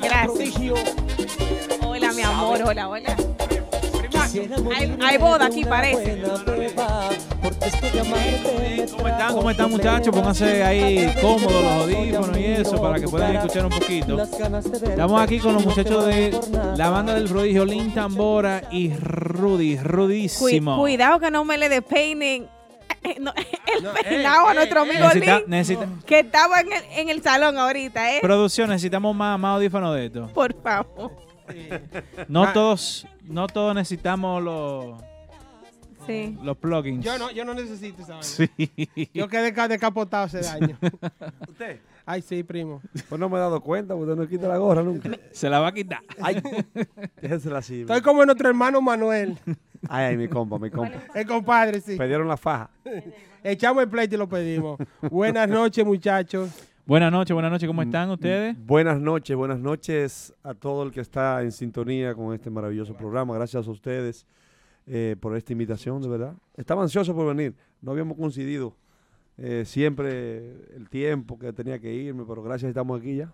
Gracias. 0.00 0.54
Hola, 1.82 2.12
mi 2.12 2.22
amor. 2.22 2.62
Hola, 2.64 2.88
hola. 2.88 3.16
Hay, 4.76 4.96
hay 5.02 5.18
boda 5.18 5.46
aquí, 5.46 5.64
parece. 5.64 6.22
¿Cómo 8.96 9.08
están? 9.08 9.32
¿Cómo 9.34 9.50
están, 9.50 9.70
muchachos? 9.70 10.14
Pónganse 10.14 10.62
ahí 10.62 11.12
cómodos 11.20 11.52
los 11.62 11.72
audífonos 11.72 12.38
y 12.38 12.44
eso 12.44 12.80
para 12.80 12.98
que 13.00 13.08
puedan 13.08 13.36
escuchar 13.36 13.64
un 13.66 13.70
poquito. 13.70 14.22
Estamos 14.22 15.20
aquí 15.20 15.38
con 15.38 15.54
los 15.54 15.64
muchachos 15.66 16.06
de 16.06 16.38
la 16.76 16.90
banda 16.90 17.14
del 17.14 17.28
prodigio 17.28 17.64
Link 17.64 17.94
Tambora 17.94 18.62
y 18.70 18.94
Rudy, 18.94 19.76
rudísimo. 19.78 20.78
cuidado 20.78 21.18
que 21.20 21.30
no 21.30 21.44
me 21.44 21.58
le 21.58 21.68
despeinen 21.68 22.48
no, 23.20 23.32
el 23.76 23.82
No, 23.82 23.92
peinado 23.94 24.48
a 24.48 24.54
nuestro 24.54 24.84
ey, 24.84 24.90
amigo 24.90 25.08
Necesita- 25.08 25.36
Link, 25.38 25.48
necesita- 25.48 25.88
que 26.06 26.20
estaba 26.20 26.60
en 26.60 26.72
el, 26.72 26.82
en 26.96 27.08
el 27.08 27.22
salón 27.22 27.56
ahorita, 27.58 28.14
¿eh? 28.16 28.18
Producción, 28.20 28.68
necesitamos 28.68 29.16
más, 29.16 29.38
más 29.40 29.56
audífonos 29.56 29.94
de 29.96 30.06
esto. 30.06 30.28
Por 30.34 30.54
favor. 30.62 31.10
No 32.28 32.44
Ah. 32.44 32.52
todos, 32.52 33.06
no 33.24 33.46
todos 33.46 33.74
necesitamos 33.74 34.42
los, 34.42 35.00
Sí. 36.06 36.36
los 36.42 36.56
plugins. 36.56 37.04
Yo 37.04 37.18
no, 37.18 37.30
yo 37.30 37.44
no 37.44 37.54
necesito 37.54 38.02
esa 38.02 38.14
vaina. 38.16 38.22
Sí. 38.24 38.50
Yo 39.14 39.28
quedé 39.28 39.52
ca- 39.52 39.68
decapotado 39.68 40.24
hace 40.24 40.46
año. 40.48 40.78
¿Usted? 41.48 41.80
Ay, 42.06 42.22
sí, 42.22 42.42
primo. 42.42 42.80
Pues 43.08 43.20
no 43.20 43.28
me 43.28 43.36
he 43.36 43.40
dado 43.40 43.60
cuenta, 43.60 43.94
usted 43.94 44.16
no 44.16 44.26
quita 44.26 44.48
la 44.48 44.56
gorra 44.56 44.82
nunca. 44.82 45.10
Se 45.32 45.48
la 45.48 45.60
va 45.60 45.68
a 45.68 45.72
quitar. 45.72 46.00
Ay, 46.20 46.42
déjensela 47.20 47.58
así. 47.58 47.82
Estoy 47.82 48.00
como 48.00 48.24
nuestro 48.24 48.48
hermano 48.48 48.80
Manuel. 48.80 49.38
Ay, 49.88 50.06
ay, 50.06 50.16
mi 50.16 50.26
compa, 50.26 50.58
mi 50.58 50.70
compa. 50.70 50.98
El 51.14 51.26
compadre, 51.26 51.80
sí. 51.80 51.92
Pidieron 51.96 52.26
la 52.26 52.36
faja. 52.36 52.70
Echamos 53.44 53.82
el 53.82 53.88
pleito 53.88 54.14
y 54.16 54.18
lo 54.18 54.28
pedimos. 54.28 54.78
Buenas 55.10 55.48
noches, 55.48 55.84
muchachos. 55.86 56.50
Buenas 56.90 57.12
noches, 57.12 57.32
buenas 57.32 57.52
noches, 57.52 57.68
¿cómo 57.68 57.82
están 57.82 58.10
ustedes? 58.10 58.56
Buenas 58.66 59.00
noches, 59.00 59.36
buenas 59.36 59.60
noches 59.60 60.34
a 60.42 60.54
todo 60.54 60.82
el 60.82 60.90
que 60.90 60.98
está 60.98 61.40
en 61.40 61.52
sintonía 61.52 62.16
con 62.16 62.34
este 62.34 62.50
maravilloso 62.50 62.94
programa. 62.94 63.32
Gracias 63.36 63.68
a 63.68 63.70
ustedes 63.70 64.26
eh, 64.88 65.14
por 65.20 65.36
esta 65.36 65.52
invitación, 65.52 66.02
de 66.02 66.08
verdad. 66.08 66.34
Estaba 66.56 66.82
ansioso 66.82 67.14
por 67.14 67.32
venir, 67.32 67.54
no 67.80 67.92
habíamos 67.92 68.16
coincidido 68.16 68.74
eh, 69.38 69.62
siempre 69.64 70.38
el 70.74 70.88
tiempo 70.90 71.38
que 71.38 71.52
tenía 71.52 71.78
que 71.78 71.94
irme, 71.94 72.24
pero 72.26 72.42
gracias, 72.42 72.70
estamos 72.70 73.00
aquí 73.00 73.18
ya. 73.18 73.32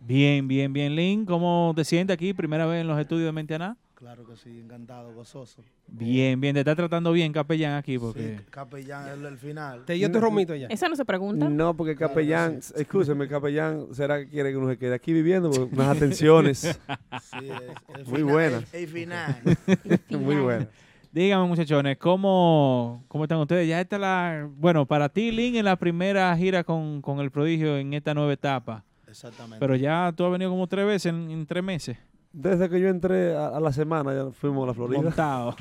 Bien, 0.00 0.48
bien, 0.48 0.72
bien, 0.72 0.96
Lin. 0.96 1.26
¿Cómo 1.26 1.74
te 1.76 1.84
sientes 1.84 2.12
aquí? 2.12 2.34
Primera 2.34 2.66
vez 2.66 2.80
en 2.80 2.88
los 2.88 2.98
estudios 2.98 3.26
de 3.26 3.30
Mentianá. 3.30 3.76
Claro 3.96 4.26
que 4.26 4.36
sí, 4.36 4.60
encantado, 4.60 5.14
gozoso. 5.14 5.64
Bien, 5.86 6.38
bien. 6.38 6.52
Te 6.52 6.60
está 6.60 6.76
tratando 6.76 7.12
bien, 7.12 7.32
capellán, 7.32 7.76
aquí, 7.76 7.98
porque... 7.98 8.36
Sí, 8.36 8.44
capellán 8.50 9.08
es 9.08 9.24
el 9.24 9.38
final. 9.38 9.86
Te 9.86 9.94
dio 9.94 10.12
tu 10.12 10.20
romito 10.20 10.54
ya. 10.54 10.66
Eso 10.66 10.86
no 10.90 10.96
se 10.96 11.04
pregunta. 11.06 11.48
No, 11.48 11.74
porque 11.74 11.96
capellán, 11.96 12.60
escúcheme, 12.76 13.26
capellán, 13.26 13.86
¿será 13.94 14.18
que 14.18 14.28
quiere 14.28 14.50
que 14.50 14.58
uno 14.58 14.68
se 14.68 14.76
quede 14.76 14.94
aquí 14.94 15.14
viviendo? 15.14 15.50
Porque 15.50 15.74
unas 15.74 15.96
atenciones 15.96 16.58
Sí, 16.58 17.38
es- 17.48 17.98
el 17.98 18.06
muy 18.06 18.22
buenas. 18.22 18.74
El, 18.74 18.82
el 18.82 18.88
final. 18.88 19.40
muy 20.10 20.36
buenas. 20.36 20.68
Dígame, 21.10 21.46
muchachones, 21.48 21.96
¿cómo, 21.96 23.02
¿cómo 23.08 23.24
están 23.24 23.38
ustedes? 23.38 23.66
Ya 23.66 23.80
está 23.80 23.96
la... 23.98 24.46
Bueno, 24.58 24.84
para 24.84 25.08
ti, 25.08 25.30
Lin, 25.30 25.56
en 25.56 25.64
la 25.64 25.76
primera 25.76 26.36
gira 26.36 26.64
con, 26.64 27.00
con 27.00 27.20
el 27.20 27.30
prodigio 27.30 27.78
en 27.78 27.94
esta 27.94 28.12
nueva 28.12 28.34
etapa. 28.34 28.84
Exactamente. 29.08 29.58
Pero 29.58 29.74
ya 29.74 30.12
tú 30.14 30.26
has 30.26 30.32
venido 30.32 30.50
como 30.50 30.66
tres 30.66 30.84
veces 30.84 31.06
en, 31.14 31.30
en 31.30 31.46
tres 31.46 31.64
meses. 31.64 31.96
Desde 32.38 32.68
que 32.68 32.78
yo 32.78 32.88
entré 32.88 33.34
a, 33.34 33.48
a 33.48 33.60
la 33.60 33.72
semana, 33.72 34.12
ya 34.14 34.30
fuimos 34.30 34.64
a 34.64 34.66
la 34.66 34.74
Florida. 34.74 35.00
Montado. 35.00 35.56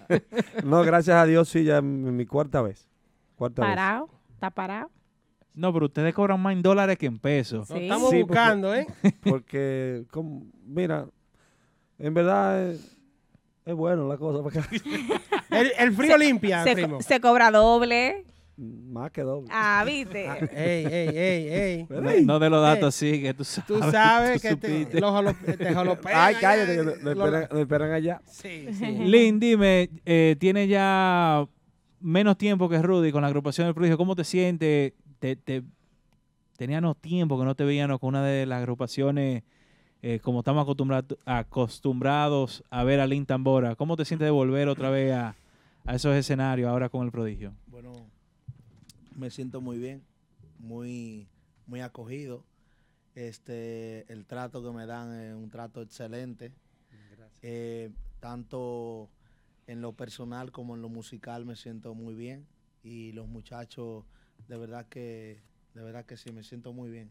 no, 0.64 0.82
gracias 0.82 1.14
a 1.14 1.26
Dios, 1.26 1.46
sí, 1.48 1.62
ya 1.64 1.76
en 1.78 2.16
mi 2.16 2.24
cuarta 2.24 2.62
vez. 2.62 2.88
Cuarta 3.36 3.60
vez. 3.62 3.70
Parado, 3.70 4.08
está 4.32 4.50
parado. 4.50 4.90
No, 5.52 5.72
pero 5.74 5.86
ustedes 5.86 6.14
cobran 6.14 6.40
más 6.40 6.54
en 6.54 6.62
dólares 6.62 6.96
que 6.96 7.04
en 7.06 7.18
pesos. 7.18 7.68
Sí. 7.68 7.74
Estamos 7.82 8.10
Sí, 8.10 8.22
buscando, 8.22 8.74
¿eh? 8.74 8.86
Porque, 9.24 10.04
como- 10.10 10.46
mira, 10.64 11.06
en 11.98 12.14
verdad 12.14 12.62
es, 12.70 12.96
es 13.66 13.74
bueno 13.74 14.08
la 14.08 14.16
cosa. 14.16 14.42
Porque 14.42 14.60
El, 15.50 15.72
el 15.78 15.92
frío 15.92 16.16
limpia, 16.16 16.64
Se, 16.64 16.72
primo. 16.72 17.00
se 17.02 17.20
cobra 17.20 17.50
doble. 17.50 18.24
Más 18.56 19.10
que 19.10 19.22
doble. 19.22 19.48
Ah, 19.52 19.84
¿viste? 19.86 20.24
Ey, 20.52 20.86
ey, 20.86 21.08
ey, 21.16 21.48
ey. 21.48 21.86
No, 21.90 22.00
no 22.24 22.38
de 22.38 22.50
los 22.50 22.62
datos 22.62 22.94
así, 22.94 23.20
que 23.20 23.34
tú 23.34 23.44
sabes. 23.44 23.66
Tú 23.66 23.80
sabes 23.90 24.42
tú 24.42 24.48
que 24.48 24.56
te, 24.56 25.00
los 25.00 25.36
te 25.42 25.68
Ay, 26.14 26.34
cállate, 26.40 26.74
que 26.76 26.82
lo, 26.82 26.96
lo- 26.96 27.10
esperan, 27.10 27.48
lo 27.50 27.60
esperan 27.60 27.92
allá. 27.92 28.22
Sí, 28.26 28.66
sí. 28.72 28.86
Lin, 29.04 29.38
dime, 29.38 29.90
eh, 30.04 30.36
tiene 30.38 30.66
ya 30.68 31.46
menos 32.00 32.38
tiempo 32.38 32.68
que 32.68 32.80
Rudy 32.80 33.12
con 33.12 33.22
la 33.22 33.28
agrupación 33.28 33.66
del 33.66 33.74
prodigio. 33.74 33.96
¿Cómo 33.98 34.16
te 34.16 34.24
sientes? 34.24 34.94
Te, 35.18 35.36
te- 35.36 35.62
teníamos 36.56 36.96
tiempo 36.98 37.38
que 37.38 37.44
no 37.44 37.54
te 37.54 37.64
veíamos 37.64 37.98
con 38.00 38.08
una 38.08 38.24
de 38.24 38.46
las 38.46 38.58
agrupaciones 38.60 39.42
eh, 40.02 40.20
como 40.22 40.38
estamos 40.40 40.62
acostumbrado- 40.66 41.18
acostumbrados 41.26 42.62
a 42.70 42.84
ver 42.84 43.00
a 43.00 43.06
Lin 43.06 43.26
Tambora. 43.26 43.74
¿Cómo 43.76 43.96
te 43.96 44.04
sientes 44.04 44.26
de 44.26 44.30
volver 44.30 44.68
otra 44.68 44.88
vez 44.90 45.12
a, 45.12 45.34
a 45.84 45.94
esos 45.94 46.14
escenarios 46.14 46.68
ahora 46.70 46.88
con 46.88 47.04
el 47.04 47.10
prodigio? 47.10 47.52
Bueno, 47.66 47.92
me 49.16 49.30
siento 49.30 49.60
muy 49.60 49.78
bien, 49.78 50.02
muy, 50.58 51.28
muy 51.66 51.80
acogido. 51.80 52.44
Este, 53.14 54.10
el 54.12 54.26
trato 54.26 54.62
que 54.62 54.70
me 54.70 54.86
dan 54.86 55.12
es 55.18 55.34
un 55.34 55.48
trato 55.48 55.82
excelente. 55.82 56.52
Eh, 57.42 57.90
tanto 58.20 59.08
en 59.66 59.80
lo 59.80 59.92
personal 59.92 60.52
como 60.52 60.74
en 60.74 60.82
lo 60.82 60.88
musical 60.88 61.46
me 61.46 61.56
siento 61.56 61.94
muy 61.94 62.14
bien. 62.14 62.46
Y 62.82 63.12
los 63.12 63.26
muchachos, 63.26 64.04
de 64.48 64.56
verdad 64.56 64.86
que, 64.86 65.40
de 65.74 65.82
verdad 65.82 66.04
que 66.04 66.16
sí, 66.16 66.30
me 66.32 66.44
siento 66.44 66.72
muy 66.72 66.90
bien. 66.90 67.10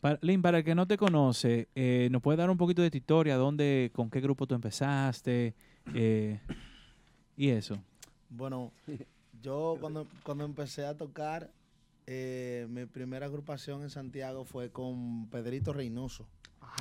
Para, 0.00 0.18
Lin, 0.22 0.42
para 0.42 0.58
el 0.58 0.64
que 0.64 0.74
no 0.74 0.86
te 0.86 0.96
conoce, 0.96 1.68
eh, 1.74 2.08
¿nos 2.10 2.22
puedes 2.22 2.38
dar 2.38 2.50
un 2.50 2.56
poquito 2.56 2.82
de 2.82 2.90
tu 2.90 2.96
historia? 2.96 3.36
¿Dónde, 3.36 3.90
con 3.92 4.10
qué 4.10 4.20
grupo 4.20 4.46
tú 4.46 4.54
empezaste? 4.54 5.54
Eh, 5.94 6.40
y 7.36 7.48
eso. 7.50 7.78
Bueno, 8.30 8.72
yo 9.42 9.76
cuando, 9.80 10.06
cuando 10.22 10.44
empecé 10.44 10.84
a 10.86 10.96
tocar, 10.96 11.50
eh, 12.06 12.66
mi 12.70 12.86
primera 12.86 13.26
agrupación 13.26 13.82
en 13.82 13.90
Santiago 13.90 14.44
fue 14.44 14.70
con 14.70 15.28
Pedrito 15.28 15.72
Reynoso. 15.72 16.26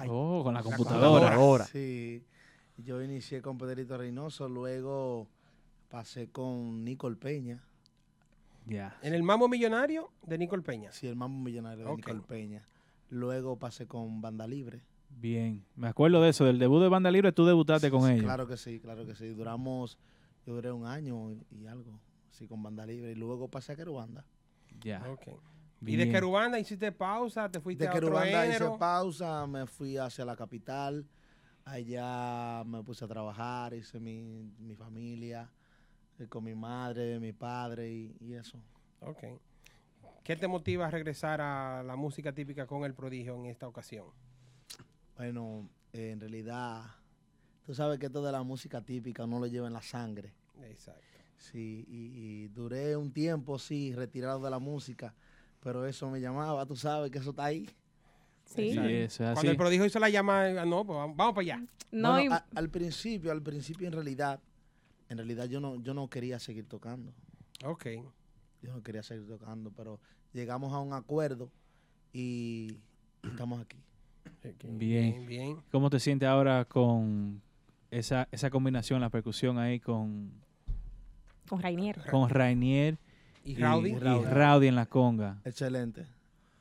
Oh, 0.08 0.42
con 0.44 0.54
la 0.54 0.64
computadora. 0.64 1.34
Ahora. 1.36 1.66
Sí, 1.66 2.24
yo 2.78 3.02
inicié 3.02 3.42
con 3.42 3.58
Pedrito 3.58 3.98
Reynoso, 3.98 4.48
luego 4.48 5.28
pasé 5.90 6.28
con 6.30 6.84
Nicole 6.86 7.18
Peña, 7.18 7.62
Ya. 8.66 8.98
En 9.02 9.14
el 9.14 9.24
Mambo 9.24 9.48
Millonario 9.50 10.10
de 10.26 10.38
Nicole 10.38 10.62
Peña. 10.64 10.92
sí, 10.92 11.08
el 11.08 11.16
mambo 11.16 11.44
millonario 11.44 11.84
de 11.86 11.92
Ok. 11.92 11.98
Nicole 11.98 12.22
Peña. 12.22 12.66
Luego 13.10 13.58
pasé 13.58 13.88
con 13.88 14.22
Banda 14.22 14.48
Libre. 14.48 14.82
Bien. 15.10 15.66
Me 15.76 15.88
acuerdo 15.90 16.22
de 16.22 16.30
eso, 16.30 16.46
del 16.46 16.58
debut 16.60 16.82
de 16.82 16.88
Banda 16.88 17.12
Libre, 17.12 17.34
tú 17.34 17.46
debutaste 17.46 17.92
con 17.92 18.04
Sí, 18.04 18.14
ellos. 18.14 18.24
Claro 18.24 18.48
que 18.48 18.56
sí, 18.56 18.80
claro 18.80 19.06
que 19.06 19.16
sí. 19.16 19.28
Duramos, 19.30 19.98
yo 20.46 20.54
duré 20.54 20.72
un 20.72 20.86
año 20.86 21.32
y 21.52 21.66
algo, 21.68 22.00
así 22.32 22.48
con 22.48 22.64
Banda 22.64 22.86
Libre. 22.86 23.12
Y 23.12 23.16
luego 23.16 23.48
pasé 23.50 23.74
a 23.74 23.76
Querubanda. 23.76 24.26
Ya. 24.84 25.08
Ok. 25.10 25.28
Y 25.86 25.96
de. 25.96 26.10
Querubanda 26.10 26.60
hiciste 26.60 26.92
pausa, 26.92 27.50
te 27.50 27.60
fuiste 27.60 27.84
De 27.84 27.90
a 27.90 27.92
otro 27.94 28.08
Querubanda 28.08 28.46
hice 28.46 28.54
género. 28.54 28.78
pausa, 28.78 29.46
me 29.48 29.66
fui 29.68 29.98
hacia 29.98 30.26
la 30.26 30.36
capital. 30.36 31.06
Allá 31.66 32.64
me 32.66 32.84
puse 32.84 33.06
a 33.06 33.08
trabajar, 33.08 33.74
hice 33.74 34.00
mi, 34.00 34.52
mi 34.60 34.76
familia, 34.76 35.48
eh, 36.18 36.28
con 36.28 36.44
mi 36.44 36.56
madre, 36.56 37.20
mi 37.20 37.34
padre 37.34 37.92
y, 37.92 38.16
y 38.20 38.34
eso. 38.34 38.60
Ok. 39.00 39.24
¿Qué 40.24 40.36
te 40.36 40.48
motiva 40.48 40.88
a 40.88 40.92
regresar 40.92 41.42
a 41.42 41.84
la 41.84 41.96
música 41.96 42.32
típica 42.34 42.66
con 42.68 42.84
el 42.84 42.94
prodigio 42.94 43.36
en 43.36 43.46
esta 43.48 43.68
ocasión? 43.68 44.06
Bueno, 45.18 45.70
eh, 45.94 46.12
en 46.12 46.20
realidad, 46.20 46.84
tú 47.66 47.74
sabes 47.74 48.00
que 48.00 48.08
esto 48.08 48.24
de 48.24 48.32
la 48.32 48.44
música 48.44 48.82
típica 48.82 49.26
no 49.28 49.40
lo 49.40 49.48
lleva 49.48 49.68
en 49.68 49.74
la 49.74 49.82
sangre. 49.82 50.34
Exacto. 50.64 51.02
Sí, 51.42 51.86
y, 51.90 51.96
y 52.44 52.48
duré 52.50 52.96
un 52.96 53.12
tiempo, 53.12 53.58
sí, 53.58 53.94
retirado 53.96 54.40
de 54.44 54.50
la 54.52 54.60
música, 54.60 55.14
pero 55.60 55.86
eso 55.88 56.08
me 56.10 56.22
llamaba, 56.22 56.66
tú 56.68 56.76
sabes 56.76 57.10
que 57.10 57.18
eso 57.18 57.32
está 57.32 57.46
ahí. 57.46 57.66
Sí. 58.46 58.72
Sí, 58.74 58.78
eso 58.78 59.24
es 59.26 59.34
Cuando 59.34 59.52
el 59.52 59.58
prodigio 59.58 59.86
hizo 59.86 59.98
la 60.00 60.10
llamada, 60.10 60.66
no, 60.66 60.86
pues 60.86 60.98
vamos, 60.98 61.18
vamos 61.18 61.34
para 61.34 61.42
allá. 61.42 61.66
No, 61.92 62.12
Bueno, 62.14 62.32
y- 62.32 62.34
a- 62.34 62.46
al 62.56 62.70
principio, 62.70 63.32
al 63.32 63.42
principio 63.42 63.88
en 63.88 63.94
realidad, 63.94 64.40
en 65.10 65.18
realidad 65.18 65.46
yo 65.46 65.60
no, 65.60 65.82
yo 65.82 65.94
no 65.96 66.08
quería 66.10 66.38
seguir 66.38 66.66
tocando. 66.68 67.12
Ok. 67.66 67.88
Yo 68.62 68.72
no 68.74 68.84
quería 68.84 69.02
seguir 69.02 69.26
tocando, 69.28 69.72
pero 69.72 70.00
llegamos 70.34 70.72
a 70.74 70.80
un 70.80 70.94
acuerdo 70.94 71.50
y 72.14 72.78
estamos 73.24 73.60
aquí. 73.62 73.78
Bien. 74.64 75.26
bien. 75.26 75.58
¿Cómo 75.72 75.90
te 75.90 76.00
sientes 76.00 76.30
ahora 76.30 76.66
con 76.66 77.42
esa, 77.90 78.28
esa 78.32 78.50
combinación, 78.52 79.02
la 79.02 79.10
percusión 79.10 79.58
ahí 79.58 79.80
con, 79.80 80.32
con 81.48 81.62
Rainier. 81.62 82.02
con 82.10 82.30
Rainier 82.30 82.98
¿Y 83.44 83.56
Rowdy? 83.56 83.92
y 83.92 83.98
Rowdy 83.98 84.68
en 84.68 84.76
la 84.76 84.86
conga? 84.86 85.42
Excelente, 85.44 86.06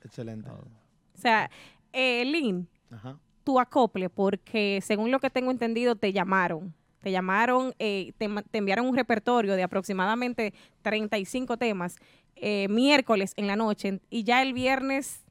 excelente. 0.03 0.51
O 0.51 1.19
sea, 1.19 1.51
eh, 1.93 2.25
Lin, 2.25 2.69
Ajá. 2.91 3.19
tu 3.45 3.61
acople, 3.61 4.09
porque 4.09 4.81
según 4.83 5.11
lo 5.11 5.21
que 5.21 5.31
tengo 5.31 5.51
entendido, 5.51 5.97
te 5.97 6.13
llamaron. 6.13 6.75
Te 7.01 7.11
llamaron, 7.11 7.75
eh, 7.79 8.13
te, 8.19 8.29
enviaron 8.59 8.87
un 8.87 8.95
repertorio 8.95 9.57
de 9.57 9.63
aproximadamente 9.63 10.53
35 10.83 11.57
temas 11.57 11.97
eh, 12.37 12.69
miércoles 12.69 13.33
en 13.37 13.47
la 13.47 13.57
noche 13.57 14.01
y 14.11 14.25
ya 14.25 14.43
el 14.43 14.53
viernes 14.53 15.25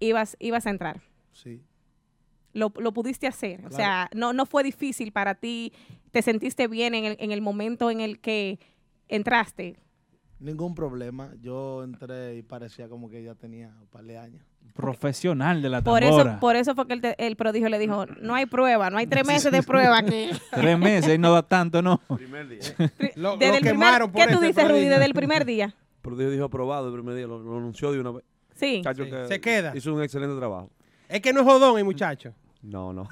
ibas, 0.00 0.36
ibas 0.40 0.66
a 0.66 0.70
entrar. 0.70 1.02
Sí. 1.32 1.62
Lo, 2.54 2.72
lo 2.78 2.92
pudiste 2.92 3.26
hacer. 3.26 3.66
O 3.66 3.70
sea, 3.70 4.08
no, 4.14 4.32
no 4.32 4.46
fue 4.46 4.62
difícil 4.62 5.12
para 5.12 5.34
ti. 5.34 5.72
Te 6.10 6.22
sentiste 6.22 6.68
bien 6.68 6.94
en 6.94 7.04
el, 7.04 7.16
en 7.18 7.32
el 7.32 7.42
momento 7.42 7.90
en 7.90 8.00
el 8.00 8.20
que 8.20 8.58
entraste. 9.08 9.76
Ningún 10.40 10.74
problema. 10.74 11.30
Yo 11.40 11.82
entré 11.84 12.36
y 12.36 12.42
parecía 12.42 12.88
como 12.88 13.08
que 13.08 13.22
ya 13.22 13.34
tenía 13.34 13.68
un 13.80 13.86
par 13.86 14.04
de 14.04 14.18
años. 14.18 14.44
Profesional 14.74 15.62
de 15.62 15.68
la 15.68 15.82
Por 15.82 16.02
eso, 16.02 16.16
tambora. 16.18 16.40
por 16.40 16.56
eso 16.56 16.74
fue 16.74 16.86
que 16.88 16.94
el, 16.94 17.00
te- 17.00 17.26
el 17.26 17.36
prodigio 17.36 17.68
le 17.68 17.78
dijo, 17.78 18.04
no 18.20 18.34
hay 18.34 18.44
prueba, 18.46 18.90
no 18.90 18.98
hay 18.98 19.06
tres 19.06 19.24
meses 19.26 19.52
de 19.52 19.62
prueba 19.62 19.98
aquí. 19.98 20.30
Tres 20.52 20.78
meses 20.78 21.14
y 21.14 21.18
no 21.18 21.32
da 21.32 21.42
tanto, 21.42 21.80
¿no? 21.80 21.98
Primer 22.16 22.48
día. 22.48 22.60
Lo, 23.14 23.36
Desde 23.36 23.52
lo 23.52 23.54
el 23.54 23.60
primer, 23.60 23.62
quemaron 23.62 24.10
por 24.12 24.20
¿Qué 24.26 24.32
tú 24.34 24.40
dices, 24.40 24.56
Rudy, 24.56 24.66
prodigio. 24.66 24.90
desde 24.90 25.04
el 25.04 25.14
primer 25.14 25.44
día? 25.44 25.74
Pero 26.02 26.16
Dios 26.16 26.32
dijo 26.32 26.44
aprobado 26.44 26.88
el 26.88 26.94
primer 26.94 27.14
día, 27.14 27.26
lo, 27.26 27.38
lo 27.38 27.56
anunció 27.56 27.92
de 27.92 28.00
una 28.00 28.10
vez. 28.10 28.24
Sí. 28.56 28.80
Chacho 28.82 29.04
Sí, 29.04 29.10
que 29.10 29.26
se 29.28 29.40
queda. 29.40 29.72
Hizo 29.76 29.94
un 29.94 30.02
excelente 30.02 30.36
trabajo. 30.36 30.70
Es 31.08 31.20
que 31.20 31.32
no 31.32 31.40
es 31.40 31.46
jodón 31.46 31.78
el 31.78 31.84
muchacho. 31.84 32.34
No, 32.62 32.92
no. 32.92 33.08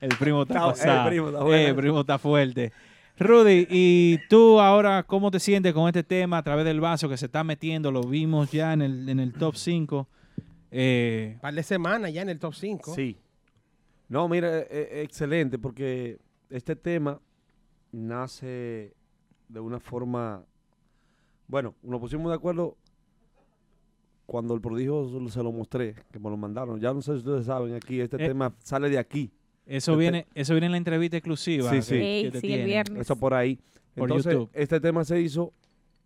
El 0.00 0.08
primo 0.16 0.42
está 0.42 0.54
Está- 0.54 0.66
pasado. 0.68 1.02
el 1.02 1.08
primo 1.08 1.26
está 1.28 1.42
bueno. 1.42 1.56
Eh, 1.56 1.66
el 1.68 1.76
primo 1.76 2.00
está 2.00 2.18
fuerte. 2.18 2.72
Rudy, 3.18 3.66
¿y 3.70 4.18
tú 4.28 4.60
ahora 4.60 5.02
cómo 5.02 5.30
te 5.30 5.40
sientes 5.40 5.72
con 5.72 5.86
este 5.88 6.02
tema 6.02 6.38
a 6.38 6.42
través 6.42 6.64
del 6.66 6.80
vaso 6.80 7.08
que 7.08 7.16
se 7.16 7.26
está 7.26 7.42
metiendo? 7.44 7.90
Lo 7.90 8.02
vimos 8.02 8.50
ya 8.52 8.72
en 8.74 8.82
el, 8.82 9.08
en 9.08 9.20
el 9.20 9.32
top 9.32 9.54
5. 9.56 10.06
Eh, 10.70 11.32
Un 11.36 11.40
par 11.40 11.54
de 11.54 11.62
semanas 11.62 12.12
ya 12.12 12.22
en 12.22 12.28
el 12.28 12.38
top 12.38 12.54
5. 12.54 12.94
Sí. 12.94 13.16
No, 14.08 14.28
mira, 14.28 14.58
eh, 14.60 15.00
excelente, 15.02 15.58
porque 15.58 16.18
este 16.50 16.76
tema 16.76 17.18
nace 17.90 18.92
de 19.48 19.60
una 19.60 19.80
forma. 19.80 20.44
Bueno, 21.48 21.74
nos 21.82 22.00
pusimos 22.00 22.30
de 22.30 22.36
acuerdo 22.36 22.76
cuando 24.26 24.54
el 24.54 24.60
prodigio 24.60 25.08
se 25.08 25.20
lo- 25.20 25.28
se 25.30 25.42
lo 25.42 25.52
mostré, 25.52 25.94
que 26.12 26.18
me 26.18 26.28
lo 26.28 26.36
mandaron, 26.36 26.80
ya 26.80 26.92
no 26.92 27.00
sé 27.00 27.12
si 27.12 27.18
ustedes 27.18 27.46
saben 27.46 27.74
aquí, 27.74 28.00
este 28.00 28.16
Eh, 28.22 28.28
tema 28.28 28.52
sale 28.58 28.90
de 28.90 28.98
aquí. 28.98 29.30
Eso 29.66 29.92
Este- 29.92 30.00
viene, 30.00 30.26
eso 30.34 30.54
viene 30.54 30.66
en 30.66 30.72
la 30.72 30.78
entrevista 30.78 31.16
exclusiva. 31.16 31.70
Sí, 31.70 31.76
que- 31.76 31.82
sí. 31.82 31.90
que 31.94 32.20
Ey, 32.20 32.30
te 32.30 32.40
sí, 32.40 32.52
el 32.52 32.64
viernes. 32.66 33.00
Eso 33.02 33.16
por 33.16 33.34
ahí. 33.34 33.58
Por 33.94 34.08
Entonces, 34.08 34.32
YouTube. 34.34 34.50
este 34.54 34.80
tema 34.80 35.04
se 35.04 35.20
hizo 35.20 35.52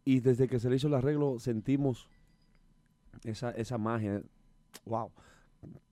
y 0.05 0.21
desde 0.21 0.49
que 0.49 0.59
se 0.59 0.71
le 0.71 0.77
hizo 0.77 0.87
el 0.89 0.95
arreglo 0.95 1.39
sentimos 1.39 2.09
esa, 3.25 3.51
esa 3.53 3.79
magia. 3.79 4.23
Wow. 4.87 5.11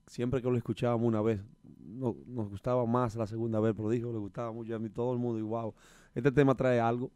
Siempre 0.07 0.41
que 0.41 0.49
lo 0.49 0.57
escuchábamos 0.57 1.07
una 1.07 1.21
vez, 1.21 1.39
no- 1.85 2.15
nos 2.25 2.49
gustaba 2.49 2.85
más 2.85 3.15
la 3.15 3.27
segunda 3.27 3.59
vez, 3.59 3.73
pero 3.75 3.89
dijo, 3.89 4.11
le 4.11 4.17
gustaba 4.17 4.51
mucho 4.51 4.75
a 4.75 4.79
mí, 4.79 4.89
todo 4.89 5.13
el 5.13 5.19
mundo, 5.19 5.37
y 5.39 5.43
wow, 5.43 5.73
este 6.15 6.31
tema 6.31 6.55
trae 6.55 6.79
algo. 6.79 7.11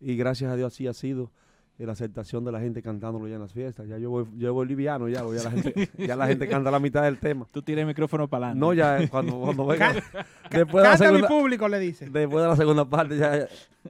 Y 0.00 0.16
gracias 0.16 0.50
a 0.50 0.56
Dios 0.56 0.72
así 0.72 0.86
ha 0.86 0.94
sido 0.94 1.30
la 1.78 1.92
aceptación 1.92 2.44
de 2.44 2.52
la 2.52 2.60
gente 2.60 2.82
cantándolo 2.82 3.26
ya 3.26 3.34
en 3.34 3.40
las 3.40 3.52
fiestas. 3.52 3.88
Ya 3.88 3.98
yo 3.98 4.10
voy, 4.10 4.26
yo 4.36 4.54
voy 4.54 4.66
liviano, 4.66 5.08
ya, 5.08 5.24
ya, 5.24 5.42
la 5.42 5.50
gente, 5.50 5.90
ya 5.98 6.16
la 6.16 6.26
gente 6.26 6.48
canta 6.48 6.70
la 6.70 6.78
mitad 6.78 7.02
del 7.02 7.18
tema. 7.18 7.46
Tú 7.50 7.62
tiras 7.62 7.80
el 7.80 7.86
micrófono 7.86 8.28
para 8.28 8.46
adelante. 8.46 8.60
No, 8.60 8.72
ya 8.72 9.02
eh, 9.02 9.08
cuando, 9.08 9.40
cuando 9.40 9.66
venga. 9.66 9.92
Después 10.50 10.98
de 10.98 11.06
la 11.06 11.12
mi 11.12 11.22
público, 11.22 11.68
le 11.68 11.78
dice. 11.80 12.08
Después 12.08 12.42
de 12.42 12.48
la 12.48 12.56
segunda 12.56 12.88
parte, 12.88 13.16
ya, 13.16 13.48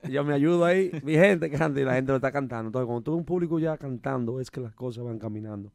ya 0.08 0.22
me 0.22 0.32
ayudo 0.32 0.64
ahí. 0.64 0.90
Mi 1.02 1.14
gente 1.14 1.50
canta 1.50 1.80
y 1.80 1.84
la 1.84 1.94
gente 1.94 2.12
lo 2.12 2.16
está 2.16 2.32
cantando. 2.32 2.68
Entonces, 2.68 2.86
cuando 2.86 3.02
tú 3.02 3.12
ves 3.12 3.18
un 3.18 3.24
público 3.24 3.58
ya 3.58 3.76
cantando, 3.76 4.40
es 4.40 4.50
que 4.50 4.60
las 4.60 4.74
cosas 4.74 5.04
van 5.04 5.18
caminando. 5.18 5.72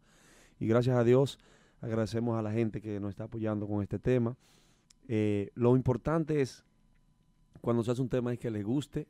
Y 0.60 0.68
gracias 0.68 0.98
a 0.98 1.04
Dios, 1.04 1.40
agradecemos 1.82 2.38
a 2.38 2.42
la 2.42 2.52
gente 2.52 2.82
que 2.82 3.00
nos 3.00 3.12
está 3.12 3.26
apoyando 3.26 3.68
con 3.68 3.84
este 3.84 4.00
tema. 4.00 4.36
Eh, 5.08 5.52
lo 5.54 5.76
importante 5.76 6.42
es, 6.42 6.64
cuando 7.62 7.84
se 7.84 7.92
hace 7.92 8.02
un 8.02 8.10
tema, 8.10 8.34
es 8.34 8.40
que 8.40 8.50
le 8.50 8.64
guste 8.64 9.08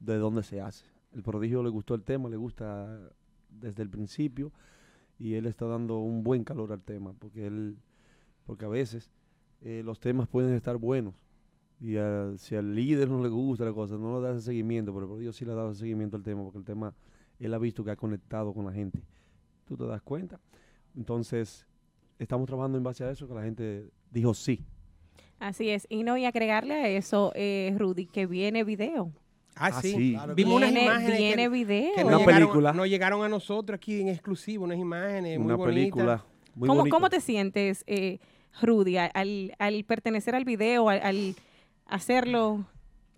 de 0.00 0.16
dónde 0.16 0.42
se 0.42 0.60
hace. 0.60 0.97
El 1.14 1.22
prodigio 1.22 1.62
le 1.62 1.70
gustó 1.70 1.94
el 1.94 2.02
tema, 2.02 2.28
le 2.28 2.36
gusta 2.36 3.10
desde 3.50 3.82
el 3.82 3.88
principio 3.90 4.52
y 5.18 5.34
él 5.34 5.46
está 5.46 5.66
dando 5.66 5.98
un 5.98 6.22
buen 6.22 6.44
calor 6.44 6.72
al 6.72 6.82
tema, 6.82 7.12
porque 7.18 7.46
él, 7.46 7.76
porque 8.46 8.64
a 8.66 8.68
veces 8.68 9.10
eh, 9.62 9.82
los 9.84 9.98
temas 10.00 10.28
pueden 10.28 10.54
estar 10.54 10.76
buenos 10.76 11.14
y 11.80 11.96
al- 11.96 12.38
si 12.38 12.54
al 12.56 12.74
líder 12.74 13.08
no 13.08 13.22
le 13.22 13.28
gusta 13.28 13.64
la 13.64 13.72
cosa, 13.72 13.96
no 13.96 14.20
le 14.20 14.26
da 14.28 14.34
ese 14.34 14.42
seguimiento, 14.46 14.92
pero 14.92 15.06
el 15.06 15.10
prodigio 15.10 15.32
sí 15.32 15.44
le 15.44 15.52
ha 15.52 15.54
dado 15.54 15.74
seguimiento 15.74 16.16
al 16.16 16.22
tema, 16.22 16.42
porque 16.42 16.58
el 16.58 16.64
tema 16.64 16.94
él 17.40 17.54
ha 17.54 17.58
visto 17.58 17.84
que 17.84 17.90
ha 17.90 17.96
conectado 17.96 18.52
con 18.52 18.64
la 18.66 18.72
gente. 18.72 19.02
¿Tú 19.64 19.76
te 19.76 19.84
das 19.86 20.02
cuenta? 20.02 20.40
Entonces, 20.96 21.66
estamos 22.18 22.46
trabajando 22.46 22.78
en 22.78 22.84
base 22.84 23.04
a 23.04 23.10
eso, 23.10 23.28
que 23.28 23.34
la 23.34 23.42
gente 23.42 23.90
dijo 24.10 24.34
sí. 24.34 24.64
Así 25.38 25.70
es. 25.70 25.86
Y 25.88 26.02
no, 26.02 26.16
y 26.16 26.24
agregarle 26.24 26.74
a 26.74 26.88
eso, 26.88 27.30
eh, 27.36 27.74
Rudy, 27.78 28.06
que 28.06 28.26
viene 28.26 28.64
video. 28.64 29.12
Ah, 29.60 29.70
Ah, 29.74 29.82
sí. 29.82 29.92
sí. 29.92 30.12
Claro 30.12 30.34
que 30.34 30.42
Vimos 30.42 30.56
unas 30.56 30.70
Viene- 30.72 30.84
imágenes 30.84 31.18
viene 31.18 31.42
que, 31.42 31.48
video. 31.48 31.94
que 31.96 32.04
Una 32.04 32.18
llegaron- 32.18 32.34
película. 32.48 32.72
nos 32.72 32.88
llegaron 32.88 33.22
a 33.24 33.28
nosotros 33.28 33.76
aquí 33.76 34.00
en 34.00 34.08
exclusivo, 34.08 34.64
unas 34.64 34.78
imágenes 34.78 35.38
muy 35.38 35.46
Una 35.46 35.56
bonitas. 35.56 35.74
película 35.74 36.24
muy 36.54 36.68
¿Cómo. 36.68 36.88
¿Cómo 36.88 37.08
te 37.10 37.20
sientes, 37.20 37.84
eh, 37.86 38.18
Rudy, 38.60 38.96
al, 38.96 39.54
al 39.58 39.84
pertenecer 39.84 40.34
al 40.34 40.44
video, 40.44 40.88
al, 40.88 41.00
al 41.02 41.34
hacerlo? 41.86 42.64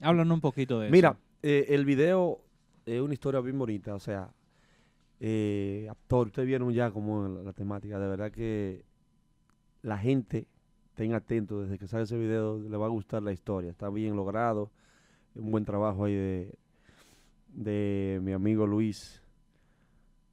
Háblanos 0.01 0.35
un 0.35 0.41
poquito 0.41 0.79
de 0.81 0.87
eso. 0.87 0.93
Mira, 0.93 1.17
eh, 1.43 1.67
el 1.71 1.85
video 1.85 2.41
es 2.87 3.01
una 3.01 3.15
historia 3.15 3.41
bien 3.41 3.59
bonita, 3.59 3.95
o 3.95 4.01
sea, 4.01 4.31
eh, 5.21 5.87
actor, 5.91 6.29
ustedes 6.29 6.47
vieron 6.49 6.73
ya 6.73 6.91
como 6.91 7.29
la, 7.29 7.43
la 7.43 7.53
temática, 7.53 7.99
de 7.99 8.09
verdad 8.09 8.31
que 8.31 8.85
la 9.83 9.99
gente 9.99 10.47
estén 10.87 11.15
atentos 11.15 11.65
desde 11.65 11.79
que 11.79 11.87
sale 11.87 12.05
ese 12.05 12.19
video, 12.19 12.59
le 12.59 12.77
va 12.77 12.87
a 12.87 12.91
gustar 12.91 13.23
la 13.23 13.33
historia, 13.33 13.71
está 13.71 13.89
bien 13.91 14.17
logrado, 14.17 14.71
un 15.35 15.51
buen 15.51 15.65
trabajo 15.65 16.05
ahí 16.05 16.15
de, 16.15 16.55
de 17.49 18.21
mi 18.23 18.33
amigo 18.33 18.67
Luis, 18.67 19.23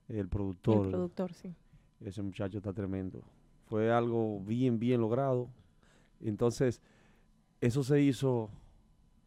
el 0.10 0.28
productor, 0.28 0.86
El 0.86 0.92
productor, 0.92 1.34
sí. 1.34 1.54
ese 2.02 2.22
muchacho 2.22 2.58
está 2.58 2.74
tremendo, 2.74 3.22
fue 3.66 3.92
algo 3.92 4.40
bien, 4.42 4.80
bien 4.80 5.02
logrado, 5.02 5.50
entonces 6.22 6.82
eso 7.62 7.84
se 7.84 8.02
hizo, 8.02 8.50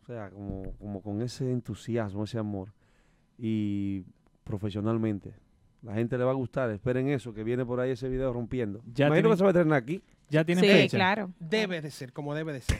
o 0.03 0.07
sea, 0.07 0.31
como, 0.31 0.73
como 0.79 1.03
con 1.03 1.21
ese 1.23 1.51
entusiasmo, 1.53 2.25
ese 2.25 2.39
amor, 2.39 2.73
y 3.39 4.05
profesionalmente. 4.45 5.35
La 5.83 5.95
gente 5.95 6.19
le 6.19 6.25
va 6.25 6.33
a 6.33 6.35
gustar, 6.35 6.71
esperen 6.71 7.09
eso, 7.09 7.33
que 7.33 7.43
viene 7.43 7.65
por 7.65 7.81
ahí 7.81 7.93
ese 7.93 8.09
video 8.09 8.33
rompiendo. 8.35 8.83
Ya 8.93 9.07
Imagino 9.07 9.29
tienen- 9.29 9.31
que 9.33 9.37
se 9.39 9.43
va 9.45 9.49
a 9.49 9.53
estrenar 9.53 9.79
aquí. 9.83 10.03
Ya 10.31 10.45
tienen 10.45 10.65
Sí, 10.65 10.71
fecha. 10.71 10.97
claro. 10.97 11.31
Debe 11.41 11.81
de 11.81 11.91
ser, 11.91 12.13
como 12.13 12.35
debe 12.35 12.53
de 12.53 12.61
ser. 12.61 12.79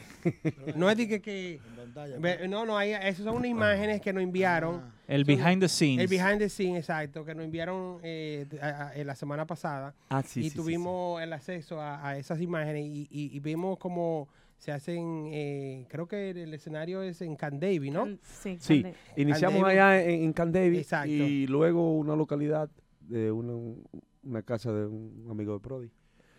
no 0.75 0.89
es 0.89 0.97
de 0.97 1.07
que... 1.07 1.21
que- 1.21 1.55
En 1.55 1.75
pantalla, 1.75 2.17
ve- 2.17 2.47
no, 2.47 2.65
no, 2.65 2.77
hay, 2.77 2.91
esas 2.93 3.25
son 3.25 3.35
unas 3.35 3.49
imágenes 3.51 3.99
que 4.01 4.13
nos 4.13 4.23
enviaron. 4.23 4.81
Ah, 4.83 4.91
El 5.07 5.25
behind 5.25 5.59
the 5.61 5.67
scenes. 5.67 5.99
El 5.99 6.07
behind 6.07 6.39
the 6.39 6.47
scenes, 6.49 6.77
exacto, 6.79 7.25
que 7.25 7.35
nos 7.35 7.43
enviaron 7.43 7.99
eh, 8.03 8.47
a- 8.61 8.87
a- 8.87 8.95
en 8.95 9.05
la 9.05 9.15
semana 9.15 9.45
pasada. 9.45 9.93
Ah, 10.09 10.23
sí, 10.23 10.39
y 10.39 10.43
sí, 10.43 10.49
sí, 10.51 10.55
tuvimos 10.55 11.21
el 11.21 11.33
acceso 11.33 11.81
a, 11.81 12.07
a 12.07 12.17
esas 12.17 12.39
imágenes 12.39 12.85
y, 12.85 13.07
y- 13.11 13.35
y 13.35 13.39
vimos 13.41 13.77
cómo 13.77 14.29
se 14.57 14.71
hacen, 14.71 15.27
eh, 15.33 15.87
creo 15.89 16.07
que 16.07 16.29
el 16.29 16.53
escenario 16.53 17.01
es 17.01 17.21
en 17.21 17.35
Can 17.35 17.59
Davy, 17.59 17.89
¿no? 17.91 18.07
Sí. 18.21 18.57
Sí, 18.61 18.85
iniciamos 19.17 19.63
allá 19.65 20.01
en, 20.03 20.23
en 20.23 20.33
Camp 20.33 20.53
David 20.53 20.77
Exacto. 20.77 21.09
y 21.11 21.47
luego 21.47 21.97
una 21.97 22.15
localidad 22.15 22.69
de 23.01 23.31
una, 23.31 23.53
una 24.23 24.41
casa 24.43 24.71
de 24.71 24.85
un 24.85 25.27
amigo 25.31 25.53
de 25.55 25.59
Prodi. 25.59 25.89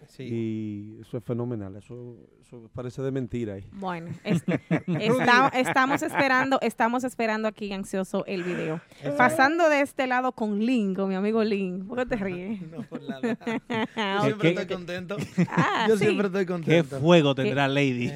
Sí. 0.09 0.23
Y 0.25 1.01
eso 1.01 1.17
es 1.19 1.25
fenomenal, 1.25 1.77
eso, 1.77 2.17
eso 2.41 2.69
parece 2.75 3.03
de 3.03 3.11
mentira 3.11 3.55
ahí. 3.55 3.65
Bueno, 3.73 4.11
es- 4.25 4.43
está- 4.87 5.49
estamos 5.55 6.03
esperando, 6.03 6.59
estamos 6.61 7.05
esperando 7.05 7.49
aquí 7.49 7.73
ansioso 7.73 8.25
el 8.27 8.43
video. 8.43 8.81
Pasando 9.17 9.69
de 9.69 9.81
este 9.81 10.07
lado 10.07 10.33
con 10.33 10.59
Lin, 10.61 10.95
con 10.95 11.09
mi 11.09 11.15
amigo 11.15 11.43
Lin. 11.45 11.87
¿Por 11.87 11.99
qué 11.99 12.07
te 12.07 12.17
ríes? 12.17 12.61
No, 12.73 12.83
por 12.83 13.03
nada. 13.03 13.37
Yo 13.69 13.77
Ah, 13.97 14.21
siempre 14.23 14.55
¿Qué? 14.55 14.61
estoy 14.61 14.77
contento. 14.77 15.17
Ah, 15.49 15.87
Yo 15.89 15.97
sí. 15.97 16.05
siempre 16.05 16.27
estoy 16.27 16.45
¿Qué 16.47 16.53
contento. 16.53 17.01
fuego 17.01 17.35
tendrá 17.35 17.69
Lady 17.69 18.09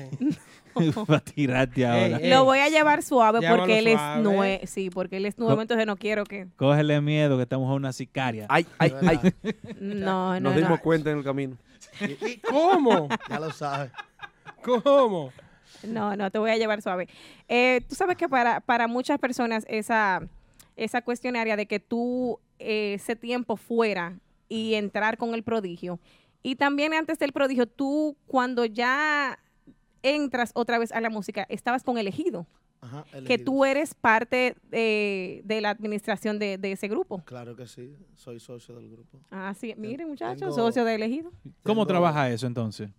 Eh, 0.79 0.93
para 1.07 1.21
tirarte 1.21 1.87
ahora? 1.87 2.19
Ey, 2.19 2.29
Lo 2.29 2.45
voy 2.45 2.59
a 2.59 2.69
llevar 2.69 3.03
suave 3.03 3.41
Llévalo 3.41 3.63
porque 3.63 3.79
él 3.79 3.89
suave. 3.93 4.17
es 4.19 4.23
nuevo. 4.23 4.61
Sí, 4.67 4.91
porque 4.91 5.17
él 5.17 5.25
es 5.27 5.39
nuevo, 5.39 5.63
entonces 5.63 5.87
no 5.87 5.97
quiero 5.97 6.25
que. 6.25 6.49
Cógele 6.57 7.01
miedo 7.01 7.37
que 7.39 7.45
estamos 7.45 7.71
a 7.71 7.75
una 7.75 7.93
sicaria. 7.95 8.45
Ay, 8.51 8.67
ay, 8.79 8.93
ay. 9.07 9.19
No, 9.81 10.35
no, 10.35 10.41
Nos 10.41 10.55
no. 10.55 10.61
dimos 10.61 10.81
cuenta 10.81 11.11
en 11.11 11.19
el 11.19 11.25
camino. 11.25 11.57
¿Y 12.01 12.39
¿Cómo? 12.39 13.09
Ya 13.28 13.40
lo 13.40 13.52
sabes. 13.52 13.93
¿Cómo? 14.62 15.32
No, 15.82 16.16
no, 16.16 16.31
te 16.31 16.39
voy 16.39 16.51
a 16.51 16.56
llevar 16.56 16.82
suave. 16.82 17.09
Eh, 17.48 17.81
tú 17.89 17.94
sabes 17.94 18.16
que 18.16 18.28
para, 18.28 18.60
para 18.60 18.86
muchas 18.86 19.18
personas 19.18 19.64
esa, 19.68 20.23
esa 20.77 21.02
cuestionaria 21.02 21.56
de 21.56 21.66
que 21.66 21.81
tú 21.81 22.39
eh, 22.59 22.94
ese 22.94 23.16
tiempo 23.16 23.56
fuera 23.56 24.18
y 24.48 24.74
entrar 24.74 25.16
con 25.16 25.35
el 25.35 25.43
prodigio. 25.43 25.98
Y 26.43 26.56
también 26.56 26.94
antes 26.94 27.18
del 27.18 27.32
prodigio, 27.32 27.66
tú 27.66 28.16
cuando 28.27 28.64
ya 28.64 29.39
entras 30.02 30.52
otra 30.55 30.78
vez 30.78 30.93
a 30.93 31.01
la 31.01 31.10
música, 31.10 31.47
estabas 31.48 31.82
con 31.82 31.98
elegido, 31.98 32.47
Ajá, 32.87 33.05
que 33.27 33.39
tú 33.39 33.65
eres 33.65 33.95
parte 33.95 34.55
de, 34.71 35.43
de 35.45 35.61
la 35.61 35.71
administración 35.71 36.39
de, 36.39 36.57
de 36.59 36.73
ese 36.73 36.87
grupo. 36.89 37.23
Claro 37.25 37.57
que 37.57 37.67
sí, 37.67 37.95
soy 38.15 38.39
socio 38.41 38.77
del 38.77 38.89
grupo. 38.91 39.21
Ah, 39.31 39.53
sí, 39.59 39.75
mire 39.77 40.07
muchachos, 40.07 40.55
socio 40.55 40.85
de 40.85 40.95
elegido. 40.95 41.31
¿Cómo 41.63 41.83
Tengo- 41.83 41.87
trabaja 41.87 42.31
eso 42.31 42.47
entonces? 42.47 42.91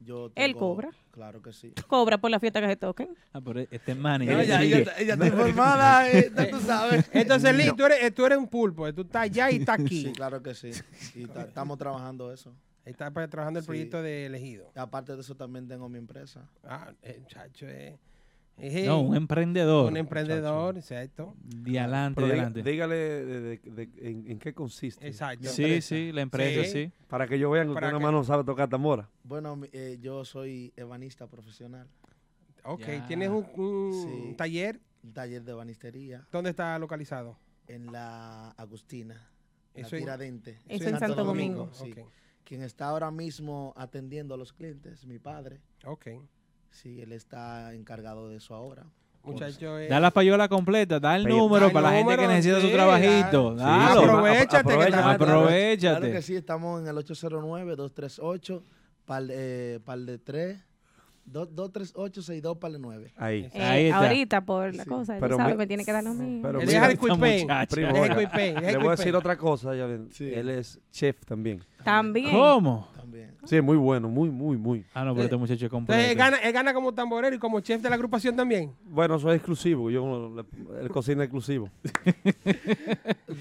Yo 0.00 0.32
Él 0.34 0.56
cobra. 0.56 0.90
Claro 1.12 1.40
que 1.40 1.52
sí. 1.52 1.72
Cobra 1.86 2.18
por 2.18 2.28
la 2.30 2.40
fiesta 2.40 2.60
que 2.60 2.66
se 2.66 2.74
toquen. 2.76 3.10
Ah, 3.32 3.40
pero 3.40 3.60
este 3.60 3.94
man. 3.94 4.24
No, 4.26 4.42
ya, 4.42 4.60
ella, 4.60 4.78
está- 4.78 4.98
ella 4.98 5.12
está 5.14 5.26
informada, 5.28 6.10
eh, 6.12 6.32
tú 6.50 6.58
sabes. 6.58 7.08
Entonces, 7.12 7.54
Lee, 7.54 7.70
tú 7.76 7.84
eres, 7.84 8.12
tú 8.12 8.26
eres 8.26 8.36
un 8.38 8.48
pulpo, 8.48 8.88
eh, 8.88 8.92
tú 8.92 9.02
estás 9.02 9.22
allá 9.22 9.50
y 9.52 9.56
estás 9.58 9.78
aquí. 9.78 10.06
Sí, 10.06 10.12
claro 10.12 10.42
que 10.42 10.54
sí. 10.54 10.70
Y 11.14 11.26
ta- 11.26 11.42
estamos 11.42 11.78
trabajando 11.78 12.32
eso. 12.32 12.52
Estás 12.84 13.12
pues, 13.12 13.30
trabajando 13.30 13.60
el 13.60 13.64
Sí. 13.64 13.68
proyecto 13.68 14.02
de 14.02 14.26
elegido. 14.26 14.72
Y 14.74 14.78
aparte 14.80 15.14
de 15.14 15.20
eso 15.20 15.36
también 15.36 15.68
tengo 15.68 15.88
mi 15.88 15.98
empresa. 15.98 16.50
Ah, 16.64 16.92
eh, 17.02 17.18
muchacho, 17.20 17.66
eh. 17.68 17.90
Eh, 17.90 17.98
No, 18.56 19.00
un 19.00 19.16
emprendedor. 19.16 19.90
Un 19.90 19.96
emprendedor, 19.96 20.76
exacto. 20.76 21.34
De 21.42 21.80
adelante, 21.80 22.22
de 22.22 22.62
dígale 22.70 22.94
de- 22.94 23.40
de- 23.40 23.56
de- 23.86 24.08
en, 24.10 24.30
en 24.30 24.38
qué 24.38 24.52
consiste. 24.54 25.06
Exacto. 25.06 25.48
Sí, 25.48 25.62
empresa. 25.64 25.88
sí, 25.88 26.12
la 26.12 26.20
empresa, 26.22 26.64
Sí. 26.64 26.70
sí. 26.86 26.92
Para 27.08 27.26
que 27.26 27.38
yo 27.38 27.50
vean 27.50 27.66
que 27.66 27.72
usted 27.72 27.86
nada 27.86 27.98
más 27.98 28.12
no 28.12 28.22
sabe 28.24 28.44
tocar 28.44 28.68
tambora. 28.68 29.08
Bueno, 29.24 29.58
eh, 29.72 29.98
yo 30.00 30.24
soy 30.24 30.72
ebanista 30.76 31.26
profesional. 31.26 31.88
Ok, 32.64 32.82
Ya. 32.86 33.06
tienes 33.08 33.30
un, 33.30 33.46
un 33.56 33.92
Sí. 34.30 34.34
taller. 34.36 34.80
Un 35.02 35.12
taller 35.12 35.42
de 35.42 35.50
ebanistería 35.50 36.28
¿Dónde 36.30 36.50
está 36.50 36.78
localizado? 36.78 37.36
en 37.66 37.90
la 37.90 38.50
Agustina. 38.50 39.28
La 39.74 39.80
Eso 39.80 39.96
en- 39.96 40.02
Tiradente. 40.02 40.58
Eso 40.68 40.88
en 40.88 40.98
Santo 41.00 41.24
Domingo. 41.24 41.70
Sí. 41.72 41.90
Ok, 41.90 42.06
Quien 42.44 42.62
está 42.62 42.86
ahora 42.88 43.10
mismo 43.10 43.72
atendiendo 43.76 44.34
a 44.34 44.36
los 44.36 44.52
clientes, 44.52 45.04
mi 45.06 45.18
padre. 45.18 45.60
ok. 45.84 46.06
Sí, 46.72 47.00
él 47.00 47.12
está 47.12 47.72
encargado 47.74 48.28
de 48.28 48.36
eso 48.38 48.54
ahora. 48.54 48.84
Muchacho, 49.24 49.78
eh, 49.78 49.86
Da 49.88 50.00
la 50.00 50.10
payola 50.10 50.48
completa, 50.48 50.98
da 50.98 51.14
el 51.14 51.24
número 51.28 51.60
Da 51.60 51.66
el 51.68 51.72
para 51.72 51.90
la 51.92 51.96
gente 51.96 52.16
que 52.16 52.26
necesita 52.26 52.60
su 52.60 52.66
sí, 52.66 52.72
trabajito. 52.72 53.54
da- 53.54 53.64
Dalo. 53.64 54.00
Sí, 54.00 54.06
Aprovechate 54.08 54.48
que 54.48 54.56
aprovecha, 54.56 54.86
está- 54.98 55.10
Aprovechate. 55.12 55.98
Claro 56.00 56.12
que 56.12 56.22
sí, 56.22 56.34
estamos 56.34 56.80
en 56.82 56.88
el 56.88 56.96
809-238, 56.98 58.64
par, 59.04 59.22
eh, 59.30 59.78
par 59.84 59.98
de 60.00 60.18
3. 60.18 60.58
238-62 61.24 62.58
para 62.58 62.74
el 62.74 62.82
9. 62.82 63.12
Ahí. 63.16 63.48
Eh, 63.54 63.62
Ahí 63.62 63.84
está. 63.86 63.98
ahorita 63.98 64.40
por 64.44 64.74
la 64.74 64.84
cosa, 64.84 65.16
Pero 65.20 65.36
tú 65.36 65.42
sabes, 65.42 65.56
me- 65.56 65.66
tiene 65.68 65.84
que 65.84 65.92
dar 65.92 66.02
lo. 66.02 66.42
Pero 66.42 66.58
Deja 66.58 66.72
mira, 66.72 66.86
el 66.90 66.98
el 68.56 68.72
Le 68.72 68.76
voy 68.78 68.88
a 68.88 68.90
decir 68.96 69.14
otra 69.14 69.36
cosa. 69.36 69.72
ya 69.76 69.86
ven, 69.86 70.08
Sí. 70.10 70.28
Él 70.34 70.50
es 70.50 70.80
chef 70.90 71.24
también. 71.24 71.62
También. 71.84 72.32
¿Cómo? 72.32 72.88
También. 73.12 73.34
Sí, 73.44 73.60
muy 73.60 73.76
bueno, 73.76 74.08
muy, 74.08 74.30
muy, 74.30 74.56
muy. 74.56 74.84
Ah, 74.94 75.04
no, 75.04 75.12
pero 75.12 75.24
este 75.24 75.36
muchacho 75.36 75.64
es 75.66 75.70
completo. 75.70 76.00
Entonces, 76.00 76.12
él 76.12 76.16
gana, 76.18 76.36
él 76.38 76.52
gana 76.52 76.72
como 76.72 76.92
tamborero 76.94 77.36
y 77.36 77.38
como 77.38 77.60
chef 77.60 77.82
de 77.82 77.88
la 77.90 77.96
agrupación 77.96 78.34
también. 78.34 78.72
Bueno, 78.84 79.16
eso 79.16 79.30
es 79.30 79.36
exclusivo. 79.36 79.90
Yo, 79.90 80.32
le- 80.34 80.80
él 80.82 80.88
cocina 80.88 81.22
exclusivo. 81.24 81.68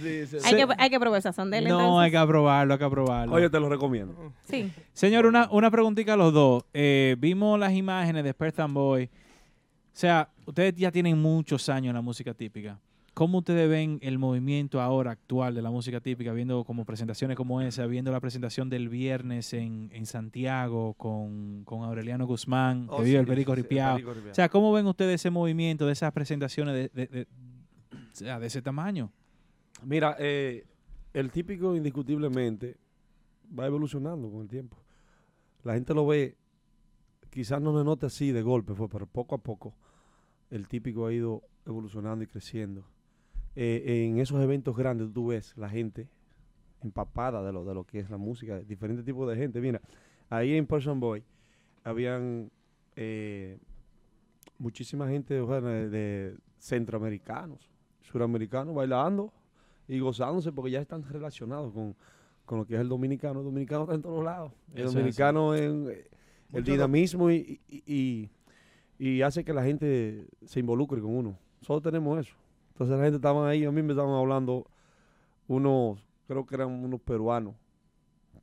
Sí, 0.01 0.25
sí. 0.27 0.37
Hay, 0.45 0.55
que, 0.55 0.65
hay 0.77 0.89
que 0.89 0.99
probar 0.99 1.19
esa 1.19 1.33
son 1.33 1.51
de 1.51 1.59
él, 1.59 1.65
No, 1.67 1.79
entonces. 1.79 2.05
hay 2.05 2.11
que 2.11 2.17
aprobarlo, 2.17 2.73
hay 2.73 2.77
que 2.79 2.85
aprobarlo. 2.85 3.35
Oye, 3.35 3.49
te 3.49 3.59
lo 3.59 3.69
recomiendo. 3.69 4.33
Sí. 4.45 4.71
Señor, 4.93 5.25
una, 5.25 5.49
una 5.51 5.69
preguntita 5.69 6.13
a 6.13 6.17
los 6.17 6.33
dos. 6.33 6.63
Eh, 6.73 7.15
vimos 7.19 7.59
las 7.59 7.73
imágenes 7.73 8.23
de 8.23 8.33
Perth 8.33 8.59
and 8.61 8.73
Boy. 8.73 9.05
O 9.05 9.09
sea, 9.93 10.29
ustedes 10.45 10.75
ya 10.75 10.91
tienen 10.91 11.21
muchos 11.21 11.67
años 11.69 11.89
en 11.89 11.95
la 11.95 12.01
música 12.01 12.33
típica. 12.33 12.79
¿Cómo 13.13 13.39
ustedes 13.39 13.69
ven 13.69 13.99
el 14.01 14.17
movimiento 14.17 14.79
ahora 14.79 15.11
actual 15.11 15.53
de 15.53 15.61
la 15.61 15.69
música 15.69 15.99
típica, 15.99 16.31
viendo 16.31 16.63
como 16.63 16.85
presentaciones 16.85 17.35
como 17.35 17.59
esa, 17.61 17.85
viendo 17.85 18.09
la 18.11 18.21
presentación 18.21 18.69
del 18.69 18.87
viernes 18.87 19.51
en, 19.53 19.89
en 19.91 20.05
Santiago 20.05 20.93
con, 20.93 21.63
con 21.65 21.83
Aureliano 21.83 22.25
Guzmán, 22.25 22.87
Oh, 22.89 22.97
que 22.97 23.03
vive 23.03 23.17
sí, 23.17 23.19
el 23.19 23.27
Perico 23.27 23.53
sí, 23.53 23.61
Ripiao? 23.63 23.97
O 24.31 24.33
sea, 24.33 24.47
¿cómo 24.47 24.71
ven 24.71 24.85
ustedes 24.87 25.15
ese 25.15 25.29
movimiento 25.29 25.85
de 25.85 25.91
esas 25.93 26.11
presentaciones 26.13 26.73
de, 26.73 26.89
de- 26.93 27.07
de- 27.07 27.27
sea, 28.13 28.39
de 28.39 28.47
ese 28.47 28.61
tamaño? 28.61 29.11
Mira, 29.83 30.15
eh, 30.17 30.65
el 31.13 31.31
típico 31.31 31.75
indiscutiblemente 31.75 32.77
va 33.59 33.65
evolucionando 33.65 34.31
con 34.31 34.41
el 34.43 34.47
tiempo. 34.47 34.77
La 35.63 35.73
gente 35.73 35.93
lo 35.93 36.07
ve, 36.07 36.37
quizás 37.29 37.61
no 37.61 37.77
le 37.77 37.83
note 37.83 38.05
así 38.05 38.31
de 38.31 38.41
golpe, 38.41 38.73
fue, 38.73 38.87
pero 38.87 39.05
poco 39.05 39.35
a 39.35 39.37
poco 39.37 39.75
el 40.49 40.69
típico 40.69 41.05
ha 41.07 41.13
ido 41.13 41.43
evolucionando 41.65 42.23
y 42.23 42.27
creciendo. 42.27 42.85
Eh, 43.55 44.05
en 44.07 44.19
esos 44.19 44.41
eventos 44.41 44.75
grandes 44.77 45.11
tú 45.13 45.27
ves 45.27 45.53
la 45.57 45.69
gente 45.69 46.07
empapada 46.83 47.43
de 47.43 47.51
lo, 47.51 47.65
de 47.65 47.73
lo 47.73 47.83
que 47.83 47.99
es 47.99 48.09
la 48.09 48.17
música, 48.17 48.59
diferentes 48.61 49.05
tipos 49.05 49.29
de 49.29 49.35
gente. 49.35 49.59
Mira, 49.61 49.81
ahí 50.29 50.55
en 50.55 50.65
Person 50.65 50.99
Boy 50.99 51.23
habían 51.83 52.49
eh, 52.95 53.59
muchísima 54.57 55.07
gente 55.07 55.33
de, 55.35 55.89
de 55.89 56.37
centroamericanos, 56.57 57.69
suramericanos 58.01 58.73
bailando 58.73 59.31
y 59.87 59.99
gozándose 59.99 60.51
porque 60.51 60.71
ya 60.71 60.81
están 60.81 61.03
relacionados 61.03 61.73
con, 61.73 61.95
con 62.45 62.59
lo 62.59 62.65
que 62.65 62.75
es 62.75 62.81
el 62.81 62.89
dominicano. 62.89 63.39
El 63.39 63.45
dominicano 63.45 63.83
está 63.83 63.95
en 63.95 64.01
todos 64.01 64.23
lados. 64.23 64.51
El 64.73 64.79
Eso 64.81 64.87
es 64.89 64.93
dominicano 64.95 65.55
en 65.55 65.89
eh, 65.89 66.07
el 66.53 66.63
dinamismo 66.63 67.29
y, 67.31 67.59
y, 67.67 67.83
y- 67.85 68.29
y 68.99 69.21
hace 69.23 69.43
que 69.43 69.51
la 69.51 69.63
gente 69.63 70.27
se 70.45 70.59
involucre 70.59 71.01
con 71.01 71.15
uno. 71.15 71.37
Solo 71.61 71.81
tenemos 71.81 72.19
eso. 72.19 72.35
Entonces 72.81 72.97
la 72.97 73.03
gente 73.03 73.17
estaba 73.17 73.47
ahí, 73.47 73.63
a 73.63 73.71
mí 73.71 73.83
me 73.83 73.93
estaban 73.93 74.15
hablando 74.15 74.65
unos, 75.47 76.03
creo 76.27 76.47
que 76.47 76.55
eran 76.55 76.69
unos 76.69 76.99
peruanos, 76.99 77.53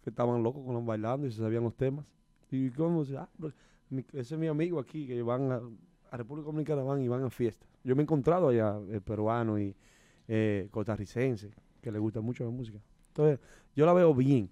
que 0.04 0.10
estaban 0.10 0.44
locos 0.44 0.64
con 0.64 0.74
los 0.76 0.86
bailando 0.86 1.26
y 1.26 1.32
se 1.32 1.38
sabían 1.42 1.64
los 1.64 1.74
temas. 1.74 2.06
Y 2.48 2.70
como, 2.70 3.02
ah, 3.16 3.28
mi- 3.90 4.06
ese 4.12 4.34
es 4.36 4.38
mi 4.38 4.46
amigo 4.46 4.78
aquí, 4.78 5.08
que 5.08 5.20
van 5.22 5.50
a, 5.50 6.16
República 6.16 6.46
Dominicana 6.46 6.84
van 6.84 7.02
y 7.02 7.08
van 7.08 7.24
a 7.24 7.30
fiestas. 7.30 7.68
Yo 7.82 7.96
me 7.96 8.02
he 8.02 8.04
encontrado 8.04 8.50
allá 8.50 8.78
eh, 8.90 9.00
peruano 9.00 9.58
y 9.58 9.74
eh, 10.28 10.68
costarricense, 10.70 11.50
que 11.82 11.90
le 11.90 11.98
gusta 11.98 12.20
mucho 12.20 12.44
la 12.44 12.50
música. 12.50 12.78
Entonces, 13.08 13.40
yo 13.74 13.86
la 13.86 13.92
veo 13.92 14.14
bien. 14.14 14.48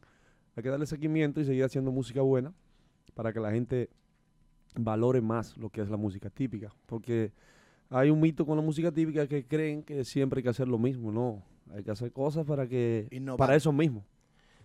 Hay 0.57 0.65
que 0.65 0.69
darle 0.69 0.87
seguimiento 0.87 1.41
y 1.41 1.45
seguir 1.45 1.63
haciendo 1.63 1.93
música 1.93 2.23
buena 2.23 2.53
para 3.15 3.33
que 3.33 3.39
la 3.39 3.53
gente 3.53 3.89
valore 4.75 5.21
más 5.21 5.57
lo 5.57 5.71
que 5.71 5.81
es 5.81 5.89
la 5.89 5.97
música 5.97 6.29
típica. 6.29 6.75
Porque 6.87 7.31
hay 7.91 8.11
un 8.11 8.21
mito 8.21 8.45
con 8.47 8.57
la 8.57 8.63
música 8.63 8.91
típica 8.93 9.27
que 9.27 9.45
creen 9.45 9.83
que 9.83 10.05
siempre 10.05 10.39
hay 10.39 10.43
que 10.43 10.49
hacer 10.51 10.69
lo 10.69 10.79
mismo. 10.79 11.11
No, 11.13 11.43
hay 11.75 11.83
que 11.83 11.91
hacer 11.91 12.13
cosas 12.13 12.45
para 12.47 12.67
que 12.67 13.09
Innovar. 13.11 13.39
para 13.39 13.57
eso 13.57 13.73
mismo. 13.73 14.05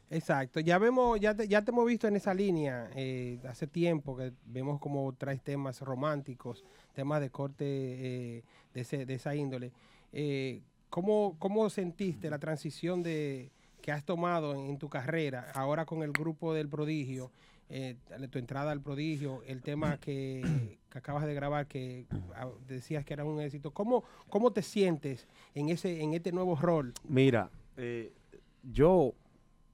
Exacto, 0.09 0.59
ya 0.59 0.77
vemos, 0.77 1.17
ya 1.21 1.33
te, 1.33 1.47
ya 1.47 1.61
te 1.63 1.71
hemos 1.71 1.85
visto 1.85 2.05
en 2.05 2.17
esa 2.17 2.33
línea 2.33 2.89
eh, 2.95 3.39
hace 3.47 3.65
tiempo 3.65 4.17
que 4.17 4.33
vemos 4.45 4.77
como 4.81 5.13
traes 5.13 5.41
temas 5.41 5.79
románticos, 5.79 6.65
temas 6.93 7.21
de 7.21 7.29
corte 7.29 7.63
eh, 7.65 8.43
de, 8.73 8.81
ese- 8.81 9.05
de 9.05 9.13
esa 9.13 9.33
índole. 9.35 9.71
Eh, 10.11 10.63
¿cómo, 10.89 11.37
¿Cómo 11.39 11.69
sentiste 11.69 12.29
la 12.29 12.39
transición 12.39 13.01
de 13.03 13.51
que 13.81 13.93
has 13.93 14.03
tomado 14.03 14.53
en, 14.53 14.71
en 14.71 14.77
tu 14.77 14.89
carrera 14.89 15.49
ahora 15.55 15.85
con 15.85 16.03
el 16.03 16.11
grupo 16.11 16.53
del 16.53 16.67
prodigio, 16.67 17.31
eh, 17.71 17.95
tu 18.29 18.37
entrada 18.37 18.71
al 18.71 18.81
prodigio, 18.81 19.41
el 19.43 19.61
tema 19.61 19.97
que, 19.99 20.77
que 20.89 20.97
acabas 20.97 21.25
de 21.25 21.33
grabar 21.33 21.67
que 21.67 22.05
ah, 22.35 22.49
decías 22.67 23.05
que 23.05 23.13
era 23.13 23.23
un 23.23 23.39
éxito? 23.39 23.71
¿Cómo, 23.71 24.03
cómo 24.29 24.51
te 24.51 24.61
sientes 24.61 25.27
en 25.55 25.69
ese 25.69 26.01
en 26.01 26.13
este 26.13 26.31
nuevo 26.31 26.55
rol? 26.55 26.93
Mira, 27.07 27.49
eh, 27.77 28.13
yo 28.61 29.13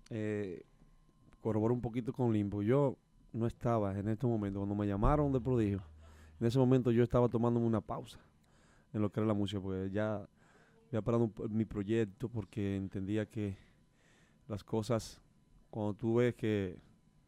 eh, 0.09 0.63
corroboro 1.41 1.73
un 1.73 1.81
poquito 1.81 2.13
con 2.13 2.31
Limbo. 2.31 2.61
Yo 2.61 2.97
no 3.33 3.47
estaba 3.47 3.97
en 3.97 4.07
este 4.09 4.27
momento, 4.27 4.59
cuando 4.59 4.75
me 4.75 4.87
llamaron 4.87 5.31
de 5.31 5.41
prodigio, 5.41 5.81
en 6.39 6.47
ese 6.47 6.59
momento 6.59 6.91
yo 6.91 7.03
estaba 7.03 7.27
tomándome 7.27 7.65
una 7.65 7.81
pausa 7.81 8.19
en 8.93 9.01
lo 9.01 9.11
que 9.11 9.19
era 9.19 9.27
la 9.27 9.33
música, 9.33 9.59
porque 9.59 9.89
ya 9.91 10.27
había 10.87 11.01
parado 11.01 11.25
un 11.25 11.33
mi 11.49 11.65
proyecto 11.65 12.29
porque 12.29 12.75
entendía 12.75 13.25
que 13.25 13.57
las 14.47 14.63
cosas, 14.63 15.19
cuando 15.69 15.93
tú 15.93 16.15
ves 16.15 16.35
que 16.35 16.77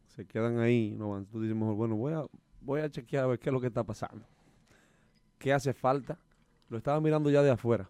se 0.10 0.26
quedan 0.26 0.60
ahí, 0.60 0.96
no 0.98 1.12
van, 1.12 1.26
tú 1.26 1.42
dices 1.42 1.56
mejor, 1.56 1.76
bueno, 1.76 1.96
voy 1.96 2.14
a, 2.14 2.26
voy 2.62 2.82
a 2.82 2.90
chequear 2.90 3.24
a 3.24 3.28
ver 3.28 3.40
qué 3.40 3.50
es 3.50 3.54
lo 3.54 3.62
que 3.62 3.68
está 3.68 3.84
pasando. 3.84 4.26
¿Qué 5.38 5.54
hace 5.54 5.74
falta? 5.74 6.20
Lo 6.70 6.78
estaba 6.78 7.00
mirando 7.00 7.30
ya 7.30 7.42
de 7.42 7.52
afuera. 7.52 7.90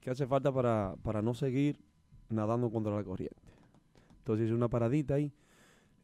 ¿Qué 0.00 0.10
hace 0.10 0.26
falta 0.26 0.52
para, 0.52 0.94
para 1.02 1.22
no 1.22 1.34
seguir 1.34 1.78
nadando 2.28 2.70
contra 2.70 2.94
la 2.94 3.04
corriente? 3.04 3.36
Entonces 4.18 4.46
hice 4.46 4.54
una 4.54 4.68
paradita 4.68 5.14
ahí. 5.14 5.32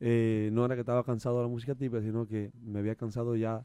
Eh, 0.01 0.51
no 0.53 0.65
era 0.65 0.75
que 0.75 0.81
estaba 0.81 1.05
cansado 1.05 1.39
de 1.39 1.43
la 1.43 1.49
música 1.49 1.75
típica, 1.75 2.03
sino 2.03 2.27
que 2.27 2.53
me 2.63 2.81
había 2.81 2.95
cansado 2.95 3.37
ya 3.37 3.65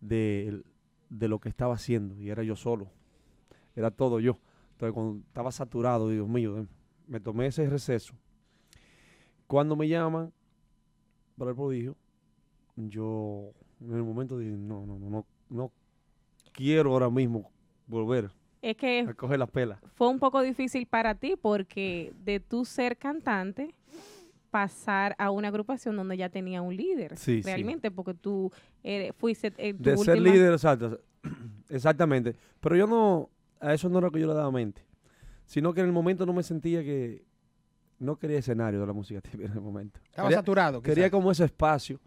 de, 0.00 0.62
de 1.10 1.28
lo 1.28 1.38
que 1.38 1.48
estaba 1.48 1.74
haciendo. 1.74 2.18
Y 2.18 2.30
era 2.30 2.42
yo 2.42 2.56
solo. 2.56 2.90
Era 3.76 3.90
todo 3.90 4.20
yo. 4.20 4.38
Entonces 4.72 4.94
cuando 4.94 5.22
estaba 5.26 5.52
saturado, 5.52 6.08
Dios 6.08 6.28
mío, 6.28 6.66
me 7.06 7.20
tomé 7.20 7.46
ese 7.46 7.68
receso. 7.68 8.14
Cuando 9.46 9.76
me 9.76 9.88
llaman 9.88 10.32
para 11.38 11.50
el 11.52 11.56
prodigio, 11.56 11.96
yo 12.76 13.52
en 13.80 13.94
el 13.94 14.02
momento 14.02 14.38
dije, 14.38 14.52
no, 14.56 14.84
no, 14.86 14.98
no, 14.98 15.08
no, 15.10 15.26
no 15.50 15.72
quiero 16.52 16.92
ahora 16.92 17.08
mismo 17.10 17.50
volver 17.86 18.30
Es 18.62 18.76
que 18.76 19.00
a 19.08 19.14
coger 19.14 19.38
las 19.38 19.50
pelas. 19.50 19.78
fue 19.94 20.08
un 20.08 20.18
poco 20.18 20.42
difícil 20.42 20.86
para 20.86 21.14
ti 21.14 21.34
porque 21.40 22.12
de 22.24 22.40
tú 22.40 22.64
ser 22.64 22.96
cantante 22.96 23.74
pasar 24.50 25.14
a 25.18 25.30
una 25.30 25.48
agrupación 25.48 25.96
donde 25.96 26.16
ya 26.16 26.28
tenía 26.30 26.62
un 26.62 26.74
líder 26.76 27.16
Sí, 27.18 27.42
sí. 27.42 27.42
realmente 27.42 27.90
porque 27.90 28.14
tú 28.14 28.50
eres- 28.82 29.12
fuiste 29.16 29.52
en 29.58 29.76
tu 29.76 29.82
De 29.84 29.96
ser 29.98 30.16
última- 30.16 30.34
líder, 30.34 30.52
exacto, 30.52 31.00
exactamente. 31.68 32.34
Pero 32.60 32.76
yo 32.76 32.86
no, 32.86 33.28
a 33.60 33.74
eso 33.74 33.88
no 33.88 33.98
era 33.98 34.10
que 34.10 34.20
yo 34.20 34.26
le 34.26 34.34
daba 34.34 34.50
mente, 34.50 34.82
sino 35.46 35.72
que 35.74 35.80
en 35.80 35.86
el 35.86 35.92
momento 35.92 36.24
no 36.26 36.32
me 36.32 36.42
sentía 36.42 36.82
que, 36.82 37.24
no 37.98 38.16
quería 38.18 38.38
escenario 38.38 38.80
de 38.80 38.86
la 38.86 38.92
música 38.92 39.20
típica 39.22 39.46
en 39.46 39.52
el 39.52 39.60
momento. 39.60 40.00
Estaba 40.04 40.28
Quería- 40.28 40.38
saturado. 40.38 40.82
Quería 40.82 41.10
como 41.10 41.30
ese 41.30 41.44
espacio, 41.44 42.00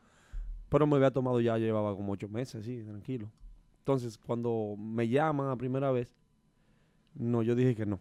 pero 0.70 0.86
me 0.88 0.96
había 0.96 1.12
tomado 1.12 1.40
ya, 1.42 1.58
llevaba 1.58 1.96
como 1.96 2.14
ocho 2.14 2.28
meses, 2.30 2.66
sí, 2.66 2.84
tranquilo. 2.84 3.30
Entonces, 3.80 4.18
cuando 4.18 4.76
me 4.78 5.08
llaman 5.10 5.50
a 5.50 5.56
primera 5.58 5.92
vez, 5.92 6.16
no, 7.16 7.42
yo 7.44 7.56
dije 7.56 7.76
que 7.76 7.86
no, 7.86 8.00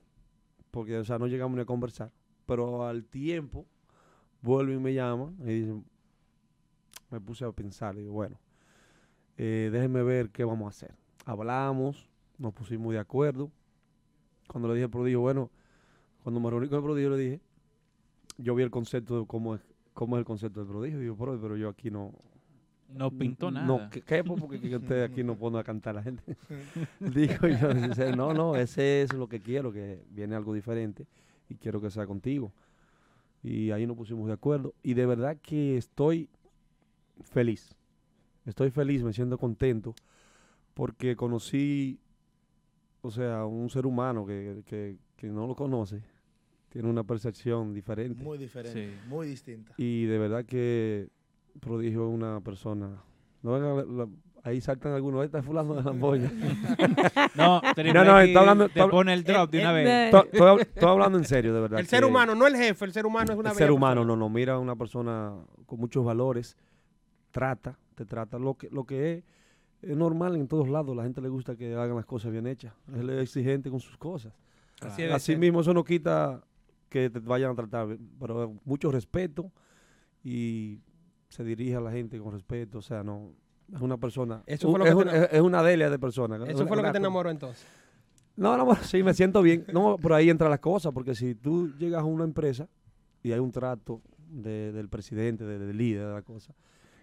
porque, 0.70 0.98
o 0.98 1.04
sea, 1.04 1.18
no 1.18 1.26
llegamos 1.26 1.56
ni 1.56 1.62
a 1.62 1.66
conversar. 1.66 2.12
Pero 2.46 2.86
al 2.86 3.04
tiempo, 3.04 3.66
vuelven 4.42 4.76
y 4.76 4.80
me 4.80 4.94
llaman 4.94 5.36
y 5.40 5.44
dicen, 5.60 5.84
me 7.10 7.20
puse 7.20 7.44
a 7.44 7.50
pensar, 7.52 7.96
y 7.96 8.00
digo, 8.02 8.12
bueno, 8.12 8.38
eh, 9.36 9.68
déjenme 9.72 10.02
ver 10.02 10.30
qué 10.30 10.44
vamos 10.44 10.66
a 10.66 10.68
hacer. 10.68 10.94
Hablamos, 11.24 12.08
nos 12.38 12.52
pusimos 12.52 12.92
de 12.92 12.98
acuerdo. 12.98 13.50
Cuando 14.48 14.68
le 14.68 14.74
dije 14.74 14.84
al 14.84 14.90
prodigio, 14.90 15.20
bueno, 15.20 15.50
cuando 16.22 16.40
me 16.40 16.50
reuní 16.50 16.68
con 16.68 16.78
el 16.78 16.84
prodigio, 16.84 17.10
le 17.10 17.16
dije, 17.16 17.40
yo 18.42 18.54
vi 18.54 18.62
el 18.62 18.70
concepto 18.70 19.20
de 19.20 19.26
cómo 19.26 19.54
es, 19.54 19.60
cómo 19.94 20.16
es 20.16 20.20
el 20.20 20.24
concepto 20.24 20.60
del 20.60 20.68
prodigio. 20.68 20.98
Digo, 20.98 21.16
pero, 21.16 21.40
pero 21.40 21.56
yo 21.56 21.68
aquí 21.68 21.90
no. 21.90 22.12
No 22.88 23.10
pintó 23.10 23.52
nada. 23.52 23.66
No, 23.66 23.88
¿qué, 23.88 24.02
qué? 24.02 24.24
porque 24.24 24.60
que 24.60 24.76
usted 24.76 25.04
aquí 25.04 25.22
no 25.22 25.36
pone 25.38 25.58
a 25.58 25.64
cantar 25.64 25.92
a 25.92 26.00
la 26.00 26.02
gente. 26.02 26.36
Digo 27.00 27.46
yo, 27.46 27.72
dice, 27.72 28.16
no, 28.16 28.34
no, 28.34 28.56
ese 28.56 29.02
es 29.02 29.12
lo 29.12 29.28
que 29.28 29.40
quiero, 29.40 29.72
que 29.72 30.02
viene 30.10 30.34
algo 30.34 30.54
diferente 30.54 31.06
y 31.48 31.54
quiero 31.54 31.80
que 31.80 31.90
sea 31.90 32.06
contigo. 32.06 32.52
Y 33.42 33.70
ahí 33.70 33.86
nos 33.86 33.96
pusimos 33.96 34.26
de 34.26 34.34
acuerdo. 34.34 34.74
Y 34.82 34.94
de 34.94 35.06
verdad 35.06 35.36
que 35.40 35.76
estoy 35.76 36.28
feliz. 37.22 37.74
Estoy 38.44 38.70
feliz, 38.70 39.02
me 39.02 39.12
siento 39.12 39.38
contento 39.38 39.94
porque 40.74 41.14
conocí, 41.14 42.00
o 43.02 43.10
sea, 43.10 43.44
un 43.44 43.68
ser 43.70 43.86
humano 43.86 44.24
que, 44.24 44.62
que, 44.66 44.96
que 45.16 45.26
no 45.28 45.46
lo 45.46 45.54
conoce, 45.54 46.02
tiene 46.70 46.88
una 46.88 47.04
percepción 47.04 47.74
diferente. 47.74 48.22
Muy 48.24 48.38
diferente, 48.38 48.98
muy 49.06 49.26
distinta. 49.26 49.74
Y 49.76 50.04
de 50.06 50.18
verdad 50.18 50.44
que 50.44 51.08
Prodigio 51.60 52.08
una 52.08 52.40
persona 52.40 53.02
No 53.42 53.52
vengan, 53.52 53.96
la- 53.98 54.08
ahí 54.44 54.60
saltan 54.60 54.92
algunos, 54.92 55.24
esta 55.24 55.40
es 55.40 55.44
fulano 55.44 55.74
de 55.74 55.82
la 55.82 55.90
ampolla. 55.90 56.30
No, 57.34 57.60
no, 57.60 58.04
no, 58.04 58.20
está 58.20 58.40
hablando, 58.40 58.68
te 58.68 58.80
está- 58.80 58.88
pone 58.90 59.12
el 59.12 59.24
drop 59.24 59.50
de 59.50 59.60
una 59.60 59.70
Eh, 59.80 59.84
vez. 59.84 60.04
Estoy- 60.14 60.28
Estoy, 60.32 60.40
hab- 60.48 60.60
estoy 60.60 60.88
hablando 60.88 61.18
en 61.18 61.24
serio, 61.24 61.52
de 61.54 61.60
verdad. 61.60 61.80
El 61.80 61.86
ser 61.86 62.04
humano, 62.04 62.34
no 62.34 62.46
el 62.46 62.56
jefe, 62.56 62.84
el 62.84 62.92
ser 62.92 63.04
humano 63.06 63.32
es 63.32 63.38
una 63.38 63.50
El 63.50 63.56
ser 63.56 63.70
humano, 63.70 64.00
persona. 64.02 64.16
no, 64.16 64.16
no, 64.16 64.28
mira 64.28 64.54
a 64.54 64.58
una 64.58 64.76
persona 64.76 65.34
con 65.66 65.78
muchos 65.80 66.04
valores, 66.04 66.56
trata, 67.30 67.78
te 67.94 68.04
trata 68.04 68.38
lo 68.38 68.54
que, 68.54 68.68
lo 68.70 68.84
que 68.84 69.12
es, 69.14 69.24
es 69.82 69.96
normal 69.96 70.36
en 70.36 70.46
todos 70.48 70.68
lados, 70.68 70.94
la 70.96 71.02
gente 71.04 71.20
le 71.20 71.28
gusta 71.28 71.56
que 71.56 71.74
hagan 71.74 71.96
las 71.96 72.06
cosas 72.06 72.30
bien 72.32 72.46
hechas, 72.46 72.72
él 72.94 73.10
es 73.10 73.22
exigente 73.22 73.70
con 73.70 73.80
sus 73.80 73.96
cosas. 73.96 74.32
Así 75.12 75.36
mismo 75.36 75.60
eso 75.60 75.74
no 75.74 75.84
quita 75.84 76.42
que 76.90 77.08
te 77.08 77.20
vayan 77.20 77.52
a 77.52 77.54
tratar, 77.54 77.96
pero 78.18 78.54
mucho 78.66 78.90
respeto 78.92 79.50
y 80.22 80.80
se 81.30 81.42
dirige 81.44 81.76
a 81.76 81.80
la 81.80 81.92
gente 81.92 82.18
con 82.18 82.32
respeto, 82.32 82.78
o 82.78 82.82
sea, 82.82 83.02
no, 83.02 83.32
es 83.72 83.80
una 83.80 83.96
persona, 83.96 84.42
Eso 84.46 84.68
fue 84.68 84.78
lo 84.80 84.84
que 84.84 84.90
es, 84.90 84.96
te 85.30 85.40
una, 85.40 85.60
es- 85.60 85.66
delia 85.66 85.88
de 85.88 85.98
persona. 85.98 86.36
Eso 86.36 86.58
una- 86.58 86.66
fue 86.66 86.76
lo 86.76 86.82
que 86.82 86.90
te 86.90 86.98
enamoró 86.98 87.30
entonces. 87.30 87.64
no, 88.36 88.56
no, 88.56 88.74
sí, 88.82 89.02
me 89.02 89.14
siento 89.14 89.40
bien. 89.40 89.64
No, 89.72 89.96
por 89.96 90.12
ahí 90.12 90.28
entra 90.28 90.48
la 90.50 90.58
cosa, 90.60 90.90
porque 90.92 91.14
si 91.14 91.34
tú 91.34 91.72
llegas 91.78 92.02
a 92.02 92.04
una 92.04 92.24
empresa 92.24 92.68
y 93.22 93.32
hay 93.32 93.38
un 93.38 93.52
trato 93.52 94.02
de- 94.28 94.72
del 94.72 94.88
presidente, 94.88 95.44
de- 95.44 95.58
del 95.58 95.76
líder 95.78 96.08
de 96.08 96.12
la 96.14 96.22
cosa, 96.22 96.54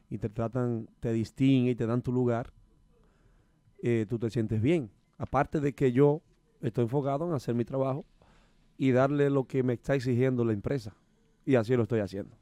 y 0.09 0.17
te 0.17 0.29
tratan, 0.29 0.87
te 0.99 1.11
distinguen 1.13 1.71
y 1.71 1.75
te 1.75 1.85
dan 1.85 2.01
tu 2.01 2.11
lugar, 2.11 2.51
eh, 3.81 4.05
tú 4.09 4.19
te 4.19 4.29
sientes 4.29 4.61
bien. 4.61 4.89
Aparte 5.17 5.59
de 5.59 5.73
que 5.73 5.91
yo 5.91 6.21
estoy 6.61 6.83
enfocado 6.83 7.27
en 7.27 7.33
hacer 7.33 7.55
mi 7.55 7.63
trabajo 7.65 8.05
y 8.77 8.91
darle 8.91 9.29
lo 9.29 9.45
que 9.45 9.63
me 9.63 9.73
está 9.73 9.95
exigiendo 9.95 10.45
la 10.45 10.53
empresa. 10.53 10.93
Y 11.45 11.55
así 11.55 11.75
lo 11.75 11.83
estoy 11.83 11.99
haciendo. 11.99 12.35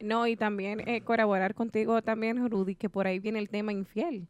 No, 0.00 0.26
y 0.26 0.36
también 0.36 0.86
eh, 0.86 1.00
colaborar 1.00 1.54
contigo 1.54 2.02
también, 2.02 2.50
Rudy, 2.50 2.74
que 2.74 2.88
por 2.88 3.06
ahí 3.06 3.18
viene 3.18 3.38
el 3.38 3.48
tema 3.48 3.72
infiel. 3.72 4.26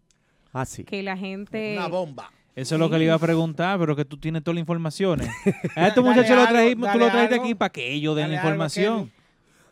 Así. 0.52 0.84
Que 0.84 1.02
la 1.02 1.16
gente... 1.16 1.76
Una 1.76 1.88
bomba. 1.88 2.30
Eso 2.54 2.76
es 2.76 2.78
lo 2.78 2.88
que 2.88 2.98
le 2.98 3.04
iba 3.04 3.14
a 3.14 3.18
preguntar, 3.18 3.78
pero 3.78 3.94
que 3.94 4.06
tú 4.06 4.16
tienes 4.16 4.42
todas 4.42 4.54
las 4.54 4.60
informaciones. 4.60 5.28
A 5.76 5.88
estos 5.88 6.02
muchachos 6.02 6.34
lo 6.34 6.46
trajimos, 6.46 6.90
tú 6.90 6.98
lo 6.98 7.10
trajiste 7.10 7.34
aquí 7.34 7.54
para 7.54 7.70
que 7.70 7.92
ellos 7.92 8.16
den 8.16 8.30
la 8.30 8.36
algo, 8.36 8.48
información. 8.48 9.12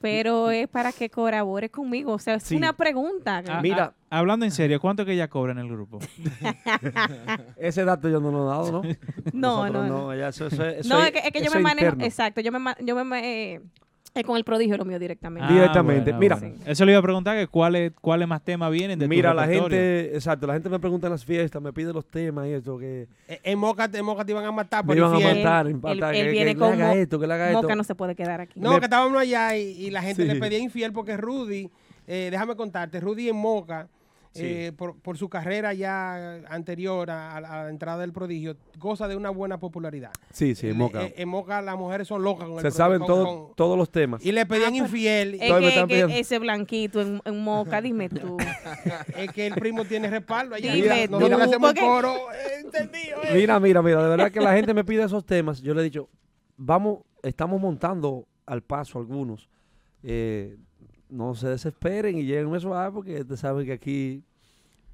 Pero 0.05 0.51
es 0.51 0.69
para 0.69 0.93
que 0.93 1.09
colabore 1.09 1.71
conmigo. 1.71 2.13
O 2.13 2.19
sea, 2.19 2.35
es 2.35 2.43
Sí. 2.43 2.57
una 2.57 2.75
pregunta. 2.75 3.43
Ah, 3.49 3.63
ah, 3.75 3.93
hablando 4.11 4.45
en 4.45 4.51
serio, 4.51 4.79
¿cuánto 4.79 5.01
es 5.01 5.07
que 5.07 5.15
ella 5.15 5.29
cobra 5.29 5.53
en 5.53 5.59
el 5.61 5.69
grupo? 5.69 5.99
Ese 7.57 7.85
dato 7.87 8.11
yo 8.11 8.21
no 8.21 8.31
lo 8.31 8.45
he 8.45 8.47
dado, 8.47 8.73
¿no? 8.73 8.83
No, 9.33 9.57
Nosotros 9.63 9.87
no, 9.89 9.99
no. 10.13 10.15
ya 10.15 10.29
eso- 10.29 10.47
eso- 10.49 10.65
eso 10.67 10.89
no, 10.89 11.01
es- 11.01 11.07
es 11.07 11.13
que, 11.13 11.19
es 11.29 11.33
que 11.33 11.43
yo 11.45 11.51
me 11.53 11.61
manejo, 11.61 11.97
exacto, 12.01 12.43
yo 12.43 12.53
me, 12.53 12.61
yo 12.81 13.05
me, 13.05 13.55
eh, 13.55 13.61
eh, 14.15 14.23
con 14.25 14.37
el 14.37 14.45
prodigio 14.45 14.77
lo 14.77 14.85
mío 14.85 14.99
directamente. 14.99 15.53
Directamente. 15.53 16.13
Ah, 16.13 16.19
Mira. 16.19 16.37
bueno. 16.37 16.55
Eso 16.67 16.85
le 16.85 16.93
iba 16.93 16.99
a 17.01 17.03
preguntar, 17.03 17.37
que 17.37 17.47
cuáles 17.49 17.93
cuáles 18.01 18.29
más 18.29 18.43
temas 18.45 18.71
vienen 18.71 18.99
de 18.99 19.07
tu 19.07 19.09
Mira, 19.11 19.35
la 19.35 19.47
gente, 19.47 20.15
exacto, 20.15 20.47
la 20.47 20.55
gente 20.55 20.69
me 20.69 20.79
pregunta 20.79 21.09
en 21.09 21.13
las 21.13 21.25
fiestas, 21.25 21.61
me 21.61 21.73
pide 21.73 21.93
los 21.93 22.07
temas 22.07 22.47
y 22.47 22.53
esto, 22.53 22.79
que 22.79 23.09
Eh, 23.29 23.41
En 23.45 23.59
Moca, 23.59 23.91
en 23.93 24.05
Moca 24.05 24.25
te 24.25 24.33
iban 24.33 24.45
a 24.45 24.53
matar 24.53 24.85
por 24.87 24.95
me 24.95 25.01
iban 25.01 25.15
a 25.15 25.19
matar, 25.19 25.67
Él, 25.67 25.73
empatar, 25.73 26.15
él 26.15 26.31
viene 26.31 26.53
que 26.55 26.59
con 26.61 26.77
le 26.79 26.83
haga 26.85 26.95
esto, 26.95 27.19
que 27.19 27.27
le 27.27 27.35
haga 27.35 27.47
esto. 27.51 27.63
Moca 27.63 27.75
no 27.75 27.85
se 27.85 27.95
puede 27.95 28.15
quedar 28.15 28.41
aquí. 28.41 28.61
No, 28.61 28.79
que 28.79 28.85
estábamos 28.85 29.19
allá 29.21 29.57
y, 29.57 29.63
y 29.87 29.91
la 29.91 30.03
gente 30.03 30.23
Sí. 30.23 30.29
le 30.29 30.37
pedía 30.39 30.59
infiel 30.59 30.93
porque 30.93 31.17
Rudy, 31.17 31.69
eh, 32.07 32.29
déjame 32.31 32.55
contarte, 32.55 33.01
Rudy 33.01 33.29
en 33.31 33.37
Moca, 33.37 33.89
eh, 34.37 34.73
por, 34.77 34.99
por 35.01 35.17
su 35.17 35.29
carrera 35.29 35.73
ya 35.75 36.41
anterior 36.49 37.11
a, 37.11 37.37
a 37.37 37.41
la 37.41 37.69
entrada 37.71 37.99
del 38.01 38.13
prodigio, 38.13 38.57
goza 38.79 39.07
de 39.09 39.17
una 39.17 39.31
buena 39.31 39.59
popularidad. 39.59 40.11
Sí, 40.33 40.55
sí, 40.55 40.69
en 40.69 40.77
Moca. 40.77 41.05
Eh, 41.05 41.15
en 41.19 41.29
Moca 41.29 41.63
las 41.63 41.77
mujeres 41.77 42.09
son 42.09 42.23
locas 42.23 42.49
con 42.49 42.57
el 42.59 42.59
Se 42.59 42.63
prodigio, 42.63 42.79
saben 42.79 43.01
todo- 43.07 43.47
con- 43.47 43.55
todos 43.57 43.79
los 43.79 43.91
temas. 43.91 44.25
Y 44.25 44.33
le 44.33 44.45
pedían 44.47 44.75
infiel. 44.75 45.35
Es 45.35 45.53
que, 45.53 45.71
que 45.75 45.87
pidiendo. 45.87 46.15
ese 46.15 46.39
blanquito 46.39 47.01
en, 47.01 47.21
en 47.25 47.43
Moca, 47.45 47.81
dime 47.81 48.09
tú. 48.09 48.37
es 49.17 49.31
que 49.33 49.47
el 49.47 49.55
primo 49.55 49.85
tiene 49.85 50.09
respaldo 50.11 50.55
allá. 50.57 50.73
Dime 50.73 51.07
Nosotros 51.09 51.31
tú, 51.31 51.37
le 51.39 51.45
hacemos 51.45 51.69
porque- 51.71 51.81
coro. 51.81 52.15
eh, 52.33 52.61
entendido, 52.65 53.23
eh. 53.23 53.31
Mira, 53.35 53.61
mira, 53.61 53.83
mira, 53.83 54.03
de 54.03 54.09
verdad 54.09 54.33
que 54.33 54.41
la 54.41 54.55
gente 54.55 54.75
me 54.75 54.85
pide 54.85 55.05
esos 55.05 55.25
temas. 55.25 55.61
Yo 55.63 55.75
le 55.75 55.81
he 55.81 55.85
dicho, 55.85 56.09
vamos, 56.57 57.01
estamos 57.23 57.61
montando 57.61 58.27
al 58.47 58.63
paso 58.63 58.99
algunos. 58.99 59.49
Eh, 60.03 60.57
no 61.09 61.35
se 61.35 61.49
desesperen 61.49 62.19
y 62.19 62.25
lleguen 62.25 62.55
eso 62.55 62.75
a 62.75 62.91
porque 62.93 63.21
ustedes 63.21 63.41
saben 63.41 63.67
que 63.67 63.73
aquí 63.73 64.25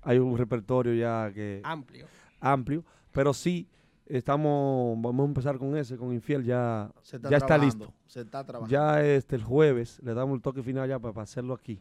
hay 0.03 0.19
un 0.19 0.37
repertorio 0.37 0.95
ya 0.95 1.31
que 1.33 1.61
Amplio. 1.65 2.07
amplio, 2.41 2.85
pero 3.13 3.33
sí 3.35 3.69
estamos, 4.07 5.01
vamos 5.01 5.25
a 5.25 5.29
empezar 5.29 5.59
con 5.59 5.77
ese, 5.77 5.97
con 5.97 6.13
Infiel, 6.13 6.45
ya, 6.45 6.91
Se 7.03 7.17
está 7.17 7.31
ya 7.31 7.37
está 7.37 7.57
listo. 7.59 7.93
se 8.07 8.21
está 8.23 8.45
trabajando. 8.45 8.71
Ya 8.73 9.05
este 9.05 9.37
el 9.37 9.45
jueves 9.45 10.01
le 10.03 10.15
damos 10.15 10.35
el 10.37 10.43
toque 10.43 10.63
final 10.63 10.89
ya 10.89 10.99
para, 10.99 11.15
para 11.15 11.25
hacerlo 11.25 11.55
aquí. 11.55 11.81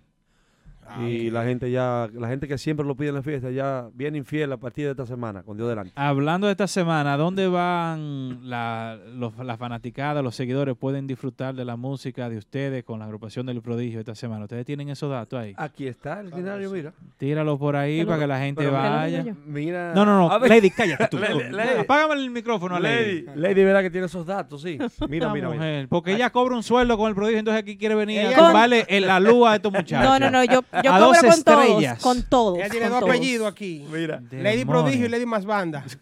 Ah, 0.91 1.07
y 1.07 1.30
la 1.30 1.44
gente 1.44 1.70
ya, 1.72 2.07
la 2.14 2.28
gente 2.28 2.48
que 2.48 2.57
siempre 2.57 2.86
lo 2.86 2.95
pide 2.95 3.10
en 3.10 3.16
la 3.16 3.22
fiesta, 3.24 3.52
ya 3.52 3.88
viene 3.94 4.18
infiel 4.18 4.52
a 4.52 4.57
partir 4.57 4.86
de 4.86 4.91
esta 4.91 5.06
semana, 5.06 5.44
con 5.44 5.56
Dios 5.57 5.70
delante. 5.70 5.91
Hablando 5.95 6.48
de 6.48 6.52
esta 6.52 6.68
semana, 6.68 7.16
¿dónde 7.18 7.48
van 7.48 8.49
la, 8.49 8.98
los, 9.16 9.38
las 9.38 9.57
fanaticadas, 9.60 10.24
los 10.24 10.36
seguidores? 10.36 10.76
¿Pueden 10.76 11.07
disfrutar 11.07 11.56
de 11.56 11.66
la 11.66 11.76
música 11.76 12.30
de 12.30 12.38
ustedes 12.38 12.84
con 12.84 12.99
la 12.99 13.06
agrupación 13.06 13.45
del 13.45 13.61
prodigio 13.61 13.99
esta 13.99 14.16
semana? 14.16 14.44
¿Ustedes 14.45 14.66
tienen 14.66 14.90
esos 14.90 15.10
datos 15.11 15.40
ahí? 15.40 15.53
Aquí 15.57 15.88
está 15.88 16.22
el 16.22 16.30
itinerario, 16.30 16.72
mira. 16.72 16.94
Tíralo 17.18 17.57
por 17.57 17.76
ahí 17.76 18.03
para 18.06 18.20
que 18.20 18.28
la 18.28 18.40
gente 18.40 18.68
vaya. 18.68 19.26
mira. 19.45 19.94
No, 19.94 20.06
no, 20.06 20.18
no. 20.30 20.40
Lady, 20.48 20.70
cállate 20.72 21.07
tú. 21.10 21.18
Lady, 21.20 21.52
Lady. 21.52 21.80
Apágame 21.80 22.16
el 22.16 22.30
micrófono 22.30 22.76
a 22.76 22.80
Lady. 22.80 23.22
Lady, 23.24 23.40
Lady, 23.40 23.64
¿verdad 23.64 23.82
que 23.82 23.90
tiene 23.90 24.07
esos 24.07 24.26
datos? 24.26 24.61
Sí. 24.61 24.78
Mira, 25.10 25.32
mira, 25.34 25.49
mira. 25.49 25.86
Porque 25.90 26.14
ella 26.14 26.30
cobra 26.30 26.56
un 26.56 26.64
sueldo 26.64 26.98
con 26.98 27.10
el 27.10 27.16
prodigio, 27.16 27.40
entonces 27.40 27.61
aquí 27.61 27.78
quiere 27.78 27.95
venir 27.95 28.20
a 28.22 28.66
el- 28.88 29.06
la 29.07 29.20
luz 29.20 29.48
a 29.48 29.56
estos 29.56 29.72
muchachos. 29.74 30.07
No, 30.07 30.20
no, 30.20 30.30
no, 30.32 30.44
yo, 30.44 30.61
yo 30.84 30.93
a 30.93 30.99
cobro 30.99 31.07
dos 31.07 31.18
con 31.35 31.43
todos, 31.43 31.65
estrellas. 31.68 32.01
con 32.01 32.23
todos. 32.23 32.57
Ella 32.57 32.69
tiene 32.69 32.85
con 32.85 32.91
dos 32.91 32.99
todos. 33.01 33.11
apellidos 33.15 33.47
aquí. 33.51 33.85
Mira. 33.91 34.22
Lady 34.31 34.65
Prodigio 34.65 35.06
y 35.06 35.10
Lady 35.10 35.26
Más 35.26 35.45
Banda. 35.45 35.84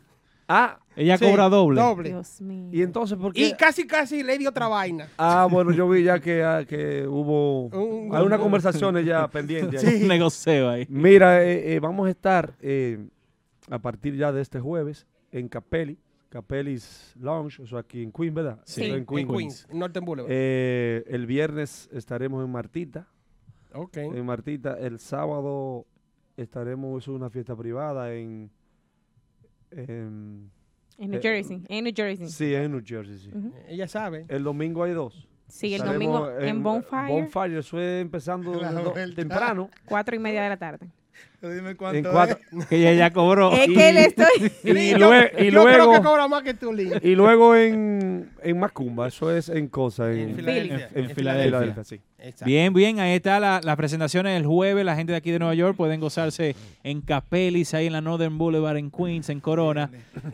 Ah, 0.50 0.80
Ella 0.96 1.18
Sí, 1.18 1.26
cobra 1.26 1.50
doble. 1.50 1.82
Doble. 1.82 2.08
Dios 2.08 2.40
mío. 2.40 2.70
y 2.72 2.82
entonces, 2.82 3.18
¿por 3.18 3.34
qué? 3.34 3.48
Y 3.50 3.54
casi, 3.58 3.86
casi 3.86 4.24
Lady 4.24 4.48
otra 4.48 4.70
vaina. 4.70 5.10
Ah, 5.18 5.46
bueno, 5.52 5.74
yo 5.74 5.90
vi 5.90 6.04
ya 6.04 6.20
que, 6.22 6.42
ah, 6.42 6.64
que 6.66 7.06
hubo 7.06 7.64
Un- 7.66 8.16
algunas 8.16 8.40
un- 8.40 8.44
conversaciones 8.46 9.06
ya 9.06 9.28
pendientes. 9.28 9.84
ahí. 9.84 10.04
Un 10.04 10.08
negocio 10.08 10.70
ahí. 10.70 10.86
Mira, 10.88 11.44
eh, 11.44 11.74
eh, 11.76 11.80
vamos 11.82 12.08
a 12.08 12.12
estar 12.12 12.54
eh, 12.62 12.98
a 13.70 13.78
partir 13.80 14.16
ya 14.16 14.32
de 14.32 14.42
este 14.42 14.62
jueves 14.62 15.06
en 15.34 15.50
Capelli, 15.50 15.98
Capelli's 16.30 17.12
Lounge, 17.20 17.62
eso 17.64 17.78
aquí 17.78 18.02
en 18.02 18.14
Queens, 18.14 18.34
¿verdad? 18.34 18.60
Sí, 18.64 18.86
en 18.86 19.06
Queens, 19.06 19.68
Norton 19.74 20.06
Boulevard. 20.06 20.32
Eh, 20.34 21.04
el 21.10 21.26
viernes 21.26 21.90
estaremos 21.92 22.46
en 22.46 22.50
Martita. 22.54 23.06
Ok. 23.74 23.98
En 23.98 24.26
Martita. 24.26 24.78
El 24.80 25.00
sábado 25.00 25.86
estaremos, 26.36 27.04
es 27.04 27.08
una 27.08 27.30
fiesta 27.30 27.56
privada 27.56 28.14
en... 28.14 28.50
en- 29.72 30.50
En 31.00 31.12
New 31.12 31.20
eh, 31.20 31.22
Jersey, 31.22 31.64
en 31.68 31.84
New 31.84 31.94
Jersey. 31.96 32.28
Sí, 32.30 32.54
en 32.56 32.72
New 32.72 32.82
Jersey, 32.86 33.18
sí. 33.20 33.32
Ella 33.68 33.88
sabe. 33.88 34.26
El 34.30 34.44
domingo 34.44 34.84
hay 34.84 34.94
dos. 34.94 35.28
Sí, 35.48 35.68
el 35.68 35.82
Estaremos 35.82 36.22
domingo 36.22 36.40
en 36.40 36.62
Bonfire, 36.64 37.08
Bonfire, 37.08 37.60
eso 37.60 37.80
es 37.80 38.02
empezando 38.02 38.60
temprano. 39.16 39.70
cuatro 39.86 40.16
y 40.16 40.20
media 40.20 40.44
de 40.44 40.50
la 40.50 40.58
tarde. 40.58 40.90
Dime 41.40 41.70
En 41.72 41.76
cuánto 41.78 42.12
cuatro, 42.12 42.38
Que 42.68 42.78
ella 42.80 42.94
ya 42.94 43.14
cobró. 43.14 43.52
Es 43.54 43.68
que 43.68 43.94
le 43.94 44.02
estoy... 44.06 44.52
y, 44.64 44.90
Yo- 44.92 44.98
lue- 44.98 45.32
y 45.38 45.52
yo 45.52 45.64
creo 45.64 45.78
luego 45.78 45.92
que 45.94 46.02
cobra 46.02 46.28
más 46.28 46.42
que 46.44 46.54
tú, 46.56 46.74
Lee. 46.74 46.92
y 47.04 47.16
luego 47.16 47.56
en, 47.56 48.32
en 48.42 48.60
Macumba, 48.60 49.08
eso 49.08 49.32
es 49.36 49.48
en 49.50 49.68
cosa, 49.68 50.12
en, 50.12 50.30
En 50.30 50.36
Filadelfia. 50.36 50.90
en 50.96 51.06
En 51.06 51.10
Filadelfia. 51.16 51.44
Filadelfia, 51.60 51.84
sí. 51.84 52.00
Exacto. 52.20 52.46
Bien, 52.46 52.74
bien, 52.74 53.00
ahí 53.00 53.14
está 53.16 53.40
la- 53.40 53.62
las 53.64 53.76
presentaciones 53.76 54.34
del 54.34 54.48
jueves. 54.48 54.84
La 54.84 54.96
gente 54.96 55.12
de 55.12 55.18
aquí 55.18 55.30
de 55.30 55.38
Nueva 55.40 55.54
York 55.54 55.78
pueden 55.78 56.00
gozarse 56.00 56.56
en 56.84 57.02
Capelis, 57.02 57.74
ahí 57.76 57.86
en 57.88 57.94
la 57.94 58.02
Northern 58.02 58.38
Boulevard, 58.40 58.78
en 58.78 58.90
Queens, 58.90 59.30
en 59.30 59.40
Corona, 59.40 59.92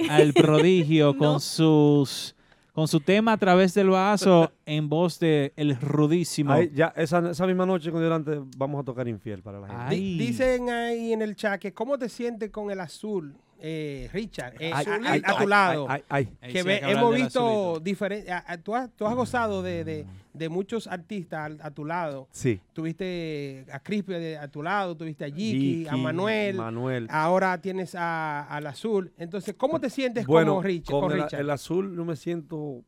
al 0.09 0.31
prodigio 0.33 1.17
con 1.17 1.41
sus 1.41 2.35
con 2.73 2.87
su 2.87 2.99
tema 2.99 3.33
a 3.33 3.37
través 3.37 3.73
del 3.75 3.89
vaso 3.89 4.51
en 4.65 4.89
voz 4.89 5.19
de 5.19 5.53
El 5.55 5.79
Rudísimo. 5.79 6.59
Ya 6.73 6.91
esa, 6.95 7.29
esa 7.29 7.47
misma 7.47 7.65
noche 7.65 7.91
con 7.91 8.01
delante 8.01 8.41
vamos 8.57 8.81
a 8.81 8.83
tocar 8.83 9.07
infiel 9.07 9.41
para 9.41 9.59
la 9.59 9.67
gente. 9.67 9.85
Ay. 9.87 10.17
Dicen 10.17 10.69
ahí 10.69 11.13
en 11.13 11.21
el 11.21 11.35
chat 11.35 11.61
que 11.61 11.73
cómo 11.73 11.97
te 11.97 12.09
sientes 12.09 12.49
con 12.49 12.71
el 12.71 12.79
azul, 12.79 13.35
eh, 13.65 14.09
Richard, 14.11 14.55
eh, 14.61 14.71
Ay, 14.73 14.85
a- 14.85 14.99
ay, 15.13 15.21
a, 15.23 15.37
tu 15.37 15.47
lado. 15.47 15.85
ay, 15.89 16.03
ay, 16.09 16.27
ay. 16.27 16.37
Ahí 16.41 16.51
que 16.53 16.59
sí 16.63 16.67
ve- 16.67 16.79
que 16.81 16.91
hemos 16.91 17.15
visto 17.15 17.79
diferentes. 17.79 18.33
Tú 18.61 18.75
has, 18.75 18.91
tú 18.93 19.07
has 19.07 19.15
gozado 19.15 19.63
de, 19.63 19.85
de- 19.85 20.05
de 20.33 20.49
muchos 20.49 20.85
artistas 20.87 21.53
a, 21.61 21.71
tu 21.71 21.85
lado. 21.85 22.27
Sí. 22.31 22.59
Tuviste 22.73 23.65
a 23.71 23.79
Crispy 23.79 24.13
de- 24.15 24.37
a 24.37 24.49
tu 24.49 24.61
lado, 24.63 24.97
tuviste 24.97 25.23
a 25.23 25.29
Jiki, 25.29 25.87
a 25.87 25.95
Manuel. 25.95 26.57
Manuel. 26.57 27.07
Ahora 27.09 27.57
tienes 27.61 27.95
a- 27.95 28.41
al 28.41 28.67
azul. 28.67 29.13
Entonces, 29.17 29.55
¿cómo 29.55 29.79
te 29.79 29.89
sientes 29.89 30.25
Bueno, 30.25 30.55
con 30.55 30.63
con 31.01 31.11
el, 31.13 31.23
Richard? 31.23 31.39
el 31.39 31.49
azul 31.49 31.95
no 31.95 32.03
me 32.03 32.17
siento 32.17 32.83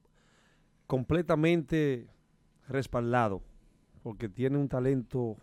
completamente 0.87 2.07
respaldado, 2.67 3.41
porque 4.03 4.27
tiene 4.29 4.57
un 4.57 4.67
talento, 4.67 5.37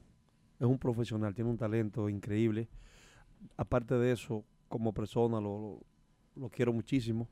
es 0.60 0.66
un 0.66 0.78
profesional, 0.78 1.34
tiene 1.34 1.50
un 1.50 1.56
talento 1.56 2.08
increíble. 2.08 2.68
Aparte 3.56 3.94
de 3.96 4.12
eso, 4.12 4.44
como 4.72 4.92
persona 4.92 5.40
lo, 5.40 5.58
lo- 5.60 5.80
lo 6.36 6.48
quiero 6.48 6.72
muchísimo, 6.72 7.28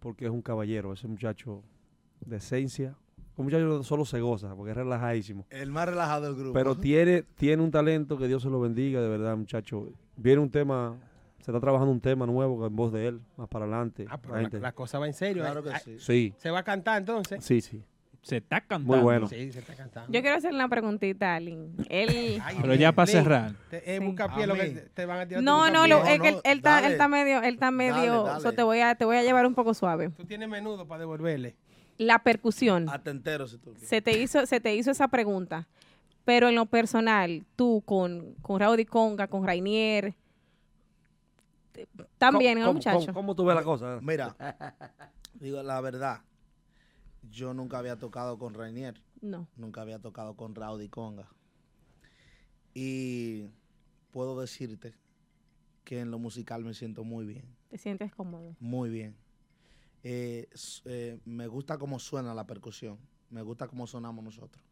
porque 0.00 0.24
es 0.24 0.30
un 0.30 0.40
caballero, 0.42 0.92
ese 0.92 1.06
muchacho 1.06 1.62
de 2.24 2.36
esencia, 2.38 2.96
Un 3.36 3.44
muchacho 3.46 3.82
solo 3.82 4.04
se 4.04 4.20
goza 4.20 4.54
porque 4.54 4.72
es 4.72 4.76
relajadísimo. 4.76 5.46
El 5.50 5.70
más 5.70 5.86
relajado 5.88 6.26
del 6.26 6.34
grupo. 6.36 6.52
Pero 6.52 6.76
tiene, 6.76 7.22
tiene 7.22 7.62
un 7.62 7.70
talento 7.70 8.18
que 8.18 8.26
Dios 8.28 8.42
se 8.42 8.50
lo 8.50 8.60
bendiga, 8.60 9.00
de 9.00 9.08
verdad, 9.08 9.36
muchacho. 9.36 9.90
Viene 10.16 10.40
un 10.42 10.50
tema, 10.50 10.96
se 11.40 11.50
está 11.50 11.58
trabajando 11.60 11.90
un 11.92 12.00
tema 12.00 12.26
nuevo 12.26 12.66
en 12.66 12.76
voz 12.76 12.92
de 12.92 13.06
él, 13.08 13.20
más 13.38 13.48
para 13.48 13.64
adelante. 13.64 14.04
Ah, 14.10 14.18
pero 14.20 14.34
La 14.34 14.40
la, 14.42 14.42
gente- 14.48 14.60
la 14.60 14.72
cosa 14.72 14.98
va 14.98 15.06
en 15.06 15.14
serio. 15.14 15.42
Claro 15.42 15.60
eh. 15.60 15.62
que 15.64 15.70
Ah, 15.70 15.78
sí. 15.78 15.96
Sí, 15.98 16.34
Se 16.36 16.50
va 16.50 16.58
a 16.58 16.62
cantar 16.62 16.98
entonces. 17.00 17.42
sí, 17.44 17.60
sí. 17.62 17.82
Se 18.22 18.36
está 18.36 18.60
cantando. 18.60 18.94
Muy 18.94 19.02
bueno. 19.02 19.26
Sí, 19.28 19.50
se 19.52 19.58
está 19.58 19.74
cantando. 19.74 20.12
Yo 20.12 20.20
quiero 20.22 20.36
hacerle 20.36 20.56
una 20.58 20.68
preguntita 20.68 21.34
a 21.34 21.40
Lin. 21.40 21.74
Él... 21.88 22.40
Ay, 22.44 22.56
Pero 22.62 22.74
ya 22.76 22.92
para 22.92 23.06
cerrar. 23.06 23.52
te- 23.68 23.96
eh, 23.96 23.98
busca 23.98 24.32
pie 24.34 24.46
lo 24.46 24.54
que 24.54 24.66
te, 24.68 24.80
te 24.90 25.06
van 25.06 25.18
a 25.20 25.26
tirar. 25.26 25.42
No, 25.42 25.70
no, 25.72 25.86
lo, 25.88 26.04
es 26.04 26.20
que 26.20 26.28
él, 26.28 26.40
está, 26.44 26.86
él 26.86 26.92
está 26.92 27.08
medio, 27.08 27.42
él 27.42 27.54
está 27.54 27.70
medio, 27.72 28.22
dale. 28.22 28.40
so, 28.40 28.52
te 28.52 28.62
voy 28.62 28.78
a, 28.80 28.94
te 28.94 29.04
voy 29.04 29.16
a 29.16 29.22
llevar 29.24 29.44
un 29.44 29.54
poco 29.54 29.74
suave. 29.74 30.10
Tú 30.10 30.24
tienes 30.24 30.48
menudo 30.48 30.86
para 30.86 31.00
devolverle. 31.00 31.56
La 31.98 32.20
percusión. 32.20 32.88
Hasta 32.88 33.10
entero 33.10 33.46
si 33.48 33.58
tú 33.58 33.74
se 33.76 34.00
te 34.00 34.16
hizo, 34.16 34.46
se 34.46 34.60
te 34.60 34.74
hizo 34.74 34.92
esa 34.92 35.08
pregunta. 35.08 35.66
Pero 36.24 36.48
en 36.48 36.54
lo 36.54 36.66
personal, 36.66 37.44
tú 37.56 37.82
con, 37.84 38.34
con 38.40 38.60
Raudy 38.60 38.84
Conga, 38.84 39.26
con 39.26 39.44
Rainier, 39.44 40.14
también, 42.18 42.58
¿no, 42.58 42.66
¿Cómo, 42.66 42.74
muchacho? 42.74 42.98
cómo- 43.00 43.12
cómo 43.14 43.34
tú 43.34 43.44
ves 43.46 43.56
la 43.56 43.62
cosa? 43.64 43.98
Mira, 44.00 44.36
digo 45.34 45.62
la 45.62 45.80
verdad. 45.80 46.20
Yo 47.30 47.54
nunca 47.54 47.78
había 47.78 47.98
tocado 47.98 48.38
con 48.38 48.54
Rainier. 48.54 49.00
No. 49.20 49.46
Nunca 49.56 49.80
había 49.82 49.98
tocado 50.00 50.34
con 50.36 50.54
Raudy 50.54 50.88
Conga. 50.88 51.28
Y 52.74 53.44
puedo 54.10 54.40
decirte 54.40 54.94
que 55.84 56.00
en 56.00 56.10
lo 56.10 56.18
musical 56.18 56.64
me 56.64 56.74
siento 56.74 57.04
muy 57.04 57.26
bien. 57.26 57.44
Te 57.68 57.78
sientes 57.78 58.12
cómodo. 58.14 58.56
Muy 58.60 58.90
bien. 58.90 59.16
Eh, 60.04 60.48
eh, 60.84 61.20
me 61.24 61.46
gusta 61.46 61.78
cómo 61.78 61.98
suena 61.98 62.34
la 62.34 62.46
percusión. 62.46 62.98
Me 63.30 63.42
gusta 63.42 63.68
cómo 63.68 63.86
sonamos 63.86 64.24
nosotros. 64.24 64.62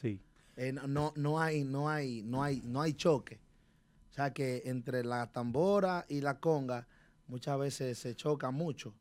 Sí. 0.00 0.20
Eh, 0.56 0.72
no, 0.72 0.86
no, 0.86 1.12
no 1.16 1.40
hay, 1.40 1.64
no 1.64 1.88
hay, 1.88 2.22
no 2.22 2.42
hay, 2.42 2.60
no 2.64 2.80
hay 2.82 2.94
choque. 2.94 3.38
O 4.10 4.12
sea 4.12 4.32
que 4.32 4.62
entre 4.66 5.04
la 5.04 5.30
tambora 5.30 6.04
y 6.08 6.20
la 6.20 6.40
conga 6.40 6.88
muchas 7.28 7.58
veces 7.58 7.98
se 7.98 8.16
choca 8.16 8.50
mucho 8.50 8.92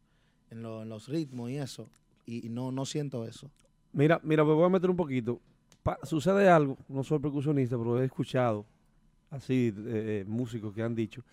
en, 0.52 0.62
lo- 0.62 0.84
en 0.84 0.90
los 0.90 1.08
ritmos 1.08 1.50
y 1.50 1.58
eso. 1.58 1.90
Y, 2.30 2.46
y 2.46 2.50
no, 2.50 2.72
no 2.72 2.86
siento 2.86 3.26
eso. 3.26 3.50
Mira, 3.92 4.20
mira, 4.24 4.44
me 4.44 4.54
voy 4.54 4.66
a 4.66 4.70
meter 4.70 4.90
un 4.90 4.96
poquito. 4.96 5.40
Pa- 5.82 5.98
sucede 6.04 6.48
algo, 6.50 6.78
no 6.88 7.04
soy 7.04 7.20
percusionista, 7.20 7.78
pero 7.78 8.00
he 8.02 8.06
escuchado 8.06 8.66
así 9.32 9.74
eh, 9.76 10.22
eh, 10.22 10.26
músicos 10.28 10.74
que 10.74 10.84
han 10.84 10.94
dicho 10.96 11.24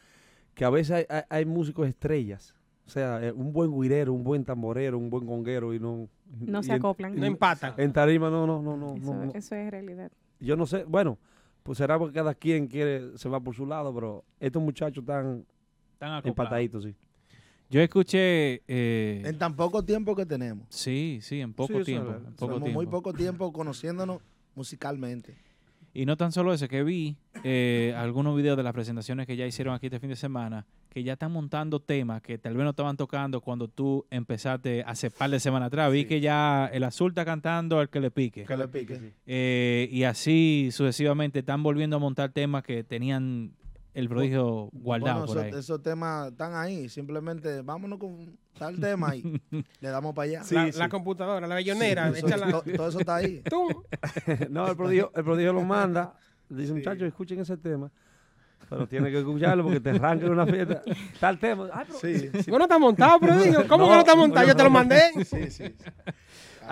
que 0.54 0.64
a 0.64 0.70
veces 0.70 0.92
hay, 0.92 1.04
hay- 1.08 1.22
hay 1.28 1.44
músicos 1.44 1.86
estrellas. 1.86 2.54
O 2.86 2.88
sea, 2.88 3.22
eh, 3.22 3.32
un 3.32 3.52
buen 3.52 3.70
guirero, 3.78 4.12
un 4.14 4.22
buen 4.24 4.44
tamborero, 4.44 4.96
un 4.96 5.10
buen 5.10 5.26
conguero 5.26 5.74
y 5.74 5.80
no... 5.80 6.08
No 6.40 6.60
y 6.60 6.62
se 6.62 6.70
en- 6.72 6.78
acoplan. 6.78 7.14
y 7.16 7.20
No 7.20 7.26
empatan. 7.26 7.74
En 7.76 7.92
tarima 7.92 8.30
no, 8.30 8.46
no, 8.46 8.62
no, 8.62 8.76
no. 8.76 8.94
Eso, 8.96 9.14
no, 9.14 9.24
no. 9.26 9.32
eso 9.34 9.54
es 9.54 9.70
realidad. 9.70 10.10
Yo 10.40 10.56
no 10.56 10.64
sé, 10.66 10.84
bueno, 10.84 11.18
pues 11.62 11.78
será 11.78 11.98
porque 11.98 12.14
cada 12.14 12.34
quien 12.34 12.68
quiere, 12.68 13.18
se 13.18 13.28
va 13.28 13.40
por 13.40 13.54
su 13.54 13.66
lado, 13.66 13.92
pero 13.94 14.24
estos 14.40 14.62
muchachos 14.62 15.02
están 15.02 15.44
Están 15.94 16.12
acoplados. 16.12 16.26
empataditos, 16.26 16.84
sí. 16.84 16.94
Yo 17.68 17.80
escuché. 17.80 18.62
eh, 18.68 19.22
En 19.24 19.38
tan 19.38 19.56
poco 19.56 19.84
tiempo 19.84 20.14
que 20.14 20.24
tenemos. 20.26 20.66
sí, 20.70 21.18
sí, 21.22 21.40
en 21.40 21.52
poco 21.52 21.82
tiempo. 21.82 22.10
en 22.12 22.22
poco 22.34 22.36
Somos 22.38 22.62
tiempo. 22.62 22.78
muy 22.80 22.86
poco 22.86 23.12
tiempo 23.12 23.52
conociéndonos 23.52 24.20
musicalmente. 24.54 25.34
Y 25.92 26.04
no 26.04 26.16
tan 26.18 26.30
solo 26.30 26.52
eso, 26.52 26.68
que 26.68 26.82
vi 26.84 27.16
eh, 27.42 27.94
algunos 27.96 28.36
videos 28.36 28.56
de 28.58 28.62
las 28.62 28.74
presentaciones 28.74 29.26
que 29.26 29.34
ya 29.34 29.46
hicieron 29.46 29.74
aquí 29.74 29.86
este 29.86 29.98
fin 29.98 30.10
de 30.10 30.16
semana, 30.16 30.66
que 30.90 31.02
ya 31.02 31.14
están 31.14 31.32
montando 31.32 31.80
temas 31.80 32.20
que 32.20 32.36
tal 32.36 32.54
vez 32.54 32.64
no 32.64 32.70
estaban 32.70 32.98
tocando 32.98 33.40
cuando 33.40 33.66
tú 33.68 34.04
empezaste 34.10 34.82
hace 34.86 35.10
par 35.10 35.30
de 35.30 35.40
semanas 35.40 35.68
atrás. 35.68 35.90
Vi 35.90 36.04
que 36.04 36.20
ya 36.20 36.66
el 36.70 36.84
azul 36.84 37.12
está 37.12 37.24
cantando 37.24 37.78
al 37.78 37.88
que 37.88 38.00
le 38.00 38.10
pique. 38.10 38.44
Que 38.44 38.56
le 38.58 38.68
pique. 38.68 39.14
Eh, 39.26 39.88
y 39.90 40.02
así 40.02 40.68
sucesivamente 40.70 41.38
están 41.38 41.62
volviendo 41.62 41.96
a 41.96 41.98
montar 41.98 42.30
temas 42.30 42.62
que 42.62 42.84
tenían 42.84 43.52
el 43.96 44.08
prodigio 44.08 44.68
guardado 44.72 45.20
Bueno, 45.20 45.26
por 45.26 45.38
esos, 45.38 45.52
ahí. 45.54 45.60
esos 45.60 45.82
temas 45.82 46.30
están 46.30 46.54
ahí. 46.54 46.88
Simplemente 46.88 47.62
vámonos 47.62 47.98
con 47.98 48.36
tal 48.58 48.78
tema 48.78 49.16
y 49.16 49.22
le 49.80 49.88
damos 49.88 50.14
para 50.14 50.28
allá. 50.28 50.42
la, 50.50 50.66
la 50.70 50.88
computadora, 50.88 51.46
la 51.46 51.54
bellonera. 51.54 52.08
Eso- 52.10 52.26
to- 52.26 52.62
todo 52.76 52.88
eso 52.88 53.00
está 53.00 53.16
ahí. 53.16 53.42
Tú. 53.50 53.84
no, 54.50 54.68
el 54.68 54.76
prodigio, 54.76 55.10
el 55.14 55.24
prodigio 55.24 55.52
lo 55.54 55.62
manda, 55.62 56.14
dice, 56.48 56.72
muchachos, 56.72 57.02
escuchen 57.08 57.40
ese 57.40 57.56
tema. 57.56 57.90
Pero 58.68 58.86
tiene 58.88 59.10
que 59.12 59.18
escucharlo 59.18 59.62
porque 59.62 59.78
te 59.80 59.90
arrancan 59.90 60.30
una 60.30 60.44
fiesta. 60.44 60.82
Tal 61.20 61.38
tema. 61.38 61.68
Ay, 61.72 61.84
pero- 61.86 61.98
Sí, 62.00 62.30
sí. 62.42 62.50
Bueno, 62.50 62.64
está 62.64 62.78
montado, 62.78 63.18
pero 63.20 63.36
digo, 63.38 63.62
¿cómo 63.68 63.84
No, 63.84 63.90
que 63.90 63.94
no 63.94 64.00
está 64.00 64.14
montado? 64.16 64.46
Yo 64.46 64.56
te 64.56 64.62
lo 64.64 64.70
mandé. 64.70 65.00
Sí, 65.24 65.50
sí. 65.50 65.62
Hay 65.62 65.74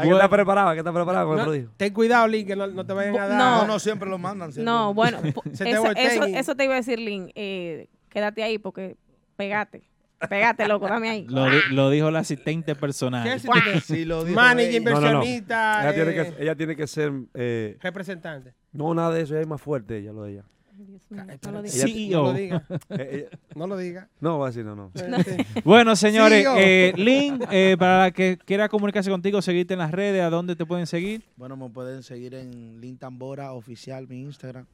que 0.02 0.10
estar 0.10 0.30
preparado, 0.30 0.68
hay 0.68 0.74
que 0.76 0.80
estar 0.80 0.94
preparado 0.94 1.26
con 1.26 1.34
el 1.34 1.38
No, 1.38 1.44
prodigio. 1.44 1.70
ten 1.76 1.92
cuidado, 1.94 2.26
Lee, 2.28 2.44
que 2.44 2.56
no, 2.56 2.66
no 2.66 2.84
te 2.86 2.92
vayan 2.92 3.16
a 3.16 3.28
dar. 3.28 3.38
No. 3.38 3.56
No, 3.62 3.66
no, 3.66 3.78
siempre 3.78 4.08
lo 4.08 4.18
mandan. 4.18 4.52
siempre 4.52 4.70
No, 4.72 4.92
bueno, 4.94 5.18
Se 5.52 5.64
te 5.64 5.70
eso, 5.70 5.92
eso, 6.26 6.54
te 6.56 6.64
iba 6.64 6.74
a 6.74 6.76
decir, 6.76 6.98
Lin. 6.98 7.30
Eh, 7.34 7.88
quédate 8.08 8.42
ahí 8.42 8.58
porque 8.58 8.96
pegate. 9.36 9.82
Pegate, 10.28 10.66
loco, 10.68 10.86
dame 10.88 11.10
ahí. 11.10 11.26
Lo, 11.28 11.44
di- 11.50 11.58
lo 11.72 11.90
dijo 11.90 12.10
la 12.10 12.20
asistente 12.20 12.74
personal. 12.74 13.24
¿Qué 13.24 13.34
eso? 13.34 13.50
Sí, 13.84 14.04
lo 14.06 14.24
dijo 14.24 14.34
Manager, 14.36 14.70
ella. 14.70 14.80
No, 14.80 14.90
no, 14.92 15.00
no. 15.00 15.06
inversionista, 15.08 15.82
Ella 15.82 15.94
tiene, 15.94 16.10
eh, 16.10 16.14
que, 16.36 16.42
ella 16.42 16.54
tiene 16.54 16.76
que 16.76 16.86
ser. 16.86 17.12
eh, 17.34 17.76
representante. 17.82 18.54
no, 18.72 18.94
nada 18.94 19.10
de 19.12 19.20
eso, 19.22 19.34
ella 19.34 19.42
es 19.42 19.46
más 19.48 19.60
fuerte, 19.60 19.98
ella, 19.98 20.12
lo 20.12 20.22
de 20.22 20.32
ella. 20.32 20.44
Mío, 20.76 20.98
no 21.44 21.52
lo. 21.52 21.60
Ella- 21.60 21.70
CEO. 21.86 22.22
No 22.22 22.32
lo 22.32 22.32
diga. 22.38 22.66
Eh, 22.90 23.28
ella- 23.30 23.38
No 23.54 23.66
lo 23.66 23.76
diga. 23.76 24.08
no, 24.20 24.38
va 24.38 24.46
a 24.46 24.50
decir, 24.50 24.64
no, 24.64 24.74
no. 24.76 24.90
Bueno, 25.64 25.94
señores, 25.96 26.42
CEO. 26.42 26.54
eh, 26.58 26.92
Link, 26.96 27.44
eh, 27.50 27.76
para 27.78 27.98
la 28.04 28.10
que 28.10 28.38
quiera 28.44 28.68
comunicarse 28.68 29.10
contigo, 29.10 29.40
seguirte 29.42 29.74
en 29.74 29.78
las 29.80 29.92
redes, 29.92 30.22
¿a 30.22 30.30
dónde 30.30 30.56
te 30.56 30.66
pueden 30.66 30.86
seguir? 30.86 31.22
Bueno, 31.36 31.56
me 31.56 31.68
pueden 31.70 32.02
seguir 32.02 32.34
en 32.34 32.80
Lin 32.80 32.98
Tambora 32.98 33.52
Oficial, 33.52 34.06
mi 34.08 34.20
Instagram. 34.22 34.66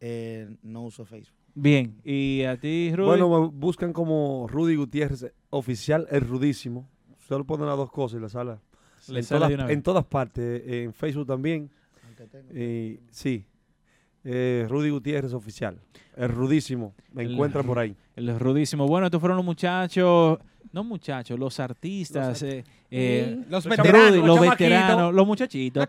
Eh, 0.00 0.48
no 0.62 0.82
uso 0.82 1.04
Facebook. 1.04 1.36
Bien, 1.54 2.00
y 2.02 2.42
a 2.44 2.56
ti, 2.56 2.90
Rudy. 2.94 3.06
Bueno, 3.06 3.28
me 3.42 3.46
buscan 3.48 3.92
como 3.92 4.46
Rudy 4.48 4.74
Gutiérrez, 4.74 5.32
oficial, 5.50 6.06
el 6.10 6.22
rudísimo. 6.22 6.88
Solo 7.28 7.44
ponen 7.44 7.66
las 7.66 7.76
dos 7.76 7.90
cosas 7.92 8.18
y 8.18 8.22
la 8.22 8.28
sala. 8.28 8.58
En 9.08 9.22
sale 9.22 9.56
todas, 9.82 10.04
en 10.04 10.08
partes, 10.08 10.62
en 10.66 10.92
Facebook 10.94 11.26
también. 11.26 11.70
Y 12.54 13.00
sí, 13.10 13.44
eh, 14.24 14.66
Rudy 14.68 14.90
Gutiérrez 14.90 15.32
oficial, 15.34 15.78
el 16.16 16.28
rudísimo. 16.28 16.94
Me 17.12 17.22
El 17.24 17.32
encuentran 17.32 17.64
por 17.66 17.78
ahí. 17.78 17.94
El 18.16 18.38
rudísimo. 18.38 18.86
Bueno, 18.86 19.06
estos 19.06 19.20
fueron 19.20 19.36
los 19.36 19.44
muchachos, 19.46 20.38
no 20.72 20.84
muchachos, 20.84 21.38
los 21.38 21.58
artistas. 21.60 22.42
eh, 22.42 22.62
eh, 22.90 23.38
Los 23.48 23.64
Rudy, 23.64 23.76
veteranos, 23.76 24.16
los 24.16 24.26
los 24.26 24.40
veteranos, 24.40 25.14
los 25.14 25.26
muchachitos. 25.26 25.86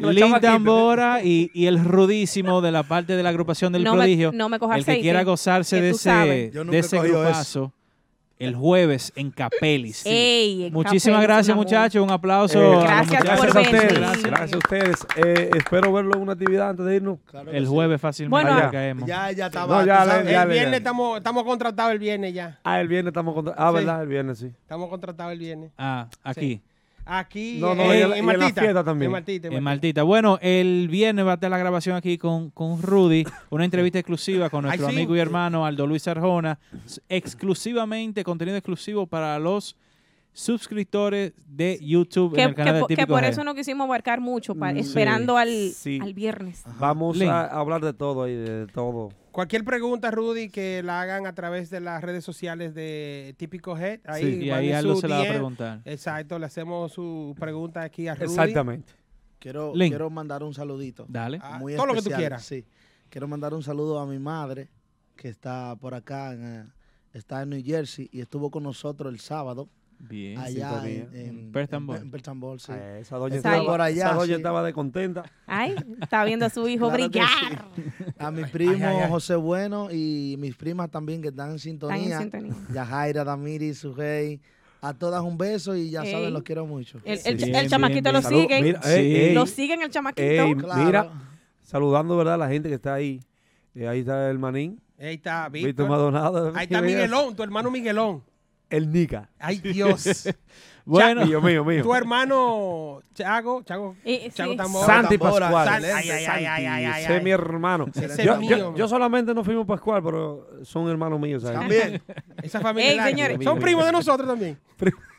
Los 0.00 0.14
Link 0.14 0.24
chamaquitos. 0.24 0.40
Tambora 0.40 1.22
y, 1.22 1.50
y 1.52 1.66
el 1.66 1.84
rudísimo 1.84 2.62
de 2.62 2.72
la 2.72 2.82
parte 2.82 3.14
de 3.14 3.22
la 3.22 3.28
agrupación 3.28 3.72
del 3.74 3.84
No 3.84 3.92
me- 3.92 3.98
prodigio. 3.98 4.32
no 4.32 4.48
me 4.48 4.58
coja 4.58 4.76
el 4.76 4.84
que 4.86 5.00
quiera 5.00 5.22
gozarse 5.22 5.76
que 5.76 5.82
de 5.82 5.90
ese, 5.90 6.10
de 6.10 6.78
ese 6.78 6.98
grupazo 6.98 7.72
el 8.38 8.54
jueves 8.54 9.12
en 9.16 9.30
Capelis. 9.30 10.04
Ey, 10.04 10.64
en 10.66 10.72
Muchísimas 10.72 11.20
Capelis, 11.20 11.28
gracias, 11.36 11.56
muchachos. 11.56 12.02
Un 12.04 12.10
aplauso. 12.10 12.60
Eh, 12.62 12.76
a 12.76 12.80
Gracias 12.82 13.08
muchachos. 13.24 13.36
por 13.38 13.52
Gracias 13.52 13.56
a 13.56 13.60
ustedes. 13.60 13.82
venir. 13.86 14.00
Gracias, 14.00 14.24
gracias 14.26 14.52
a 14.52 14.58
ustedes. 14.58 15.06
Eh, 15.16 15.50
espero 15.56 15.92
verlo 15.92 16.14
en 16.16 16.20
una 16.22 16.32
actividad 16.32 16.68
antes 16.70 16.84
de 16.86 16.96
irnos. 16.96 17.18
Claro 17.26 17.50
El 17.50 17.64
sí. 17.64 17.70
jueves 17.72 18.00
fácilmente 18.00 18.30
Bueno, 18.44 18.58
Allá. 18.58 18.70
caemos. 18.70 19.08
Ya, 19.08 19.30
ya 19.32 19.46
estaba. 19.46 19.78
No, 19.80 19.86
ya, 19.86 20.04
ya, 20.24 20.42
El 20.42 20.48
le- 20.48 20.54
viernes 20.54 20.78
estamos, 20.78 21.16
estamos 21.16 21.44
contratados 21.44 21.92
el 21.92 21.98
viernes 21.98 22.34
ya. 22.34 22.58
Ah, 22.64 22.80
el 22.80 22.88
viernes 22.88 23.10
estamos 23.10 23.34
contra... 23.34 23.54
Ah, 23.56 23.70
Sí. 23.70 23.74
¿verdad? 23.76 24.02
El 24.02 24.08
viernes 24.08 24.38
sí. 24.38 24.46
Estamos 24.46 24.88
contratados 24.90 25.32
el 25.32 25.38
viernes. 25.38 25.70
Ah, 25.78 26.08
aquí. 26.22 26.60
Aquí 27.08 27.58
No, 27.60 27.74
no, 27.74 27.84
en, 27.92 27.98
y 27.98 28.02
en 28.02 28.10
la- 28.10 28.16
en 28.16 28.16
y 28.16 28.18
en 28.18 28.26
la 28.26 28.38
Martita. 28.38 28.60
fiesta 28.62 28.82
también. 28.84 29.06
En 29.08 29.12
Martita, 29.12 29.46
en 29.46 29.52
En 29.54 29.62
Martita. 29.62 29.70
Maltita. 29.70 30.02
Bueno, 30.02 30.38
el 30.42 30.88
viernes 30.90 31.24
va 31.24 31.30
a 31.30 31.34
estar 31.34 31.50
la 31.50 31.58
grabación 31.58 31.94
aquí 31.94 32.18
con, 32.18 32.50
con 32.50 32.82
Rudy, 32.82 33.24
una 33.50 33.64
entrevista 33.64 33.98
exclusiva 34.00 34.50
con 34.50 34.64
nuestro 34.64 34.86
Ay, 34.88 34.92
sí. 34.94 34.98
amigo 34.98 35.14
y 35.14 35.20
hermano 35.20 35.64
Aldo 35.64 35.86
Luis 35.86 36.06
Arjona, 36.08 36.58
exclusivamente, 37.08 38.24
contenido 38.24 38.56
exclusivo 38.56 39.06
para 39.06 39.38
los 39.38 39.76
suscriptores 40.32 41.32
de 41.46 41.78
YouTube 41.82 42.34
Que, 42.34 42.42
en 42.42 42.48
el 42.50 42.54
canal 42.54 42.74
que 42.74 42.80
de 42.80 42.86
que 42.88 42.96
Típico 42.96 43.14
por 43.14 43.22
G. 43.22 43.28
eso 43.28 43.42
no 43.44 43.54
quisimos 43.54 43.84
abarcar 43.86 44.20
mucho, 44.20 44.54
pa- 44.54 44.72
Mm, 44.72 44.76
esperando 44.78 45.36
al, 45.38 45.70
sí. 45.72 45.98
al 46.02 46.12
viernes. 46.12 46.62
Vamos 46.78 47.16
Link. 47.16 47.30
a 47.30 47.46
hablar 47.46 47.80
de 47.82 47.94
todo 47.94 48.24
ahí, 48.24 48.34
de 48.34 48.66
todo. 48.66 49.08
Cualquier 49.36 49.64
pregunta, 49.64 50.10
Rudy, 50.10 50.48
que 50.48 50.82
la 50.82 51.02
hagan 51.02 51.26
a 51.26 51.34
través 51.34 51.68
de 51.68 51.80
las 51.80 52.02
redes 52.02 52.24
sociales 52.24 52.74
de 52.74 53.34
Típico 53.36 53.76
Head. 53.76 54.00
Ahí, 54.06 54.22
Sí, 54.22 54.44
y 54.46 54.50
ahí 54.50 54.72
su 54.80 54.96
se 54.96 55.08
la 55.08 55.18
va 55.18 55.24
a 55.24 55.28
preguntar. 55.28 55.82
Exacto, 55.84 56.38
le 56.38 56.46
hacemos 56.46 56.92
su 56.92 57.36
pregunta 57.38 57.82
aquí 57.82 58.08
a 58.08 58.14
Rudy. 58.14 58.24
Exactamente. 58.24 58.94
Quiero, 59.38 59.74
Link. 59.74 59.90
quiero 59.90 60.08
mandar 60.08 60.42
un 60.42 60.54
saludito. 60.54 61.04
Dale. 61.06 61.38
Ah, 61.42 61.58
muy 61.58 61.76
todo 61.76 61.84
lo 61.84 61.92
que 61.92 62.00
tú 62.00 62.08
quieras. 62.12 62.46
Sí. 62.46 62.64
Quiero 63.10 63.28
mandar 63.28 63.52
un 63.52 63.62
saludo 63.62 63.98
a 63.98 64.06
mi 64.06 64.18
madre, 64.18 64.70
que 65.16 65.28
está 65.28 65.76
por 65.76 65.92
acá, 65.92 66.32
en, 66.32 66.42
eh, 66.42 66.64
está 67.12 67.42
en 67.42 67.50
New 67.50 67.62
Jersey 67.62 68.08
y 68.10 68.22
estuvo 68.22 68.50
con 68.50 68.62
nosotros 68.62 69.12
el 69.12 69.20
sábado, 69.20 69.68
Bien. 69.98 70.38
allá 70.38 70.70
sintonía. 70.70 71.08
en, 71.12 71.16
en, 71.16 71.28
En 71.38 71.52
en 72.32 72.40
Bowl, 72.40 72.60
sí. 72.60 72.70
Ah, 72.72 72.98
Esa 72.98 73.16
doña, 73.16 73.36
estaba, 73.36 73.64
Por 73.64 73.80
allá, 73.80 74.04
esa 74.06 74.14
doña 74.14 74.26
sí. 74.26 74.32
estaba 74.34 74.62
de 74.62 74.72
contenta. 74.72 75.24
Ay, 75.46 75.74
está 76.00 76.24
viendo 76.24 76.46
a 76.46 76.50
su 76.50 76.68
hijo 76.68 76.88
Claro 76.88 77.08
brillar. 77.08 77.64
A 78.18 78.30
mi 78.30 78.44
primo 78.44 78.72
ay, 78.86 78.96
ay. 79.02 79.10
José 79.10 79.34
Bueno 79.36 79.88
y 79.90 80.36
mis 80.38 80.54
primas 80.56 80.90
también 80.90 81.22
que 81.22 81.28
están 81.28 81.50
en 81.50 81.56
Están 81.56 81.70
en 81.70 81.80
sintonía. 81.80 82.18
sintonía. 82.20 82.54
Yajaira, 82.72 83.24
Damiri, 83.24 83.74
Sujei, 83.74 84.40
A 84.82 84.92
todas 84.94 85.22
un 85.22 85.36
beso 85.38 85.74
y 85.74 85.90
ya 85.90 86.02
Ey. 86.04 86.12
saben, 86.12 86.32
los 86.32 86.42
quiero 86.42 86.66
mucho. 86.66 86.98
El, 87.04 87.18
el- 87.24 87.36
Bien, 87.36 87.54
el 87.56 87.68
chamaquito 87.68 88.02
bien, 88.02 88.14
lo 88.14 88.20
bien. 88.20 88.22
Salud- 88.30 88.42
sigue. 88.42 88.62
mira, 88.62 88.80
ey, 88.84 89.16
ey. 89.16 89.34
Lo 89.34 89.46
siguen 89.46 89.82
el 89.82 89.90
chamaquito. 89.90 90.22
Ey, 90.22 90.54
Claro. 90.54 90.84
mira, 90.84 91.10
saludando, 91.62 92.16
¿verdad? 92.16 92.38
La 92.38 92.48
gente 92.48 92.68
que 92.68 92.76
está 92.76 92.94
ahí. 92.94 93.20
Eh, 93.74 93.88
ahí 93.88 94.00
está 94.00 94.30
el 94.30 94.38
manín. 94.38 94.80
Ahí 94.98 95.14
está, 95.14 95.48
Víctor 95.48 95.68
Víctor. 95.68 95.88
Maldonado. 95.88 96.52
Ahí 96.54 96.64
está 96.64 96.80
Miguelón, 96.82 97.34
tu 97.34 97.42
hermano 97.42 97.70
Miguelón. 97.70 98.22
El 98.70 98.90
Nica. 98.90 99.30
Ay, 99.38 99.58
Dios. 99.58 100.28
Bueno, 100.88 101.26
Mío, 101.26 101.40
mío, 101.40 101.64
mío. 101.64 101.82
tu 101.82 101.92
hermano 101.94 103.00
Chago, 103.12 103.62
Chago, 103.64 103.96
Y- 104.04 104.30
Chago 104.30 104.52
sí. 104.52 104.56
Tambora. 104.56 104.86
Santi 104.86 105.18
Tambora, 105.18 105.50
Pascual. 105.50 105.84
Ay, 105.84 106.10
ay, 106.10 106.66
ay, 106.66 107.02
Ese 107.04 107.16
es 107.16 107.22
mi 107.24 107.30
hermano. 107.30 107.86
Ese 107.92 108.24
Yo, 108.24 108.86
solamente 108.88 109.34
no 109.34 109.42
fuimos 109.42 109.66
Pascual, 109.66 110.00
pero 110.04 110.46
son 110.62 110.88
hermanos 110.88 111.18
míos. 111.18 111.42
¿sabes? 111.42 111.58
También. 111.58 112.02
Esa 112.42 112.60
familia 112.60 112.90
Ey, 112.90 112.96
larga. 112.98 113.10
señores. 113.10 113.38
Son 113.42 113.58
primos 113.58 113.84
de 113.84 113.92
nosotros 113.92 114.28
también. 114.28 114.58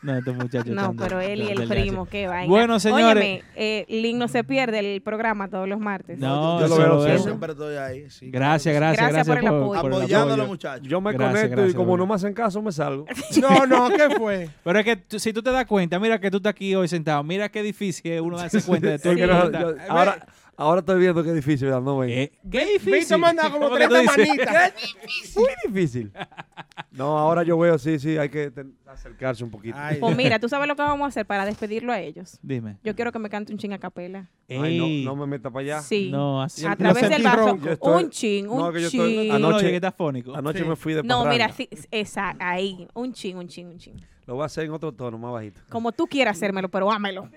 no, 0.03 0.15
estos 0.18 0.35
muchachos 0.35 0.68
No, 0.68 0.81
están 0.91 0.95
pero 0.95 1.19
él 1.19 1.41
y 1.41 1.49
el 1.49 1.68
primo, 1.68 2.06
qué 2.06 2.27
vaina. 2.27 2.48
Bueno, 2.48 2.80
señores. 2.80 3.23
Óyeme, 3.23 3.44
eh, 3.56 3.85
Lin 3.89 4.19
no 4.19 4.27
se 4.27 4.44
pierde 4.45 4.80
el 4.95 5.02
programa 5.02 5.49
todos 5.49 5.68
los 5.68 5.80
martes. 5.80 6.18
No, 6.19 6.61
Yo 6.61 6.68
lo 6.68 6.77
veo 6.77 7.07
Yo 7.07 7.18
siempre. 7.18 7.52
estoy 7.53 7.76
ahí. 7.76 8.10
sí, 8.10 8.30
Gracias, 8.30 8.73
gracias, 8.76 9.10
Gracias 9.11 9.27
gracias, 9.27 9.27
por 9.27 9.38
el 9.39 9.48
apoyo. 9.81 9.98
Apoyando 9.98 10.34
a 10.35 10.38
los 10.38 10.48
muchachos. 10.48 10.88
Yo 10.88 11.02
me 11.02 11.11
Gracias, 11.11 11.31
conecto 11.34 11.56
gracias, 11.57 11.73
y 11.73 11.76
como 11.76 11.94
bro. 11.94 11.98
no 11.98 12.07
me 12.07 12.14
hacen 12.15 12.34
caso, 12.34 12.61
me 12.61 12.72
salgo. 12.72 13.06
No, 13.41 13.65
no, 13.65 13.89
¿qué 13.89 14.10
fue? 14.15 14.49
Pero 14.64 14.80
es 14.80 14.85
que 14.85 15.19
si 15.19 15.34
tú 15.34 15.41
te 15.41 15.49
das 15.58 15.66
cuenta, 15.68 16.00
mira 16.00 16.20
que 16.20 16.32
tú 16.32 16.38
estás 16.38 16.52
aquí 16.52 16.74
hoy 16.76 16.88
sentado, 16.88 17.24
mira 17.24 17.50
qué 17.50 17.62
difícil 17.64 18.12
es 18.12 18.22
uno 18.22 18.38
darse 18.38 18.62
cuenta 18.66 18.90
de 18.90 19.00
todo 19.00 19.14
yo- 19.14 19.76
ahora, 19.90 20.26
ahora 20.58 20.80
estoy 20.80 21.00
viendo 21.00 21.24
qué 21.24 21.32
difícil, 21.32 21.68
¿verdad? 21.68 21.82
No, 21.82 22.00
ven. 22.00 22.10
Eh, 22.10 22.32
qué 22.52 22.66
difícil. 22.66 23.18
manda 23.18 23.44
como 23.50 23.68
¿Cómo 23.70 23.78
que 23.78 23.88
tú 23.88 23.94
30 23.94 24.14
dices? 24.16 24.28
manitas. 24.28 24.74
Muy 25.36 25.48
difícil. 25.68 26.12
No, 26.92 27.18
ahora 27.18 27.44
yo 27.44 27.58
veo, 27.58 27.78
sí, 27.78 28.00
sí, 28.00 28.18
hay 28.18 28.30
que 28.30 28.52
ten- 28.52 28.76
acercarse 28.88 29.44
un 29.44 29.52
poquito. 29.52 29.78
Ay, 29.80 29.98
Pues 30.00 30.16
mira, 30.18 30.40
tú 30.40 30.50
sabes 30.50 30.68
lo 30.68 30.76
que 30.76 30.82
vamos 30.82 31.06
a 31.06 31.10
hacer 31.10 31.26
para 31.26 31.46
despedirlo 31.46 31.94
a 31.94 32.00
ellos. 32.00 32.40
Dime. 32.42 32.78
Yo 32.84 32.96
quiero 32.96 33.12
que 33.12 33.20
me 33.20 33.30
cante 33.30 33.52
un 33.54 33.60
ching 33.60 33.72
a 33.74 33.78
capela. 33.78 34.30
Ay, 34.50 34.80
Ey, 34.80 35.04
no, 35.06 35.12
no 35.16 35.22
me 35.22 35.28
meta 35.28 35.50
para 35.52 35.62
allá. 35.64 35.82
Sí. 35.82 36.10
no, 36.12 36.42
así. 36.42 36.66
a 36.66 36.70
lo 36.72 36.76
través 36.78 37.04
del 37.04 37.12
sentí 37.12 37.24
vaso. 37.24 37.38
ronco. 37.48 37.66
Yo 37.66 37.72
estoy- 37.74 38.04
un 38.04 38.10
ching, 38.10 38.50
un 38.50 38.58
no, 38.58 38.72
que 38.74 38.82
yo 38.82 38.88
estoy- 38.88 39.10
ching. 39.16 39.32
Anoche, 39.32 39.46
Anoche- 39.58 39.70
que 39.70 39.76
está 39.76 39.92
fónico. 39.92 40.36
Anoche 40.36 40.60
Sí. 40.60 40.66
me 40.66 40.76
fui 40.76 40.94
de 40.94 41.04
No, 41.04 41.24
parranda. 41.24 41.32
mira, 41.32 41.52
sí, 41.54 41.70
esa, 41.92 42.36
ahí. 42.40 42.88
Un 42.96 43.14
ching, 43.14 43.38
un 43.38 43.48
ching, 43.48 43.68
un 43.68 43.78
ching. 43.78 43.96
Lo 44.26 44.34
voy 44.36 44.44
a 44.44 44.46
hacer 44.48 44.66
en 44.66 44.72
otro 44.72 44.92
tono, 44.92 45.18
más 45.18 45.32
bajito. 45.32 45.62
Como 45.70 45.92
tú 45.92 46.08
quieras 46.08 46.36
hacérmelo, 46.38 46.68
pero 46.70 46.92
ámelo. 46.92 47.30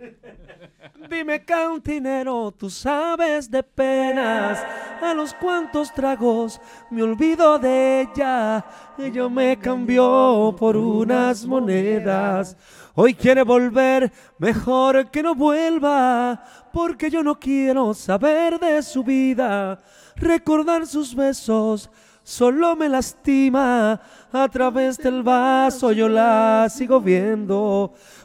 Dime, 1.10 1.44
cantinero, 1.44 2.52
tú 2.52 2.70
sabes 2.70 3.50
de 3.50 3.62
penas. 3.62 4.64
A 5.00 5.14
los 5.14 5.34
cuantos 5.34 5.92
tragos 5.92 6.60
me 6.90 7.02
olvido 7.02 7.58
de 7.58 8.02
ella. 8.02 8.64
Ella 8.98 9.28
me 9.28 9.58
cambió 9.58 10.54
por 10.58 10.76
unas 10.76 11.46
monedas. 11.46 12.56
Hoy 12.94 13.14
quiere 13.14 13.42
volver, 13.42 14.12
mejor 14.38 15.10
que 15.10 15.22
no 15.22 15.34
vuelva. 15.34 16.44
Porque 16.72 17.10
yo 17.10 17.22
no 17.22 17.38
quiero 17.38 17.94
saber 17.94 18.58
de 18.58 18.82
su 18.82 19.02
vida. 19.02 19.82
Recordar 20.16 20.86
sus 20.86 21.14
besos 21.14 21.90
solo 22.22 22.76
me 22.76 22.88
lastima. 22.88 24.00
A 24.32 24.48
través 24.48 24.96
del 24.98 25.22
vaso 25.22 25.90
yo 25.90 26.08
la 26.08 26.68
sigo 26.70 27.00
viendo. 27.00 27.94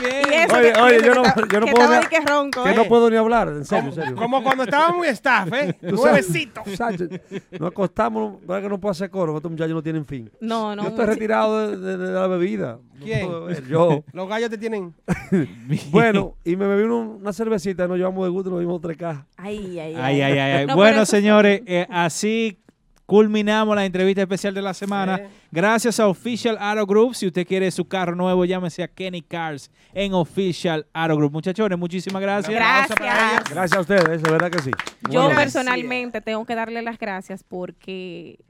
Bien, 0.00 0.48
Y 0.48 0.52
Oye, 0.54 0.72
que- 0.72 0.80
oye, 0.80 0.98
que 0.98 1.06
yo 1.06 1.14
no, 1.14 1.22
estaba- 1.24 1.48
yo 1.48 1.60
no 1.60 1.66
que 1.66 1.72
puedo 1.72 1.84
estaba 1.92 2.08
que 2.08 2.20
ronco, 2.20 2.64
que 2.64 2.70
¿eh? 2.70 2.74
no 2.74 2.84
puedo 2.84 3.10
ni 3.10 3.16
hablar, 3.16 3.48
en 3.48 3.64
serio, 3.64 3.88
en 3.90 3.94
serio. 3.94 4.16
Como 4.16 4.42
cuando 4.42 4.64
estábamos 4.64 4.96
muy 4.98 5.08
staff, 5.08 5.52
¿eh? 5.52 5.76
Nuevecito. 5.82 6.62
Sánchez, 6.76 7.08
Nos 7.58 7.70
acostamos, 7.70 8.40
¿verdad 8.46 8.62
que 8.62 8.68
no 8.68 8.80
puedo 8.80 8.90
hacer 8.92 9.10
coro? 9.10 9.36
Estos 9.36 9.50
muchachos 9.50 9.74
no 9.74 9.82
tienen 9.82 10.04
fin. 10.06 10.30
No, 10.40 10.74
no. 10.76 10.82
yo 10.82 10.88
estoy 10.90 11.06
retirado 11.06 11.68
de, 11.68 11.76
de- 11.76 11.96
de 11.98 12.12
la 12.12 12.26
bebida. 12.26 12.78
¿Quién? 13.02 13.28
Yo. 13.68 14.02
Los 14.12 14.28
gallos 14.28 14.50
te 14.50 14.58
tienen. 14.58 14.94
Bueno, 15.90 16.34
y 16.44 16.56
me 16.56 16.66
bebí 16.66 16.82
una, 16.84 16.96
una 16.96 17.32
cervecita, 17.32 17.86
nos 17.86 17.96
llevamos 17.96 18.24
de 18.24 18.30
gusto, 18.30 18.50
nos 18.50 18.60
dimos 18.60 18.80
tres 18.80 18.96
cajas. 18.96 19.24
Ay, 19.36 19.78
ay, 19.78 19.94
ay. 19.94 19.96
Ay, 19.96 20.20
ay, 20.22 20.32
ay, 20.38 20.50
ay. 20.60 20.66
No, 20.66 20.74
bueno, 20.76 21.04
señores, 21.06 21.62
eh, 21.66 21.86
así 21.90 22.58
culminamos 23.08 23.74
la 23.74 23.86
entrevista 23.86 24.20
especial 24.20 24.52
de 24.52 24.60
la 24.60 24.74
semana. 24.74 25.16
Sí. 25.16 25.24
Gracias 25.50 25.98
a 25.98 26.08
Official 26.08 26.58
Auto 26.60 26.84
Group. 26.84 27.14
Si 27.14 27.26
usted 27.26 27.46
quiere 27.46 27.70
su 27.70 27.88
carro 27.88 28.14
nuevo, 28.14 28.44
llámese 28.44 28.82
a 28.82 28.88
Kenny 28.88 29.22
Cars 29.22 29.70
en 29.94 30.12
Official 30.12 30.86
Auto 30.92 31.16
Group. 31.16 31.32
Muchachones, 31.32 31.78
muchísimas 31.78 32.20
gracias. 32.20 32.54
Gracias. 32.54 33.48
Gracias 33.48 33.72
a 33.72 33.80
ustedes, 33.80 34.22
de 34.22 34.30
verdad 34.30 34.50
que 34.50 34.60
sí. 34.60 34.70
Yo 35.08 35.30
personalmente 35.34 36.20
tengo 36.20 36.44
que 36.44 36.54
darle 36.54 36.82
las 36.82 36.98
gracias 36.98 37.42
porque 37.42 38.40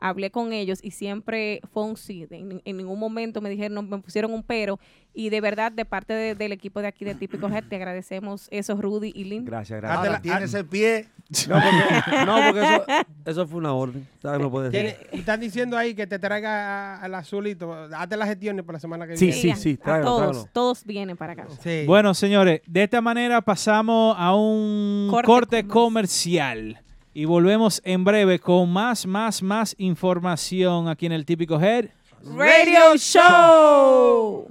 hablé 0.00 0.30
con 0.30 0.52
ellos 0.52 0.78
y 0.82 0.90
siempre 0.92 1.60
fue 1.72 1.84
un 1.84 1.96
sí. 1.96 2.26
En, 2.30 2.62
en 2.64 2.76
ningún 2.76 2.98
momento 2.98 3.40
me 3.40 3.50
dijeron, 3.50 3.74
no, 3.74 3.82
me 3.82 3.98
pusieron 3.98 4.32
un 4.32 4.42
pero. 4.42 4.78
Y 5.14 5.30
de 5.30 5.40
verdad, 5.40 5.72
de 5.72 5.84
parte 5.84 6.12
de- 6.12 6.34
del 6.36 6.52
equipo 6.52 6.80
de 6.80 6.86
aquí 6.88 7.04
de 7.04 7.14
Típico 7.14 7.48
Head, 7.48 7.64
te 7.68 7.76
agradecemos 7.76 8.46
eso, 8.52 8.76
Rudy 8.80 9.12
y 9.14 9.24
Lynn. 9.24 9.44
Gracias, 9.44 9.80
gracias. 9.80 10.06
Ahora 10.06 10.20
tienes 10.22 10.54
el 10.54 10.66
pie. 10.66 11.06
No, 11.46 11.56
porque, 11.60 12.24
no, 12.24 12.36
porque 12.46 12.60
eso, 12.62 12.84
eso 13.26 13.46
fue 13.46 13.58
una 13.58 13.74
orden. 13.74 14.08
¿Sabes? 14.22 14.40
No 14.40 14.50
puede 14.50 14.70
ser. 14.70 15.08
Están 15.12 15.38
diciendo 15.40 15.76
ahí 15.76 15.92
que 15.94 16.06
te 16.06 16.18
traiga 16.18 16.98
al 17.02 17.14
azulito. 17.14 17.70
Hazte 17.94 18.16
las 18.16 18.28
gestiones 18.28 18.64
para 18.64 18.76
la 18.76 18.80
semana 18.80 19.06
que 19.06 19.14
Sí, 19.18 19.26
viene. 19.26 19.54
sí, 19.56 19.62
sí, 19.62 19.78
a 19.78 19.84
tráigalo, 19.84 20.04
todos, 20.06 20.20
tráigalo. 20.30 20.48
todos 20.54 20.84
vienen 20.86 21.16
para 21.18 21.34
acá. 21.34 21.46
Sí. 21.62 21.82
Bueno, 21.86 22.14
señores, 22.14 22.62
de 22.66 22.82
esta 22.84 23.02
manera 23.02 23.42
pasamos 23.42 24.16
a 24.18 24.34
un 24.34 25.08
corte, 25.10 25.26
Corte 25.26 25.66
comercial. 25.66 26.78
Y 27.14 27.24
volvemos 27.24 27.80
en 27.84 28.04
breve 28.04 28.38
con 28.38 28.70
más, 28.70 29.06
más, 29.06 29.42
más 29.42 29.74
información 29.78 30.88
aquí 30.88 31.06
en 31.06 31.12
el 31.12 31.24
Típico 31.24 31.60
Head. 31.60 31.86
Radio 32.24 32.96
Show. 32.96 34.48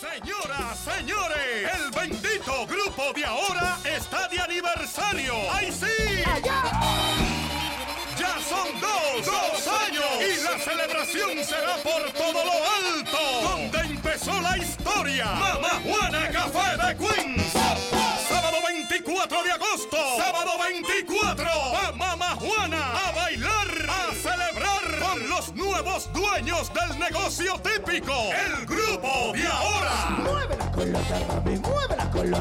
Señoras, 0.00 0.78
señores, 0.78 1.70
el 1.74 1.90
bendito 1.90 2.66
grupo 2.66 3.12
de 3.14 3.24
ahora 3.24 3.78
está 3.84 4.28
de 4.28 4.40
aniversario. 4.40 5.34
¡Ay, 5.52 5.70
sí! 5.72 5.86
Ya 8.18 8.38
son 8.40 8.68
dos, 8.80 9.26
dos 9.26 9.68
años 9.68 10.04
y 10.20 10.44
la 10.44 10.58
celebración 10.58 11.44
será 11.44 11.76
por 11.82 12.10
todo 12.12 12.44
lo 12.44 12.52
alto, 12.52 13.48
donde 13.48 13.78
empezó 13.94 14.40
la 14.40 14.58
historia. 14.58 15.26
Mamá 15.26 15.80
Juana 15.84 16.30
Café 16.30 16.76
de 16.76 16.96
Queens. 16.96 17.51
24. 21.52 22.11
Los 26.02 26.12
dueños 26.12 26.70
del 26.72 26.98
negocio 26.98 27.54
típico. 27.60 28.12
El 28.32 28.66
grupo 28.66 29.32
de 29.34 29.46
ahora. 29.46 30.18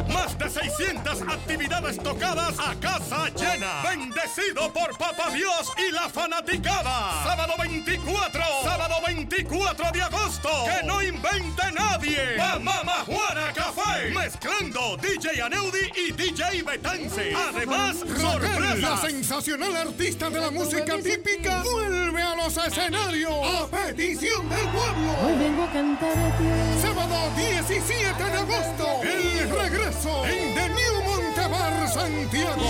Más 0.07 0.37
de 0.37 0.49
600 0.49 1.21
actividades 1.23 1.97
tocadas 2.01 2.55
a 2.59 2.75
casa 2.79 3.29
llena. 3.29 3.81
Bendecido 3.83 4.71
por 4.73 4.97
Papá 4.97 5.29
Dios 5.31 5.71
y 5.77 5.91
la 5.91 6.09
fanaticada. 6.09 7.23
Sábado 7.23 7.53
24. 7.59 8.41
Sábado 8.63 8.95
24 9.05 9.91
de 9.91 10.01
agosto. 10.01 10.49
Que 10.65 10.85
no 10.85 11.01
invente 11.01 11.71
nadie. 11.73 12.37
La 12.37 12.59
Mamá 12.59 13.03
Juana 13.05 13.51
Café. 13.53 14.11
Mezclando 14.11 14.97
DJ 14.97 15.41
Aneudi 15.41 15.91
y 16.07 16.11
DJ 16.11 16.63
Betance. 16.63 17.33
Además, 17.35 17.97
La 18.07 18.19
sorpresas. 18.31 19.01
sensacional 19.01 19.75
artista 19.75 20.29
de 20.29 20.39
la 20.39 20.51
música 20.51 20.97
típica 20.99 21.63
vuelve 21.63 22.21
a 22.21 22.35
los 22.35 22.55
escenarios 22.57 23.31
a 23.57 23.67
petición 23.67 24.49
del 24.49 24.67
pueblo. 24.69 25.09
Hoy 25.25 25.37
vengo 25.37 25.63
a 25.63 25.71
cantar 25.71 26.17
a 26.17 26.37
ti. 26.37 26.45
Sábado 26.81 27.31
17 27.35 28.23
de 28.23 28.37
agosto, 28.37 28.87
el 29.03 29.49
regreso 29.49 30.25
en 30.25 30.55
The 30.55 30.69
New 30.69 31.03
Montebar, 31.05 31.89
Santiago. 31.89 32.61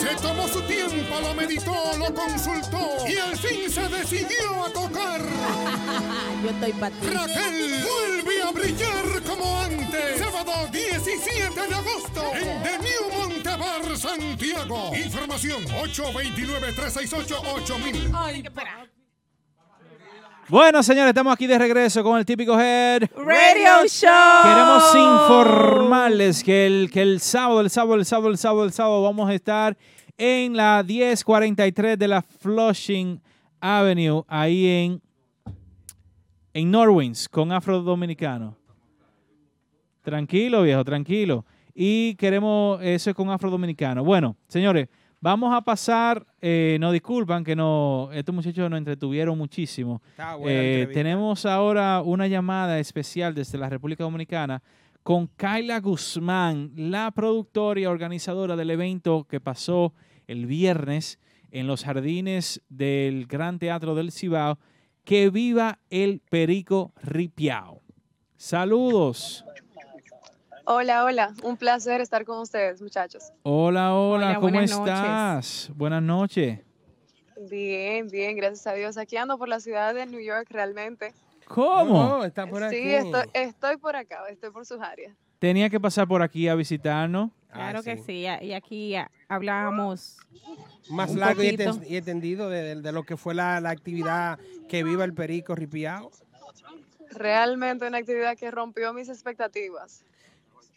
Se 0.00 0.14
tomó 0.22 0.48
su 0.48 0.62
tiempo, 0.62 1.20
lo 1.20 1.34
meditó, 1.34 1.74
lo 1.98 2.14
consultó 2.14 3.06
y 3.08 3.16
al 3.16 3.36
fin 3.36 3.70
se 3.70 3.88
decidió 3.88 4.64
a 4.64 4.72
tocar. 4.72 5.20
Yo 6.42 6.50
estoy 6.50 6.72
para. 6.72 6.94
Raquel 6.96 7.84
vuelve 7.84 8.42
a 8.42 8.50
brillar 8.50 9.22
como 9.26 9.60
antes. 9.60 10.18
Sábado 10.18 10.68
17 10.72 11.60
de 11.68 11.74
agosto 11.74 12.22
en 12.34 12.62
The 12.62 12.78
New 12.78 13.18
Montebar, 13.18 13.29
Santiago. 13.96 14.92
Información 14.96 15.62
829-368-8000. 15.64 18.10
Ay, 18.14 18.42
qué 18.42 18.48
espera. 18.48 18.86
Bueno, 20.48 20.82
señores, 20.82 21.10
estamos 21.10 21.34
aquí 21.34 21.46
de 21.46 21.58
regreso 21.58 22.02
con 22.02 22.18
el 22.18 22.24
Típico 22.24 22.58
Head. 22.58 23.02
Radio 23.14 23.86
Show. 23.86 24.42
Queremos 24.42 24.96
informarles 24.96 26.42
que 26.42 26.66
el, 26.66 26.90
que 26.90 27.02
el 27.02 27.20
sábado, 27.20 27.60
el 27.60 27.68
sábado, 27.70 27.96
el 27.96 28.06
sábado, 28.06 28.30
el 28.30 28.38
sábado, 28.38 28.64
el 28.64 28.72
sábado 28.72 29.02
vamos 29.02 29.28
a 29.28 29.34
estar 29.34 29.76
en 30.16 30.56
la 30.56 30.82
1043 30.82 31.98
de 31.98 32.08
la 32.08 32.22
Flushing 32.22 33.20
Avenue, 33.60 34.24
ahí 34.26 34.66
en, 34.66 35.02
en 36.54 36.70
Norwins, 36.70 37.28
con 37.28 37.52
Afro 37.52 37.82
Dominicano. 37.82 38.56
Tranquilo, 40.02 40.62
viejo, 40.62 40.82
tranquilo. 40.84 41.44
Y 41.74 42.14
queremos 42.16 42.80
eso 42.82 43.10
es 43.10 43.16
con 43.16 43.30
Afro 43.30 43.50
Dominicano. 43.50 44.04
Bueno, 44.04 44.36
señores, 44.48 44.88
vamos 45.20 45.54
a 45.54 45.60
pasar, 45.60 46.26
eh, 46.40 46.78
nos 46.80 46.92
disculpan 46.92 47.44
que 47.44 47.54
no, 47.54 48.10
estos 48.12 48.34
muchachos 48.34 48.70
nos 48.70 48.78
entretuvieron 48.78 49.36
muchísimo. 49.36 50.02
Está 50.10 50.36
Eh, 50.44 50.88
tenemos 50.92 51.46
ahora 51.46 52.02
una 52.02 52.26
llamada 52.26 52.78
especial 52.78 53.34
desde 53.34 53.58
la 53.58 53.68
República 53.68 54.04
Dominicana 54.04 54.62
con 55.02 55.28
Kyla 55.28 55.80
Guzmán, 55.80 56.72
la 56.76 57.10
productora 57.10 57.80
y 57.80 57.86
organizadora 57.86 58.56
del 58.56 58.70
evento 58.70 59.24
que 59.24 59.40
pasó 59.40 59.94
el 60.26 60.46
viernes 60.46 61.18
en 61.50 61.66
los 61.66 61.84
jardines 61.84 62.62
del 62.68 63.26
Gran 63.26 63.58
Teatro 63.58 63.94
del 63.94 64.12
Cibao. 64.12 64.58
Que 65.04 65.30
viva 65.30 65.78
el 65.88 66.20
Perico 66.20 66.92
Ripiao. 67.02 67.80
Saludos. 68.36 69.44
Hola, 70.72 71.04
hola. 71.04 71.34
Un 71.42 71.56
placer 71.56 72.00
estar 72.00 72.24
con 72.24 72.38
ustedes, 72.38 72.80
muchachos. 72.80 73.32
Hola, 73.42 73.92
hola, 73.92 74.26
Hola, 74.28 74.34
¿cómo 74.36 74.48
buenas 74.52 74.70
estás? 74.70 75.70
Buenas 75.74 76.00
noches. 76.00 76.60
Bien, 77.50 78.06
bien, 78.08 78.36
gracias 78.36 78.68
a 78.68 78.74
Dios. 78.74 78.96
Aquí 78.96 79.16
ando 79.16 79.36
por 79.36 79.48
la 79.48 79.58
ciudad 79.58 79.92
de 79.94 80.06
New 80.06 80.20
York 80.20 80.46
realmente. 80.50 81.12
¿Cómo? 81.48 82.18
Oh, 82.18 82.24
está 82.24 82.46
por 82.46 82.60
Sí, 82.70 82.76
aquí. 82.76 82.88
estoy, 82.94 83.24
estoy 83.34 83.76
por 83.78 83.96
acá, 83.96 84.28
estoy 84.28 84.50
por 84.52 84.64
sus 84.64 84.80
áreas. 84.80 85.12
Tenía 85.40 85.68
que 85.70 85.80
pasar 85.80 86.06
por 86.06 86.22
aquí 86.22 86.46
a 86.46 86.54
visitarnos. 86.54 87.32
Claro 87.52 87.82
que 87.82 87.96
sí. 87.96 88.26
Y 88.42 88.52
aquí 88.52 88.94
ah, 88.94 89.10
hablábamos 89.28 90.18
Más 90.88 91.12
largo 91.16 91.42
y, 91.42 91.46
poquito. 91.56 91.72
enten- 91.72 91.84
y 91.90 91.96
entendido 91.96 92.48
de, 92.48 92.62
de- 92.62 92.80
de 92.80 92.92
lo 92.92 93.02
que 93.02 93.16
fue 93.16 93.34
la, 93.34 93.60
la 93.60 93.70
actividad 93.70 94.38
que 94.68 94.84
viva 94.84 95.04
el 95.04 95.14
perico 95.14 95.56
ripiao. 95.56 96.12
Realmente 97.10 97.88
una 97.88 97.98
actividad 97.98 98.36
que 98.36 98.52
rompió 98.52 98.92
mis 98.92 99.08
expectativas. 99.08 100.04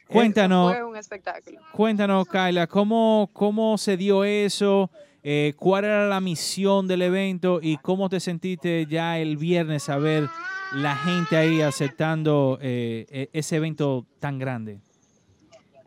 Cuéntanos, 0.08 0.72
Fue 0.74 0.84
un 0.84 0.96
espectáculo. 0.96 1.60
cuéntanos, 1.72 2.28
Kyla, 2.28 2.68
¿cómo, 2.68 3.30
cómo 3.34 3.78
se 3.78 3.98
dio 3.98 4.24
eso? 4.24 4.90
Eh, 5.24 5.54
¿Cuál 5.58 5.86
era 5.86 6.08
la 6.08 6.20
misión 6.20 6.88
del 6.88 7.02
evento? 7.02 7.60
¿Y 7.62 7.78
cómo 7.78 8.10
te 8.10 8.20
sentiste 8.20 8.86
ya 8.88 9.18
el 9.18 9.38
viernes 9.38 9.88
a 9.90 9.98
ver 9.98 10.28
la 10.74 10.96
gente 10.98 11.38
ahí 11.38 11.62
aceptando 11.62 12.58
eh, 12.62 13.06
e- 13.10 13.30
ese 13.32 13.56
evento 13.56 14.06
tan 14.20 14.38
grande? 14.38 14.80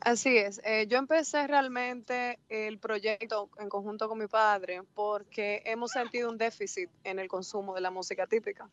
Así 0.01 0.37
es. 0.37 0.61
eh, 0.65 0.87
yo 0.89 0.99
empecé 0.99 1.47
realmente 1.49 2.39
el 2.49 2.79
proyecto 2.79 3.51
en 3.59 3.69
conjunto 3.69 4.09
con 4.09 4.19
mi 4.19 4.29
padre 4.29 4.83
porque 4.95 5.63
hemos 5.67 5.91
sentido 5.91 6.31
un 6.31 6.39
déficit 6.39 6.89
en 7.05 7.19
el 7.19 7.27
consumo 7.29 7.75
de 7.75 7.81
la 7.81 7.91
música 7.91 8.27
típica. 8.27 8.69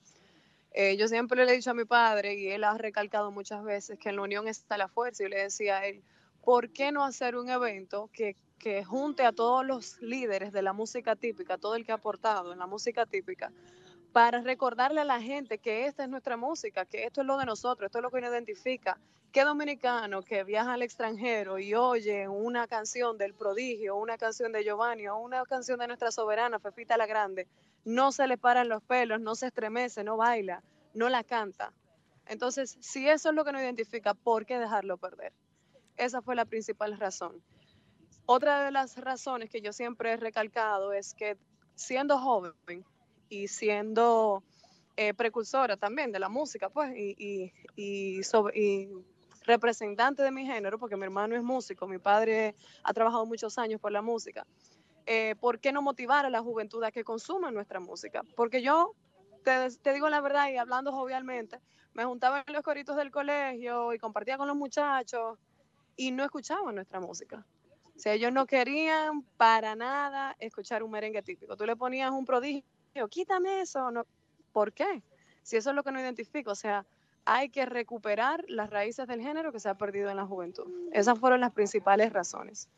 Eh, 0.73 0.97
yo 0.97 1.07
siempre 1.07 1.45
le 1.45 1.51
he 1.51 1.55
dicho 1.55 1.71
a 1.71 1.75
mi 1.75 1.85
padre, 1.85 2.35
y 2.35 2.49
él 2.49 2.63
ha 2.63 2.77
recalcado 2.77 3.31
muchas 3.31 3.63
veces, 3.63 3.99
que 3.99 4.09
en 4.09 4.15
la 4.15 4.23
unión 4.23 4.47
está 4.47 4.77
la 4.77 4.87
fuerza. 4.87 5.23
Y 5.23 5.29
le 5.29 5.43
decía 5.43 5.79
a 5.79 5.85
él, 5.85 6.03
¿por 6.43 6.69
qué 6.69 6.91
no 6.91 7.03
hacer 7.03 7.35
un 7.35 7.49
evento 7.49 8.09
que, 8.11 8.35
que 8.57 8.83
junte 8.83 9.23
a 9.23 9.31
todos 9.31 9.65
los 9.65 10.01
líderes 10.01 10.51
de 10.51 10.61
la 10.61 10.73
música 10.73 11.15
típica, 11.15 11.57
todo 11.57 11.75
el 11.75 11.85
que 11.85 11.91
ha 11.91 11.95
aportado 11.95 12.53
en 12.53 12.59
la 12.59 12.65
música 12.65 13.05
típica, 13.05 13.51
para 14.13 14.41
recordarle 14.41 15.01
a 15.01 15.05
la 15.05 15.19
gente 15.19 15.57
que 15.57 15.87
esta 15.87 16.03
es 16.03 16.09
nuestra 16.09 16.37
música, 16.37 16.85
que 16.85 17.03
esto 17.03 17.21
es 17.21 17.27
lo 17.27 17.35
de 17.35 17.47
nosotros, 17.47 17.87
esto 17.87 17.97
es 17.97 18.03
lo 18.03 18.11
que 18.11 18.21
nos 18.21 18.29
identifica. 18.29 18.99
¿Qué 19.31 19.43
dominicano 19.43 20.21
que 20.21 20.43
viaja 20.43 20.73
al 20.73 20.83
extranjero 20.83 21.57
y 21.57 21.73
oye 21.73 22.27
una 22.27 22.67
canción 22.67 23.17
del 23.17 23.33
prodigio, 23.33 23.95
una 23.95 24.19
canción 24.19 24.51
de 24.51 24.63
Giovanni 24.63 25.07
o 25.07 25.17
una 25.17 25.43
canción 25.45 25.79
de 25.79 25.87
nuestra 25.87 26.11
soberana, 26.11 26.59
Fefita 26.59 26.95
la 26.95 27.07
Grande, 27.07 27.47
no 27.85 28.11
se 28.11 28.27
le 28.27 28.37
paran 28.37 28.69
los 28.69 28.83
pelos, 28.83 29.19
no 29.19 29.33
se 29.33 29.47
estremece, 29.47 30.03
no 30.03 30.15
baila, 30.15 30.61
no 30.93 31.09
la 31.09 31.23
canta? 31.23 31.73
Entonces, 32.27 32.77
si 32.81 33.09
eso 33.09 33.29
es 33.29 33.35
lo 33.35 33.43
que 33.43 33.51
nos 33.51 33.63
identifica, 33.63 34.13
¿por 34.13 34.45
qué 34.45 34.59
dejarlo 34.59 34.97
perder? 34.97 35.33
Esa 35.97 36.21
fue 36.21 36.35
la 36.35 36.45
principal 36.45 36.99
razón. 36.99 37.43
Otra 38.27 38.63
de 38.63 38.69
las 38.69 38.95
razones 38.97 39.49
que 39.49 39.61
yo 39.61 39.73
siempre 39.73 40.11
he 40.11 40.17
recalcado 40.17 40.93
es 40.93 41.15
que 41.15 41.35
siendo 41.73 42.19
joven 42.19 42.53
y 43.29 43.47
siendo 43.47 44.43
eh, 44.95 45.13
precursora 45.13 45.77
también 45.77 46.11
de 46.11 46.19
la 46.19 46.29
música, 46.29 46.69
pues, 46.69 46.93
y, 46.95 47.15
y, 47.17 47.53
y 47.75 48.23
sobre- 48.23 48.59
y 48.59 48.89
representante 49.45 50.23
de 50.23 50.31
mi 50.31 50.45
género, 50.45 50.79
porque 50.79 50.95
mi 50.97 51.03
hermano 51.03 51.35
es 51.35 51.43
músico, 51.43 51.87
mi 51.87 51.99
padre 51.99 52.55
ha 52.83 52.93
trabajado 52.93 53.25
muchos 53.25 53.57
años 53.57 53.81
por 53.81 53.91
la 53.91 54.01
música, 54.01 54.45
eh, 55.05 55.35
¿por 55.39 55.59
qué 55.59 55.71
no 55.71 55.81
motivar 55.81 56.25
a 56.25 56.29
la 56.29 56.41
juventud 56.41 56.83
a 56.83 56.91
que 56.91 57.03
consuma 57.03 57.51
nuestra 57.51 57.79
música? 57.79 58.21
Porque 58.35 58.61
yo, 58.61 58.95
te, 59.43 59.69
te 59.81 59.93
digo 59.93 60.09
la 60.09 60.21
verdad 60.21 60.49
y 60.49 60.57
hablando 60.57 60.91
jovialmente, 60.93 61.59
me 61.93 62.05
juntaba 62.05 62.43
en 62.47 62.53
los 62.53 62.63
coritos 62.63 62.95
del 62.95 63.11
colegio 63.11 63.93
y 63.93 63.99
compartía 63.99 64.37
con 64.37 64.47
los 64.47 64.55
muchachos 64.57 65.37
y 65.95 66.11
no 66.11 66.23
escuchaban 66.23 66.75
nuestra 66.75 66.99
música. 66.99 67.45
O 67.95 67.99
sea, 67.99 68.13
ellos 68.13 68.31
no 68.33 68.45
querían 68.47 69.23
para 69.37 69.75
nada 69.75 70.35
escuchar 70.39 70.83
un 70.83 70.91
merengue 70.91 71.21
típico. 71.21 71.55
Tú 71.57 71.65
le 71.65 71.75
ponías 71.75 72.11
un 72.11 72.25
prodigio, 72.25 72.63
quítame 73.09 73.61
eso. 73.61 73.91
No. 73.91 74.05
¿Por 74.51 74.73
qué? 74.73 75.01
Si 75.41 75.57
eso 75.57 75.71
es 75.71 75.75
lo 75.75 75.83
que 75.83 75.91
no 75.91 75.99
identifico. 75.99 76.51
O 76.51 76.55
sea, 76.55 76.85
hay 77.25 77.49
que 77.49 77.65
recuperar 77.65 78.43
las 78.47 78.69
raíces 78.69 79.07
del 79.07 79.21
género 79.21 79.51
que 79.51 79.59
se 79.59 79.69
ha 79.69 79.75
perdido 79.75 80.09
en 80.09 80.17
la 80.17 80.25
juventud. 80.25 80.67
Esas 80.91 81.19
fueron 81.19 81.41
las 81.41 81.51
principales 81.51 82.11
razones 82.13 82.69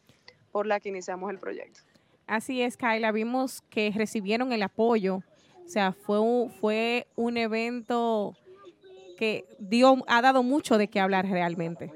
por 0.51 0.67
las 0.67 0.81
que 0.81 0.89
iniciamos 0.89 1.31
el 1.31 1.39
proyecto. 1.39 1.81
Así 2.27 2.61
es, 2.61 2.77
Kyla. 2.77 3.11
Vimos 3.11 3.61
que 3.69 3.91
recibieron 3.95 4.51
el 4.51 4.63
apoyo. 4.63 5.17
O 5.65 5.67
sea, 5.67 5.93
fue 5.93 6.19
un, 6.19 6.51
fue 6.51 7.07
un 7.15 7.37
evento 7.37 8.35
que 9.17 9.45
dio, 9.59 9.97
ha 10.07 10.21
dado 10.21 10.43
mucho 10.43 10.77
de 10.77 10.87
qué 10.87 10.99
hablar 10.99 11.25
realmente. 11.27 11.91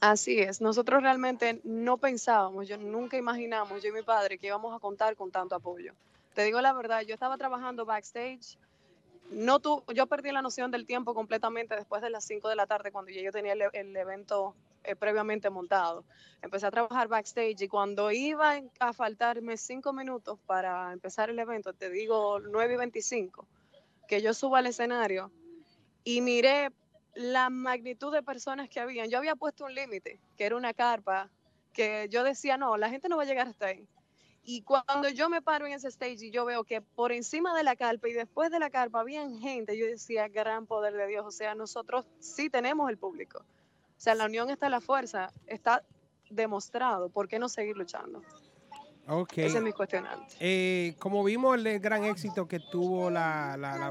Así 0.00 0.38
es, 0.38 0.60
nosotros 0.60 1.02
realmente 1.02 1.60
no 1.64 1.98
pensábamos, 1.98 2.68
yo 2.68 2.76
nunca 2.76 3.16
imaginamos, 3.16 3.82
yo 3.82 3.88
y 3.88 3.92
mi 3.92 4.02
padre, 4.02 4.38
que 4.38 4.46
íbamos 4.46 4.72
a 4.74 4.78
contar 4.78 5.16
con 5.16 5.32
tanto 5.32 5.56
apoyo. 5.56 5.92
Te 6.38 6.44
digo 6.44 6.60
la 6.60 6.72
verdad, 6.72 7.00
yo 7.00 7.14
estaba 7.14 7.36
trabajando 7.36 7.84
backstage, 7.84 8.56
no 9.32 9.58
tu, 9.58 9.82
yo 9.92 10.06
perdí 10.06 10.30
la 10.30 10.40
noción 10.40 10.70
del 10.70 10.86
tiempo 10.86 11.12
completamente 11.12 11.74
después 11.74 12.00
de 12.00 12.10
las 12.10 12.24
5 12.26 12.48
de 12.48 12.54
la 12.54 12.68
tarde 12.68 12.92
cuando 12.92 13.10
yo 13.10 13.32
tenía 13.32 13.54
el, 13.54 13.62
el 13.72 13.96
evento 13.96 14.54
eh, 14.84 14.94
previamente 14.94 15.50
montado. 15.50 16.04
Empecé 16.40 16.66
a 16.66 16.70
trabajar 16.70 17.08
backstage 17.08 17.60
y 17.62 17.66
cuando 17.66 18.12
iba 18.12 18.60
a 18.78 18.92
faltarme 18.92 19.56
5 19.56 19.92
minutos 19.92 20.38
para 20.46 20.92
empezar 20.92 21.28
el 21.28 21.40
evento, 21.40 21.72
te 21.72 21.90
digo 21.90 22.38
9 22.38 22.74
y 22.74 22.76
25, 22.76 23.44
que 24.06 24.22
yo 24.22 24.32
subo 24.32 24.54
al 24.54 24.66
escenario 24.66 25.32
y 26.04 26.20
miré 26.20 26.70
la 27.14 27.50
magnitud 27.50 28.12
de 28.12 28.22
personas 28.22 28.68
que 28.68 28.78
habían. 28.78 29.10
Yo 29.10 29.18
había 29.18 29.34
puesto 29.34 29.64
un 29.64 29.74
límite, 29.74 30.20
que 30.36 30.44
era 30.44 30.54
una 30.54 30.72
carpa, 30.72 31.30
que 31.72 32.06
yo 32.10 32.22
decía, 32.22 32.56
no, 32.56 32.76
la 32.76 32.90
gente 32.90 33.08
no 33.08 33.16
va 33.16 33.24
a 33.24 33.26
llegar 33.26 33.48
hasta 33.48 33.66
ahí. 33.66 33.88
Y 34.50 34.62
cuando 34.62 35.10
yo 35.10 35.28
me 35.28 35.42
paro 35.42 35.66
en 35.66 35.74
ese 35.74 35.88
stage 35.88 36.24
y 36.24 36.30
yo 36.30 36.46
veo 36.46 36.64
que 36.64 36.80
por 36.80 37.12
encima 37.12 37.54
de 37.54 37.62
la 37.62 37.76
carpa 37.76 38.08
y 38.08 38.14
después 38.14 38.50
de 38.50 38.58
la 38.58 38.70
carpa 38.70 39.00
habían 39.00 39.38
gente, 39.40 39.76
yo 39.76 39.84
decía, 39.84 40.26
gran 40.28 40.64
poder 40.64 40.94
de 40.94 41.06
Dios. 41.06 41.26
O 41.26 41.30
sea, 41.30 41.54
nosotros 41.54 42.06
sí 42.18 42.48
tenemos 42.48 42.88
el 42.88 42.96
público. 42.96 43.40
O 43.40 44.00
sea, 44.00 44.14
en 44.14 44.20
la 44.20 44.24
unión 44.24 44.48
está 44.48 44.70
la 44.70 44.80
fuerza, 44.80 45.30
está 45.46 45.84
demostrado. 46.30 47.10
¿Por 47.10 47.28
qué 47.28 47.38
no 47.38 47.50
seguir 47.50 47.76
luchando? 47.76 48.22
Ok. 49.06 49.36
Ese 49.36 49.58
es 49.58 49.62
mi 49.62 49.72
cuestionante. 49.72 50.34
Eh, 50.40 50.94
como 50.98 51.22
vimos 51.24 51.54
el 51.62 51.78
gran 51.78 52.04
éxito 52.06 52.48
que 52.48 52.58
tuvo 52.58 53.10
la, 53.10 53.54
la- 53.58 53.76
la- 53.76 53.90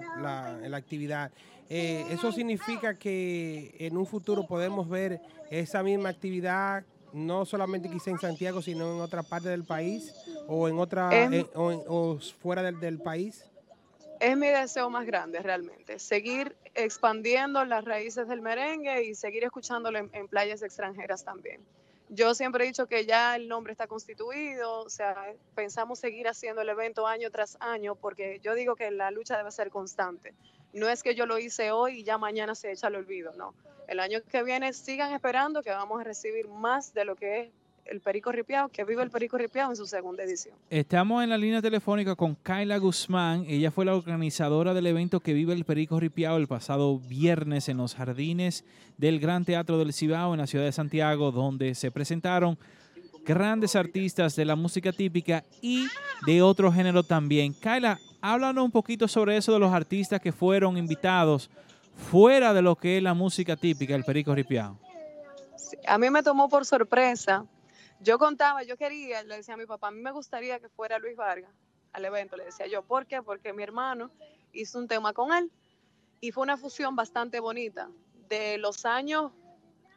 la- 0.59 0.67
la 0.69 0.77
actividad, 0.77 1.31
eh, 1.69 2.03
¿eso 2.09 2.31
significa 2.31 2.95
que 2.97 3.75
en 3.77 3.95
un 3.95 4.07
futuro 4.07 4.47
podemos 4.47 4.89
ver 4.89 5.21
esa 5.51 5.84
misma 5.84 6.09
actividad 6.09 6.84
no 7.13 7.45
solamente 7.45 7.89
quizá 7.89 8.09
en 8.11 8.19
Santiago, 8.19 8.61
sino 8.61 8.93
en 8.95 9.01
otra 9.01 9.23
parte 9.23 9.47
del 9.49 9.63
país 9.63 10.13
o 10.47 10.67
en 10.67 10.79
otra 10.79 11.09
Em. 11.11 11.33
eh, 11.33 11.45
o, 11.55 11.71
en- 11.71 11.83
o 11.87 12.19
fuera 12.41 12.61
del, 12.63 12.79
del 12.79 12.99
país? 12.99 13.43
Es 14.19 14.35
mi 14.35 14.47
deseo 14.47 14.89
más 14.89 15.05
grande 15.05 15.39
realmente, 15.39 15.99
seguir 15.99 16.55
expandiendo 16.73 17.63
las 17.65 17.85
raíces 17.85 18.27
del 18.27 18.41
merengue 18.41 19.03
y 19.03 19.13
seguir 19.15 19.43
escuchándolo 19.43 19.99
en, 19.99 20.09
en 20.13 20.27
playas 20.27 20.63
extranjeras 20.63 21.23
también. 21.23 21.61
Yo 22.09 22.33
siempre 22.33 22.63
he 22.63 22.67
dicho 22.67 22.87
que 22.87 23.05
ya 23.05 23.35
el 23.35 23.47
nombre 23.49 23.73
está 23.73 23.85
constituido, 23.85 24.79
o 24.79 24.89
sea, 24.89 25.33
pensamos 25.55 25.99
seguir 25.99 26.27
haciendo 26.27 26.61
el 26.61 26.69
evento 26.69 27.05
año 27.05 27.29
tras 27.29 27.57
año 27.59 27.95
porque 27.95 28.39
yo 28.41 28.55
digo 28.55 28.75
que 28.75 28.89
la 28.91 29.11
lucha 29.11 29.37
debe 29.37 29.51
ser 29.51 29.69
constante. 29.69 30.33
No 30.73 30.87
es 30.89 31.03
que 31.03 31.15
yo 31.15 31.25
lo 31.25 31.37
hice 31.37 31.71
hoy 31.71 31.99
y 31.99 32.03
ya 32.03 32.17
mañana 32.17 32.55
se 32.55 32.71
echa 32.71 32.87
al 32.87 32.95
olvido, 32.95 33.33
no. 33.35 33.53
El 33.87 33.99
año 33.99 34.19
que 34.31 34.41
viene 34.43 34.73
sigan 34.73 35.13
esperando 35.13 35.61
que 35.61 35.69
vamos 35.71 35.99
a 35.99 36.03
recibir 36.03 36.47
más 36.47 36.93
de 36.93 37.05
lo 37.05 37.15
que 37.15 37.41
es 37.41 37.49
el 37.89 38.01
Perico 38.01 38.31
Ripiao, 38.31 38.69
que 38.69 38.84
vive 38.84 39.03
el 39.03 39.09
Perico 39.09 39.38
Ripiao 39.38 39.69
en 39.69 39.76
su 39.76 39.85
segunda 39.85 40.23
edición. 40.23 40.55
Estamos 40.69 41.23
en 41.23 41.30
la 41.30 41.38
línea 41.38 41.61
telefónica 41.61 42.15
con 42.15 42.35
Kyla 42.35 42.77
Guzmán. 42.77 43.45
Ella 43.47 43.72
fue 43.72 43.85
la 43.85 43.95
organizadora 43.95 44.73
del 44.73 44.88
evento 44.88 45.19
que 45.19 45.34
vive 45.34 45.53
el 45.53 45.65
Perico 45.65 45.99
Ripiao 45.99 46.38
el 46.38 46.47
pasado 46.47 46.99
viernes 46.99 47.69
en 47.69 47.77
los 47.77 47.95
jardines 47.95 48.65
del 48.97 49.19
Gran 49.19 49.45
Teatro 49.45 49.77
del 49.77 49.93
Cibao 49.93 50.34
en 50.34 50.39
la 50.39 50.47
ciudad 50.47 50.65
de 50.65 50.72
Santiago, 50.72 51.31
donde 51.31 51.76
se 51.76 51.91
presentaron 51.91 52.57
grandes 53.26 53.76
artistas 53.76 54.35
de 54.35 54.45
la 54.45 54.55
música 54.55 54.91
típica 54.91 55.43
y 55.61 55.88
de 56.26 56.41
otro 56.41 56.72
género 56.72 57.03
también. 57.03 57.53
Kyla, 57.53 57.99
háblanos 58.22 58.65
un 58.65 58.72
poquito 58.72 59.07
sobre 59.07 59.38
eso 59.38 59.53
de 59.53 59.59
los 59.59 59.73
artistas 59.73 60.22
que 60.22 60.31
fueron 60.31 60.77
invitados 60.77 61.49
fuera 62.09 62.53
de 62.53 62.61
lo 62.61 62.76
que 62.76 62.97
es 62.97 63.03
la 63.03 63.14
música 63.14 63.55
típica, 63.55 63.95
el 63.95 64.03
Perico 64.03 64.34
Ripiao. 64.34 64.77
Sí, 65.57 65.76
A 65.88 65.97
mí 65.97 66.09
me 66.09 66.23
tomó 66.23 66.47
por 66.47 66.65
sorpresa. 66.65 67.45
Yo 67.99 68.19
contaba, 68.19 68.63
yo 68.63 68.77
quería, 68.77 69.23
le 69.23 69.37
decía 69.37 69.55
a 69.55 69.57
mi 69.57 69.65
papá, 69.65 69.87
a 69.87 69.91
mí 69.91 70.01
me 70.01 70.11
gustaría 70.11 70.59
que 70.59 70.69
fuera 70.69 70.99
Luis 70.99 71.15
Vargas 71.15 71.51
al 71.93 72.05
evento, 72.05 72.37
le 72.37 72.45
decía 72.45 72.67
yo. 72.67 72.83
¿Por 72.83 73.05
qué? 73.07 73.21
Porque 73.23 73.53
mi 73.53 73.63
hermano 73.63 74.11
hizo 74.53 74.77
un 74.77 74.87
tema 74.87 75.13
con 75.13 75.33
él 75.33 75.51
y 76.21 76.31
fue 76.31 76.43
una 76.43 76.57
fusión 76.57 76.95
bastante 76.95 77.39
bonita 77.39 77.89
de 78.29 78.57
los 78.57 78.85
años 78.85 79.31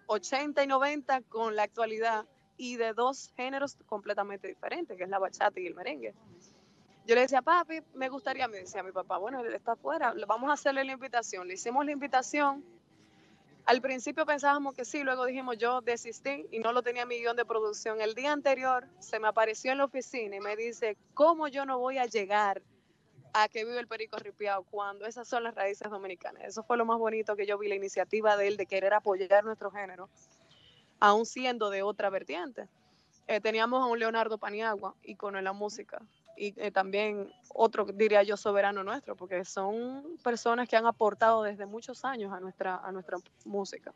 80 0.06 0.64
y 0.64 0.66
90 0.66 1.22
con 1.22 1.56
la 1.56 1.64
actualidad 1.64 2.26
y 2.56 2.76
de 2.76 2.92
dos 2.92 3.32
géneros 3.36 3.76
completamente 3.86 4.48
diferentes, 4.48 4.96
que 4.96 5.04
es 5.04 5.08
la 5.08 5.18
bachata 5.18 5.60
y 5.60 5.66
el 5.66 5.74
merengue. 5.74 6.14
Yo 7.06 7.14
le 7.14 7.22
decía, 7.22 7.42
papi, 7.42 7.80
me 7.94 8.08
gustaría, 8.08 8.46
me 8.48 8.58
decía 8.58 8.82
mi 8.82 8.92
papá, 8.92 9.18
bueno, 9.18 9.40
él 9.40 9.54
está 9.54 9.72
afuera, 9.72 10.14
vamos 10.26 10.50
a 10.50 10.54
hacerle 10.54 10.84
la 10.84 10.92
invitación. 10.92 11.48
Le 11.48 11.54
hicimos 11.54 11.84
la 11.84 11.92
invitación. 11.92 12.64
Al 13.70 13.80
principio 13.80 14.26
pensábamos 14.26 14.74
que 14.74 14.84
sí, 14.84 15.04
luego 15.04 15.24
dijimos, 15.26 15.56
yo 15.56 15.80
desistí 15.80 16.44
y 16.50 16.58
no 16.58 16.72
lo 16.72 16.82
tenía 16.82 17.02
en 17.02 17.08
mi 17.08 17.20
guion 17.20 17.36
de 17.36 17.44
producción. 17.44 18.00
El 18.00 18.16
día 18.16 18.32
anterior 18.32 18.88
se 18.98 19.20
me 19.20 19.28
apareció 19.28 19.70
en 19.70 19.78
la 19.78 19.84
oficina 19.84 20.34
y 20.34 20.40
me 20.40 20.56
dice, 20.56 20.96
¿cómo 21.14 21.46
yo 21.46 21.64
no 21.64 21.78
voy 21.78 21.96
a 21.98 22.06
llegar 22.06 22.62
a 23.32 23.48
que 23.48 23.64
vive 23.64 23.78
el 23.78 23.86
perico 23.86 24.16
ripiado 24.16 24.64
cuando 24.64 25.06
esas 25.06 25.28
son 25.28 25.44
las 25.44 25.54
raíces 25.54 25.88
dominicanas? 25.88 26.42
Eso 26.42 26.64
fue 26.64 26.78
lo 26.78 26.84
más 26.84 26.98
bonito 26.98 27.36
que 27.36 27.46
yo 27.46 27.58
vi, 27.58 27.68
la 27.68 27.76
iniciativa 27.76 28.36
de 28.36 28.48
él 28.48 28.56
de 28.56 28.66
querer 28.66 28.92
apoyar 28.92 29.44
nuestro 29.44 29.70
género, 29.70 30.08
aún 30.98 31.24
siendo 31.24 31.70
de 31.70 31.84
otra 31.84 32.10
vertiente. 32.10 32.66
Eh, 33.28 33.40
teníamos 33.40 33.84
a 33.84 33.86
un 33.86 34.00
Leonardo 34.00 34.36
Paniagua, 34.36 34.96
ícono 35.04 35.38
en 35.38 35.44
la 35.44 35.52
música, 35.52 36.02
y 36.40 36.54
eh, 36.56 36.70
también 36.70 37.30
otro, 37.50 37.84
diría 37.84 38.22
yo, 38.22 38.36
soberano 38.36 38.82
nuestro, 38.82 39.14
porque 39.14 39.44
son 39.44 40.16
personas 40.24 40.68
que 40.68 40.76
han 40.76 40.86
aportado 40.86 41.42
desde 41.42 41.66
muchos 41.66 42.02
años 42.04 42.32
a 42.32 42.40
nuestra, 42.40 42.76
a 42.76 42.90
nuestra 42.90 43.18
música. 43.44 43.92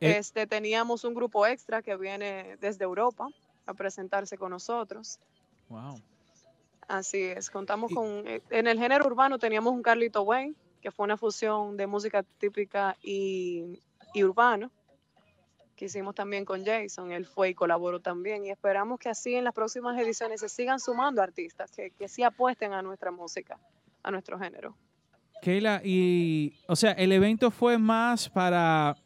Eh, 0.00 0.16
Este, 0.18 0.48
teníamos 0.48 1.04
un 1.04 1.14
grupo 1.14 1.46
extra 1.46 1.82
que 1.82 1.96
viene 1.96 2.56
desde 2.60 2.82
Europa 2.84 3.28
a 3.64 3.74
presentarse 3.74 4.36
con 4.36 4.50
nosotros. 4.50 5.20
Wow. 5.68 6.00
Así 6.88 7.22
es, 7.22 7.48
contamos 7.48 7.92
con, 7.92 8.26
eh, 8.26 8.42
en 8.50 8.66
el 8.66 8.78
género 8.78 9.06
urbano 9.06 9.38
teníamos 9.38 9.72
un 9.72 9.82
Carlito 9.82 10.22
Wayne, 10.22 10.54
que 10.80 10.90
fue 10.90 11.04
una 11.04 11.16
fusión 11.16 11.76
de 11.76 11.86
música 11.86 12.24
típica 12.38 12.96
y, 13.02 13.80
y 14.14 14.24
urbano, 14.24 14.70
que 15.76 15.84
hicimos 15.84 16.14
también 16.14 16.44
con 16.44 16.64
Jason, 16.64 17.12
él 17.12 17.26
fue 17.26 17.50
y 17.50 17.54
colaboró 17.54 18.00
también, 18.00 18.44
y 18.44 18.50
esperamos 18.50 18.98
que 18.98 19.08
así 19.10 19.34
en 19.34 19.44
las 19.44 19.52
próximas 19.54 19.96
ediciones 20.00 20.40
se 20.40 20.48
sigan 20.48 20.80
sumando 20.80 21.20
artistas, 21.22 21.70
que, 21.70 21.90
que 21.90 22.08
sí 22.08 22.22
apuesten 22.22 22.72
a 22.72 22.82
nuestra 22.82 23.10
música, 23.10 23.58
a 24.02 24.10
nuestro 24.10 24.38
género. 24.38 24.74
Keila, 25.42 25.82
y, 25.84 26.54
o 26.66 26.74
sea, 26.74 26.92
el 26.92 27.12
evento 27.12 27.50
fue 27.50 27.76
más 27.76 28.28
para, 28.30 28.96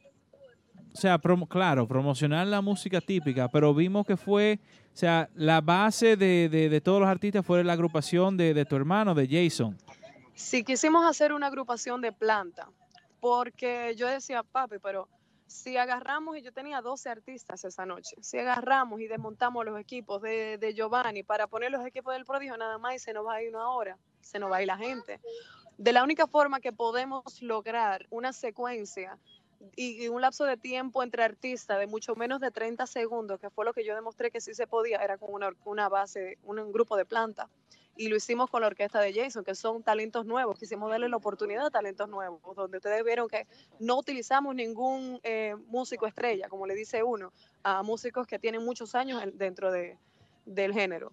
o 0.94 0.96
sea, 0.96 1.18
claro, 1.48 1.88
promocionar 1.88 2.46
la 2.46 2.60
música 2.60 3.00
típica, 3.00 3.48
pero 3.48 3.74
vimos 3.74 4.06
que 4.06 4.16
fue, 4.16 4.60
o 4.94 4.96
sea, 4.96 5.28
la 5.34 5.60
base 5.60 6.16
de, 6.16 6.48
de- 6.48 6.68
de 6.68 6.80
todos 6.80 7.00
los 7.00 7.08
artistas 7.08 7.44
fue 7.44 7.64
la 7.64 7.72
agrupación 7.72 8.36
de, 8.36 8.54
de 8.54 8.64
tu 8.64 8.76
hermano, 8.76 9.12
de 9.14 9.26
Jason. 9.28 9.76
Sí, 10.34 10.62
quisimos 10.62 11.04
hacer 11.04 11.32
una 11.32 11.48
agrupación 11.48 12.00
de 12.00 12.12
planta, 12.12 12.68
porque 13.18 13.94
yo 13.96 14.06
decía, 14.06 14.42
papi, 14.44 14.76
pero 14.80 15.08
si 15.50 15.76
agarramos, 15.76 16.36
y 16.36 16.42
yo 16.42 16.52
tenía 16.52 16.80
12 16.80 17.08
artistas 17.08 17.64
esa 17.64 17.84
noche, 17.84 18.16
si 18.20 18.38
agarramos 18.38 19.00
y 19.00 19.08
desmontamos 19.08 19.64
los 19.64 19.78
equipos 19.78 20.22
de, 20.22 20.58
de 20.58 20.74
Giovanni 20.74 21.24
para 21.24 21.48
poner 21.48 21.72
los 21.72 21.84
equipos 21.84 22.14
del 22.14 22.24
prodigio 22.24 22.56
nada 22.56 22.78
más 22.78 22.94
y 22.94 22.98
se 23.00 23.12
nos 23.12 23.26
va 23.26 23.34
a 23.34 23.42
ir 23.42 23.50
una 23.50 23.68
hora, 23.70 23.98
se 24.20 24.38
nos 24.38 24.50
va 24.50 24.58
a 24.58 24.62
ir 24.62 24.68
la 24.68 24.76
gente. 24.76 25.20
De 25.76 25.92
la 25.92 26.04
única 26.04 26.28
forma 26.28 26.60
que 26.60 26.72
podemos 26.72 27.42
lograr 27.42 28.06
una 28.10 28.32
secuencia 28.32 29.18
y, 29.74 30.06
un 30.08 30.20
lapso 30.20 30.44
de 30.44 30.56
tiempo 30.56 31.02
entre 31.02 31.24
artistas 31.24 31.80
de 31.80 31.88
mucho 31.88 32.14
menos 32.14 32.40
de 32.40 32.52
30 32.52 32.86
segundos, 32.86 33.40
que 33.40 33.50
fue 33.50 33.64
lo 33.64 33.72
que 33.72 33.84
yo 33.84 33.94
demostré 33.94 34.30
que 34.30 34.40
sí 34.40 34.54
se 34.54 34.68
podía, 34.68 34.98
era 34.98 35.18
con 35.18 35.34
una, 35.34 35.50
una 35.64 35.88
base, 35.88 36.38
un, 36.44 36.60
un 36.60 36.72
grupo 36.72 36.96
de 36.96 37.04
planta. 37.04 37.48
Y 38.00 38.08
lo 38.08 38.16
hicimos 38.16 38.48
con 38.48 38.62
la 38.62 38.68
orquesta 38.68 38.98
de 38.98 39.12
Jason, 39.12 39.44
que 39.44 39.54
son 39.54 39.82
talentos 39.82 40.24
nuevos. 40.24 40.58
Quisimos 40.58 40.90
darle 40.90 41.06
la 41.10 41.16
oportunidad 41.18 41.66
a 41.66 41.70
talentos 41.70 42.08
nuevos, 42.08 42.40
donde 42.56 42.78
ustedes 42.78 43.04
vieron 43.04 43.28
que 43.28 43.46
no 43.78 43.98
utilizamos 43.98 44.54
ningún 44.54 45.20
eh, 45.22 45.54
músico 45.66 46.06
estrella, 46.06 46.48
como 46.48 46.66
le 46.66 46.74
dice 46.74 47.02
uno, 47.02 47.30
a 47.62 47.82
músicos 47.82 48.26
que 48.26 48.38
tienen 48.38 48.64
muchos 48.64 48.94
años 48.94 49.22
en- 49.22 49.36
dentro 49.36 49.70
de, 49.70 49.98
del 50.46 50.72
género. 50.72 51.12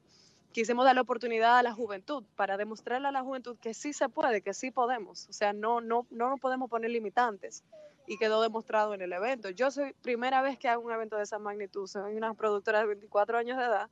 Quisimos 0.53 0.85
dar 0.85 0.95
la 0.95 1.01
oportunidad 1.01 1.57
a 1.57 1.61
la 1.63 1.73
juventud 1.73 2.23
para 2.37 2.55
demostrarle 2.55 3.09
a 3.09 3.11
la 3.11 3.21
juventud 3.21 3.57
que 3.59 3.73
sí 3.73 3.91
se 3.91 4.07
puede, 4.07 4.41
que 4.41 4.53
sí 4.53 4.71
podemos. 4.71 5.27
O 5.27 5.33
sea, 5.33 5.51
no, 5.51 5.81
no, 5.81 6.07
no 6.09 6.29
nos 6.29 6.39
podemos 6.39 6.69
poner 6.69 6.89
limitantes. 6.91 7.65
Y 8.07 8.17
quedó 8.17 8.41
demostrado 8.41 8.93
en 8.93 9.01
el 9.01 9.11
evento. 9.11 9.49
Yo 9.49 9.69
soy 9.71 9.91
primera 10.01 10.41
vez 10.41 10.57
que 10.57 10.69
hago 10.69 10.83
un 10.83 10.93
evento 10.93 11.17
de 11.17 11.23
esa 11.23 11.37
magnitud. 11.37 11.85
Soy 11.85 12.15
una 12.15 12.33
productora 12.33 12.79
de 12.79 12.85
24 12.85 13.37
años 13.39 13.57
de 13.57 13.65
edad. 13.65 13.89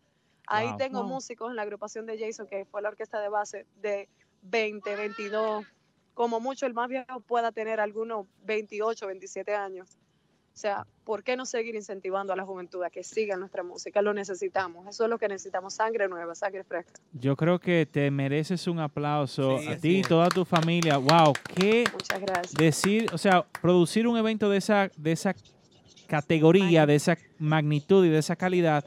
Ahí 0.48 0.68
Wow. 0.70 0.78
tengo 0.78 1.00
Wow. 1.02 1.08
músicos 1.10 1.50
en 1.50 1.56
la 1.56 1.62
agrupación 1.64 2.06
de 2.06 2.18
Jason, 2.20 2.48
que 2.48 2.66
fue 2.66 2.82
la 2.82 2.90
orquesta 2.90 3.20
de 3.20 3.30
base 3.30 3.66
de 3.82 4.08
20, 4.42 4.96
22, 4.96 5.66
como 6.14 6.40
mucho 6.40 6.66
el 6.66 6.74
más 6.74 6.88
viejo 6.90 7.20
pueda 7.22 7.52
tener 7.52 7.80
algunos 7.80 8.28
28, 8.44 9.08
27 9.08 9.54
años. 9.56 9.98
O 10.54 10.58
sea, 10.58 10.88
¿por 11.04 11.22
qué 11.24 11.36
no 11.36 11.46
seguir 11.46 11.76
incentivando 11.76 12.32
a 12.32 12.36
la 12.38 12.46
juventud 12.46 12.82
a 12.84 12.90
que 12.90 13.04
siga 13.04 13.36
nuestra 13.36 13.62
música? 13.62 14.02
Lo 14.02 14.14
necesitamos. 14.14 14.88
Eso 14.88 15.04
es 15.04 15.10
lo 15.10 15.18
que 15.18 15.28
necesitamos, 15.28 15.74
sangre 15.74 16.08
nueva, 16.08 16.34
sangre 16.34 16.64
fresca. 16.64 16.94
Yo 17.12 17.36
creo 17.36 17.60
que 17.60 17.86
te 17.86 18.10
mereces 18.10 18.66
un 18.68 18.80
aplauso 18.80 19.60
Sí, 19.60 19.68
a 19.68 19.78
ti 19.78 19.98
y 19.98 20.02
toda 20.04 20.30
tu 20.30 20.46
familia. 20.46 20.98
Wow, 20.98 21.34
qué 21.58 21.84
Muchas 21.92 22.22
gracias. 22.22 22.54
decir, 22.54 23.10
o 23.12 23.18
sea, 23.18 23.46
producir 23.62 24.08
un 24.08 24.16
evento 24.18 24.50
de 24.50 24.58
esa, 24.58 24.90
de 24.96 25.12
esa 25.12 25.36
categoría, 26.08 26.86
de 26.86 26.96
esa 26.96 27.18
magnitud 27.38 28.06
y 28.06 28.10
de 28.10 28.20
esa 28.20 28.38
calidad 28.38 28.86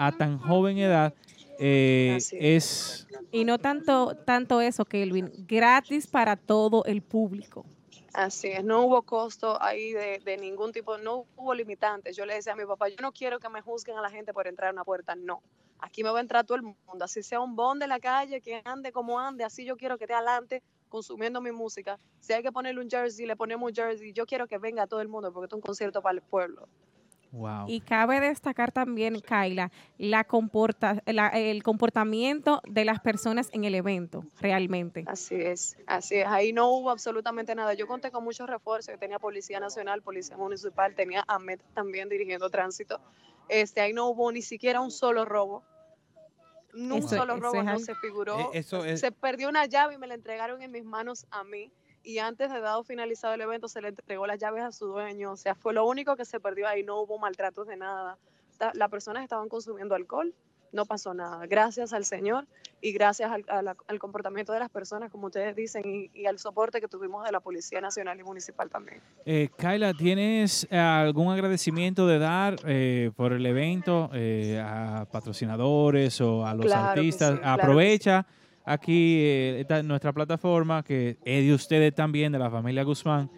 a 0.00 0.12
tan 0.12 0.38
joven 0.38 0.78
edad 0.78 1.12
eh, 1.58 2.16
es 2.16 3.06
Y 3.30 3.44
no 3.44 3.58
tanto, 3.58 4.16
tanto 4.24 4.62
eso, 4.62 4.86
Kelvin, 4.86 5.30
gratis 5.46 6.06
para 6.06 6.36
todo 6.36 6.84
el 6.86 7.02
público. 7.02 7.66
Así 8.14 8.48
es, 8.48 8.64
no 8.64 8.86
hubo 8.86 9.02
costo 9.02 9.62
ahí 9.62 9.92
de, 9.92 10.20
de 10.24 10.36
ningún 10.38 10.72
tipo, 10.72 10.96
no 10.96 11.26
hubo 11.36 11.54
limitantes. 11.54 12.16
Yo 12.16 12.24
le 12.24 12.34
decía 12.34 12.54
a 12.54 12.56
mi 12.56 12.64
papá, 12.64 12.88
yo 12.88 12.96
no 13.02 13.12
quiero 13.12 13.38
que 13.38 13.50
me 13.50 13.60
juzguen 13.60 13.98
a 13.98 14.02
la 14.02 14.10
gente 14.10 14.32
por 14.32 14.46
entrar 14.46 14.70
a 14.70 14.72
una 14.72 14.84
puerta, 14.84 15.14
no. 15.14 15.42
Aquí 15.78 16.02
me 16.02 16.10
va 16.10 16.18
a 16.18 16.22
entrar 16.22 16.46
todo 16.46 16.56
el 16.56 16.62
mundo, 16.62 17.04
así 17.04 17.22
sea 17.22 17.40
un 17.40 17.54
bon 17.54 17.78
de 17.78 17.86
la 17.86 18.00
calle, 18.00 18.40
que 18.40 18.62
ande 18.64 18.90
como 18.90 19.20
ande, 19.20 19.44
así 19.44 19.66
yo 19.66 19.76
quiero 19.76 19.98
que 19.98 20.04
esté 20.04 20.14
adelante 20.14 20.62
consumiendo 20.88 21.42
mi 21.42 21.52
música. 21.52 21.98
Si 22.20 22.32
hay 22.32 22.42
que 22.42 22.52
ponerle 22.52 22.80
un 22.82 22.90
jersey, 22.90 23.26
le 23.26 23.36
ponemos 23.36 23.68
un 23.68 23.74
jersey. 23.74 24.12
Yo 24.12 24.26
quiero 24.26 24.46
que 24.46 24.58
venga 24.58 24.86
todo 24.86 25.00
el 25.02 25.08
mundo 25.08 25.32
porque 25.32 25.44
esto 25.44 25.56
es 25.56 25.58
un 25.58 25.66
concierto 25.66 26.02
para 26.02 26.14
el 26.14 26.22
pueblo. 26.22 26.68
Wow. 27.32 27.66
Y 27.68 27.80
cabe 27.80 28.20
destacar 28.20 28.72
también, 28.72 29.20
Kaila, 29.20 29.70
la 29.98 30.24
comporta, 30.24 31.02
la- 31.06 31.28
el 31.28 31.62
comportamiento 31.62 32.60
de 32.68 32.84
las 32.84 33.00
personas 33.00 33.48
en 33.52 33.64
el 33.64 33.74
evento, 33.74 34.24
realmente. 34.40 35.04
Así 35.06 35.34
es, 35.36 35.76
así 35.86 36.16
es. 36.16 36.26
Ahí 36.26 36.52
no 36.52 36.68
hubo 36.70 36.90
absolutamente 36.90 37.54
nada. 37.54 37.74
Yo 37.74 37.86
conté 37.86 38.10
con 38.10 38.24
muchos 38.24 38.48
refuerzos. 38.48 38.98
Tenía 38.98 39.18
Policía 39.18 39.60
Nacional, 39.60 40.02
Policía 40.02 40.36
Municipal, 40.36 40.94
tenía 40.94 41.24
AMET 41.28 41.60
también 41.74 42.08
dirigiendo 42.08 42.50
tránsito. 42.50 43.00
Este, 43.48 43.80
ahí 43.80 43.92
no 43.92 44.06
hubo 44.08 44.30
ni 44.32 44.42
siquiera 44.42 44.80
un 44.80 44.90
solo 44.90 45.24
robo. 45.24 45.62
Ni 46.72 46.82
un 46.92 46.98
Eso- 46.98 47.16
solo 47.16 47.36
robo 47.36 47.58
es 47.58 47.64
no 47.64 47.78
se 47.80 47.94
figuró. 47.96 48.38
Eh, 48.38 48.46
eso 48.54 48.84
es- 48.84 49.00
Se 49.00 49.10
perdió 49.10 49.48
una 49.48 49.66
llave 49.66 49.94
y 49.94 49.98
me 49.98 50.06
la 50.06 50.14
entregaron 50.14 50.62
en 50.62 50.70
mis 50.70 50.84
manos 50.84 51.26
a 51.32 51.42
mí. 51.42 51.72
Y 52.02 52.18
antes 52.18 52.50
de 52.52 52.60
dado 52.60 52.82
finalizado 52.84 53.34
el 53.34 53.40
evento, 53.42 53.68
se 53.68 53.80
le 53.82 53.88
entregó 53.88 54.26
las 54.26 54.38
llaves 54.38 54.62
a 54.62 54.72
su 54.72 54.86
dueño. 54.86 55.32
O 55.32 55.36
sea, 55.36 55.54
fue 55.54 55.72
lo 55.74 55.86
único 55.86 56.16
que 56.16 56.24
se 56.24 56.40
perdió 56.40 56.66
ahí. 56.66 56.82
No 56.82 57.00
hubo 57.00 57.18
maltratos 57.18 57.66
de 57.66 57.76
nada. 57.76 58.16
Las 58.74 58.88
personas 58.90 59.22
estaban 59.22 59.48
consumiendo 59.48 59.94
alcohol. 59.94 60.34
No 60.72 60.86
pasó 60.86 61.12
nada. 61.14 61.44
Gracias 61.46 61.92
al 61.92 62.04
Señor 62.04 62.46
y 62.80 62.92
gracias 62.92 63.30
al, 63.30 63.44
a 63.48 63.60
la- 63.60 63.76
al 63.88 63.98
comportamiento 63.98 64.52
de 64.52 64.60
las 64.60 64.70
personas, 64.70 65.10
como 65.10 65.26
ustedes 65.26 65.56
dicen, 65.56 65.82
y, 65.84 66.10
y 66.14 66.26
al 66.26 66.38
soporte 66.38 66.80
que 66.80 66.86
tuvimos 66.86 67.24
de 67.24 67.32
la 67.32 67.40
Policía 67.40 67.80
Nacional 67.80 68.18
y 68.20 68.22
Municipal 68.22 68.70
también. 68.70 69.00
Eh, 69.26 69.48
Kaila, 69.58 69.92
¿tienes 69.94 70.68
eh, 70.70 70.78
algún 70.78 71.32
agradecimiento 71.32 72.06
de 72.06 72.18
dar 72.20 72.56
eh, 72.66 73.10
por 73.16 73.32
el 73.32 73.44
evento 73.44 74.10
eh, 74.14 74.62
a 74.64 75.06
patrocinadores 75.10 76.20
o 76.20 76.46
a 76.46 76.54
los 76.54 76.66
Claro 76.66 76.88
artistas? 76.90 77.32
sí, 77.32 77.38
claro 77.40 77.62
Aprovecha 77.62 78.26
aquí 78.72 79.20
eh, 79.20 79.60
esta, 79.60 79.82
nuestra 79.82 80.12
plataforma 80.12 80.82
que 80.82 81.16
es 81.24 81.44
de 81.46 81.52
ustedes 81.54 81.94
también, 81.94 82.32
de 82.32 82.38
la 82.38 82.50
familia 82.50 82.82
Guzmán. 82.84 83.30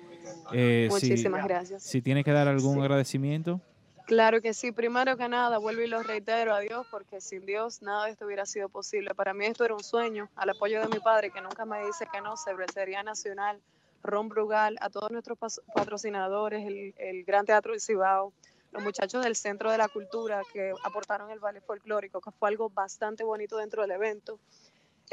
Eh, 0.52 0.88
si- 0.90 1.06
Muchísimas 1.08 1.44
gracias. 1.46 1.82
Si 1.82 2.02
tiene 2.02 2.22
que 2.24 2.32
dar 2.32 2.48
algún 2.48 2.74
Sí. 2.74 2.80
agradecimiento. 2.80 3.60
Claro 4.06 4.40
que 4.42 4.52
sí, 4.52 4.72
primero 4.72 5.16
que 5.16 5.28
nada, 5.28 5.58
vuelvo 5.58 5.80
y 5.82 5.86
lo 5.86 6.02
reitero 6.02 6.52
a 6.54 6.60
Dios, 6.60 6.86
porque 6.90 7.20
sin 7.20 7.46
Dios 7.46 7.80
nada 7.82 8.06
de 8.06 8.10
esto 8.12 8.26
hubiera 8.26 8.44
sido 8.46 8.68
posible. 8.68 9.14
Para 9.14 9.32
mí 9.32 9.46
esto 9.46 9.64
era 9.64 9.74
un 9.74 9.82
sueño, 9.84 10.28
al 10.34 10.50
apoyo 10.50 10.80
de 10.80 10.88
mi 10.88 10.98
padre, 10.98 11.30
que 11.30 11.40
nunca 11.40 11.64
me 11.64 11.86
dice 11.86 12.04
que 12.12 12.20
no, 12.20 12.36
Cervecería 12.36 13.02
Nacional, 13.04 13.60
Ron 14.02 14.28
Brugal, 14.28 14.76
a 14.80 14.90
todos 14.90 15.10
nuestros 15.12 15.38
patrocinadores, 15.74 16.66
el, 16.66 16.94
el 16.98 17.24
Gran 17.24 17.46
Teatro 17.46 17.72
del 17.72 17.80
Cibao, 17.80 18.32
los 18.72 18.82
muchachos 18.82 19.22
del 19.22 19.36
Centro 19.36 19.70
de 19.70 19.78
la 19.78 19.88
Cultura 19.88 20.40
que 20.52 20.72
aportaron 20.84 21.30
el 21.30 21.38
ballet 21.38 21.62
folclórico, 21.64 22.20
que 22.20 22.30
fue 22.32 22.48
algo 22.48 22.68
bastante 22.70 23.22
bonito 23.22 23.56
dentro 23.56 23.82
del 23.82 23.92
evento. 23.92 24.38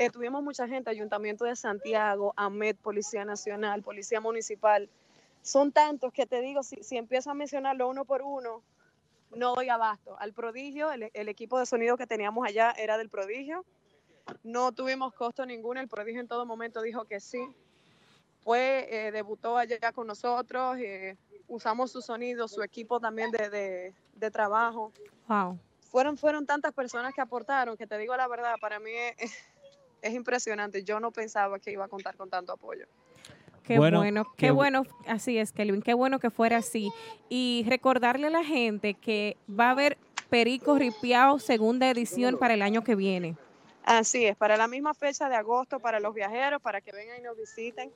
Eh, 0.01 0.09
tuvimos 0.09 0.41
mucha 0.41 0.65
gente, 0.65 0.89
Ayuntamiento 0.89 1.43
de 1.43 1.57
Santiago, 1.57 2.33
AMET, 2.37 2.77
Policía 2.77 3.25
Nacional, 3.25 3.83
Policía 3.83 4.21
Municipal, 4.21 4.89
son 5.41 5.73
tantos 5.73 6.13
que 6.13 6.25
te 6.25 6.39
digo, 6.39 6.63
si, 6.63 6.77
si 6.83 6.95
empiezo 6.95 7.31
a 7.31 7.33
mencionarlo 7.33 7.89
uno 7.89 8.05
por 8.05 8.21
uno, 8.21 8.63
no 9.35 9.55
doy 9.55 9.67
abasto. 9.67 10.17
Al 10.17 10.31
prodigio, 10.31 10.89
el, 10.93 11.11
el 11.13 11.27
equipo 11.27 11.59
de 11.59 11.65
sonido 11.65 11.97
que 11.97 12.07
teníamos 12.07 12.47
allá 12.47 12.71
era 12.77 12.97
del 12.97 13.09
prodigio. 13.09 13.65
No 14.43 14.71
tuvimos 14.71 15.13
costo 15.13 15.45
ninguno, 15.45 15.81
el 15.81 15.89
prodigio 15.89 16.21
en 16.21 16.29
todo 16.29 16.45
momento 16.45 16.81
dijo 16.81 17.03
que 17.03 17.19
sí. 17.19 17.45
Fue, 18.41 18.87
eh, 18.89 19.11
debutó 19.11 19.57
allá 19.57 19.91
con 19.91 20.07
nosotros, 20.07 20.77
eh, 20.79 21.17
usamos 21.49 21.91
su 21.91 22.01
sonido, 22.01 22.47
su 22.47 22.63
equipo 22.63 23.01
también 23.01 23.31
de, 23.31 23.49
de- 23.49 23.93
de 24.13 24.31
trabajo. 24.31 24.93
Wow. 25.27 25.59
Fueron, 25.91 26.17
fueron 26.17 26.45
tantas 26.45 26.71
personas 26.73 27.13
que 27.13 27.19
aportaron 27.19 27.75
que 27.75 27.85
te 27.85 27.97
digo 27.97 28.15
la 28.15 28.27
verdad, 28.29 28.55
para 28.61 28.79
mí 28.79 28.91
es, 29.17 29.33
es 30.01 30.13
impresionante. 30.13 30.83
Yo 30.83 30.99
no 30.99 31.11
pensaba 31.11 31.59
que 31.59 31.71
iba 31.71 31.85
a 31.85 31.87
contar 31.87 32.15
con 32.15 32.29
tanto 32.29 32.53
apoyo. 32.53 32.85
Qué 33.63 33.77
Bueno, 33.77 33.99
bueno, 33.99 34.23
qué 34.35 34.47
qué 34.47 34.51
bu- 34.51 34.55
bueno, 34.55 34.83
así 35.05 35.37
es, 35.37 35.51
Kelvin, 35.51 35.81
qué 35.81 35.93
bueno 35.93 36.19
que 36.19 36.29
fuera 36.31 36.57
así. 36.57 36.91
Y 37.29 37.65
recordarle 37.67 38.27
a 38.27 38.31
la 38.31 38.43
gente 38.43 38.95
que 38.95 39.37
va 39.47 39.67
a 39.67 39.71
haber 39.71 39.97
Perico 40.29 40.77
Ripiao 40.77 41.39
segunda 41.39 41.89
edición 41.89 42.37
para 42.37 42.53
el 42.55 42.61
año 42.61 42.83
que 42.83 42.95
viene. 42.95 43.35
Así 43.83 44.25
es, 44.25 44.35
para 44.35 44.57
la 44.57 44.67
misma 44.67 44.93
fecha 44.93 45.29
de 45.29 45.35
agosto, 45.35 45.79
para 45.79 45.99
los 45.99 46.13
viajeros, 46.13 46.61
para 46.61 46.81
que 46.81 46.91
vengan 46.91 47.17
y 47.19 47.21
nos 47.21 47.37
visiten. 47.37 47.91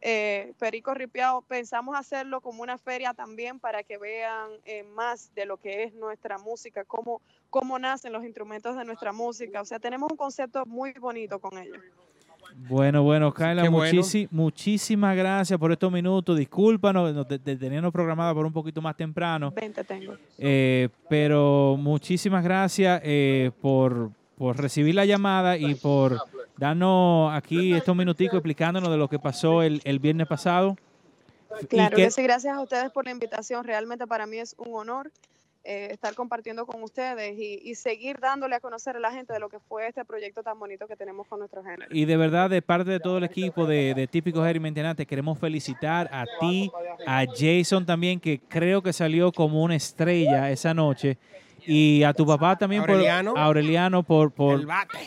Eh, 0.00 0.52
Perico 0.58 0.92
Ripiao, 0.92 1.42
pensamos 1.42 1.96
hacerlo 1.96 2.40
como 2.40 2.62
una 2.62 2.76
feria 2.78 3.14
también 3.14 3.58
para 3.58 3.82
que 3.82 3.96
vean 3.96 4.50
eh, 4.64 4.82
más 4.82 5.34
de 5.34 5.46
lo 5.46 5.56
que 5.56 5.84
es 5.84 5.94
nuestra 5.94 6.36
música, 6.38 6.84
cómo, 6.84 7.22
cómo 7.54 7.78
nacen 7.78 8.12
los 8.12 8.24
instrumentos 8.24 8.76
de 8.76 8.84
nuestra 8.84 9.12
música. 9.12 9.60
O 9.60 9.64
sea, 9.64 9.78
tenemos 9.78 10.10
un 10.10 10.16
concepto 10.16 10.66
muy 10.66 10.92
bonito 10.94 11.38
con 11.38 11.56
ellos. 11.56 11.78
Bueno, 12.68 13.04
bueno, 13.04 13.32
Kaila, 13.32 13.62
qué 13.62 13.68
bueno. 13.68 14.00
muchisi- 14.02 14.26
muchísimas 14.32 15.16
gracias 15.16 15.56
por 15.56 15.70
estos 15.70 15.92
minutos. 15.92 16.36
Discúlpanos, 16.36 17.14
nos 17.14 17.28
te- 17.28 17.38
te 17.38 17.54
teníamos 17.54 17.92
programada 17.92 18.34
por 18.34 18.44
un 18.44 18.52
poquito 18.52 18.82
más 18.82 18.96
temprano. 18.96 19.52
20 19.52 19.84
tengo. 19.84 20.14
Eh, 20.36 20.88
pero 21.08 21.76
muchísimas 21.78 22.42
gracias 22.42 23.00
eh, 23.04 23.52
por, 23.60 24.10
por 24.36 24.56
recibir 24.60 24.96
la 24.96 25.04
llamada 25.04 25.56
y 25.56 25.76
por 25.76 26.18
darnos 26.56 27.32
aquí 27.34 27.72
estos 27.72 27.94
minuticos 27.94 28.34
explicándonos 28.38 28.90
de 28.90 28.96
lo 28.96 29.06
que 29.08 29.20
pasó 29.20 29.62
el, 29.62 29.80
el 29.84 30.00
viernes 30.00 30.26
pasado. 30.26 30.76
Claro 31.68 31.96
que 31.96 32.10
sí, 32.10 32.20
gracias 32.24 32.56
a 32.56 32.60
ustedes 32.60 32.90
por 32.90 33.04
la 33.04 33.12
invitación. 33.12 33.64
Realmente 33.64 34.08
para 34.08 34.26
mí 34.26 34.38
es 34.38 34.56
un 34.58 34.74
honor 34.74 35.12
eh, 35.64 35.88
estar 35.90 36.14
compartiendo 36.14 36.66
con 36.66 36.82
ustedes 36.82 37.38
y, 37.38 37.60
y 37.64 37.74
seguir 37.74 38.18
dándole 38.20 38.54
a 38.54 38.60
conocer 38.60 38.96
a 38.96 39.00
la 39.00 39.10
gente 39.10 39.32
de 39.32 39.40
lo 39.40 39.48
que 39.48 39.58
fue 39.58 39.88
este 39.88 40.04
proyecto 40.04 40.42
tan 40.42 40.58
bonito 40.58 40.86
que 40.86 40.94
tenemos 40.94 41.26
con 41.26 41.38
nuestro 41.38 41.62
género. 41.62 41.86
Y 41.90 42.04
de 42.04 42.16
verdad, 42.18 42.50
de 42.50 42.60
parte 42.60 42.90
de 42.90 43.00
todo 43.00 43.18
el 43.18 43.24
equipo 43.24 43.66
de, 43.66 43.94
de 43.94 44.06
Típico 44.06 44.44
Jerry 44.44 44.60
Maintenance, 44.60 44.96
te 44.96 45.06
queremos 45.06 45.38
felicitar 45.38 46.08
a 46.12 46.26
ti, 46.38 46.70
a 47.06 47.24
Jason 47.26 47.86
también, 47.86 48.20
que 48.20 48.40
creo 48.40 48.82
que 48.82 48.92
salió 48.92 49.32
como 49.32 49.62
una 49.62 49.74
estrella 49.74 50.50
esa 50.50 50.74
noche. 50.74 51.18
Y 51.66 52.02
a 52.02 52.12
tu 52.12 52.26
papá 52.26 52.56
también, 52.56 52.82
Aureliano. 52.82 53.32
por, 53.32 53.40
Aureliano, 53.40 54.02
por, 54.02 54.30
por, 54.32 54.60
El 54.60 54.66
bate. 54.66 54.98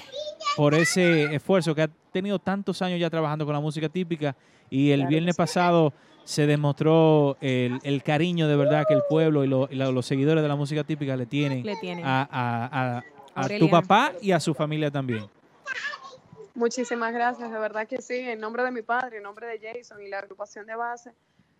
por 0.55 0.73
ese 0.73 1.35
esfuerzo 1.35 1.73
que 1.75 1.83
ha 1.83 1.89
tenido 2.11 2.39
tantos 2.39 2.81
años 2.81 2.99
ya 2.99 3.09
trabajando 3.09 3.45
con 3.45 3.53
la 3.53 3.59
música 3.59 3.89
típica. 3.89 4.35
Y 4.69 4.91
el 4.91 5.05
viernes 5.07 5.35
pasado 5.35 5.93
se 6.25 6.45
demostró 6.45 7.37
el, 7.41 7.79
el 7.83 8.03
cariño 8.03 8.47
de 8.47 8.55
verdad 8.57 8.83
que 8.87 8.93
el 8.93 9.01
pueblo 9.09 9.43
y, 9.43 9.47
lo- 9.47 9.69
y 9.71 9.75
la- 9.75 9.91
los 9.91 10.05
seguidores 10.05 10.41
de 10.43 10.49
la 10.49 10.55
música 10.57 10.83
típica 10.83 11.15
le 11.15 11.25
tienen, 11.25 11.63
Le 11.65 11.75
tienen. 11.77 12.03
a, 12.05 12.21
a- 12.29 12.97
a- 12.97 13.03
a 13.45 13.47
tu 13.59 13.69
papá 13.69 14.11
y 14.21 14.31
a 14.31 14.39
su 14.39 14.53
familia 14.53 14.91
también. 14.91 15.25
Muchísimas 16.55 17.13
gracias, 17.13 17.51
de 17.51 17.59
verdad 17.59 17.87
que 17.87 18.01
sí, 18.01 18.15
en 18.15 18.39
nombre 18.39 18.63
de 18.63 18.71
mi 18.71 18.81
padre, 18.81 19.17
en 19.17 19.23
nombre 19.23 19.45
de 19.47 19.59
Jason 19.59 20.01
y 20.01 20.09
la 20.09 20.19
agrupación 20.19 20.65
de 20.65 20.75
base. 20.75 21.11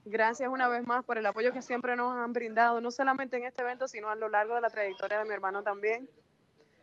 Gracias 0.10 0.50
una 0.50 0.70
vez 0.70 0.88
más 0.88 1.04
por 1.04 1.18
el 1.18 1.26
apoyo 1.26 1.52
que 1.52 1.62
siempre 1.62 1.98
nos 1.98 2.16
han 2.16 2.32
brindado, 2.32 2.80
no 2.80 2.92
solamente 2.92 3.36
en 3.36 3.44
este 3.44 3.62
evento, 3.62 3.90
sino 3.90 4.10
a 4.10 4.16
lo 4.16 4.30
largo 4.30 4.56
de 4.56 4.62
la 4.62 4.70
trayectoria 4.70 5.20
de 5.20 5.26
mi 5.26 5.34
hermano 5.34 5.64
también. 5.64 6.10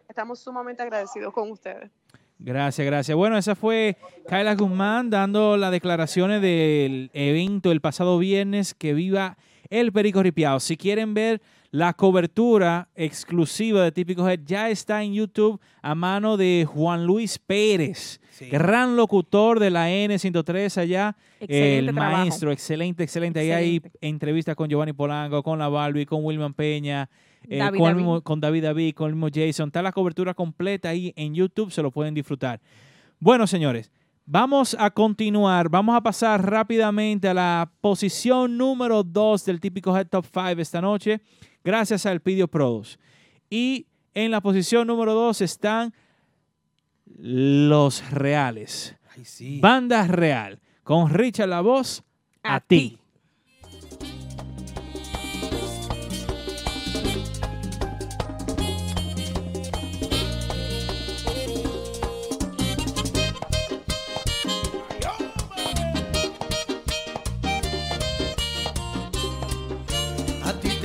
Estamos 0.08 0.40
sumamente 0.40 0.82
agradecidos 0.82 1.32
con 1.32 1.50
ustedes. 1.50 1.90
Gracias, 2.38 2.86
gracias. 2.86 3.16
Bueno, 3.16 3.38
esa 3.38 3.54
fue 3.54 3.96
Kyla 4.28 4.54
Guzmán 4.56 5.08
dando 5.08 5.56
las 5.56 5.70
declaraciones 5.70 6.42
del 6.42 7.10
evento 7.14 7.72
el 7.72 7.80
pasado 7.80 8.18
viernes 8.18 8.74
que 8.74 8.92
viva 8.92 9.38
el 9.70 9.90
Perico 9.90 10.22
Ripiao. 10.22 10.60
Si 10.60 10.76
quieren 10.76 11.14
ver 11.14 11.40
la 11.74 11.92
cobertura 11.92 12.88
exclusiva 12.94 13.82
de 13.82 13.90
Típico 13.90 14.28
Head, 14.28 14.40
ya 14.46 14.70
está 14.70 15.02
en 15.02 15.12
YouTube 15.12 15.60
a 15.82 15.96
mano 15.96 16.36
de 16.36 16.64
Juan 16.72 17.04
Luis 17.04 17.36
Pérez, 17.40 18.20
Sí. 18.30 18.46
gran 18.46 18.94
locutor 18.96 19.58
de 19.58 19.70
la 19.70 19.90
N103 19.90 20.78
allá. 20.78 21.16
Excelente 21.40 21.78
el 21.78 21.86
trabajo. 21.94 22.16
maestro, 22.18 22.52
excelente, 22.52 23.02
excelente. 23.02 23.40
Ahí 23.40 23.50
hay 23.50 23.76
Excelente. 23.78 23.98
entrevistas 24.02 24.54
con 24.54 24.68
Giovanni 24.68 24.92
Polanco, 24.92 25.42
con 25.42 25.58
la 25.58 25.68
Barbie, 25.68 26.06
con 26.06 26.24
William 26.24 26.54
Peña, 26.54 27.08
eh, 27.48 27.58
David 27.58 27.78
con, 27.78 27.86
David. 27.88 27.96
mismo- 27.96 28.20
con 28.22 28.40
David 28.40 28.62
David, 28.62 28.94
con 28.94 29.08
el 29.08 29.16
mismo 29.16 29.28
Jason. 29.34 29.68
Está 29.68 29.82
la 29.82 29.90
cobertura 29.90 30.32
completa 30.32 30.90
ahí 30.90 31.12
en 31.16 31.34
YouTube, 31.34 31.72
se 31.72 31.82
lo 31.82 31.90
pueden 31.90 32.14
disfrutar. 32.14 32.60
Bueno, 33.18 33.48
señores, 33.48 33.90
vamos 34.26 34.76
a 34.78 34.90
continuar. 34.90 35.68
Vamos 35.68 35.96
a 35.96 36.00
pasar 36.00 36.48
rápidamente 36.48 37.28
a 37.28 37.34
la 37.34 37.68
posición 37.80 38.56
número 38.56 39.02
2 39.02 39.44
del 39.44 39.60
típico 39.60 39.96
Head 39.96 40.06
Top 40.08 40.24
5 40.32 40.60
esta 40.60 40.80
noche, 40.80 41.20
gracias 41.64 42.06
al 42.06 42.20
Pidio 42.20 42.46
Produce. 42.48 42.98
Y 43.50 43.86
en 44.14 44.30
la 44.30 44.40
posición 44.40 44.86
número 44.86 45.14
2 45.14 45.40
están 45.40 45.92
Los 47.06 48.08
Reales. 48.10 48.94
Ay, 49.16 49.24
sí. 49.24 49.60
Banda 49.60 50.06
Real, 50.06 50.60
con 50.82 51.10
Richard 51.10 51.48
La 51.48 51.60
Voz, 51.60 52.04
a. 52.42 52.56
A 52.56 52.60
ti 52.60 52.98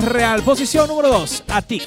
Real, 0.00 0.42
posición 0.42 0.88
número 0.88 1.08
2, 1.08 1.44
a 1.48 1.62
ti. 1.62 1.80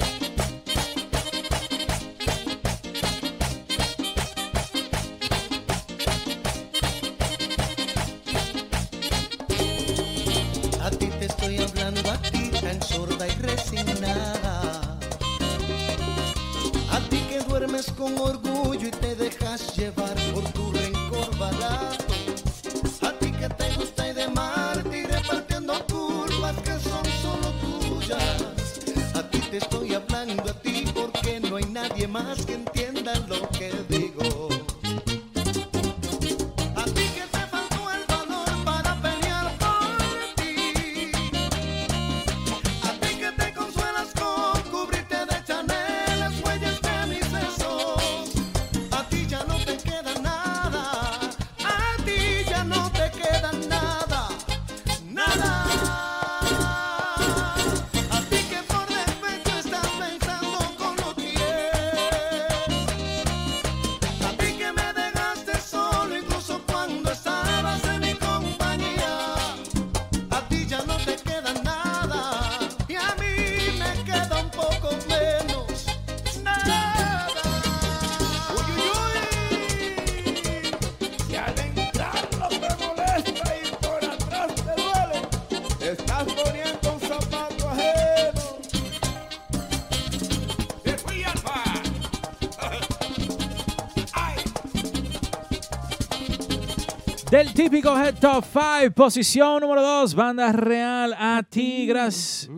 Del 97.30 97.52
típico 97.52 97.94
Head 97.98 98.16
Top 98.20 98.42
5, 98.44 98.94
posición 98.94 99.60
número 99.60 99.82
2, 99.82 100.14
Banda 100.14 100.50
Real, 100.50 101.12
a 101.12 101.42
ti, 101.42 101.86
gracias. 101.86 102.48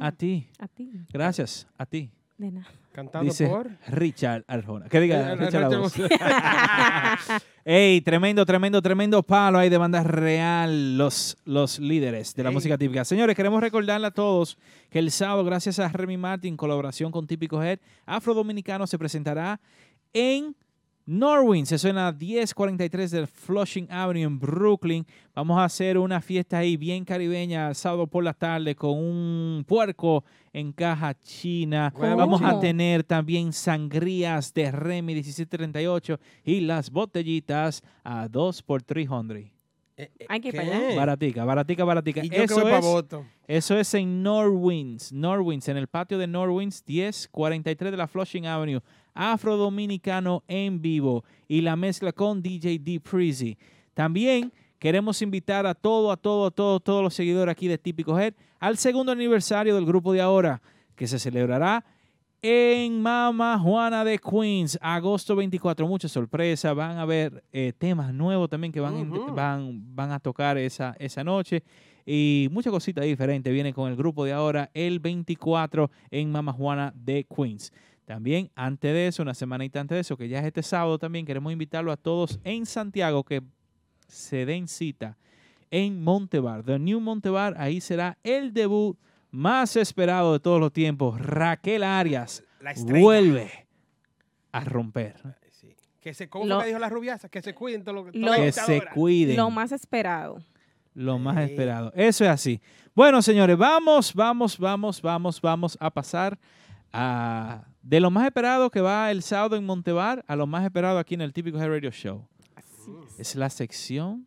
A 0.00 0.12
ti. 0.12 0.48
A 0.58 0.66
ti. 0.66 0.90
Gracias, 1.12 1.66
a 1.76 1.84
ti. 1.84 2.10
De 2.38 2.50
nada. 2.50 2.66
Cantado 2.92 3.24
Dice 3.24 3.46
por. 3.46 3.70
Richard 3.88 4.44
Arjona. 4.46 4.88
Que 4.88 5.00
diga 5.00 5.32
Eh, 5.32 5.36
Richard 5.36 5.62
la 5.62 5.68
Richard. 5.78 5.80
Voz. 5.80 7.42
Ey, 7.66 8.00
tremendo, 8.00 8.46
tremendo, 8.46 8.80
tremendo 8.80 9.22
palo 9.22 9.58
ahí 9.58 9.68
de 9.68 9.76
banda 9.78 10.02
real, 10.02 10.96
los, 10.96 11.36
los 11.44 11.78
líderes 11.78 12.34
de 12.34 12.44
la 12.44 12.48
Ey. 12.50 12.54
música 12.54 12.78
típica. 12.78 13.04
Señores, 13.04 13.36
queremos 13.36 13.60
recordarle 13.60 14.06
a 14.06 14.10
todos 14.10 14.56
que 14.90 15.00
el 15.00 15.10
sábado, 15.10 15.44
gracias 15.44 15.78
a 15.80 15.88
Remy 15.88 16.16
Martin, 16.16 16.56
colaboración 16.56 17.10
con 17.12 17.26
Típico 17.26 17.62
Head, 17.62 17.78
Afro 18.06 18.32
Dominicano 18.32 18.86
se 18.86 18.98
presentará 18.98 19.60
en 20.14 20.54
Norwin. 21.06 21.66
Se 21.66 21.78
suena 21.78 22.08
a 22.08 22.12
1043 22.12 23.10
del 23.10 23.26
Flushing 23.26 23.90
Avenue 23.90 24.22
en 24.22 24.38
Brooklyn. 24.38 25.06
Vamos 25.34 25.58
a 25.58 25.64
hacer 25.64 25.98
una 25.98 26.20
fiesta 26.20 26.58
ahí 26.58 26.76
bien 26.76 27.04
caribeña 27.04 27.68
el 27.68 27.74
sábado 27.74 28.06
por 28.06 28.24
la 28.24 28.32
tarde 28.32 28.74
con 28.74 28.98
un 28.98 29.64
puerco 29.66 30.24
en 30.52 30.72
caja 30.72 31.14
china. 31.14 31.92
Vamos 31.96 32.40
a 32.42 32.58
tener 32.60 33.04
también 33.04 33.52
sangrías 33.52 34.54
de 34.54 34.70
Remy 34.70 35.14
1738 35.14 36.18
y 36.44 36.60
las 36.60 36.90
botellitas 36.90 37.82
a 38.02 38.28
2 38.28 38.62
por 38.62 38.82
300. 38.82 39.53
Hay 40.28 40.40
que 40.40 40.48
ir 40.48 40.56
para 40.56 40.76
allá. 40.76 40.96
Baratica, 40.96 41.44
baratica, 41.44 41.84
baratica. 41.84 42.24
Y 42.24 42.28
yo 42.28 42.36
que 42.36 42.42
Eso 42.44 42.60
voy 42.60 42.72
es, 42.72 42.80
voto. 42.80 43.24
eso 43.46 43.78
es 43.78 43.94
en 43.94 44.22
Norwins, 44.22 45.12
Norwins, 45.12 45.68
en 45.68 45.76
el 45.76 45.86
patio 45.86 46.18
de 46.18 46.26
Norwins, 46.26 46.82
1043 46.86 47.90
de 47.92 47.96
la 47.96 48.08
Flushing 48.08 48.46
Avenue. 48.46 48.80
Afro 49.14 49.56
Dominicano 49.56 50.42
en 50.48 50.82
vivo 50.82 51.24
y 51.46 51.60
la 51.60 51.76
mezcla 51.76 52.12
con 52.12 52.42
DJ 52.42 52.80
D. 52.80 52.98
Prezi. 53.00 53.56
También 53.94 54.52
queremos 54.80 55.22
invitar 55.22 55.66
a 55.66 55.74
todo, 55.74 56.10
a 56.10 56.16
todo, 56.16 56.46
a 56.46 56.50
todo, 56.50 56.80
todos 56.80 57.02
los 57.02 57.14
seguidores 57.14 57.52
aquí 57.52 57.68
de 57.68 57.78
Típico 57.78 58.18
Head 58.18 58.34
al 58.58 58.76
segundo 58.76 59.12
aniversario 59.12 59.76
del 59.76 59.86
grupo 59.86 60.12
de 60.12 60.20
ahora, 60.20 60.60
que 60.96 61.06
se 61.06 61.18
celebrará 61.20 61.84
en 62.46 63.00
Mama 63.00 63.58
Juana 63.58 64.04
de 64.04 64.18
Queens, 64.18 64.78
agosto 64.82 65.34
24. 65.34 65.88
Mucha 65.88 66.08
sorpresa. 66.08 66.74
Van 66.74 66.98
a 66.98 67.00
haber 67.00 67.42
eh, 67.54 67.72
temas 67.78 68.12
nuevos 68.12 68.50
también 68.50 68.70
que 68.70 68.80
van, 68.80 69.34
van, 69.34 69.96
van 69.96 70.12
a 70.12 70.20
tocar 70.20 70.58
esa, 70.58 70.94
esa 70.98 71.24
noche. 71.24 71.62
Y 72.04 72.48
muchas 72.52 72.70
cositas 72.70 73.06
diferentes 73.06 73.50
vienen 73.50 73.72
con 73.72 73.90
el 73.90 73.96
grupo 73.96 74.26
de 74.26 74.34
ahora 74.34 74.70
el 74.74 75.00
24 75.00 75.90
en 76.10 76.30
Mama 76.30 76.52
Juana 76.52 76.92
de 76.94 77.24
Queens. 77.24 77.72
También 78.04 78.50
antes 78.54 78.92
de 78.92 79.06
eso, 79.06 79.22
una 79.22 79.32
semanita 79.32 79.80
antes 79.80 79.96
de 79.96 80.00
eso, 80.00 80.18
que 80.18 80.28
ya 80.28 80.40
es 80.40 80.44
este 80.44 80.62
sábado 80.62 80.98
también, 80.98 81.24
queremos 81.24 81.50
invitarlo 81.50 81.92
a 81.92 81.96
todos 81.96 82.38
en 82.44 82.66
Santiago 82.66 83.24
que 83.24 83.40
se 84.06 84.44
den 84.44 84.68
cita 84.68 85.16
en 85.70 86.04
Montebar, 86.04 86.62
The 86.62 86.78
New 86.78 87.00
Montebar. 87.00 87.54
Ahí 87.56 87.80
será 87.80 88.18
el 88.22 88.52
debut 88.52 88.98
más 89.34 89.76
esperado 89.76 90.32
de 90.32 90.40
todos 90.40 90.60
los 90.60 90.72
tiempos. 90.72 91.20
Raquel 91.20 91.82
Arias 91.82 92.44
La 92.60 92.72
vuelve 92.76 93.66
a 94.52 94.60
romper. 94.64 95.16
Que 96.00 96.12
se, 96.12 96.28
¿Cómo 96.28 96.44
Lo- 96.44 96.60
que 96.60 96.66
dijo 96.66 96.78
la 96.78 96.90
rubiaza? 96.90 97.28
Que 97.30 97.40
se 97.40 97.54
cuiden 97.54 97.82
todo 97.82 97.94
lo 97.94 98.04
que 98.04 98.18
Lo- 98.18 98.32
Que 98.32 98.52
se 98.52 98.82
cuiden. 98.94 99.36
Lo 99.36 99.50
más 99.50 99.72
esperado. 99.72 100.36
Lo 100.94 101.18
más 101.18 101.38
esperado. 101.38 101.92
Eso 101.96 102.24
es 102.24 102.30
así. 102.30 102.60
Bueno, 102.94 103.22
señores, 103.22 103.56
vamos, 103.56 104.14
vamos, 104.14 104.58
vamos, 104.58 105.00
vamos, 105.02 105.40
vamos 105.40 105.76
a 105.80 105.90
pasar 105.90 106.38
a 106.92 107.64
de 107.82 108.00
lo 108.00 108.10
más 108.10 108.26
esperado 108.26 108.70
que 108.70 108.80
va 108.80 109.10
el 109.10 109.22
sábado 109.22 109.56
en 109.56 109.64
Montebar 109.64 110.24
a 110.28 110.36
lo 110.36 110.46
más 110.46 110.64
esperado 110.64 110.98
aquí 110.98 111.14
en 111.14 111.22
el 111.22 111.32
típico 111.32 111.58
Head 111.58 111.68
Radio 111.68 111.90
Show. 111.90 112.28
es. 113.18 113.34
la 113.34 113.50
sección 113.50 114.24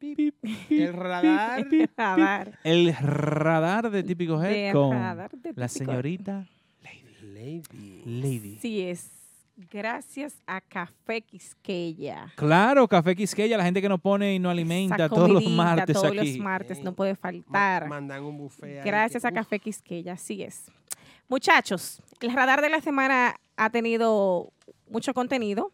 El 0.00 0.92
radar. 0.94 1.66
Radar. 1.96 2.58
el 2.64 2.94
radar 2.96 3.90
de 3.90 4.02
típico 4.02 4.42
Head 4.42 4.50
De 4.68 4.72
con 4.72 4.92
radar 4.92 5.30
de 5.32 5.52
la 5.54 5.68
Típico 5.68 5.90
señorita 5.92 6.46
Lady. 7.22 8.02
Lady. 8.04 8.58
Sí 8.60 8.80
es. 8.82 9.10
Gracias 9.70 10.34
a 10.46 10.60
Café 10.62 11.20
Quisqueya. 11.20 12.32
Claro, 12.36 12.88
Café 12.88 13.14
Quisqueya, 13.14 13.58
la 13.58 13.64
gente 13.64 13.82
que 13.82 13.88
nos 13.90 14.00
pone 14.00 14.34
y 14.34 14.38
nos 14.38 14.52
alimenta 14.52 15.06
todos 15.08 15.28
los 15.30 15.46
martes 15.50 15.94
todos 15.94 16.06
aquí. 16.08 16.16
los 16.16 16.38
martes, 16.38 16.82
no 16.82 16.94
puede 16.94 17.14
faltar. 17.14 17.86
Mandan 17.86 18.24
un 18.24 18.38
buffet. 18.38 18.82
Gracias 18.84 19.22
que- 19.22 19.28
a 19.28 19.32
Café 19.32 19.58
Quisqueya, 19.58 20.14
así 20.14 20.42
es. 20.42 20.70
Muchachos, 21.28 22.00
el 22.22 22.32
radar 22.32 22.62
de 22.62 22.70
la 22.70 22.80
semana 22.80 23.36
ha 23.56 23.68
tenido 23.70 24.50
mucho 24.88 25.12
contenido 25.12 25.72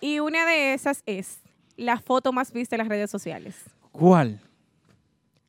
y 0.00 0.18
una 0.18 0.44
de 0.44 0.74
esas 0.74 1.02
es 1.06 1.41
la 1.76 1.98
foto 1.98 2.32
más 2.32 2.52
vista 2.52 2.76
en 2.76 2.80
las 2.80 2.88
redes 2.88 3.10
sociales. 3.10 3.56
¿Cuál? 3.92 4.40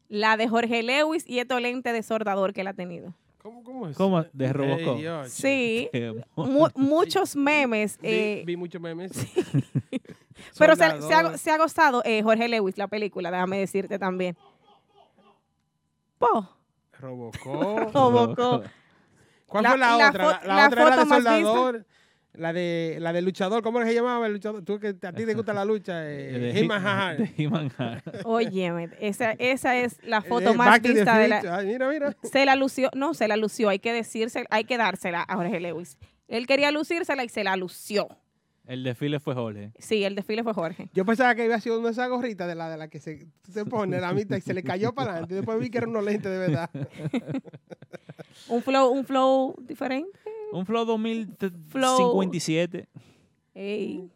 La 0.10 0.38
de 0.38 0.48
Jorge 0.48 0.84
Lewis 0.84 1.24
y 1.28 1.40
este 1.40 1.60
lente 1.60 1.92
de 1.94 2.04
sordador 2.04 2.54
que 2.54 2.62
él 2.62 2.68
ha 2.68 2.74
tenido. 2.74 3.14
¿Cómo, 3.42 3.64
cómo 3.64 3.88
es? 3.90 3.98
¿Cómo? 3.98 4.24
De 4.32 4.54
Robocop. 4.54 5.26
Sí, 5.28 5.90
mu- 6.36 6.70
muchos 6.76 7.36
memes. 7.36 7.98
Vi, 8.02 8.08
eh, 8.10 8.44
vi 8.46 8.56
muchos 8.56 8.82
memes. 8.82 9.12
pero 10.58 10.76
se, 10.76 11.02
se 11.02 11.14
ha, 11.14 11.38
se 11.38 11.52
ha 11.52 11.58
gozado 11.58 12.02
eh, 12.06 12.22
Jorge 12.24 12.48
Lewis, 12.48 12.78
la 12.78 12.88
película, 12.88 13.32
déjame 13.32 13.60
decirte 13.60 14.00
también. 14.00 14.38
Po. 16.18 16.48
Robocop. 17.00 17.94
Robocop. 17.94 18.66
¿Cuál 19.46 19.64
La- 19.64 19.70
fue 19.72 19.78
la, 19.80 19.98
la 19.98 20.10
otra? 20.10 20.24
La, 20.24 20.40
la 20.48 20.56
la 20.56 20.68
otra 20.68 20.82
era 20.82 20.96
la 20.96 21.04
de 21.04 21.10
soldador. 21.10 21.86
La 22.36 22.52
de, 22.52 22.98
la 23.00 23.14
de 23.14 23.22
luchador. 23.22 23.62
¿Cómo 23.62 23.80
es 23.80 23.86
que 23.86 23.92
se 23.92 23.96
llamaba 23.96 24.26
el 24.26 24.34
luchador? 24.34 24.64
Tú 24.64 24.80
que 24.80 24.88
a 24.88 25.14
ti 25.14 25.26
te 25.26 25.36
gusta 25.36 25.54
la 25.54 25.66
lucha. 25.66 26.10
Eh, 26.12 26.32
De 26.54 26.60
He-Man 27.38 27.72
He-. 27.78 28.22
Óyeme, 28.24 28.90
esa, 29.00 29.32
esa 29.38 29.78
es 29.78 30.00
la 30.04 30.18
Eh, 30.18 30.22
foto 30.28 30.54
más 30.56 30.68
Back 30.68 30.82
to 30.82 30.88
the 30.90 30.94
vista 30.96 31.18
de 31.20 31.28
la... 31.28 31.58
Ay, 31.58 31.68
mira, 31.68 31.88
mira. 31.90 32.16
Se 32.24 32.44
la 32.46 32.56
lució, 32.56 32.90
no, 32.96 33.14
se 33.14 33.28
la 33.28 33.38
lució, 33.38 33.70
hay 33.70 33.78
que 33.80 33.94
decirse, 33.94 34.46
hay 34.50 34.64
que 34.64 34.78
dársela 34.78 35.24
a 35.28 35.36
Jorge 35.36 35.60
Lewis. 35.60 35.98
Él 36.28 36.48
quería 36.48 36.72
lucírsela 36.72 37.24
y 37.24 37.30
se 37.30 37.44
la 37.44 37.56
lució. 37.56 38.08
El 38.66 38.84
desfile 38.84 39.20
fue 39.20 39.36
Jorge. 39.36 39.72
Sí, 39.78 40.04
el 40.06 40.16
desfile 40.16 40.42
fue 40.42 40.54
Jorge. 40.54 40.90
Yo 40.94 41.06
pensaba 41.06 41.36
que 41.36 41.44
había 41.44 41.60
sido 41.60 41.78
una 41.78 41.90
de 41.90 41.92
esas 41.92 42.10
gorritas 42.10 42.48
de 42.48 42.56
la, 42.56 42.70
de 42.70 42.78
la 42.78 42.88
que 42.88 43.00
se, 43.00 43.28
se 43.52 43.66
pone 43.66 44.00
la 44.00 44.14
mitad 44.14 44.38
y 44.38 44.42
se 44.42 44.54
le 44.54 44.64
cayó 44.64 44.94
para 44.94 45.12
adelante. 45.12 45.34
Y 45.34 45.38
después 45.38 45.60
vi 45.60 45.70
que 45.70 45.80
eran 45.80 45.90
unos 45.90 46.06
lentes 46.06 46.32
de 46.32 46.38
verdad. 46.38 46.70
Un 48.48 48.64
flow, 48.64 48.90
un 48.92 49.06
flow 49.06 49.56
diferente. 49.62 50.18
Un 50.54 50.66
Flow 50.66 50.86
2057. 50.86 52.88
Ey. 53.56 54.10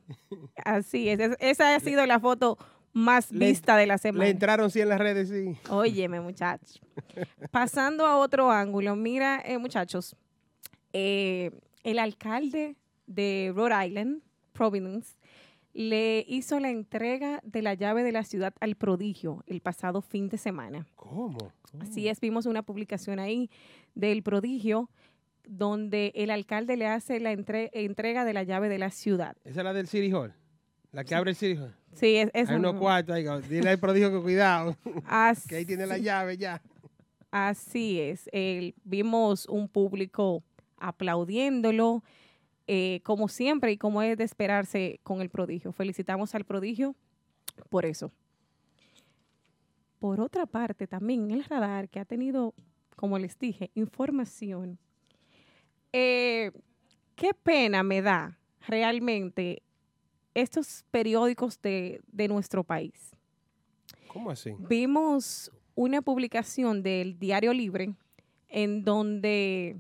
Así 0.64 1.10
es. 1.10 1.20
es- 1.20 1.38
Esa 1.40 1.76
ha 1.76 1.80
sido 1.80 2.06
la 2.06 2.20
foto 2.20 2.58
más 2.94 3.32
Le- 3.32 3.48
vista 3.50 3.78
de 3.78 3.86
la 3.86 3.98
semana. 3.98 4.24
Le 4.26 4.32
entraron 4.32 4.72
sí 4.72 4.82
en 4.82 4.90
las 4.90 5.00
redes, 5.00 5.30
sí. 5.30 5.58
Óyeme, 5.70 6.20
muchachos. 6.22 6.82
Pasando 7.52 8.06
a 8.06 8.18
otro 8.18 8.50
ángulo, 8.52 8.96
mira, 8.96 9.42
eh, 9.46 9.58
muchachos, 9.58 10.16
eh, 10.94 11.52
el 11.84 12.00
alcalde 12.00 12.76
de 13.06 13.52
Rhode 13.56 13.88
Island, 13.88 14.22
Providence, 14.54 15.16
le 15.74 16.26
hizo 16.28 16.60
la 16.60 16.72
entrega 16.72 17.40
de 17.44 17.62
la 17.62 17.76
llave 17.76 18.02
de 18.04 18.12
la 18.12 18.24
ciudad 18.24 18.54
al 18.60 18.76
prodigio 18.76 19.44
el 19.46 19.62
pasado 19.62 20.02
fin 20.02 20.28
de 20.30 20.40
semana. 20.40 20.88
¿Cómo? 20.96 21.38
Así 21.80 22.08
es, 22.08 22.20
vimos 22.20 22.48
una 22.48 22.64
publicación 22.64 23.20
ahí 23.20 23.52
del 23.94 24.24
prodigio 24.24 24.90
donde 25.50 26.12
el 26.16 26.30
alcalde 26.30 26.78
le 26.78 26.88
hace 26.88 27.20
la 27.20 27.32
entre- 27.32 27.70
entrega 27.74 28.26
de 28.26 28.34
la 28.34 28.44
llave 28.44 28.70
de 28.70 28.78
la 28.78 28.90
ciudad. 28.92 29.36
Esa 29.44 29.62
es 29.62 29.64
la 29.64 29.74
del 29.74 29.88
City 29.88 30.12
Hall. 30.12 30.34
La 30.92 31.04
que 31.04 31.16
abre 31.16 31.32
el 31.32 31.36
City 31.36 31.60
Hall. 31.60 31.76
Sí, 31.94 32.16
es, 32.18 32.30
es 32.34 32.50
Hay 32.50 32.56
unos 32.56 32.74
un- 32.74 32.80
cuartos 32.80 33.16
ahí. 33.16 33.26
Dile 33.50 33.70
al 33.70 33.80
prodigio 33.80 34.12
que 34.12 34.22
cuidado. 34.22 34.76
Así- 35.06 35.48
que 35.50 35.56
ahí 35.58 35.66
tiene 35.66 35.86
la 35.86 35.98
llave 35.98 36.38
ya. 36.38 36.62
Así 37.32 38.00
es. 38.00 38.30
el- 38.32 38.74
vimos 38.84 39.48
un 39.48 39.68
público 39.68 40.44
aplaudiéndolo, 40.78 42.04
eh, 42.68 43.02
como 43.04 43.28
siempre 43.28 43.72
y 43.72 43.78
como 43.78 44.02
es 44.02 44.18
de 44.18 44.24
esperarse 44.24 45.00
con 45.04 45.22
el 45.22 45.30
prodigio. 45.30 45.72
Felicitamos 45.72 46.34
al 46.36 46.46
prodigio 46.46 46.96
por 47.70 47.86
eso. 47.86 48.12
Por 50.00 50.22
otra 50.22 50.46
parte, 50.46 50.88
también 50.88 51.32
el 51.32 51.44
radar 51.44 51.90
que 51.90 52.00
ha 52.00 52.06
tenido, 52.06 52.54
como 52.96 53.18
les 53.18 53.38
dije, 53.40 53.72
información. 53.74 54.78
Eh, 56.00 56.52
qué 57.16 57.32
pena 57.34 57.82
me 57.82 58.04
da 58.04 58.38
realmente 58.68 59.64
estos 60.36 60.86
periódicos 60.92 61.60
de, 61.60 62.02
de 62.12 62.28
nuestro 62.28 62.64
país. 62.64 63.16
¿Cómo 64.08 64.30
así? 64.30 64.54
Vimos 64.60 65.52
una 65.74 66.04
publicación 66.04 66.84
del 66.84 67.18
Diario 67.18 67.52
Libre 67.52 67.96
en 68.48 68.84
donde 68.84 69.78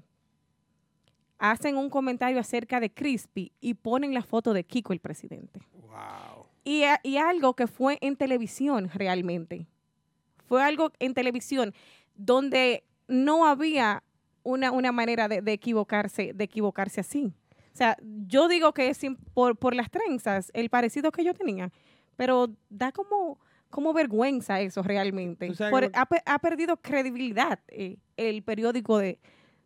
hacen 1.37 1.77
un 1.77 1.87
comentario 1.91 2.39
acerca 2.39 2.79
de 2.79 2.89
Crispy 2.91 3.51
y 3.61 3.75
ponen 3.75 4.15
la 4.15 4.23
foto 4.23 4.53
de 4.53 4.63
Kiko, 4.63 4.93
el 4.93 4.99
presidente. 4.99 5.59
Y, 6.63 6.81
a- 6.83 6.99
y 7.03 7.17
algo 7.17 7.53
que 7.53 7.67
fue 7.67 7.99
en 8.01 8.15
televisión 8.15 8.89
realmente. 8.91 9.67
Fue 10.47 10.63
algo 10.63 10.91
en 10.97 11.13
televisión 11.13 11.75
donde 12.15 12.83
no 13.07 13.45
había 13.45 14.03
una, 14.47 14.71
una 14.71 14.91
manera 14.91 15.27
de, 15.27 15.41
de 15.41 15.51
equivocarse, 15.53 16.31
de 16.33 16.43
equivocarse 16.43 17.01
así. 17.01 17.33
O 17.73 17.77
sea, 17.77 17.97
yo 18.27 18.47
digo 18.47 18.73
que 18.73 18.89
es 18.89 18.99
por, 19.33 19.57
por 19.57 19.75
las 19.75 19.89
trenzas, 19.91 20.49
el 20.53 20.69
parecido 20.69 21.11
que 21.11 21.23
yo 21.23 21.33
tenía, 21.33 21.71
pero 22.15 22.47
da 22.69 22.91
como, 22.91 23.39
como 23.69 23.93
vergüenza 23.93 24.59
eso 24.61 24.81
realmente. 24.81 25.47
Por- 25.71 25.91
ha, 25.93 26.07
ha 26.25 26.39
perdido 26.39 26.77
credibilidad 26.77 27.59
eh, 27.67 27.97
el 28.15 28.41
periódico 28.41 28.97
de, 28.97 29.19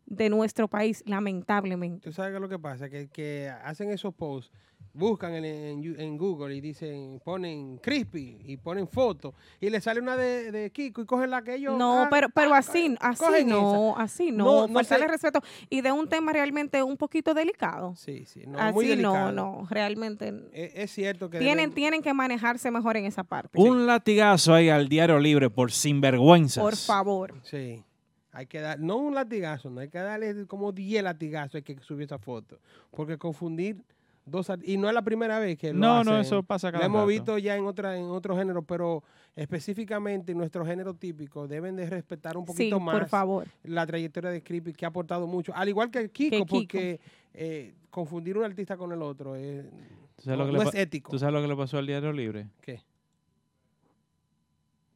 de 0.07 0.29
nuestro 0.29 0.67
país, 0.67 1.03
lamentablemente. 1.05 2.09
Tú 2.09 2.11
sabes 2.11 2.39
lo 2.41 2.49
que 2.49 2.59
pasa, 2.59 2.89
que, 2.89 3.07
que 3.07 3.49
hacen 3.63 3.89
esos 3.91 4.13
posts, 4.13 4.51
buscan 4.93 5.33
en, 5.35 5.45
en 5.45 5.99
en 5.99 6.17
Google 6.17 6.53
y 6.55 6.61
dicen, 6.61 7.21
ponen 7.23 7.77
crispy 7.77 8.37
y 8.45 8.57
ponen 8.57 8.87
fotos 8.87 9.33
y 9.59 9.69
le 9.69 9.79
sale 9.79 10.01
una 10.01 10.17
de, 10.17 10.51
de 10.51 10.69
Kiko 10.71 11.01
y 11.01 11.05
cogen 11.05 11.29
la 11.29 11.41
que 11.41 11.55
ellos. 11.55 11.77
No, 11.77 12.01
ah, 12.03 12.07
pero, 12.09 12.27
pero 12.29 12.53
ah, 12.53 12.57
así, 12.57 12.95
así 12.99 13.23
cogen 13.23 13.47
no, 13.49 13.91
esa. 13.93 14.01
así 14.03 14.31
no, 14.31 14.43
No, 14.43 14.67
no 14.67 14.73
faltarle 14.73 15.05
sé. 15.05 15.11
respeto. 15.11 15.39
Y 15.69 15.81
de 15.81 15.91
un 15.91 16.07
tema 16.09 16.33
realmente 16.33 16.83
un 16.83 16.97
poquito 16.97 17.33
delicado. 17.33 17.95
Sí, 17.95 18.25
sí, 18.25 18.43
no, 18.45 18.59
así 18.59 18.73
muy 18.73 18.87
delicado. 18.87 19.31
no, 19.31 19.61
no, 19.61 19.67
realmente 19.69 20.33
Es, 20.51 20.71
es 20.75 20.91
cierto 20.91 21.29
que 21.29 21.39
tienen, 21.39 21.71
deben- 21.71 21.73
tienen 21.75 22.01
que 22.01 22.13
manejarse 22.13 22.69
mejor 22.71 22.97
en 22.97 23.05
esa 23.05 23.23
parte. 23.23 23.57
Un 23.59 23.85
latigazo 23.87 24.53
ahí 24.53 24.69
al 24.69 24.89
diario 24.89 25.19
libre 25.19 25.49
por 25.49 25.71
sinvergüenzas. 25.71 26.63
Por 26.63 26.75
favor. 26.75 27.33
Sí. 27.43 27.83
Hay 28.33 28.45
que 28.47 28.61
dar, 28.61 28.79
no 28.79 28.95
un 28.97 29.13
latigazo, 29.13 29.69
no 29.69 29.81
hay 29.81 29.89
que 29.89 29.97
darle 29.97 30.45
como 30.47 30.71
10 30.71 31.03
latigazos 31.03 31.55
hay 31.55 31.63
que 31.63 31.77
subir 31.81 32.05
esa 32.05 32.17
foto. 32.17 32.59
Porque 32.89 33.17
confundir 33.17 33.83
dos 34.25 34.51
y 34.63 34.77
no 34.77 34.87
es 34.87 34.93
la 34.93 35.01
primera 35.01 35.39
vez 35.39 35.57
que 35.57 35.73
lo 35.73 35.79
No, 35.79 36.03
no, 36.03 36.19
eso 36.19 36.43
pasa 36.43 36.71
cada 36.71 36.83
Lo 36.83 36.85
hemos 36.87 36.99
rato. 37.01 37.07
visto 37.07 37.37
ya 37.37 37.55
en 37.57 37.65
otra 37.65 37.97
en 37.97 38.05
otros 38.05 38.37
géneros, 38.37 38.63
pero 38.67 39.03
específicamente 39.35 40.31
en 40.31 40.37
nuestro 40.37 40.65
género 40.65 40.93
típico 40.93 41.47
deben 41.47 41.75
de 41.75 41.89
respetar 41.89 42.37
un 42.37 42.45
Sí, 42.45 42.51
poquito 42.53 42.79
más 42.79 42.97
por 42.99 43.07
favor. 43.09 43.47
la 43.63 43.85
trayectoria 43.85 44.29
de 44.29 44.41
Creepy 44.43 44.73
que 44.73 44.85
ha 44.85 44.89
aportado 44.89 45.27
mucho, 45.27 45.53
al 45.55 45.69
igual 45.69 45.91
que 45.91 46.09
Kiko, 46.09 46.37
Kiko. 46.37 46.45
porque 46.47 46.99
eh, 47.33 47.73
confundir 47.89 48.37
un 48.37 48.43
artista 48.43 48.77
con 48.77 48.91
el 48.91 49.01
otro 49.01 49.35
es, 49.35 49.65
¿Tú 50.15 50.23
sabes, 50.23 50.39
no, 50.39 50.45
no 50.45 50.51
le 50.63 50.69
es 50.69 50.75
ético. 50.75 51.11
¿Tú 51.11 51.19
sabes 51.19 51.33
lo 51.33 51.41
que 51.41 51.47
le 51.47 51.55
pasó 51.55 51.77
al 51.77 51.87
diario 51.87 52.11
libre? 52.13 52.47
¿Qué? 52.61 52.81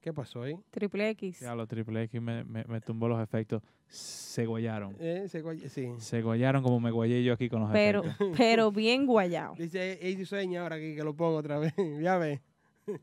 ¿Qué 0.05 0.13
pasó 0.13 0.43
ahí? 0.43 0.55
Triple 0.69 1.09
X. 1.09 1.39
Ya 1.39 1.55
los 1.55 1.67
triple 1.67 2.03
X 2.03 2.21
me, 2.21 2.43
me, 2.43 2.63
me 2.65 2.79
tumbó 2.79 3.07
los 3.07 3.19
efectos. 3.23 3.63
Se 3.87 4.45
guayaron. 4.45 4.95
Eh, 4.99 5.25
se 5.27 5.43
guay- 5.43 5.67
sí. 5.67 5.89
Se 5.97 6.21
guayaron 6.21 6.61
como 6.61 6.79
me 6.79 6.91
guayé 6.91 7.23
yo 7.23 7.33
aquí 7.33 7.49
con 7.49 7.61
los 7.61 7.71
Pero, 7.71 8.03
efectos. 8.03 8.27
pero 8.37 8.71
bien 8.71 9.07
guayado. 9.07 9.55
Dice, 9.57 9.97
ella 10.07 10.23
sueña 10.27 10.61
ahora 10.61 10.75
que, 10.77 10.93
que 10.95 11.03
lo 11.03 11.15
pongo 11.15 11.37
otra 11.37 11.57
vez. 11.57 11.73
ya 12.03 12.19
ve. 12.19 12.39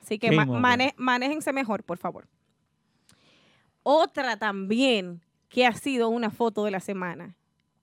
Así 0.00 0.18
que 0.20 0.30
ma- 0.30 0.44
mane- 0.46 0.94
manéjense 0.96 1.52
mejor, 1.52 1.82
por 1.82 1.98
favor. 1.98 2.28
Otra 3.82 4.36
también 4.36 5.20
que 5.48 5.66
ha 5.66 5.72
sido 5.72 6.08
una 6.08 6.30
foto 6.30 6.64
de 6.64 6.70
la 6.70 6.78
semana 6.78 7.34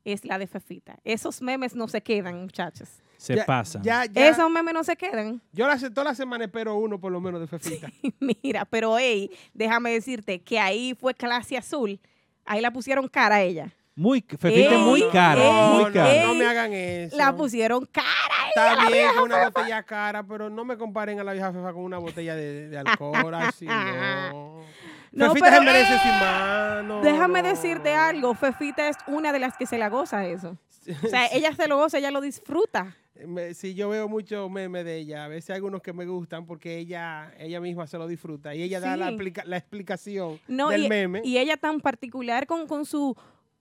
es 0.06 0.26
la 0.26 0.38
de 0.38 0.48
Fefita. 0.48 0.98
Esos 1.04 1.42
memes 1.42 1.76
no 1.76 1.88
se 1.88 2.02
quedan, 2.02 2.42
muchachos. 2.42 2.90
Se 3.18 3.36
Ya- 3.36 3.46
pasan. 3.46 3.84
Ya, 3.84 4.06
ya. 4.06 4.30
Esos 4.30 4.50
memes 4.50 4.74
no 4.74 4.84
se 4.84 4.96
quedan. 4.96 5.42
Yo 5.52 5.68
la, 5.68 5.78
toda 5.78 6.06
la 6.06 6.16
semana 6.16 6.46
espero 6.46 6.76
uno 6.76 7.00
por 7.00 7.12
lo 7.12 7.20
menos 7.20 7.42
de 7.42 7.48
Fefita. 7.48 7.90
Mira, 8.44 8.66
pero 8.66 8.98
hey, 8.98 9.30
déjame 9.54 9.92
decirte 9.92 10.40
que 10.42 10.60
ahí 10.60 10.96
fue 11.00 11.14
clase 11.14 11.58
azul. 11.58 12.00
Ahí 12.46 12.62
la 12.62 12.72
pusieron 12.72 13.08
cara 13.08 13.36
a 13.36 13.42
ella. 13.42 13.74
Muy, 13.96 14.22
Fefita 14.22 14.76
es 14.76 14.80
muy 14.80 15.04
cara, 15.12 15.42
ey, 15.44 15.74
muy 15.76 15.84
No, 15.84 15.92
cara. 15.92 16.24
no 16.24 16.34
me 16.34 16.46
hagan 16.46 16.72
eso. 16.72 17.18
La 17.18 17.36
pusieron 17.36 17.86
cara 17.86 18.08
a 18.08 18.44
ella. 18.44 18.50
Está 18.50 18.76
la 18.76 18.82
bien 18.84 18.94
vieja 18.94 19.14
con 19.16 19.24
una 19.24 19.36
Fefa. 19.36 19.50
botella 19.50 19.84
cara, 19.84 20.24
pero 20.26 20.50
no 20.50 20.64
me 20.64 20.78
comparen 20.78 21.20
a 21.20 21.24
la 21.26 21.34
vieja 21.34 21.52
Fefa 21.52 21.74
con 21.74 21.84
una 21.84 21.98
botella 21.98 22.34
de, 22.38 22.70
de 22.70 22.78
alcohol 22.80 23.34
así, 23.36 23.66
no. 23.66 24.62
No, 25.12 25.28
Fefita 25.30 25.48
pero, 25.50 25.58
se 25.60 25.66
merece 25.66 25.98
su 26.00 26.08
mano. 26.08 27.02
Déjame 27.02 27.42
decirte 27.44 27.94
algo. 27.94 28.34
Fefita 28.36 28.88
es 28.90 28.98
una 29.08 29.32
de 29.34 29.40
las 29.40 29.58
que 29.58 29.66
se 29.66 29.78
la 29.78 29.90
goza 29.90 30.26
eso. 30.26 30.58
O 31.04 31.08
sea, 31.08 31.28
ella 31.28 31.54
se 31.54 31.68
lo 31.68 31.78
goza, 31.78 31.98
ella 31.98 32.12
lo 32.12 32.22
disfruta. 32.22 32.96
Me- 33.26 33.54
sí, 33.54 33.74
yo 33.74 33.90
veo 33.90 34.08
muchos 34.08 34.50
memes 34.50 34.86
de 34.86 34.98
ella. 34.98 35.26
A 35.26 35.28
veces 35.28 35.50
hay 35.50 35.56
algunos 35.58 35.82
que 35.82 35.92
me 35.94 36.06
gustan 36.06 36.46
porque 36.46 36.78
ella 36.78 37.34
ella 37.38 37.60
misma 37.60 37.86
se 37.86 37.98
lo 37.98 38.08
disfruta 38.08 38.56
y 38.56 38.62
ella 38.64 38.80
da 38.80 38.96
la, 38.96 39.10
explicación 39.58 40.40
No, 40.48 40.70
del 40.70 40.86
y, 40.86 40.90
meme. 40.90 41.22
y 41.26 41.38
ella 41.38 41.58
tan 41.58 41.82
particular 41.82 42.48
con, 42.48 42.66
con 42.68 42.86
su 42.86 43.16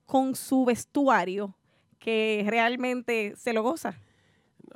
con 0.06 0.34
su 0.36 0.64
vestuario 0.64 1.54
que 1.98 2.44
realmente 2.48 3.34
se 3.36 3.52
lo 3.52 3.62
goza. 3.62 3.98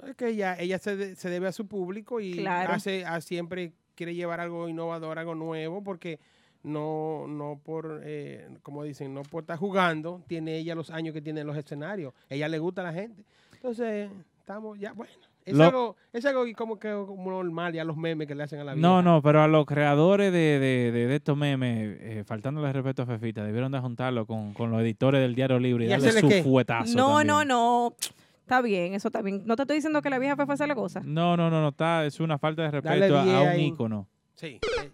No, 0.00 0.08
es 0.08 0.16
que 0.16 0.28
ella, 0.28 0.56
ella 0.58 0.78
se, 0.78 0.96
de- 0.96 1.16
se 1.16 1.30
debe 1.30 1.46
a 1.46 1.52
su 1.52 1.66
público 1.68 2.20
y 2.20 2.32
Claro. 2.38 2.72
hace 2.74 3.04
a- 3.06 3.20
siempre 3.20 3.72
quiere 3.94 4.14
llevar 4.14 4.40
algo 4.40 4.68
innovador, 4.68 5.18
algo 5.18 5.34
nuevo, 5.36 5.82
porque 5.84 6.18
no, 6.62 7.26
no 7.28 7.60
por, 7.64 8.00
eh, 8.04 8.48
como 8.62 8.84
dicen, 8.84 9.12
no 9.14 9.22
por 9.22 9.42
estar 9.42 9.58
jugando, 9.58 10.22
tiene 10.26 10.56
ella 10.58 10.74
los 10.74 10.90
años 10.90 11.12
que 11.14 11.20
tiene 11.22 11.40
en 11.40 11.46
los 11.46 11.56
escenarios. 11.56 12.14
Ella 12.28 12.48
le 12.48 12.58
gusta 12.58 12.82
a 12.82 12.84
la 12.84 12.92
gente. 12.92 13.24
Entonces, 13.54 14.10
estamos 14.38 14.78
ya, 14.78 14.92
bueno. 14.92 15.12
Es, 15.44 15.54
Lo- 15.56 15.64
algo, 15.64 15.96
es 16.12 16.24
algo 16.24 16.44
como 16.56 16.78
que 16.78 16.88
como 16.92 17.32
normal 17.32 17.72
ya 17.72 17.82
los 17.82 17.96
memes 17.96 18.28
que 18.28 18.34
le 18.36 18.44
hacen 18.44 18.60
a 18.60 18.64
la 18.64 18.74
vida. 18.74 18.86
No, 18.86 19.02
no, 19.02 19.20
pero 19.22 19.42
a 19.42 19.48
los 19.48 19.66
creadores 19.66 20.32
de, 20.32 20.38
de, 20.60 20.92
de, 20.92 21.06
de 21.08 21.16
estos 21.16 21.36
memes, 21.36 21.96
eh, 22.00 22.22
faltándole 22.24 22.72
respeto 22.72 23.02
a 23.02 23.06
Fefita, 23.06 23.42
debieron 23.42 23.72
de 23.72 23.80
juntarlo 23.80 24.24
con, 24.24 24.54
con 24.54 24.70
los 24.70 24.80
editores 24.82 25.20
del 25.20 25.34
Diario 25.34 25.58
Libre 25.58 25.86
y, 25.86 25.88
¿Y 25.88 25.90
darle 25.90 26.12
su 26.12 26.28
qué? 26.28 26.44
fuetazo. 26.44 26.96
No, 26.96 27.08
también. 27.18 27.26
no, 27.26 27.44
no. 27.44 27.96
Está 28.42 28.60
bien, 28.62 28.94
eso 28.94 29.08
está 29.08 29.20
bien. 29.20 29.42
No 29.44 29.56
te 29.56 29.62
estoy 29.62 29.76
diciendo 29.78 30.00
que 30.00 30.10
la 30.10 30.20
vieja 30.20 30.36
Fefa 30.36 30.56
se 30.56 30.64
la 30.68 30.74
goza. 30.74 31.00
No, 31.04 31.36
no, 31.36 31.50
no, 31.50 31.60
no, 31.60 31.70
está, 31.70 32.06
es 32.06 32.20
una 32.20 32.38
falta 32.38 32.62
de 32.62 32.70
respeto 32.70 33.16
a, 33.18 33.22
a 33.22 33.24
10 33.24 33.40
un 33.42 33.48
ahí. 33.48 33.66
ícono. 33.66 34.06
Sí. 34.34 34.60
Bueno, 34.76 34.92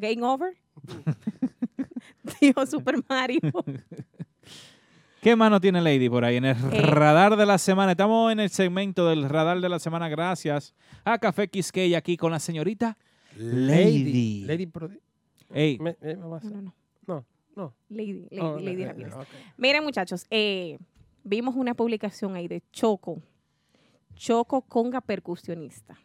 game 0.00 0.22
over. 0.22 0.54
Dijo 2.40 2.66
Super 2.66 2.96
Mario. 3.08 3.40
¿Qué 5.20 5.36
mano 5.36 5.60
tiene 5.60 5.82
Lady 5.82 6.08
por 6.08 6.24
ahí? 6.24 6.36
En 6.36 6.46
el 6.46 6.56
Eh. 6.72 6.80
radar 6.82 7.36
de 7.36 7.44
la 7.44 7.58
semana. 7.58 7.92
Estamos 7.92 8.32
en 8.32 8.40
el 8.40 8.48
segmento 8.48 9.06
del 9.08 9.28
radar 9.28 9.60
de 9.60 9.68
la 9.68 9.78
semana. 9.78 10.08
Gracias 10.08 10.74
a 11.04 11.18
Café 11.18 11.48
Quisqueya 11.48 11.98
aquí 11.98 12.16
con 12.16 12.32
la 12.32 12.38
señorita 12.38 12.96
Lady. 13.36 14.44
Lady 14.46 14.66
Prodi- 14.66 15.00
Ey, 15.52 15.78
Me- 15.78 15.96
me- 16.00 16.16
me 16.16 16.26
vas 16.26 16.44
a- 16.44 16.48
No, 16.50 16.62
no. 16.62 16.74
no, 17.06 17.26
No. 17.56 17.74
Lady, 17.90 18.22
Lady, 18.30 18.38
Oh, 18.40 18.58
Lady 18.58 18.82
eh, 18.84 19.06
ok. 19.12 19.26
Miren, 19.58 19.84
muchachos, 19.84 20.24
eh, 20.30 20.78
vimos 21.24 21.54
una 21.56 21.74
publicación 21.74 22.34
ahí 22.36 22.48
de 22.48 22.62
Choco. 22.72 23.20
Choco 24.14 24.62
conga 24.62 25.00
percusionista. 25.02 25.98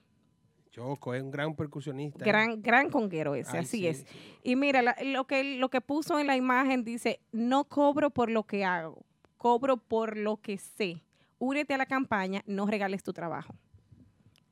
Choco 0.75 1.13
es 1.13 1.23
un 1.23 1.31
gran 1.31 1.55
percusionista. 1.55 2.19
¿eh? 2.25 2.27
Gran, 2.27 2.61
gran 2.61 2.89
conguero 2.89 3.33
ese, 3.33 3.51
Ay, 3.53 3.59
así 3.63 3.77
sí, 3.77 3.87
es. 3.87 4.05
Y 4.43 4.57
mira, 4.57 4.81
la- 4.81 4.97
lo, 5.05 5.25
que, 5.25 5.55
lo 5.57 5.69
que 5.69 5.79
puso 5.79 6.19
en 6.19 6.27
la 6.27 6.35
imagen 6.35 6.83
dice, 6.83 7.21
no 7.31 7.63
cobro 7.63 8.09
por 8.09 8.29
lo 8.29 8.43
que 8.43 8.65
hago, 8.65 9.05
cobro 9.37 9.77
por 9.77 10.17
lo 10.17 10.35
que 10.35 10.57
sé. 10.57 11.01
Únete 11.39 11.73
a 11.73 11.77
la 11.77 11.85
campaña, 11.85 12.41
no 12.45 12.65
regales 12.65 13.03
tu 13.03 13.13
trabajo. 13.13 13.53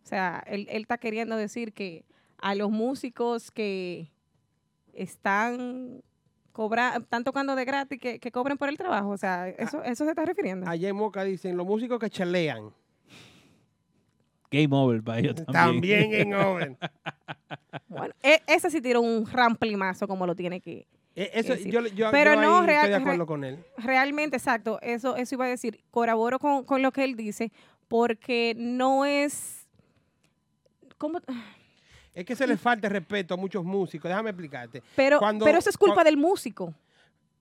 O 0.01 0.05
sea, 0.05 0.41
él, 0.47 0.65
él 0.69 0.83
está 0.83 0.97
queriendo 0.97 1.35
decir 1.35 1.73
que 1.73 2.05
a 2.37 2.55
los 2.55 2.71
músicos 2.71 3.51
que 3.51 4.09
están 4.93 6.03
cobra, 6.53 6.97
están 7.01 7.23
tocando 7.25 7.55
de 7.55 7.65
gratis, 7.65 7.99
que, 7.99 8.19
que 8.19 8.31
cobren 8.31 8.57
por 8.57 8.69
el 8.69 8.77
trabajo. 8.77 9.09
O 9.09 9.17
sea, 9.17 9.49
eso, 9.49 9.83
eso 9.83 10.05
se 10.05 10.11
está 10.11 10.23
refiriendo. 10.23 10.69
Allá 10.69 10.87
en 10.87 10.95
Moca 10.95 11.23
dicen 11.25 11.57
los 11.57 11.65
músicos 11.65 11.99
que 11.99 12.09
chalean. 12.09 12.71
Game 14.53 14.69
over 14.75 15.01
para 15.03 15.19
ellos 15.19 15.35
también. 15.35 15.53
También 15.53 16.11
game 16.11 16.35
over. 16.45 16.77
Bueno, 17.87 18.13
e- 18.21 18.41
ese 18.47 18.69
sí 18.69 18.81
tiró 18.81 19.01
un 19.01 19.25
ramplimazo 19.25 20.07
como 20.07 20.25
lo 20.27 20.35
tiene 20.35 20.61
que. 20.61 20.87
Eh, 21.15 21.29
eso, 21.33 21.55
yo, 21.55 21.81
yo- 21.87 22.09
Pero 22.11 22.33
yo 22.35 22.41
no, 22.41 22.59
ahí 22.61 22.65
real- 22.67 22.75
estoy 22.85 22.89
de 22.89 22.95
acuerdo 22.95 23.23
re- 23.23 23.27
con 23.27 23.43
él. 23.43 23.63
Realmente, 23.77 24.37
exacto. 24.37 24.79
Eso, 24.81 25.15
eso 25.15 25.35
iba 25.35 25.45
a 25.45 25.49
decir. 25.49 25.83
Coraboro 25.91 26.39
con, 26.39 26.63
con 26.63 26.81
lo 26.81 26.91
que 26.91 27.03
él 27.03 27.15
dice, 27.15 27.51
porque 27.87 28.53
no 28.57 29.05
es. 29.05 29.67
¿Cómo? 30.97 31.19
Es 32.13 32.25
que 32.25 32.35
se 32.35 32.45
le 32.47 32.57
falta 32.57 32.87
respeto 32.89 33.33
a 33.33 33.37
muchos 33.37 33.63
músicos. 33.63 34.07
Déjame 34.09 34.29
explicarte. 34.29 34.81
Pero, 34.95 35.19
Cuando- 35.19 35.45
pero 35.45 35.57
eso 35.57 35.69
es 35.69 35.77
culpa 35.77 36.03
del 36.03 36.15
músico, 36.17 36.73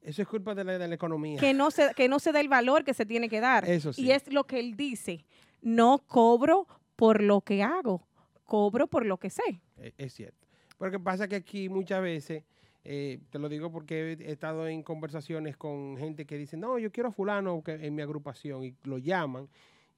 Eso 0.02 0.20
es 0.22 0.28
culpa 0.28 0.54
de 0.54 0.64
la, 0.64 0.78
de 0.78 0.88
la 0.88 0.94
economía. 0.94 1.38
que 1.38 1.54
no, 1.54 1.70
se, 1.70 1.92
que 1.94 2.08
no 2.08 2.18
se 2.18 2.32
da 2.32 2.40
el 2.40 2.48
valor 2.48 2.82
que 2.84 2.92
se 2.94 3.06
tiene 3.06 3.28
que 3.28 3.40
dar. 3.40 3.68
Eso 3.68 3.92
sí. 3.92 4.02
Y 4.02 4.10
es 4.12 4.30
lo 4.32 4.44
que 4.44 4.58
él 4.60 4.76
dice. 4.76 5.24
No 5.60 5.98
cobro 6.06 6.66
por 6.96 7.22
lo 7.22 7.40
que 7.40 7.62
hago, 7.62 8.06
cobro 8.44 8.86
por 8.86 9.06
lo 9.06 9.18
que 9.18 9.30
sé. 9.30 9.60
Eh, 9.78 9.92
Es 9.98 10.12
cierto. 10.14 10.46
Porque 10.78 10.98
pasa 10.98 11.28
que 11.28 11.36
aquí 11.36 11.68
muchas 11.68 12.02
veces, 12.02 12.42
eh, 12.84 13.20
te 13.30 13.38
lo 13.38 13.48
digo 13.48 13.70
porque 13.70 14.12
he 14.20 14.32
estado 14.32 14.66
en 14.66 14.82
conversaciones 14.82 15.56
con 15.56 15.96
gente 15.96 16.26
que 16.26 16.36
dice, 16.36 16.56
no, 16.56 16.78
yo 16.78 16.90
quiero 16.90 17.10
a 17.10 17.12
fulano 17.12 17.62
en 17.66 17.94
mi 17.94 18.02
agrupación 18.02 18.64
y 18.64 18.74
lo 18.82 18.98
llaman. 18.98 19.48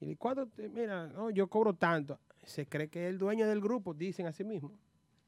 Y 0.00 0.14
te- 0.54 0.68
Mira, 0.68 1.06
no, 1.06 1.30
yo 1.30 1.46
cobro 1.48 1.72
tanto. 1.72 2.18
Se 2.44 2.66
cree 2.66 2.88
que 2.88 3.04
es 3.04 3.10
el 3.10 3.18
dueño 3.18 3.46
del 3.48 3.60
grupo, 3.62 3.94
dicen 3.94 4.26
así 4.26 4.44
mismo. 4.44 4.72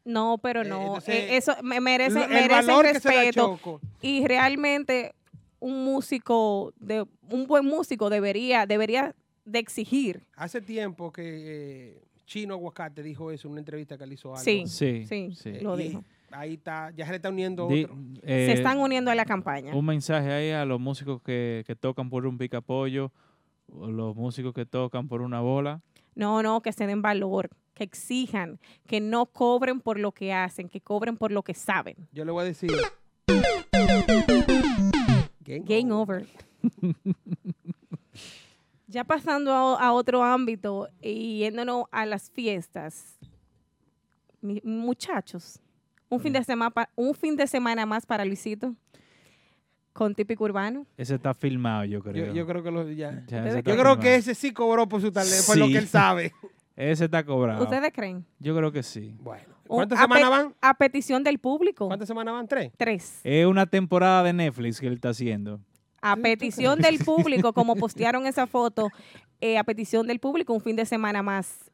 No, 0.05 0.37
pero 0.39 0.61
Eh, 0.63 0.69
no. 0.69 0.81
entonces, 0.83 1.15
eh, 1.15 1.37
eso 1.37 1.55
me- 1.63 1.81
merece, 1.81 2.23
el 2.25 2.29
merece 2.29 2.49
valor 2.49 2.85
respeto. 2.85 3.59
Y 4.03 4.27
realmente 4.27 5.15
un 5.59 5.83
músico, 5.85 6.75
de, 6.79 7.07
un 7.31 7.47
buen 7.47 7.65
músico 7.65 8.11
debería, 8.11 8.67
debería 8.67 9.15
de 9.47 9.59
exigir. 9.59 10.27
Hace 10.36 10.60
tiempo 10.60 11.10
que 11.12 11.23
eh, 11.24 12.02
Chino 12.27 12.55
Aguacate 12.55 13.02
dijo 13.02 13.31
eso 13.31 13.48
en 13.48 13.52
una 13.52 13.60
entrevista 13.60 13.97
que 13.97 14.06
le 14.06 14.14
hizo 14.14 14.35
a 14.35 14.39
Sí. 14.39 14.64
Sí, 14.66 15.06
sí, 15.06 15.31
sí. 15.35 15.52
lo 15.60 15.77
dijo. 15.77 16.05
Ahí 16.32 16.55
está, 16.55 16.90
ya 16.90 17.05
se 17.06 17.12
le 17.12 17.16
está 17.16 17.31
uniendo 17.31 17.68
Di- 17.68 17.85
otro. 17.85 17.97
eh, 18.23 18.47
Se 18.51 18.52
están 18.55 18.78
uniendo 18.78 19.10
a 19.10 19.14
la 19.14 19.24
campaña. 19.24 19.74
Un 19.74 19.86
mensaje 19.86 20.31
ahí 20.32 20.51
a 20.51 20.64
los 20.64 20.81
músicos 20.81 21.23
que, 21.23 21.62
que 21.66 21.77
tocan 21.77 22.10
por 22.10 22.27
un 22.27 22.36
picapollo, 22.36 23.12
o 23.73 23.86
los 23.90 24.14
músicos 24.16 24.52
que 24.52 24.66
tocan 24.66 25.06
por 25.09 25.23
una 25.23 25.40
bola. 25.40 25.81
No, 26.16 26.43
no, 26.43 26.60
que 26.62 26.73
se 26.73 26.86
den 26.86 27.01
valor, 27.01 27.48
que 27.74 27.85
exijan, 27.85 28.59
que 28.86 29.01
no 29.01 29.27
cobren 29.27 29.81
por 29.81 30.01
lo 30.01 30.10
que 30.12 30.32
hacen, 30.32 30.68
que 30.68 30.81
cobren 30.81 31.16
por 31.16 31.31
lo 31.31 31.43
que 31.44 31.55
saben. 31.55 31.97
Yo 32.12 32.24
le 32.24 32.32
voy 32.32 32.43
a 32.43 32.44
decir. 32.47 32.73
Game, 35.44 35.64
Game 35.64 35.93
over. 35.93 36.27
ya 38.87 39.05
pasando 39.05 39.53
a, 39.53 39.81
a 39.81 39.93
otro 39.93 40.23
ámbito 40.23 40.89
y 41.01 41.39
yéndonos 41.39 41.85
a 41.91 42.07
las 42.07 42.31
fiestas. 42.31 43.19
Mi- 44.41 44.61
muchachos, 44.65 45.61
un 46.09 46.21
fin, 46.21 46.33
de 46.33 46.45
semana, 46.45 46.73
un 46.95 47.15
fin 47.15 47.37
de 47.37 47.47
semana 47.47 47.85
más 47.87 48.07
para 48.07 48.25
Luisito 48.25 48.75
con 49.93 50.15
típico 50.15 50.45
urbano. 50.45 50.87
Ese 50.97 51.15
está 51.15 51.33
filmado, 51.35 51.85
yo 51.85 52.03
creo. 52.03 52.27
Yo, 52.27 52.33
yo 52.35 52.47
creo 52.47 52.63
que 52.63 52.71
lo, 52.71 52.89
ya. 52.91 53.25
Yo 53.27 53.27
creo 53.27 53.63
filmado. 53.63 53.99
que 53.99 54.15
ese 54.17 54.35
sí 54.35 54.53
cobró 54.53 54.87
por 54.89 55.01
su 55.01 55.11
talento, 55.11 55.43
por 55.47 55.57
lo 55.57 55.67
Sí. 55.67 55.73
que 55.73 55.79
él 55.79 55.89
sabe. 55.89 56.33
Ese 56.77 57.07
está 57.07 57.25
cobrado. 57.25 57.65
¿Ustedes 57.65 57.91
creen? 57.91 58.27
Yo 58.39 58.55
creo 58.55 58.71
que 58.71 58.83
sí. 58.83 59.17
Bueno. 59.23 59.45
¿Cuántas 59.67 59.99
semanas 59.99 60.29
van? 60.29 60.55
A 60.61 60.75
petición 60.75 61.25
del 61.25 61.39
público. 61.39 61.87
¿Cuántas 61.87 62.07
semanas 62.07 62.35
van? 62.35 62.47
¿Tres? 62.47 62.71
Tres. 62.77 63.21
Es 63.25 63.47
una 63.47 63.65
temporada 63.65 64.23
de 64.23 64.35
Netflix 64.35 64.79
que 64.79 64.87
él 64.87 64.93
está 64.93 65.09
haciendo. 65.09 65.59
A 66.12 66.16
petición 66.16 66.81
del 66.81 66.99
público, 66.99 67.53
como 67.53 67.74
postearon 67.77 68.27
esa 68.27 68.47
foto, 68.47 68.89
eh, 69.41 69.59
a 69.59 69.65
petición 69.65 70.07
del 70.07 70.19
público, 70.19 70.53
un 70.55 70.61
fin 70.61 70.77
de 70.77 70.85
semana 70.87 71.23
más, 71.23 71.70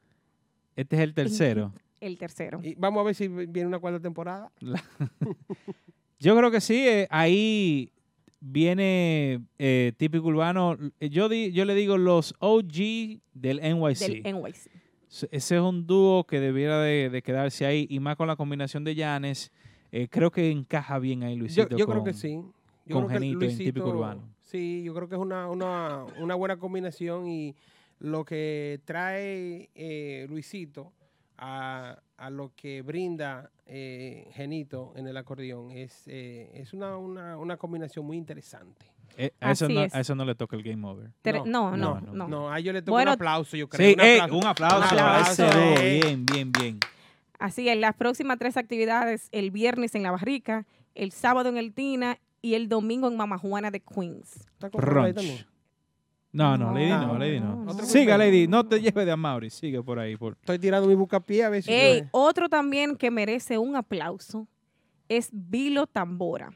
Este 0.76 0.96
es 0.96 1.02
el 1.02 1.14
tercero. 1.14 1.72
el 2.00 2.18
tercero. 2.18 2.60
Y 2.62 2.74
vamos 2.74 3.00
a 3.00 3.04
ver 3.04 3.14
si 3.14 3.28
viene 3.28 3.66
una 3.66 3.78
cuarta 3.78 4.00
temporada. 4.00 4.50
Yo 6.18 6.36
creo 6.36 6.50
que 6.50 6.60
sí. 6.60 6.76
eh, 6.86 7.06
ahí 7.10 7.90
viene 8.40 9.40
eh, 9.58 9.92
típico 9.96 10.28
urbano. 10.28 10.76
Yo, 11.00 11.28
di- 11.28 11.52
yo 11.52 11.64
le 11.64 11.74
digo 11.74 11.96
los 11.98 12.34
OG 12.38 13.20
del 13.34 13.60
NYC. 13.60 13.98
Del 14.22 14.22
NYC. 14.34 14.56
Ese 15.30 15.56
es 15.56 15.60
un 15.60 15.86
dúo 15.86 16.24
que 16.24 16.40
debiera 16.40 16.80
de, 16.80 17.10
de 17.10 17.22
quedarse 17.22 17.66
ahí 17.66 17.86
y 17.90 18.00
más 18.00 18.16
con 18.16 18.26
la 18.28 18.36
combinación 18.36 18.82
de 18.84 18.94
Janes. 18.96 19.52
eh, 19.90 20.08
creo 20.08 20.30
que 20.30 20.50
encaja 20.50 20.98
bien 20.98 21.22
ahí 21.22 21.34
Yo, 21.34 21.40
Luisito. 21.40 21.76
yo 21.76 21.86
creo 21.86 21.98
con- 22.02 22.04
que 22.04 22.14
sí. 22.14 22.40
Yo 22.84 22.96
con 22.96 23.06
creo 23.06 23.20
que 23.20 23.26
Genito 23.26 23.44
en 23.44 23.58
típico 23.58 23.88
urbano. 23.88 24.22
Sí, 24.40 24.82
yo 24.84 24.94
creo 24.94 25.08
que 25.08 25.14
es 25.14 25.20
una, 25.20 25.48
una, 25.48 26.04
una 26.18 26.34
buena 26.34 26.56
combinación 26.58 27.26
y 27.28 27.54
lo 27.98 28.24
que 28.24 28.80
trae 28.84 29.70
eh, 29.74 30.26
Luisito 30.28 30.92
a, 31.38 31.98
a 32.16 32.30
lo 32.30 32.52
que 32.54 32.82
brinda 32.82 33.50
eh, 33.66 34.28
Genito 34.32 34.92
en 34.96 35.06
el 35.06 35.16
acordeón 35.16 35.70
es, 35.70 36.02
eh, 36.06 36.50
es 36.54 36.72
una, 36.72 36.96
una, 36.98 37.36
una 37.38 37.56
combinación 37.56 38.04
muy 38.04 38.16
interesante. 38.16 38.86
Eh, 39.16 39.30
a, 39.40 39.52
eso 39.52 39.66
Así 39.66 39.74
no, 39.74 39.82
es. 39.82 39.94
a 39.94 40.00
eso 40.00 40.14
no 40.14 40.24
le 40.24 40.34
toca 40.34 40.56
el 40.56 40.62
game 40.62 40.86
over. 40.86 41.10
No, 41.44 41.76
no, 41.76 42.00
no. 42.00 42.28
No, 42.28 42.50
a 42.50 42.58
ellos 42.58 42.74
le 42.74 42.82
toca 42.82 42.92
Bueno, 42.92 43.10
un 43.12 43.14
aplauso, 43.14 43.56
yo 43.56 43.68
creo. 43.68 43.90
Sí, 43.90 43.94
un 43.94 44.00
aplauso, 44.00 44.36
Un 44.36 44.44
a 44.46 44.50
aplauso, 45.20 45.44
eh. 45.44 46.00
Bien, 46.02 46.24
bien, 46.26 46.52
bien. 46.52 46.78
Así 47.38 47.68
es, 47.68 47.76
las 47.76 47.94
próximas 47.94 48.38
tres 48.38 48.56
actividades, 48.56 49.28
el 49.32 49.50
viernes 49.50 49.94
en 49.94 50.02
La 50.02 50.12
Barrica, 50.12 50.64
el 50.94 51.12
sábado 51.12 51.48
en 51.48 51.56
el 51.58 51.72
Tina 51.74 52.18
y 52.42 52.54
el 52.54 52.68
domingo 52.68 53.08
en 53.08 53.16
Mama 53.16 53.38
Juana 53.38 53.70
de 53.70 53.80
Queens. 53.80 54.36
¿Está 54.52 54.68
comprado 54.68 55.06
ahí 55.06 55.12
Brunch. 55.12 55.46
No, 56.32 56.56
no, 56.56 56.66
No, 56.66 56.74
Lady 56.74 56.88
no, 56.88 57.06
no, 57.06 57.18
Lady 57.18 57.40
no, 57.40 57.84
Siga, 57.84 58.18
Lady. 58.18 58.48
No 58.48 58.66
te 58.66 58.80
lleves 58.80 59.04
de 59.04 59.12
Amaury. 59.12 59.50
Sigue 59.50 59.82
por 59.82 59.98
ahí. 59.98 60.16
Por... 60.16 60.32
Estoy 60.40 60.58
tirando 60.58 60.88
mi 60.88 60.94
bucapié 60.94 61.44
a 61.44 61.50
ver 61.50 61.62
si... 61.62 61.70
Ey, 61.70 62.08
otro 62.10 62.48
también 62.48 62.96
que 62.96 63.10
merece 63.10 63.58
un 63.58 63.76
aplauso 63.76 64.48
es 65.08 65.28
Vilo 65.30 65.86
Tambora, 65.86 66.50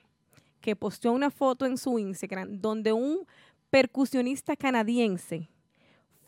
que 0.61 0.75
posteó 0.75 1.13
una 1.13 1.31
foto 1.31 1.67
en 1.67 1.77
su 1.77 1.99
Instagram 1.99 2.59
donde 2.59 2.93
un 2.93 3.27
percusionista 3.69 4.57
canadiense 4.57 5.51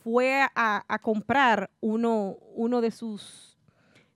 fue 0.04 0.42
a, 0.54 0.84
a 0.86 0.98
comprar 0.98 1.70
uno, 1.80 2.36
uno 2.54 2.80
de 2.80 2.90
sus... 2.90 3.47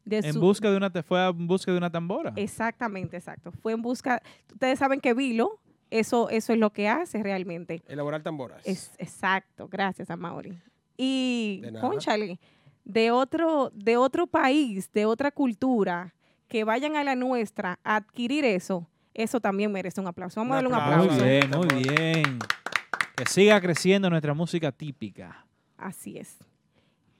De 0.04 0.18
En 0.18 0.32
su- 0.32 0.40
busca 0.40 0.70
de 0.70 0.76
una, 0.76 0.90
te 0.90 1.02
fue 1.02 1.24
en 1.26 1.46
busca 1.46 1.70
de 1.70 1.78
una 1.78 1.90
tambora. 1.90 2.32
Exactamente, 2.36 3.16
exacto. 3.16 3.52
Fue 3.52 3.72
en 3.72 3.82
busca... 3.82 4.20
Ustedes 4.52 4.78
saben 4.78 5.00
que 5.00 5.14
Vilo, 5.14 5.60
eso, 5.90 6.28
eso 6.30 6.52
es 6.52 6.58
lo 6.58 6.70
que 6.72 6.88
hace 6.88 7.22
realmente. 7.22 7.82
Elaborar 7.86 8.22
tamboras. 8.22 8.60
Es, 8.66 8.92
exacto, 8.98 9.68
gracias 9.68 10.10
a 10.10 10.16
Mauri. 10.16 10.58
Y, 10.96 11.62
conchale, 11.80 12.40
de 12.84 13.10
otro, 13.10 13.70
de 13.74 13.96
otro 13.96 14.26
país, 14.26 14.90
de 14.92 15.06
otra 15.06 15.30
cultura, 15.30 16.14
que 16.48 16.64
vayan 16.64 16.96
a 16.96 17.04
la 17.04 17.14
nuestra 17.14 17.78
a 17.84 17.96
adquirir 17.96 18.44
eso, 18.44 18.86
eso 19.14 19.40
también 19.40 19.70
merece 19.70 20.00
un 20.00 20.06
aplauso. 20.06 20.40
Vamos 20.40 20.52
a 20.52 20.54
darle 20.56 20.68
un 20.68 20.74
aplauso. 20.74 21.12
Muy 21.12 21.28
bien, 21.28 21.50
muy 21.50 21.84
bien. 21.84 22.38
Que 23.16 23.26
siga 23.26 23.60
creciendo 23.60 24.10
nuestra 24.10 24.34
música 24.34 24.72
típica. 24.72 25.46
Así 25.76 26.18
es. 26.18 26.38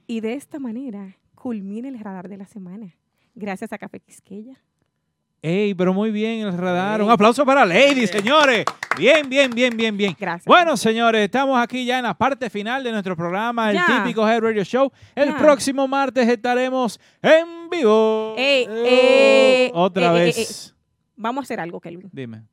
Y 0.07 0.19
de 0.21 0.33
esta 0.33 0.59
manera 0.59 1.15
culmina 1.43 1.89
el 1.89 1.99
radar 1.99 2.29
de 2.29 2.37
la 2.37 2.45
semana. 2.45 2.95
Gracias 3.35 3.73
a 3.73 3.77
Café 3.77 3.99
Quisqueya. 3.99 4.53
Ey, 5.41 5.73
pero 5.73 5.93
muy 5.93 6.09
bien 6.09 6.39
el 6.39 6.57
radar. 6.57 7.01
Un 7.01 7.11
aplauso 7.11 7.45
para 7.45 7.65
Lady, 7.65 8.07
señores. 8.07 8.63
Bien, 8.97 9.27
bien, 9.29 9.51
bien, 9.51 9.75
bien, 9.75 9.97
bien. 9.97 10.15
Gracias. 10.17 10.45
Bueno, 10.45 10.77
señores, 10.77 11.25
estamos 11.25 11.61
aquí 11.61 11.83
ya 11.83 11.97
en 11.97 12.05
la 12.05 12.13
parte 12.13 12.49
final 12.49 12.81
de 12.81 12.93
nuestro 12.93 13.17
programa, 13.17 13.71
el 13.71 13.77
típico 13.85 14.25
Head 14.25 14.39
Radio 14.39 14.63
Show. 14.63 14.89
El 15.13 15.31
Ya. 15.31 15.37
próximo 15.37 15.85
martes 15.85 16.29
estaremos 16.29 16.97
en 17.21 17.69
vivo. 17.69 18.35
Ey, 18.37 18.65
eh, 18.69 19.71
Otra 19.73 20.13
eh, 20.15 20.21
eh, 20.21 20.25
vez. 20.27 20.73
Vamos 21.17 21.41
a 21.41 21.43
hacer 21.43 21.59
algo, 21.59 21.81
Kelvin. 21.81 22.09
Dime. 22.13 22.43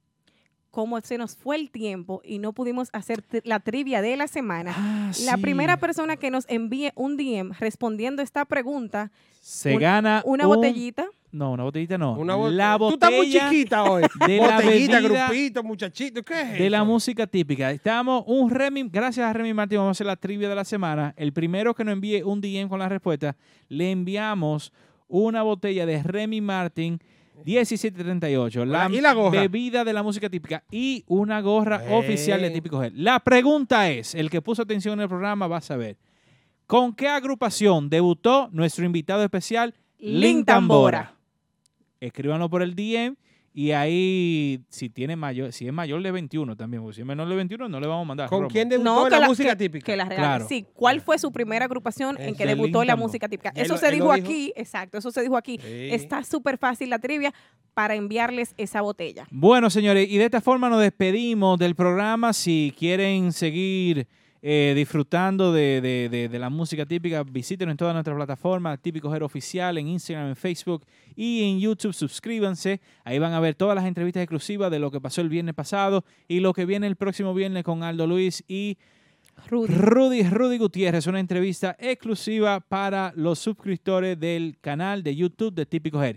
Como 0.71 1.01
se 1.01 1.19
nos 1.19 1.37
fue 1.37 1.57
el 1.57 1.71
tiempo 1.71 2.21
y 2.25 2.39
no 2.39 2.53
pudimos 2.53 2.89
hacer 2.93 3.25
la 3.45 3.61
trivia 3.61 4.03
de 4.03 4.17
la 4.17 4.29
semana, 4.29 4.71
la 4.71 5.09
Ah, 5.09 5.13
sí. 5.13 5.43
primera 5.43 5.77
persona 5.79 6.17
que 6.17 6.31
nos 6.31 6.45
envíe 6.49 6.93
un 6.95 7.17
DM 7.17 7.53
respondiendo 7.59 8.23
esta 8.23 8.45
pregunta, 8.45 9.11
Se 9.41 9.75
un- 9.75 9.81
gana 9.81 10.23
una 10.25 10.47
un- 10.47 10.55
botellita 10.57 11.07
No, 11.33 11.53
una 11.53 11.63
botellita 11.63 11.97
no. 11.97 12.15
Una 12.19 12.35
bot- 12.37 12.51
la 12.51 12.77
Tú 12.77 12.89
estás 12.91 13.09
muy 13.11 13.19
botella 13.27 13.49
chiquita 13.51 13.85
hoy. 13.85 14.03
de 14.27 14.37
la 14.39 14.57
Botellita, 14.57 15.01
bebida 15.01 15.27
grupito, 15.29 15.63
muchachito. 15.63 16.23
¿Qué 16.25 16.41
es 16.41 16.59
de 16.59 16.69
la 16.71 16.83
música 16.83 17.25
típica. 17.27 17.71
Estamos 17.71 18.25
un 18.27 18.51
Remy, 18.51 18.89
gracias 18.91 19.27
a 19.29 19.33
Remy 19.33 19.55
Martín, 19.55 19.79
vamos 19.79 19.91
a 19.91 19.93
hacer 19.93 20.07
la 20.09 20.17
trivia 20.17 20.49
de 20.49 20.57
la 20.57 20.65
semana. 20.65 21.15
El 21.17 21.33
primero 21.33 21.73
que 21.73 21.85
nos 21.85 21.93
envíe 21.93 22.23
un 22.25 22.41
DM 22.41 22.69
con 22.69 22.81
la 22.81 22.89
respuesta, 22.89 23.37
le 23.69 23.93
enviamos 23.93 24.73
una 25.07 25.43
botella 25.43 25.87
de 25.87 26.03
Remy 26.03 26.41
Martin 26.41 27.01
1738, 27.45 28.65
la, 28.65 28.89
¿Y 28.91 29.01
la 29.01 29.13
gorra? 29.15 29.41
bebida 29.41 29.85
de 29.85 29.93
la 29.93 30.03
música 30.03 30.29
típica 30.29 30.65
y 30.71 31.05
una 31.07 31.41
gorra 31.41 31.83
Eh. 31.85 31.95
oficial 31.95 32.41
de 32.43 32.51
Típico 32.51 32.81
Gel. 32.81 32.93
La 33.03 33.21
pregunta 33.21 33.91
es, 33.91 34.15
el 34.15 34.31
que 34.31 34.43
puso 34.43 34.63
atención 34.63 34.95
en 34.95 35.03
el 35.05 35.09
programa 35.09 35.47
va 35.47 35.59
a 35.59 35.61
saber, 35.63 35.97
¿con 36.67 36.95
qué 36.95 37.09
agrupación 37.09 37.89
debutó 37.91 38.49
nuestro 38.53 38.85
invitado 38.85 39.23
especial, 39.25 39.75
Lin 39.99 40.45
Tambora? 40.45 41.15
Escríbanlo 42.01 42.49
por 42.49 42.63
el 42.63 42.75
DM 42.75 43.17
y 43.53 43.73
ahí 43.73 44.61
si 44.69 44.89
tiene 44.91 45.17
mayor, 45.17 45.53
si 45.53 45.67
es 45.67 45.73
mayor 45.73 46.03
de 46.03 46.13
21 46.13 46.57
también, 46.57 46.83
porque 46.83 46.95
si 46.97 47.01
es 47.01 47.07
menor 47.07 47.29
de 47.29 47.35
21 47.35 47.69
no 47.69 47.81
le 47.81 47.87
vamos 47.89 48.05
a 48.05 48.09
mandar. 48.09 48.29
¿Con 48.29 48.49
quién 48.49 48.69
debutó 48.69 48.91
No, 48.95 49.07
en 49.07 49.13
la, 49.13 49.21
la- 49.21 49.29
música 49.29 49.51
que- 49.51 49.57
típica? 49.65 49.85
Que 49.87 49.97
la. 49.97 50.07
Claro. 50.09 50.47
Sí, 50.49 50.67
¿cuál 50.73 51.01
fue 51.01 51.19
su 51.19 51.33
primera 51.33 51.65
agrupación 51.65 52.17
en 52.21 52.35
que 52.37 52.45
de 52.47 52.55
debutó 52.55 52.83
en 52.83 52.89
la 52.89 52.97
música 52.97 53.29
típica? 53.29 53.51
Eso 53.55 53.77
se 53.77 53.89
él 53.89 53.95
dijo 53.95 54.13
dijo. 54.15 54.25
aquí, 54.27 54.53
exacto, 54.57 54.99
eso 54.99 55.11
se 55.11 55.23
dijo 55.23 55.37
aquí. 55.37 55.59
Sí. 55.61 55.89
Está 55.91 56.23
súper 56.23 56.59
fácil 56.59 56.91
la 56.91 56.99
trivia 57.01 57.33
para 57.75 57.95
enviarles 57.95 58.55
esa 58.57 58.83
botella. 58.83 59.27
Bueno, 59.31 59.69
señores, 59.71 60.09
y 60.09 60.19
de 60.19 60.25
esta 60.27 60.41
forma 60.41 60.69
nos 60.69 60.81
despedimos 60.81 61.59
del 61.59 61.75
programa. 61.75 62.33
Si 62.33 62.73
quieren 62.79 63.33
seguir 63.33 64.07
eh, 64.43 64.73
disfrutando 64.75 65.53
de, 65.53 65.81
de- 65.81 66.09
de- 66.11 66.29
de 66.29 66.39
la 66.39 66.49
música 66.49 66.87
típica, 66.87 67.23
visítenos 67.23 67.73
en 67.73 67.77
todas 67.77 67.93
nuestras 67.95 68.17
plataformas, 68.17 68.81
Típico 68.81 69.15
Hero 69.15 69.27
Oficial, 69.27 69.77
en 69.79 69.89
Instagram, 69.89 70.29
en 70.29 70.37
Facebook 70.37 70.85
y 71.15 71.43
en 71.45 71.61
YouTube. 71.61 71.93
Suscríbanse. 71.93 72.81
Ahí 73.05 73.19
van 73.19 73.33
a 73.35 73.41
ver 73.41 73.55
todas 73.55 73.75
las 73.75 73.85
entrevistas 73.85 74.23
exclusivas 74.23 74.71
de 74.71 74.79
lo 74.79 74.91
que 74.91 75.01
pasó 75.01 75.21
el 75.21 75.29
viernes 75.29 75.55
pasado 75.55 76.05
y 76.27 76.41
lo 76.41 76.53
que 76.53 76.65
viene 76.65 76.87
el 76.87 76.97
próximo 76.97 77.35
viernes 77.35 77.65
con 77.65 77.83
Aldo 77.83 78.07
Luis 78.07 78.43
y 78.49 78.79
Rudy. 79.49 79.75
Rudy, 79.75 80.23
Rudy 80.23 80.59
Gutiérrez, 80.59 81.07
una 81.07 81.21
entrevista 81.21 81.77
exclusiva 81.79 82.61
para 82.61 83.13
los 83.17 83.39
suscriptores 83.39 84.19
del 84.19 84.57
canal 84.61 85.03
de 85.03 85.17
YouTube 85.17 85.55
de 85.55 85.67
Típico 85.67 86.03
Head. 86.03 86.17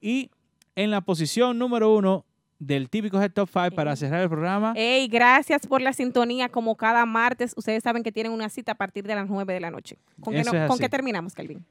Y 0.00 0.30
en 0.74 0.90
la 0.90 1.00
posición 1.00 1.58
número 1.58 1.94
uno 1.94 2.24
del 2.58 2.88
Típico 2.88 3.20
Head 3.20 3.32
Top 3.32 3.50
5 3.52 3.70
para 3.74 3.94
cerrar 3.96 4.22
el 4.22 4.28
programa, 4.30 4.72
Ey, 4.76 5.08
gracias 5.08 5.66
por 5.66 5.82
la 5.82 5.92
sintonía. 5.92 6.48
Como 6.48 6.76
cada 6.76 7.04
martes, 7.04 7.52
ustedes 7.56 7.82
saben 7.82 8.02
que 8.02 8.12
tienen 8.12 8.32
una 8.32 8.48
cita 8.48 8.72
a 8.72 8.74
partir 8.76 9.04
de 9.06 9.14
las 9.14 9.28
9 9.28 9.52
de 9.54 9.60
la 9.60 9.70
noche. 9.70 9.98
¿Con, 10.20 10.32
qué, 10.32 10.40
Eso 10.40 10.52
no- 10.52 10.58
es 10.62 10.66
¿con 10.68 10.74
así. 10.74 10.82
qué 10.82 10.88
terminamos, 10.88 11.34
Calvin? 11.34 11.64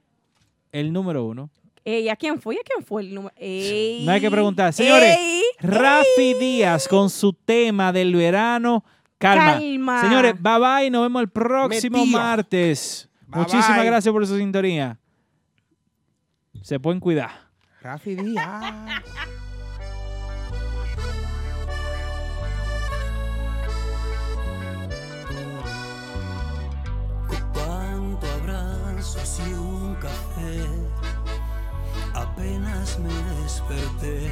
el 0.72 0.92
número 0.92 1.24
uno. 1.26 1.50
Ey, 1.86 2.10
¿a 2.10 2.16
quién 2.16 2.42
fue? 2.42 2.56
¿A 2.56 2.64
quién 2.66 2.84
fue 2.86 3.02
el 3.04 3.14
número? 3.16 3.34
Ey, 3.38 4.04
No 4.06 4.12
hay 4.12 4.20
que 4.20 4.30
preguntar. 4.30 4.74
Señores, 4.74 5.16
ey, 5.18 5.42
Rafi 5.60 6.34
Díaz 6.40 6.88
con 6.88 7.10
su 7.10 7.32
tema 7.32 7.94
del 7.94 8.14
verano. 8.16 8.84
Calma. 9.18 9.54
Calma. 9.54 10.02
Señores, 10.02 10.34
bye 10.42 10.60
bye. 10.60 10.90
Nos 10.90 11.04
vemos 11.04 11.22
el 11.22 11.30
próximo 11.30 12.00
Metido. 12.00 12.20
martes. 12.20 13.08
Bye, 13.28 13.40
Muchísimas 13.40 13.78
bye. 13.78 13.86
gracias 13.86 14.12
por 14.12 14.28
su 14.28 14.38
sintonía. 14.38 15.00
Se 16.62 16.80
pueden 16.80 17.00
cuidar. 17.00 17.32
Rafi 17.82 18.16
Díaz. 18.16 18.64
abrazos 29.06 29.40
y 29.40 29.54
un 29.54 29.96
café. 29.96 30.66
Apenas 32.14 32.98
me 33.00 33.14
desperté 33.42 34.32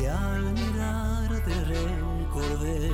y 0.00 0.06
al 0.06 0.52
mirarte 0.52 1.54
recordé 1.64 2.90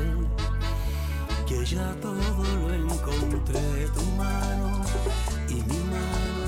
que 1.47 1.65
ya 1.65 1.95
todo 2.01 2.15
lo 2.59 2.75
encontré. 2.75 3.89
Tu 3.95 4.03
mano 4.17 4.83
y 5.49 5.55
mi 5.55 5.79
mano 5.85 6.47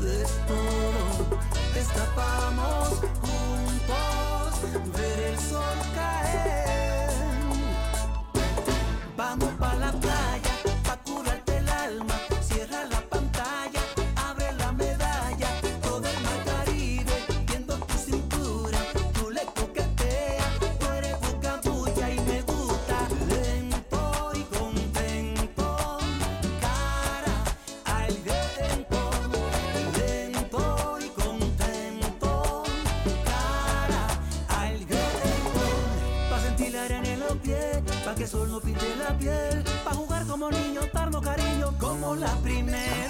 de 0.00 0.24
todo 0.46 1.38
destapamos 1.74 2.88
juntos 3.20 4.92
ver 4.94 5.20
el 5.20 5.38
sol 5.38 5.78
caer. 5.94 7.10
Vamos 9.16 9.50
pa' 9.58 9.74
la 9.74 9.92
que 38.20 38.24
el 38.24 38.30
sol 38.30 38.50
no 38.50 38.60
pinte 38.60 38.84
la 38.96 39.16
piel, 39.16 39.64
pa' 39.82 39.94
jugar 39.94 40.26
como 40.26 40.50
niño, 40.50 40.82
darnos 40.92 41.22
cariño, 41.22 41.72
como 41.78 42.14
la 42.14 42.30
primera 42.42 43.09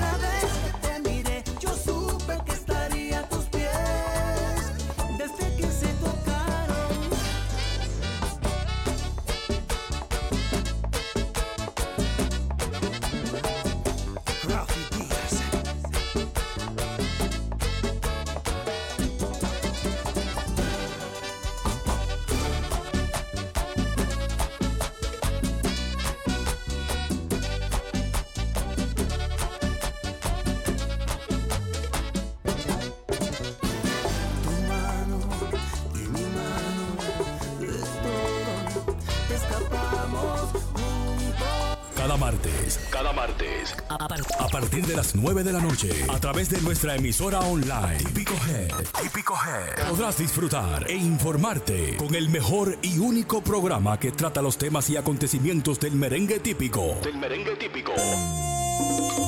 9 45.20 45.44
de 45.44 45.52
la 45.52 45.60
noche, 45.60 45.90
a 46.08 46.18
través 46.18 46.49
de 46.49 46.60
nuestra 46.62 46.97
emisora 46.97 47.40
online, 47.40 47.99
Típico 47.99 48.32
Head, 48.49 48.70
Típico 49.02 49.34
Head, 49.34 49.90
podrás 49.90 50.16
disfrutar 50.16 50.90
e 50.90 50.97
informarte 50.97 51.97
con 51.97 52.15
el 52.15 52.31
mejor 52.31 52.78
y 52.81 52.99
único 52.99 53.42
programa 53.42 53.99
que 54.00 54.12
trata 54.12 54.40
los 54.40 54.57
temas 54.57 54.89
y 54.89 54.97
acontecimientos 54.97 55.78
del 55.78 55.92
merengue 55.92 56.40
típico. 56.40 56.97
Del 57.05 57.18
merengue 57.18 57.55
típico. 57.57 57.92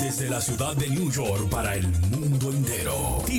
Desde 0.00 0.30
la 0.30 0.40
ciudad 0.40 0.74
de 0.76 0.88
New 0.88 1.10
York 1.10 1.50
para 1.50 1.74
el 1.74 1.86
mundo. 1.86 2.22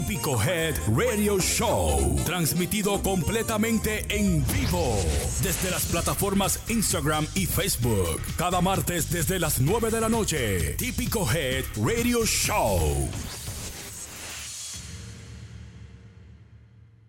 Típico 0.06 0.38
Head 0.38 0.76
Radio 0.98 1.40
Show. 1.40 2.18
Transmitido 2.26 3.02
completamente 3.02 4.06
en 4.10 4.46
vivo. 4.48 4.98
Desde 5.42 5.72
las 5.72 5.86
plataformas 5.86 6.60
Instagram 6.68 7.26
y 7.36 7.46
Facebook. 7.46 8.22
Cada 8.36 8.60
martes 8.60 9.10
desde 9.10 9.40
las 9.40 9.62
9 9.62 9.92
de 9.92 10.02
la 10.02 10.10
noche. 10.10 10.74
Típico 10.74 11.26
Head 11.32 11.64
Radio 11.78 12.26
Show. 12.26 13.08